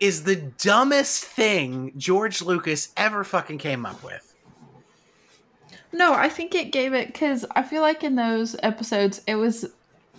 [0.00, 4.34] is the dumbest thing George Lucas ever fucking came up with.
[5.92, 9.66] No, I think it gave it because I feel like in those episodes it was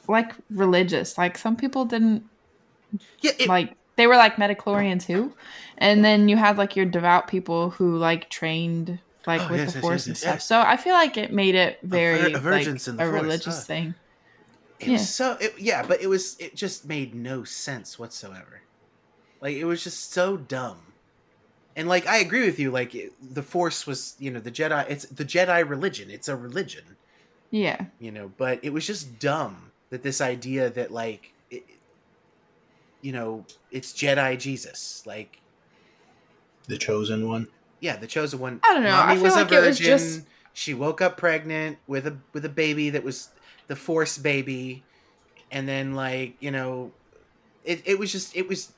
[0.08, 1.18] like religious.
[1.18, 2.24] Like some people didn't
[3.22, 5.34] Yeah, it, like they were like midichlorians who,
[5.78, 9.74] and then you had like your devout people who like trained like Oh, with yes,
[9.74, 10.36] the force yes, and yes, stuff.
[10.36, 10.46] yes.
[10.46, 13.58] So I feel like it made it very a virgins like, in the a religious
[13.58, 13.64] huh.
[13.64, 13.96] thing.
[14.80, 14.98] it yeah.
[14.98, 18.62] so it, yeah, but it was it just made no sense whatsoever.
[19.42, 20.78] Like it was just so dumb.
[21.76, 24.90] And like I agree with you like it, the force was, you know, the Jedi
[24.90, 26.10] it's the Jedi religion.
[26.12, 26.98] It's a religion.
[27.50, 31.64] Yeah, you know but it was just dumb that this idea that like it,
[33.02, 35.42] you know it's jedi jesus like
[36.70, 37.48] The chosen one.
[37.82, 40.22] yeah the chosen one I don't know, I feel like it was just-
[40.54, 43.28] she woke up pregnant with a with a baby that was
[43.68, 44.84] the force baby
[45.52, 46.92] and then like you know
[47.66, 48.72] it, it was just it was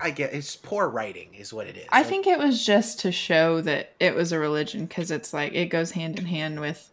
[0.00, 3.00] i get it's poor writing is what it is I Like, think it was just
[3.00, 6.60] to show that it was a religion because it's like it goes hand in hand
[6.60, 6.90] with,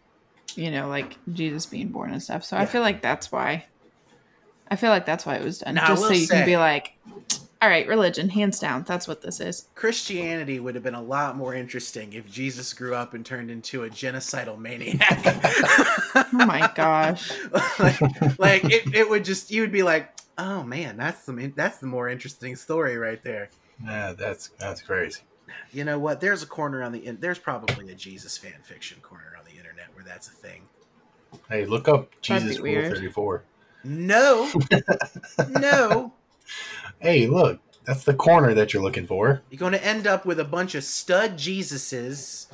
[0.56, 2.44] you know, like Jesus being born and stuff.
[2.44, 3.66] So I feel like that's why.
[4.70, 6.94] I feel like that's why it was done, Now, just so you can be like,
[7.62, 9.68] all right, religion, hands down, that's what this is.
[9.76, 13.84] Christianity would have been a lot more interesting if Jesus grew up and turned into
[13.84, 15.00] a genocidal maniac.
[16.16, 17.32] Oh my gosh.
[17.80, 21.78] like, like it, it would just you would be like, oh man, that's the that's
[21.80, 23.50] the more interesting story right there.
[23.84, 25.22] Yeah, that's that's crazy.
[25.72, 26.22] You know what?
[26.22, 29.58] There's a corner on the in- there's probably a Jesus fan fiction corner on the
[29.58, 30.64] internet where that's a thing.
[31.50, 33.44] Hey, look up Jesus be Rule 34.
[33.84, 34.52] No,
[35.50, 36.14] no,
[37.00, 39.42] Hey, look, that's the corner that you're looking for.
[39.50, 42.48] you're going to end up with a bunch of stud Jesuses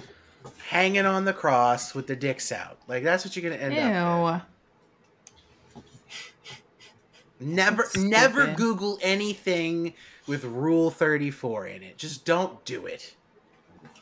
[0.68, 2.80] hanging on the cross with their dicks out.
[2.88, 3.94] Like that's what you're going to end up.
[7.42, 7.48] With.
[7.50, 7.54] Ew.
[7.54, 8.54] Never, never.
[8.54, 9.94] Google anything
[10.28, 11.98] with Rule Thirty Four in it.
[11.98, 13.16] Just don't do it.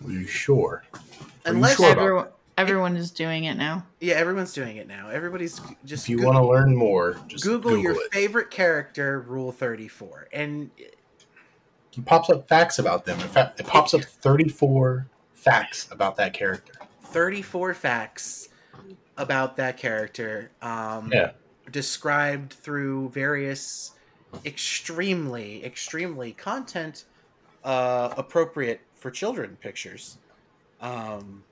[0.05, 0.83] Are you sure?
[0.93, 2.27] Are you Unless sure Everyone,
[2.57, 3.85] everyone is doing it now.
[3.99, 5.09] Yeah, everyone's doing it now.
[5.09, 8.13] Everybody's just If you Goo- want to learn more, just Google, Google, your it.
[8.13, 13.19] favorite character, Rule Thirty Four, and It pops up facts about them.
[13.19, 16.73] In fact, it pops up 34 facts about that character.
[17.03, 18.49] thirty-four facts
[19.17, 20.51] about that character.
[20.61, 21.31] Um, Yeah.
[21.71, 23.91] Described through various
[24.45, 27.05] extremely, extremely content
[27.63, 30.17] uh, appropriate for children pictures.
[30.81, 31.43] Um,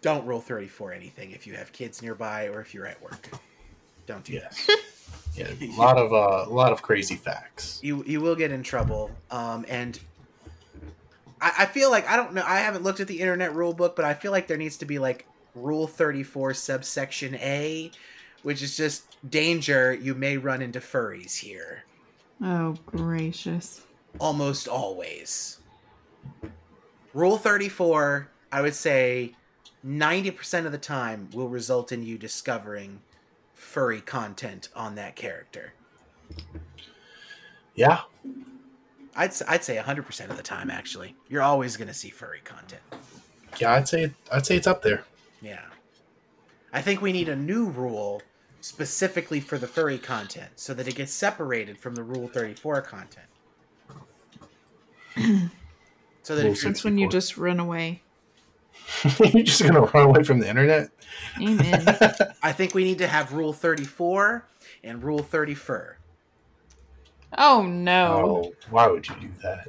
[0.00, 3.30] don't Rule Thirty Four anything if you have kids nearby or if you're at work.
[4.06, 4.58] Don't do that.
[5.34, 7.80] Yeah, a lot of uh, a lot of crazy facts.
[7.82, 9.10] you you will get in trouble.
[9.30, 9.98] Um, and
[11.40, 12.44] I, I feel like I don't know.
[12.46, 14.84] I haven't looked at the internet rule book, but I feel like there needs to
[14.84, 17.90] be like Rule Thirty Four subsection A,
[18.42, 19.92] which is just danger.
[19.94, 21.84] You may run into furries here
[22.42, 23.82] Oh, gracious.
[24.18, 25.58] almost always.
[27.14, 29.34] Rule Thirty Four, I would say,
[29.82, 33.00] ninety percent of the time will result in you discovering
[33.54, 35.72] furry content on that character.
[37.74, 38.00] Yeah,
[39.14, 41.14] I'd s- I'd say 100% of the time actually.
[41.28, 42.82] You're always going to see furry content.
[43.58, 45.04] yeah, I'd say I'd say it's up there.
[45.42, 45.64] Yeah.
[46.72, 48.22] I think we need a new rule
[48.60, 53.26] specifically for the furry content so that it gets separated from the rule 34 content.
[56.22, 58.02] so that Rule if, That's when you just run away.
[59.20, 60.90] You're just gonna run away from the internet?
[61.38, 61.84] Amen.
[62.42, 64.48] I think we need to have rule 34
[64.82, 65.96] and rule 30 fur
[67.38, 68.44] oh no.
[68.44, 69.68] Oh, why would you do that?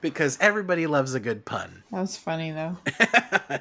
[0.00, 1.82] because everybody loves a good pun.
[1.90, 2.76] That was funny though.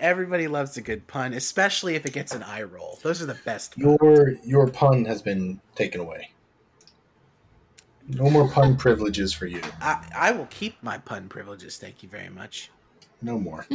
[0.00, 2.98] everybody loves a good pun, especially if it gets an eye roll.
[3.02, 3.78] Those are the best.
[3.78, 3.98] puns.
[4.02, 6.30] Your your pun has been taken away.
[8.08, 9.60] No more pun privileges for you.
[9.82, 11.76] I, I will keep my pun privileges.
[11.76, 12.70] Thank you very much.
[13.20, 13.66] No more.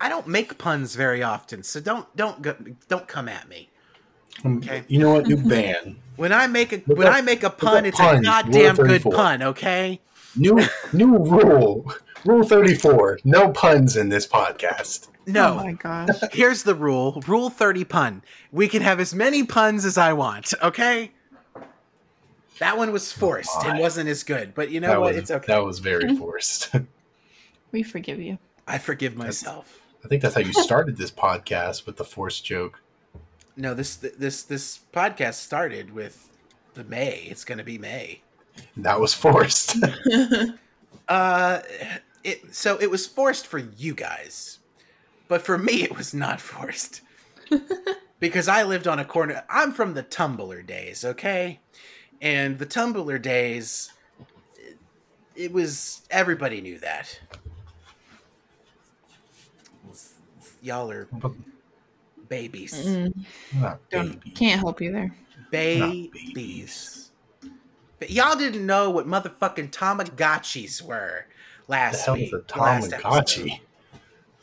[0.00, 2.56] I don't make puns very often, so don't don't go,
[2.88, 3.68] don't come at me.
[4.44, 4.82] Um, okay.
[4.88, 5.26] You know what?
[5.26, 5.96] New ban.
[6.16, 8.76] When I make a Look when up- I make a pun, it's puns, a goddamn
[8.76, 9.42] good pun.
[9.42, 10.00] Okay.
[10.36, 10.60] New
[10.92, 11.92] new rule.
[12.24, 13.18] Rule thirty four.
[13.24, 15.08] No puns in this podcast.
[15.08, 15.54] Oh No.
[15.56, 16.08] my gosh.
[16.32, 17.22] Here's the rule.
[17.26, 18.22] Rule thirty pun.
[18.52, 20.52] We can have as many puns as I want.
[20.62, 21.12] Okay.
[22.58, 25.14] That one was forced and wasn't as good, but you know that what?
[25.14, 25.46] was It's okay.
[25.54, 26.70] that was very forced.
[27.72, 28.38] We forgive you.
[28.68, 29.80] I forgive myself.
[30.04, 32.82] I think that's how you started this podcast with the forced joke.
[33.56, 36.28] No, this this this podcast started with
[36.74, 37.26] the May.
[37.30, 38.20] It's going to be May.
[38.76, 39.76] That was forced.
[41.08, 41.60] Uh,
[42.24, 44.58] it so it was forced for you guys,
[45.28, 47.00] but for me it was not forced
[48.18, 49.42] because I lived on a corner.
[49.48, 51.60] I'm from the Tumblr days, okay,
[52.20, 53.92] and the Tumblr days.
[54.56, 54.78] It,
[55.34, 57.18] it was everybody knew that.
[60.62, 61.08] Y'all are
[62.28, 63.14] babies, Mm,
[63.54, 64.30] Not don't, baby.
[64.32, 65.14] can't help you there.
[65.50, 66.10] babies.
[66.34, 67.10] babies.
[67.98, 71.39] But y'all didn't know what motherfucking Tamagotchis were The
[71.70, 72.26] last hell week.
[72.26, 73.08] is a the last episode.
[73.08, 73.60] Tamagotchi?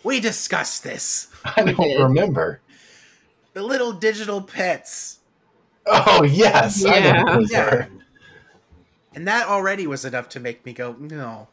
[0.03, 1.27] We discussed this.
[1.45, 2.61] I don't remember.
[3.53, 5.19] The little digital pets.
[5.85, 7.17] Oh yes, I Yeah.
[7.21, 7.41] remember.
[7.51, 7.87] Yeah.
[9.15, 11.47] And that already was enough to make me go, no.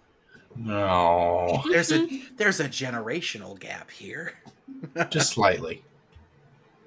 [0.57, 4.35] No, There's a there's a generational gap here.
[5.11, 5.83] just slightly.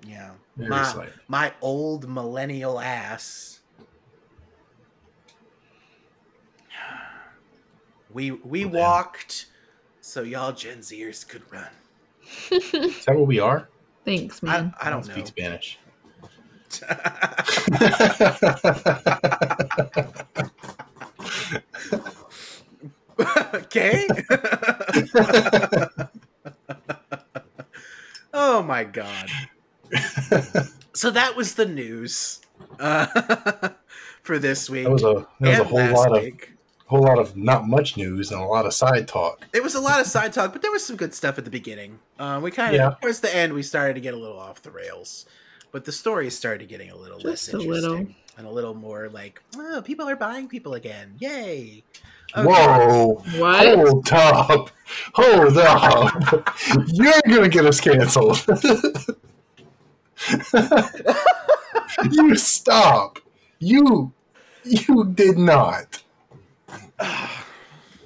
[0.08, 0.32] Yeah.
[0.56, 1.14] Very My, slightly.
[1.28, 3.57] my old millennial ass.
[8.18, 8.72] We we Damn.
[8.72, 9.46] walked
[10.02, 11.70] so y'all Gen Zers could run.
[12.52, 13.70] Is that what we are?
[14.06, 14.74] Thanks, I, man.
[14.82, 15.26] I don't speak know.
[15.26, 15.78] Spanish.
[23.54, 24.08] okay.
[28.34, 29.30] oh my god.
[30.94, 32.42] So that was the news
[32.80, 33.70] uh,
[34.24, 34.86] for this week.
[34.86, 36.57] That was a that was a whole last lot of week.
[36.88, 39.46] Whole lot of not much news and a lot of side talk.
[39.54, 41.52] It was a lot of side talk, but there was some good stuff at the
[41.52, 42.00] beginning.
[42.18, 42.96] Uh, we kind of Yeah.
[43.02, 45.26] towards the end we started to get a little off the rails,
[45.72, 48.08] but the story started getting a little Just less a interesting little.
[48.38, 51.84] and a little more like, oh, people are buying people again, yay!
[52.36, 52.48] Okay.
[52.48, 53.22] Whoa!
[53.38, 53.78] What?
[53.78, 54.70] Hold up!
[55.14, 56.50] Hold up!
[56.88, 58.46] You're gonna get us canceled.
[62.12, 63.20] you stop.
[63.60, 64.12] You
[64.64, 66.04] you did not.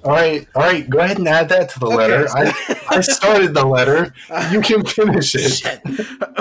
[0.04, 0.90] All right, all right.
[0.90, 1.94] Go ahead and add that to the Okay.
[1.96, 2.26] letter.
[2.34, 4.12] I, I started the letter.
[4.50, 5.48] You can finish it.
[5.52, 5.80] Shit.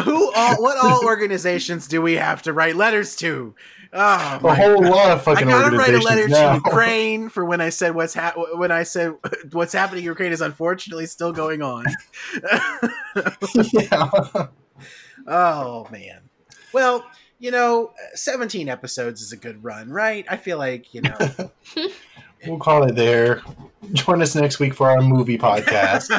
[0.04, 0.60] Who all?
[0.64, 3.54] What all organizations do we have to write letters to?
[3.94, 5.48] Oh, A whole lot of fucking.
[5.48, 6.54] I gotta write a letter now.
[6.58, 9.14] to Ukraine for when I said what's ha- when I said
[9.52, 11.86] what's happening in Ukraine is unfortunately still going on.
[13.74, 14.10] yeah.
[15.28, 16.22] oh man.
[16.74, 17.06] Well,
[17.38, 20.26] you know, 17 episodes is a good run, right?
[20.30, 21.52] I feel like, you know,
[22.46, 23.42] We'll call it there.
[23.94, 26.10] Join us next week for our movie podcast.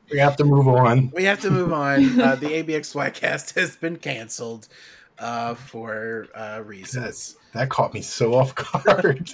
[0.12, 1.10] we have to move on.
[1.14, 2.20] we have to move on.
[2.20, 4.68] Uh, the ABXY cast has been canceled
[5.18, 7.36] uh, for uh, reasons.
[7.52, 9.30] That caught me so off guard.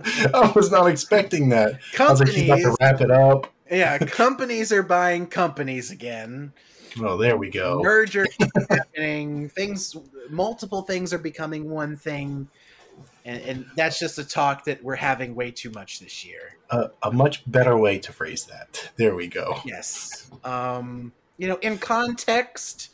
[0.34, 1.78] I was not expecting that.
[1.98, 3.52] I was like, to Companies, wrap it up.
[3.70, 6.52] yeah, companies are buying companies again.
[7.00, 7.82] Oh, there we go.
[7.82, 8.26] merger
[8.70, 9.94] happening things
[10.30, 12.48] multiple things are becoming one thing
[13.28, 16.90] and, and that's just a talk that we're having way too much this year A,
[17.02, 18.90] a much better way to phrase that.
[18.96, 19.60] There we go.
[19.64, 22.90] yes um you know in context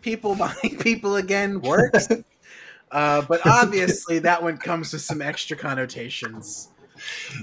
[0.00, 2.08] people buying people again works
[2.90, 6.70] uh but obviously that one comes with some extra connotations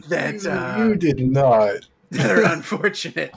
[0.10, 1.88] that you uh did not.
[2.12, 3.32] that are unfortunate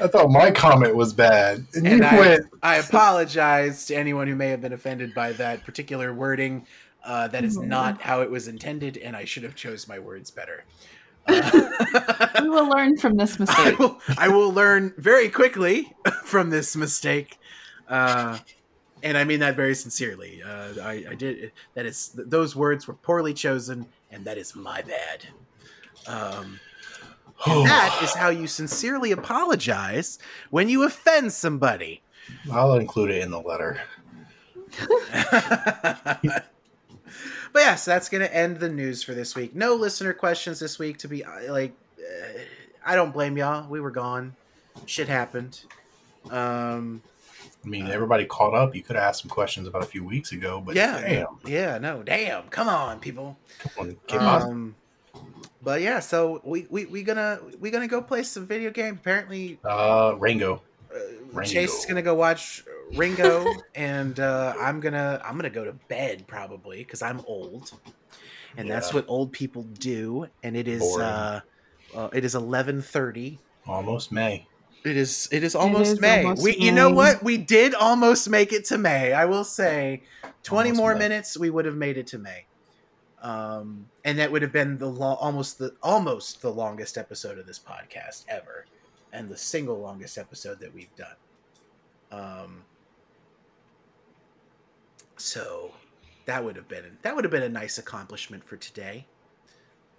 [0.00, 2.46] I thought my comment was bad, and, And you I- went.
[2.62, 6.68] I apologize to anyone who may have been offended by that particular wording.
[7.04, 7.68] Uh, that is Mhm.
[7.68, 10.64] not how it was intended, and I should have chose my words better.
[11.28, 13.78] Uh, we will learn from this I mistake.
[13.78, 14.00] will.
[14.16, 15.92] I will learn very quickly
[16.24, 17.38] from this mistake,
[17.88, 18.38] uh,
[19.02, 20.42] and I mean that very sincerely.
[20.42, 21.52] Uh, I, I did.
[21.74, 25.26] That is those words were poorly chosen, and that is my bad.
[26.06, 26.60] Um,
[27.46, 30.18] and that is how you sincerely apologize
[30.50, 32.02] when you offend somebody.
[32.50, 33.80] I'll include it in the letter.
[37.52, 39.54] But yeah, so that's going to end the news for this week.
[39.54, 40.98] No listener questions this week.
[40.98, 42.38] To be uh, like, uh,
[42.84, 43.68] I don't blame y'all.
[43.68, 44.34] We were gone.
[44.86, 45.60] Shit happened.
[46.30, 47.02] Um,
[47.64, 48.74] I mean, everybody caught up.
[48.74, 51.78] You could have asked some questions about a few weeks ago, but yeah, damn, yeah,
[51.78, 52.44] no, damn.
[52.44, 53.36] Come on, people.
[53.76, 54.42] come on.
[54.42, 54.74] Um,
[55.62, 58.94] but yeah, so we we we gonna we gonna go play some video game.
[58.94, 60.62] Apparently, Uh, Rango.
[60.94, 60.98] uh,
[61.32, 61.42] Ringo.
[61.42, 66.26] Chase is gonna go watch Ringo, and uh, I'm gonna I'm gonna go to bed
[66.26, 67.72] probably because I'm old,
[68.56, 70.26] and that's what old people do.
[70.42, 71.40] And it is uh,
[71.94, 73.38] uh, it is eleven thirty.
[73.66, 74.46] Almost May.
[74.84, 76.22] It is it is almost is May.
[76.22, 79.12] almost we you know what we did almost make it to May.
[79.12, 80.02] I will say,
[80.44, 80.98] 20 Almost more May.
[81.00, 82.46] minutes we would have made it to May.
[83.20, 87.46] Um, and that would have been the lo- almost the almost the longest episode of
[87.46, 88.64] this podcast ever,
[89.12, 91.16] and the single longest episode that we've done.
[92.12, 92.62] Um,
[95.18, 95.72] so
[96.26, 99.06] that would have been that would have been a nice accomplishment for today.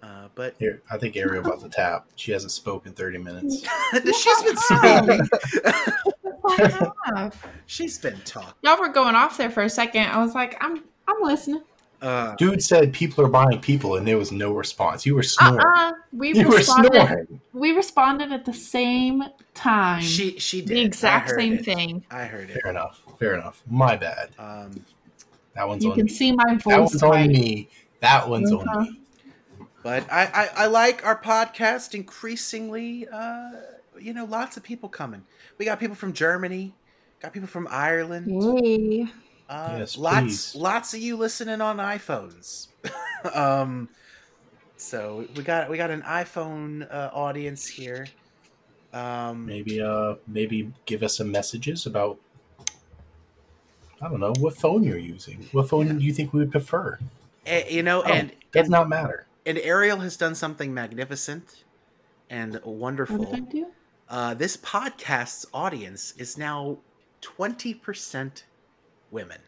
[0.02, 2.06] Uh, but Here, I think Ariel about to tap.
[2.16, 3.62] She hasn't spoken thirty minutes.
[3.92, 5.28] she's been speaking.
[7.66, 8.54] She's been talking.
[8.62, 10.04] Y'all were going off there for a second.
[10.06, 11.62] I was like, I'm I'm listening.
[12.02, 15.04] Uh, Dude said people are buying people, and there was no response.
[15.04, 15.60] You were snoring.
[15.60, 15.92] Uh-uh.
[16.12, 16.92] We you were responded.
[16.94, 17.40] snoring.
[17.52, 20.00] We responded at the same time.
[20.00, 21.64] she she did the exact I heard same it.
[21.64, 22.04] thing.
[22.10, 22.58] I heard it.
[22.62, 23.02] Fair enough.
[23.18, 23.62] Fair enough.
[23.68, 24.30] My bad.
[24.38, 24.82] Um,
[25.54, 26.12] That one's You on can me.
[26.12, 26.64] see my voice.
[26.64, 27.68] that one's on me.
[28.00, 28.68] That one's Uh-huh.
[28.78, 29.00] on me.
[29.82, 30.24] but I,
[30.56, 33.06] I I like our podcast increasingly.
[33.08, 33.50] Uh,
[33.98, 35.22] you know, lots of people coming.
[35.58, 36.72] We got people from Germany,
[37.20, 38.26] got people from Ireland.
[38.64, 39.08] Yay.
[39.48, 40.54] Uh, Yes, lots please.
[40.54, 42.68] lots of you listening on iPhones.
[43.34, 43.88] um,
[44.76, 48.06] so we got we got an iPhone uh, audience here.
[48.92, 52.18] Um, Maybe uh maybe give us some messages about
[54.02, 55.46] I don't know what phone you're using.
[55.52, 56.98] What phone do you think we would prefer?
[57.46, 59.26] eh, you know, Oh, and does and, not matter.
[59.46, 61.64] and Ariel has done something magnificent
[62.30, 63.18] and What wonderful.
[63.18, 63.66] did I do?
[64.08, 66.78] Uh, this podcast's audience is now
[67.20, 68.44] twenty percent
[69.10, 69.38] women.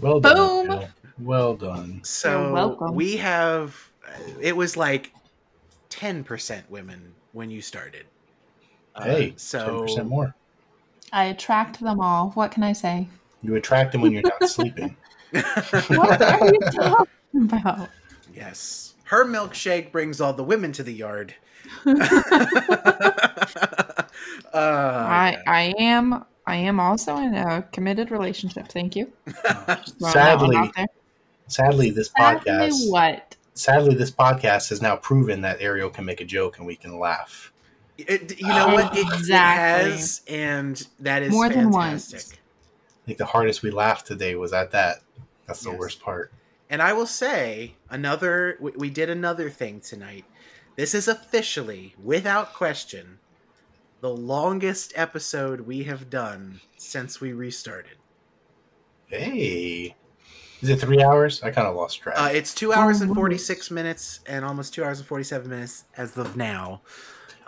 [0.00, 0.70] Well done.
[0.70, 0.88] Ariel.
[1.18, 2.00] Well done.
[2.04, 2.94] So welcome.
[2.94, 3.76] we have.
[4.40, 5.12] It was like
[5.88, 8.06] ten percent women when you started.
[8.94, 10.34] Uh, Hey, so ten percent more.
[11.12, 12.30] I attract them all.
[12.32, 13.08] What can I say?
[13.42, 14.96] You attract them when you're not sleeping.
[15.88, 17.06] What are you talking
[17.44, 17.88] about?
[18.34, 21.34] yes, her milkshake brings all the women to the yard.
[21.86, 21.94] uh,
[24.54, 28.68] I I am I am also in a committed relationship.
[28.68, 29.12] Thank you.
[29.26, 30.72] Throwing that one sadly,
[31.46, 32.90] sadly, this Sadly, podcast.
[32.90, 33.36] what?
[33.54, 36.98] Sadly, this podcast has now proven that Ariel can make a joke and we can
[36.98, 37.52] laugh.
[37.98, 38.96] It, you know what?
[38.96, 39.90] It, it Exactly.
[39.92, 42.18] has, and that is More than fantastic.
[42.18, 42.32] once.
[43.10, 45.02] I think the hardest we laughed today was at that.
[45.48, 45.80] That's the Yes.
[45.80, 46.30] worst part.
[46.68, 48.56] And I will say another.
[48.60, 50.24] We, we did another thing tonight.
[50.76, 53.18] This is officially, without question,
[54.00, 57.96] the longest episode we have done since we restarted.
[59.08, 59.96] Hey,
[60.62, 61.42] is it three hours?
[61.42, 62.14] I kind of lost track.
[62.16, 65.24] Uh, it's two hours and Oh, forty six minutes, and almost two hours and forty
[65.24, 66.82] seven minutes as of now.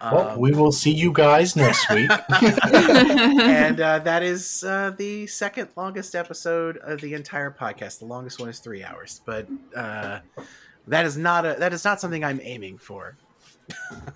[0.03, 2.11] Well, Um, we will see you guys next week.
[2.73, 7.99] and uh, that is uh, the second longest episode of the entire podcast.
[8.01, 10.21] The longest one is three hours, but uh,
[10.89, 13.17] that is not a that is not something I'm aiming for.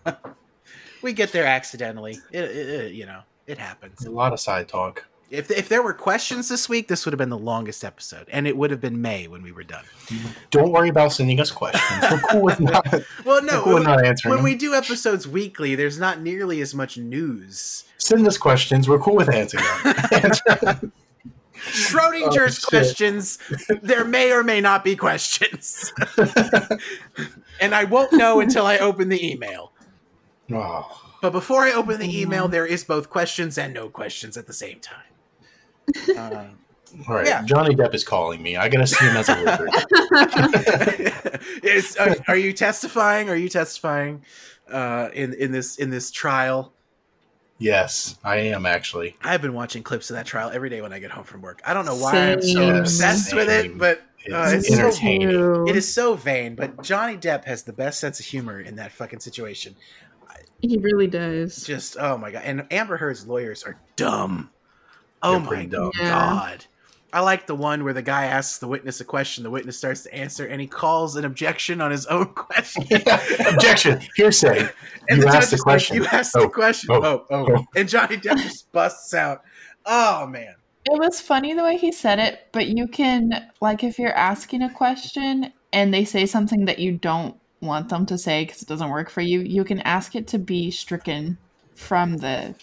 [1.03, 2.19] we get there accidentally.
[2.33, 4.05] It, it, it- you know, it happens.
[4.05, 5.05] a lot of side talk.
[5.29, 8.47] If if there were questions this week, this would have been the longest episode, and
[8.47, 9.85] it would have been May when we were done.
[10.53, 12.01] Don't worry about sending us questions.
[12.11, 12.87] We're cool with not,
[13.25, 14.45] Well, no, cool with not answering when them.
[14.45, 17.85] we do episodes weekly, there's not nearly as much news.
[17.99, 18.89] Send us questions.
[18.89, 20.93] We're cool with answering them.
[21.57, 23.39] Schrodinger's Oh, questions.
[23.83, 25.93] there may or may not be questions.
[27.61, 29.73] and I won't know until I open the email.
[30.53, 32.53] oh, But before I open the email, mm.
[32.53, 35.01] there is both questions and no questions at the same time.
[36.17, 36.45] Uh,
[37.09, 37.27] all right.
[37.27, 37.43] Yeah.
[37.45, 38.57] Johnny Depp is calling me.
[38.57, 39.71] I gotta see him as a wizard.
[41.63, 43.29] is, are, are you testifying?
[43.29, 44.23] Are you testifying
[44.71, 46.73] uh, in in this in this trial?
[47.59, 49.17] yes, I am actually.
[49.23, 51.63] I've been watching clips of that trial every day when I get home from work.
[51.65, 52.75] I don't know why I'm so Same.
[52.77, 55.69] obsessed with it, but It's Uh, it's so entertaining.
[55.69, 56.55] it is so vain.
[56.55, 59.75] But Johnny Depp has the best sense of humor in that fucking situation.
[60.61, 61.65] He really does.
[61.65, 62.43] Just oh my god!
[62.45, 64.51] And Amber Heard's lawyers are dumb.
[65.23, 65.91] Oh my dumb.
[65.99, 66.09] Yeah.
[66.11, 66.65] god!
[67.13, 70.03] I like the one where the guy asks the witness a question, the witness starts
[70.03, 72.83] to answer, and he calls an objection on his own question.
[73.47, 74.01] Objection.
[74.17, 74.71] Hearsay.
[75.09, 75.97] And You the asked the is like, question.
[75.97, 76.91] you asked Oh, the question.
[76.93, 77.65] oh, Oh, oh, oh.
[77.77, 79.43] And Johnny Depp just busts out.
[79.85, 80.55] Oh man.
[80.85, 84.63] It was funny the way he said it, but you can like if you're asking
[84.63, 88.69] a question and they say something that you don't want them to say because it
[88.69, 91.39] doesn't work for you, you can ask it to be stricken
[91.75, 92.55] from the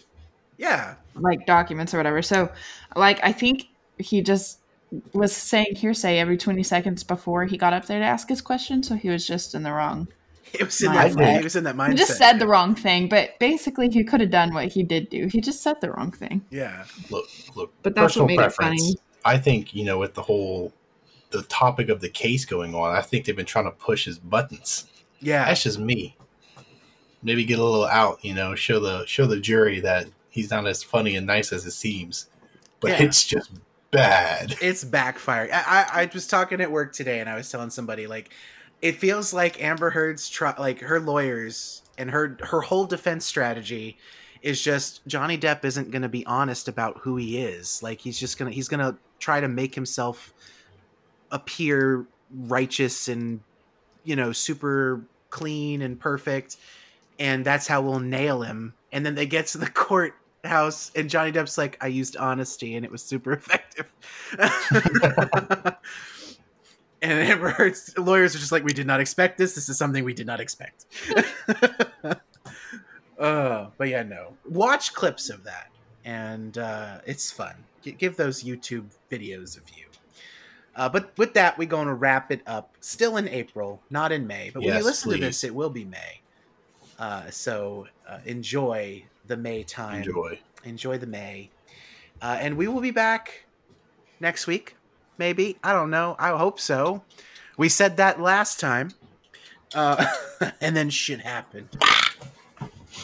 [0.57, 0.95] Yeah.
[1.15, 2.21] Like documents or whatever.
[2.21, 2.51] So,
[2.95, 3.67] like I think
[3.97, 4.59] he just
[5.13, 8.83] was saying hearsay every 20 seconds before he got up there to ask his question,
[8.83, 10.07] so he was just in the wrong.
[10.53, 11.15] It was in Mindset.
[11.15, 11.37] that.
[11.37, 11.89] He was in that mindset.
[11.89, 15.09] He just said the wrong thing, but basically he could have done what he did
[15.09, 15.27] do.
[15.31, 16.45] He just said the wrong thing.
[16.51, 16.85] Yeah.
[17.09, 17.73] Look, look.
[17.81, 18.95] But that's personal what made it funny.
[19.25, 20.73] I think you know with the whole
[21.33, 22.95] the topic of the case going on.
[22.95, 24.85] I think they've been trying to push his buttons.
[25.19, 25.45] Yeah.
[25.45, 26.15] That's just me.
[27.21, 30.65] Maybe get a little out, you know, show the show the jury that he's not
[30.65, 32.25] as funny and nice as it seems.
[32.79, 33.03] But Yeah.
[33.03, 33.51] it's just
[33.91, 34.55] bad.
[34.61, 35.51] it's backfiring.
[35.53, 38.33] I, I I was talking at work today, and I was telling somebody like,
[38.81, 43.97] it feels like Amber Heard's try, like her lawyers and her her whole defense strategy
[44.41, 47.81] is just Johnny Depp isn't going to be honest about who he is.
[47.83, 50.33] Like he's just gonna he's gonna try to make himself
[51.31, 53.39] appear righteous and
[54.03, 56.57] you know super clean and perfect,
[57.19, 58.73] and that's how we'll nail him.
[58.91, 59.69] And then they get to the
[60.43, 63.91] courthouse, and Johnny Depp's like, "I used honesty, and it was super effective."
[67.01, 69.55] and Amber Heard's lawyers are just like, "We did not expect this.
[69.55, 70.85] This is something we did not expect."
[73.19, 74.33] uh, but yeah, no.
[74.49, 75.69] Watch clips of that,
[76.05, 77.55] and uh, it's fun.
[77.81, 79.85] G- give those YouTube videos a view.
[80.75, 82.75] Uh, but with that, we're going to wrap it up.
[82.79, 84.49] Still in April, not in May.
[84.51, 86.21] But when you Yes, listen to this, it will be May.
[86.97, 90.03] Uh, so uh, enjoy the May time.
[90.03, 90.39] Enjoy.
[90.63, 91.49] Enjoy the May.
[92.21, 93.45] Uh, and we will be back
[94.19, 94.75] next week,
[95.17, 95.57] maybe.
[95.63, 96.15] I don't know.
[96.19, 97.03] I hope so.
[97.57, 98.91] We said that last time.
[99.75, 100.05] Uh,
[100.61, 101.69] and then shit happened.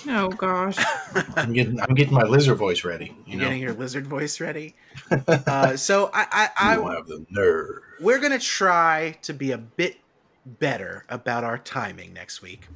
[0.08, 0.78] Oh gosh.
[1.36, 3.06] I'm getting I'm getting my lizard voice ready.
[3.26, 4.76] You You're know, getting your lizard voice ready.
[5.28, 7.80] Uh, so I, I, I don't have the nerve.
[8.00, 9.98] we're gonna try to be a bit
[10.46, 12.68] better about our timing next week.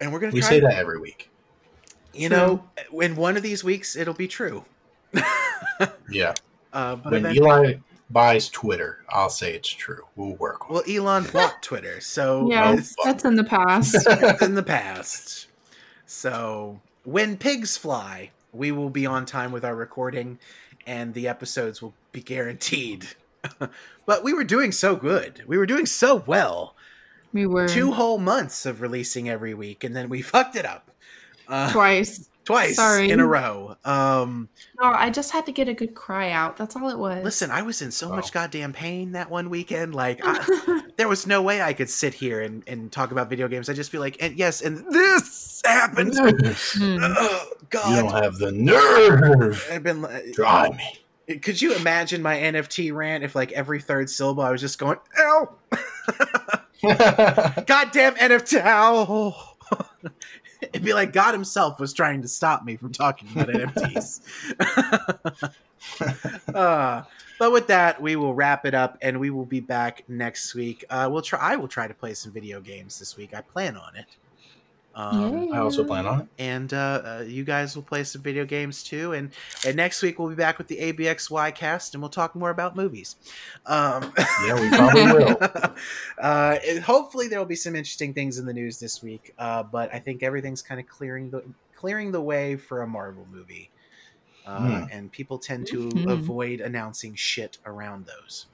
[0.00, 1.28] And we're gonna We try say that every week.
[2.14, 4.64] You know, in one of these weeks it'll be true.
[6.10, 6.34] Yeah.
[6.72, 7.74] Uh, but When then- Eli
[8.10, 10.04] buys Twitter, I'll say it's true.
[10.16, 13.94] We'll work on well, Elon bought Twitter, so Yeah, that's in the past.
[14.06, 14.42] it.
[14.42, 15.48] in the past.
[16.06, 20.38] So when pigs fly, we will be on time with our recording,
[20.86, 23.06] and the episodes will be guaranteed.
[24.06, 25.42] but we were doing so good.
[25.46, 26.76] We were doing so well.
[27.32, 30.90] We were Two whole months of releasing every week, and then we fucked it up
[31.52, 32.28] uh, twice.
[32.44, 33.10] twice Sorry.
[33.10, 33.76] in a row.
[33.84, 34.48] Um,
[34.80, 36.56] No, I just had to get a good cry out.
[36.56, 37.22] That's all it was.
[37.22, 38.16] listen, I was in so Wow.
[38.16, 39.94] much goddamn pain that one weekend.
[39.94, 43.46] Like, I, there was no way I could sit here and, and talk about video
[43.48, 43.68] games.
[43.68, 46.14] I just be like, and yes, and this happened.
[46.74, 46.98] Hmm.
[47.00, 47.52] Oh
[47.88, 49.66] You don't have the nerve.
[49.70, 50.04] I've been.
[50.04, 51.38] uh, Drive me.
[51.40, 54.98] Could you imagine my NFT rant if, like, every third syllable I was just going,
[55.18, 55.54] "Ow,
[57.66, 59.34] goddamn NFT!" Ow.
[60.62, 64.20] It'd be like God Himself was trying to stop me from talking about NFTs.
[66.54, 67.02] uh,
[67.38, 70.84] but with that, we will wrap it up, and we will be back next week.
[70.88, 71.40] Uh, we'll try.
[71.40, 73.34] I will try to play some video games this week.
[73.34, 74.06] I plan on it.
[74.94, 76.26] Um, I also plan on it.
[76.38, 76.76] and uh,
[77.20, 79.12] uh, you guys will play some video games too.
[79.14, 79.30] And
[79.66, 82.76] and next week we'll be back with the ABXY cast, and we'll talk more about
[82.76, 83.16] movies.
[83.66, 84.12] Um,
[84.46, 85.36] Yeah, we probably will.
[86.22, 89.32] uh, and hopefully there will be some interesting things in the news this week.
[89.38, 91.42] Uh, but I think everything's kind of clearing the
[91.74, 93.70] clearing the way for a Marvel movie.
[94.46, 94.84] Uh, Hmm.
[94.92, 96.10] And people tend to Mhm.
[96.12, 98.46] avoid announcing shit around those.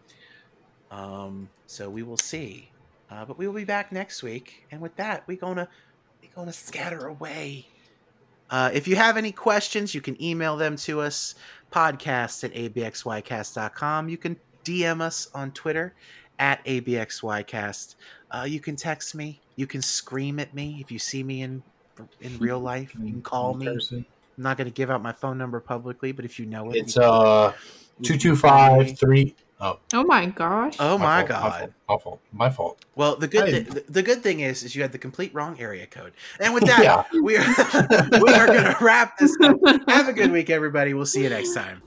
[0.90, 2.70] Um, so we will see.
[3.10, 4.66] Uh, but we will be back next week.
[4.70, 5.68] And with that, we're gonna
[6.38, 7.66] we're gonna scatter away.
[8.48, 11.34] Uh, if you have any questions, you can email them to us,
[11.72, 14.08] podcast at abxycast.com.
[14.08, 15.94] You can DM us on Twitter
[16.38, 17.96] at abxycast.
[18.30, 19.40] Uh, you can text me.
[19.56, 21.60] You can scream at me if you see me in
[22.20, 22.94] in real life.
[22.94, 23.66] You can call me.
[23.66, 26.76] I'm not going to give out my phone number publicly, but if you know it,
[26.76, 27.52] It's uh
[27.98, 28.94] you two can two call five me.
[28.94, 29.36] three.
[29.60, 30.76] Oh, Oh my gosh.
[30.78, 31.40] Oh my, fault, god!
[31.52, 32.20] fault, My fault.
[32.32, 32.84] My fault.
[32.94, 35.34] Well, the good I thi- the, the good thing is is you had the complete
[35.34, 36.12] wrong area code.
[36.38, 37.04] And with that, Yeah.
[37.22, 37.44] we are
[38.22, 39.56] we are going to wrap this up.
[39.88, 40.94] Have a good week, everybody.
[40.94, 41.82] We'll see you next time.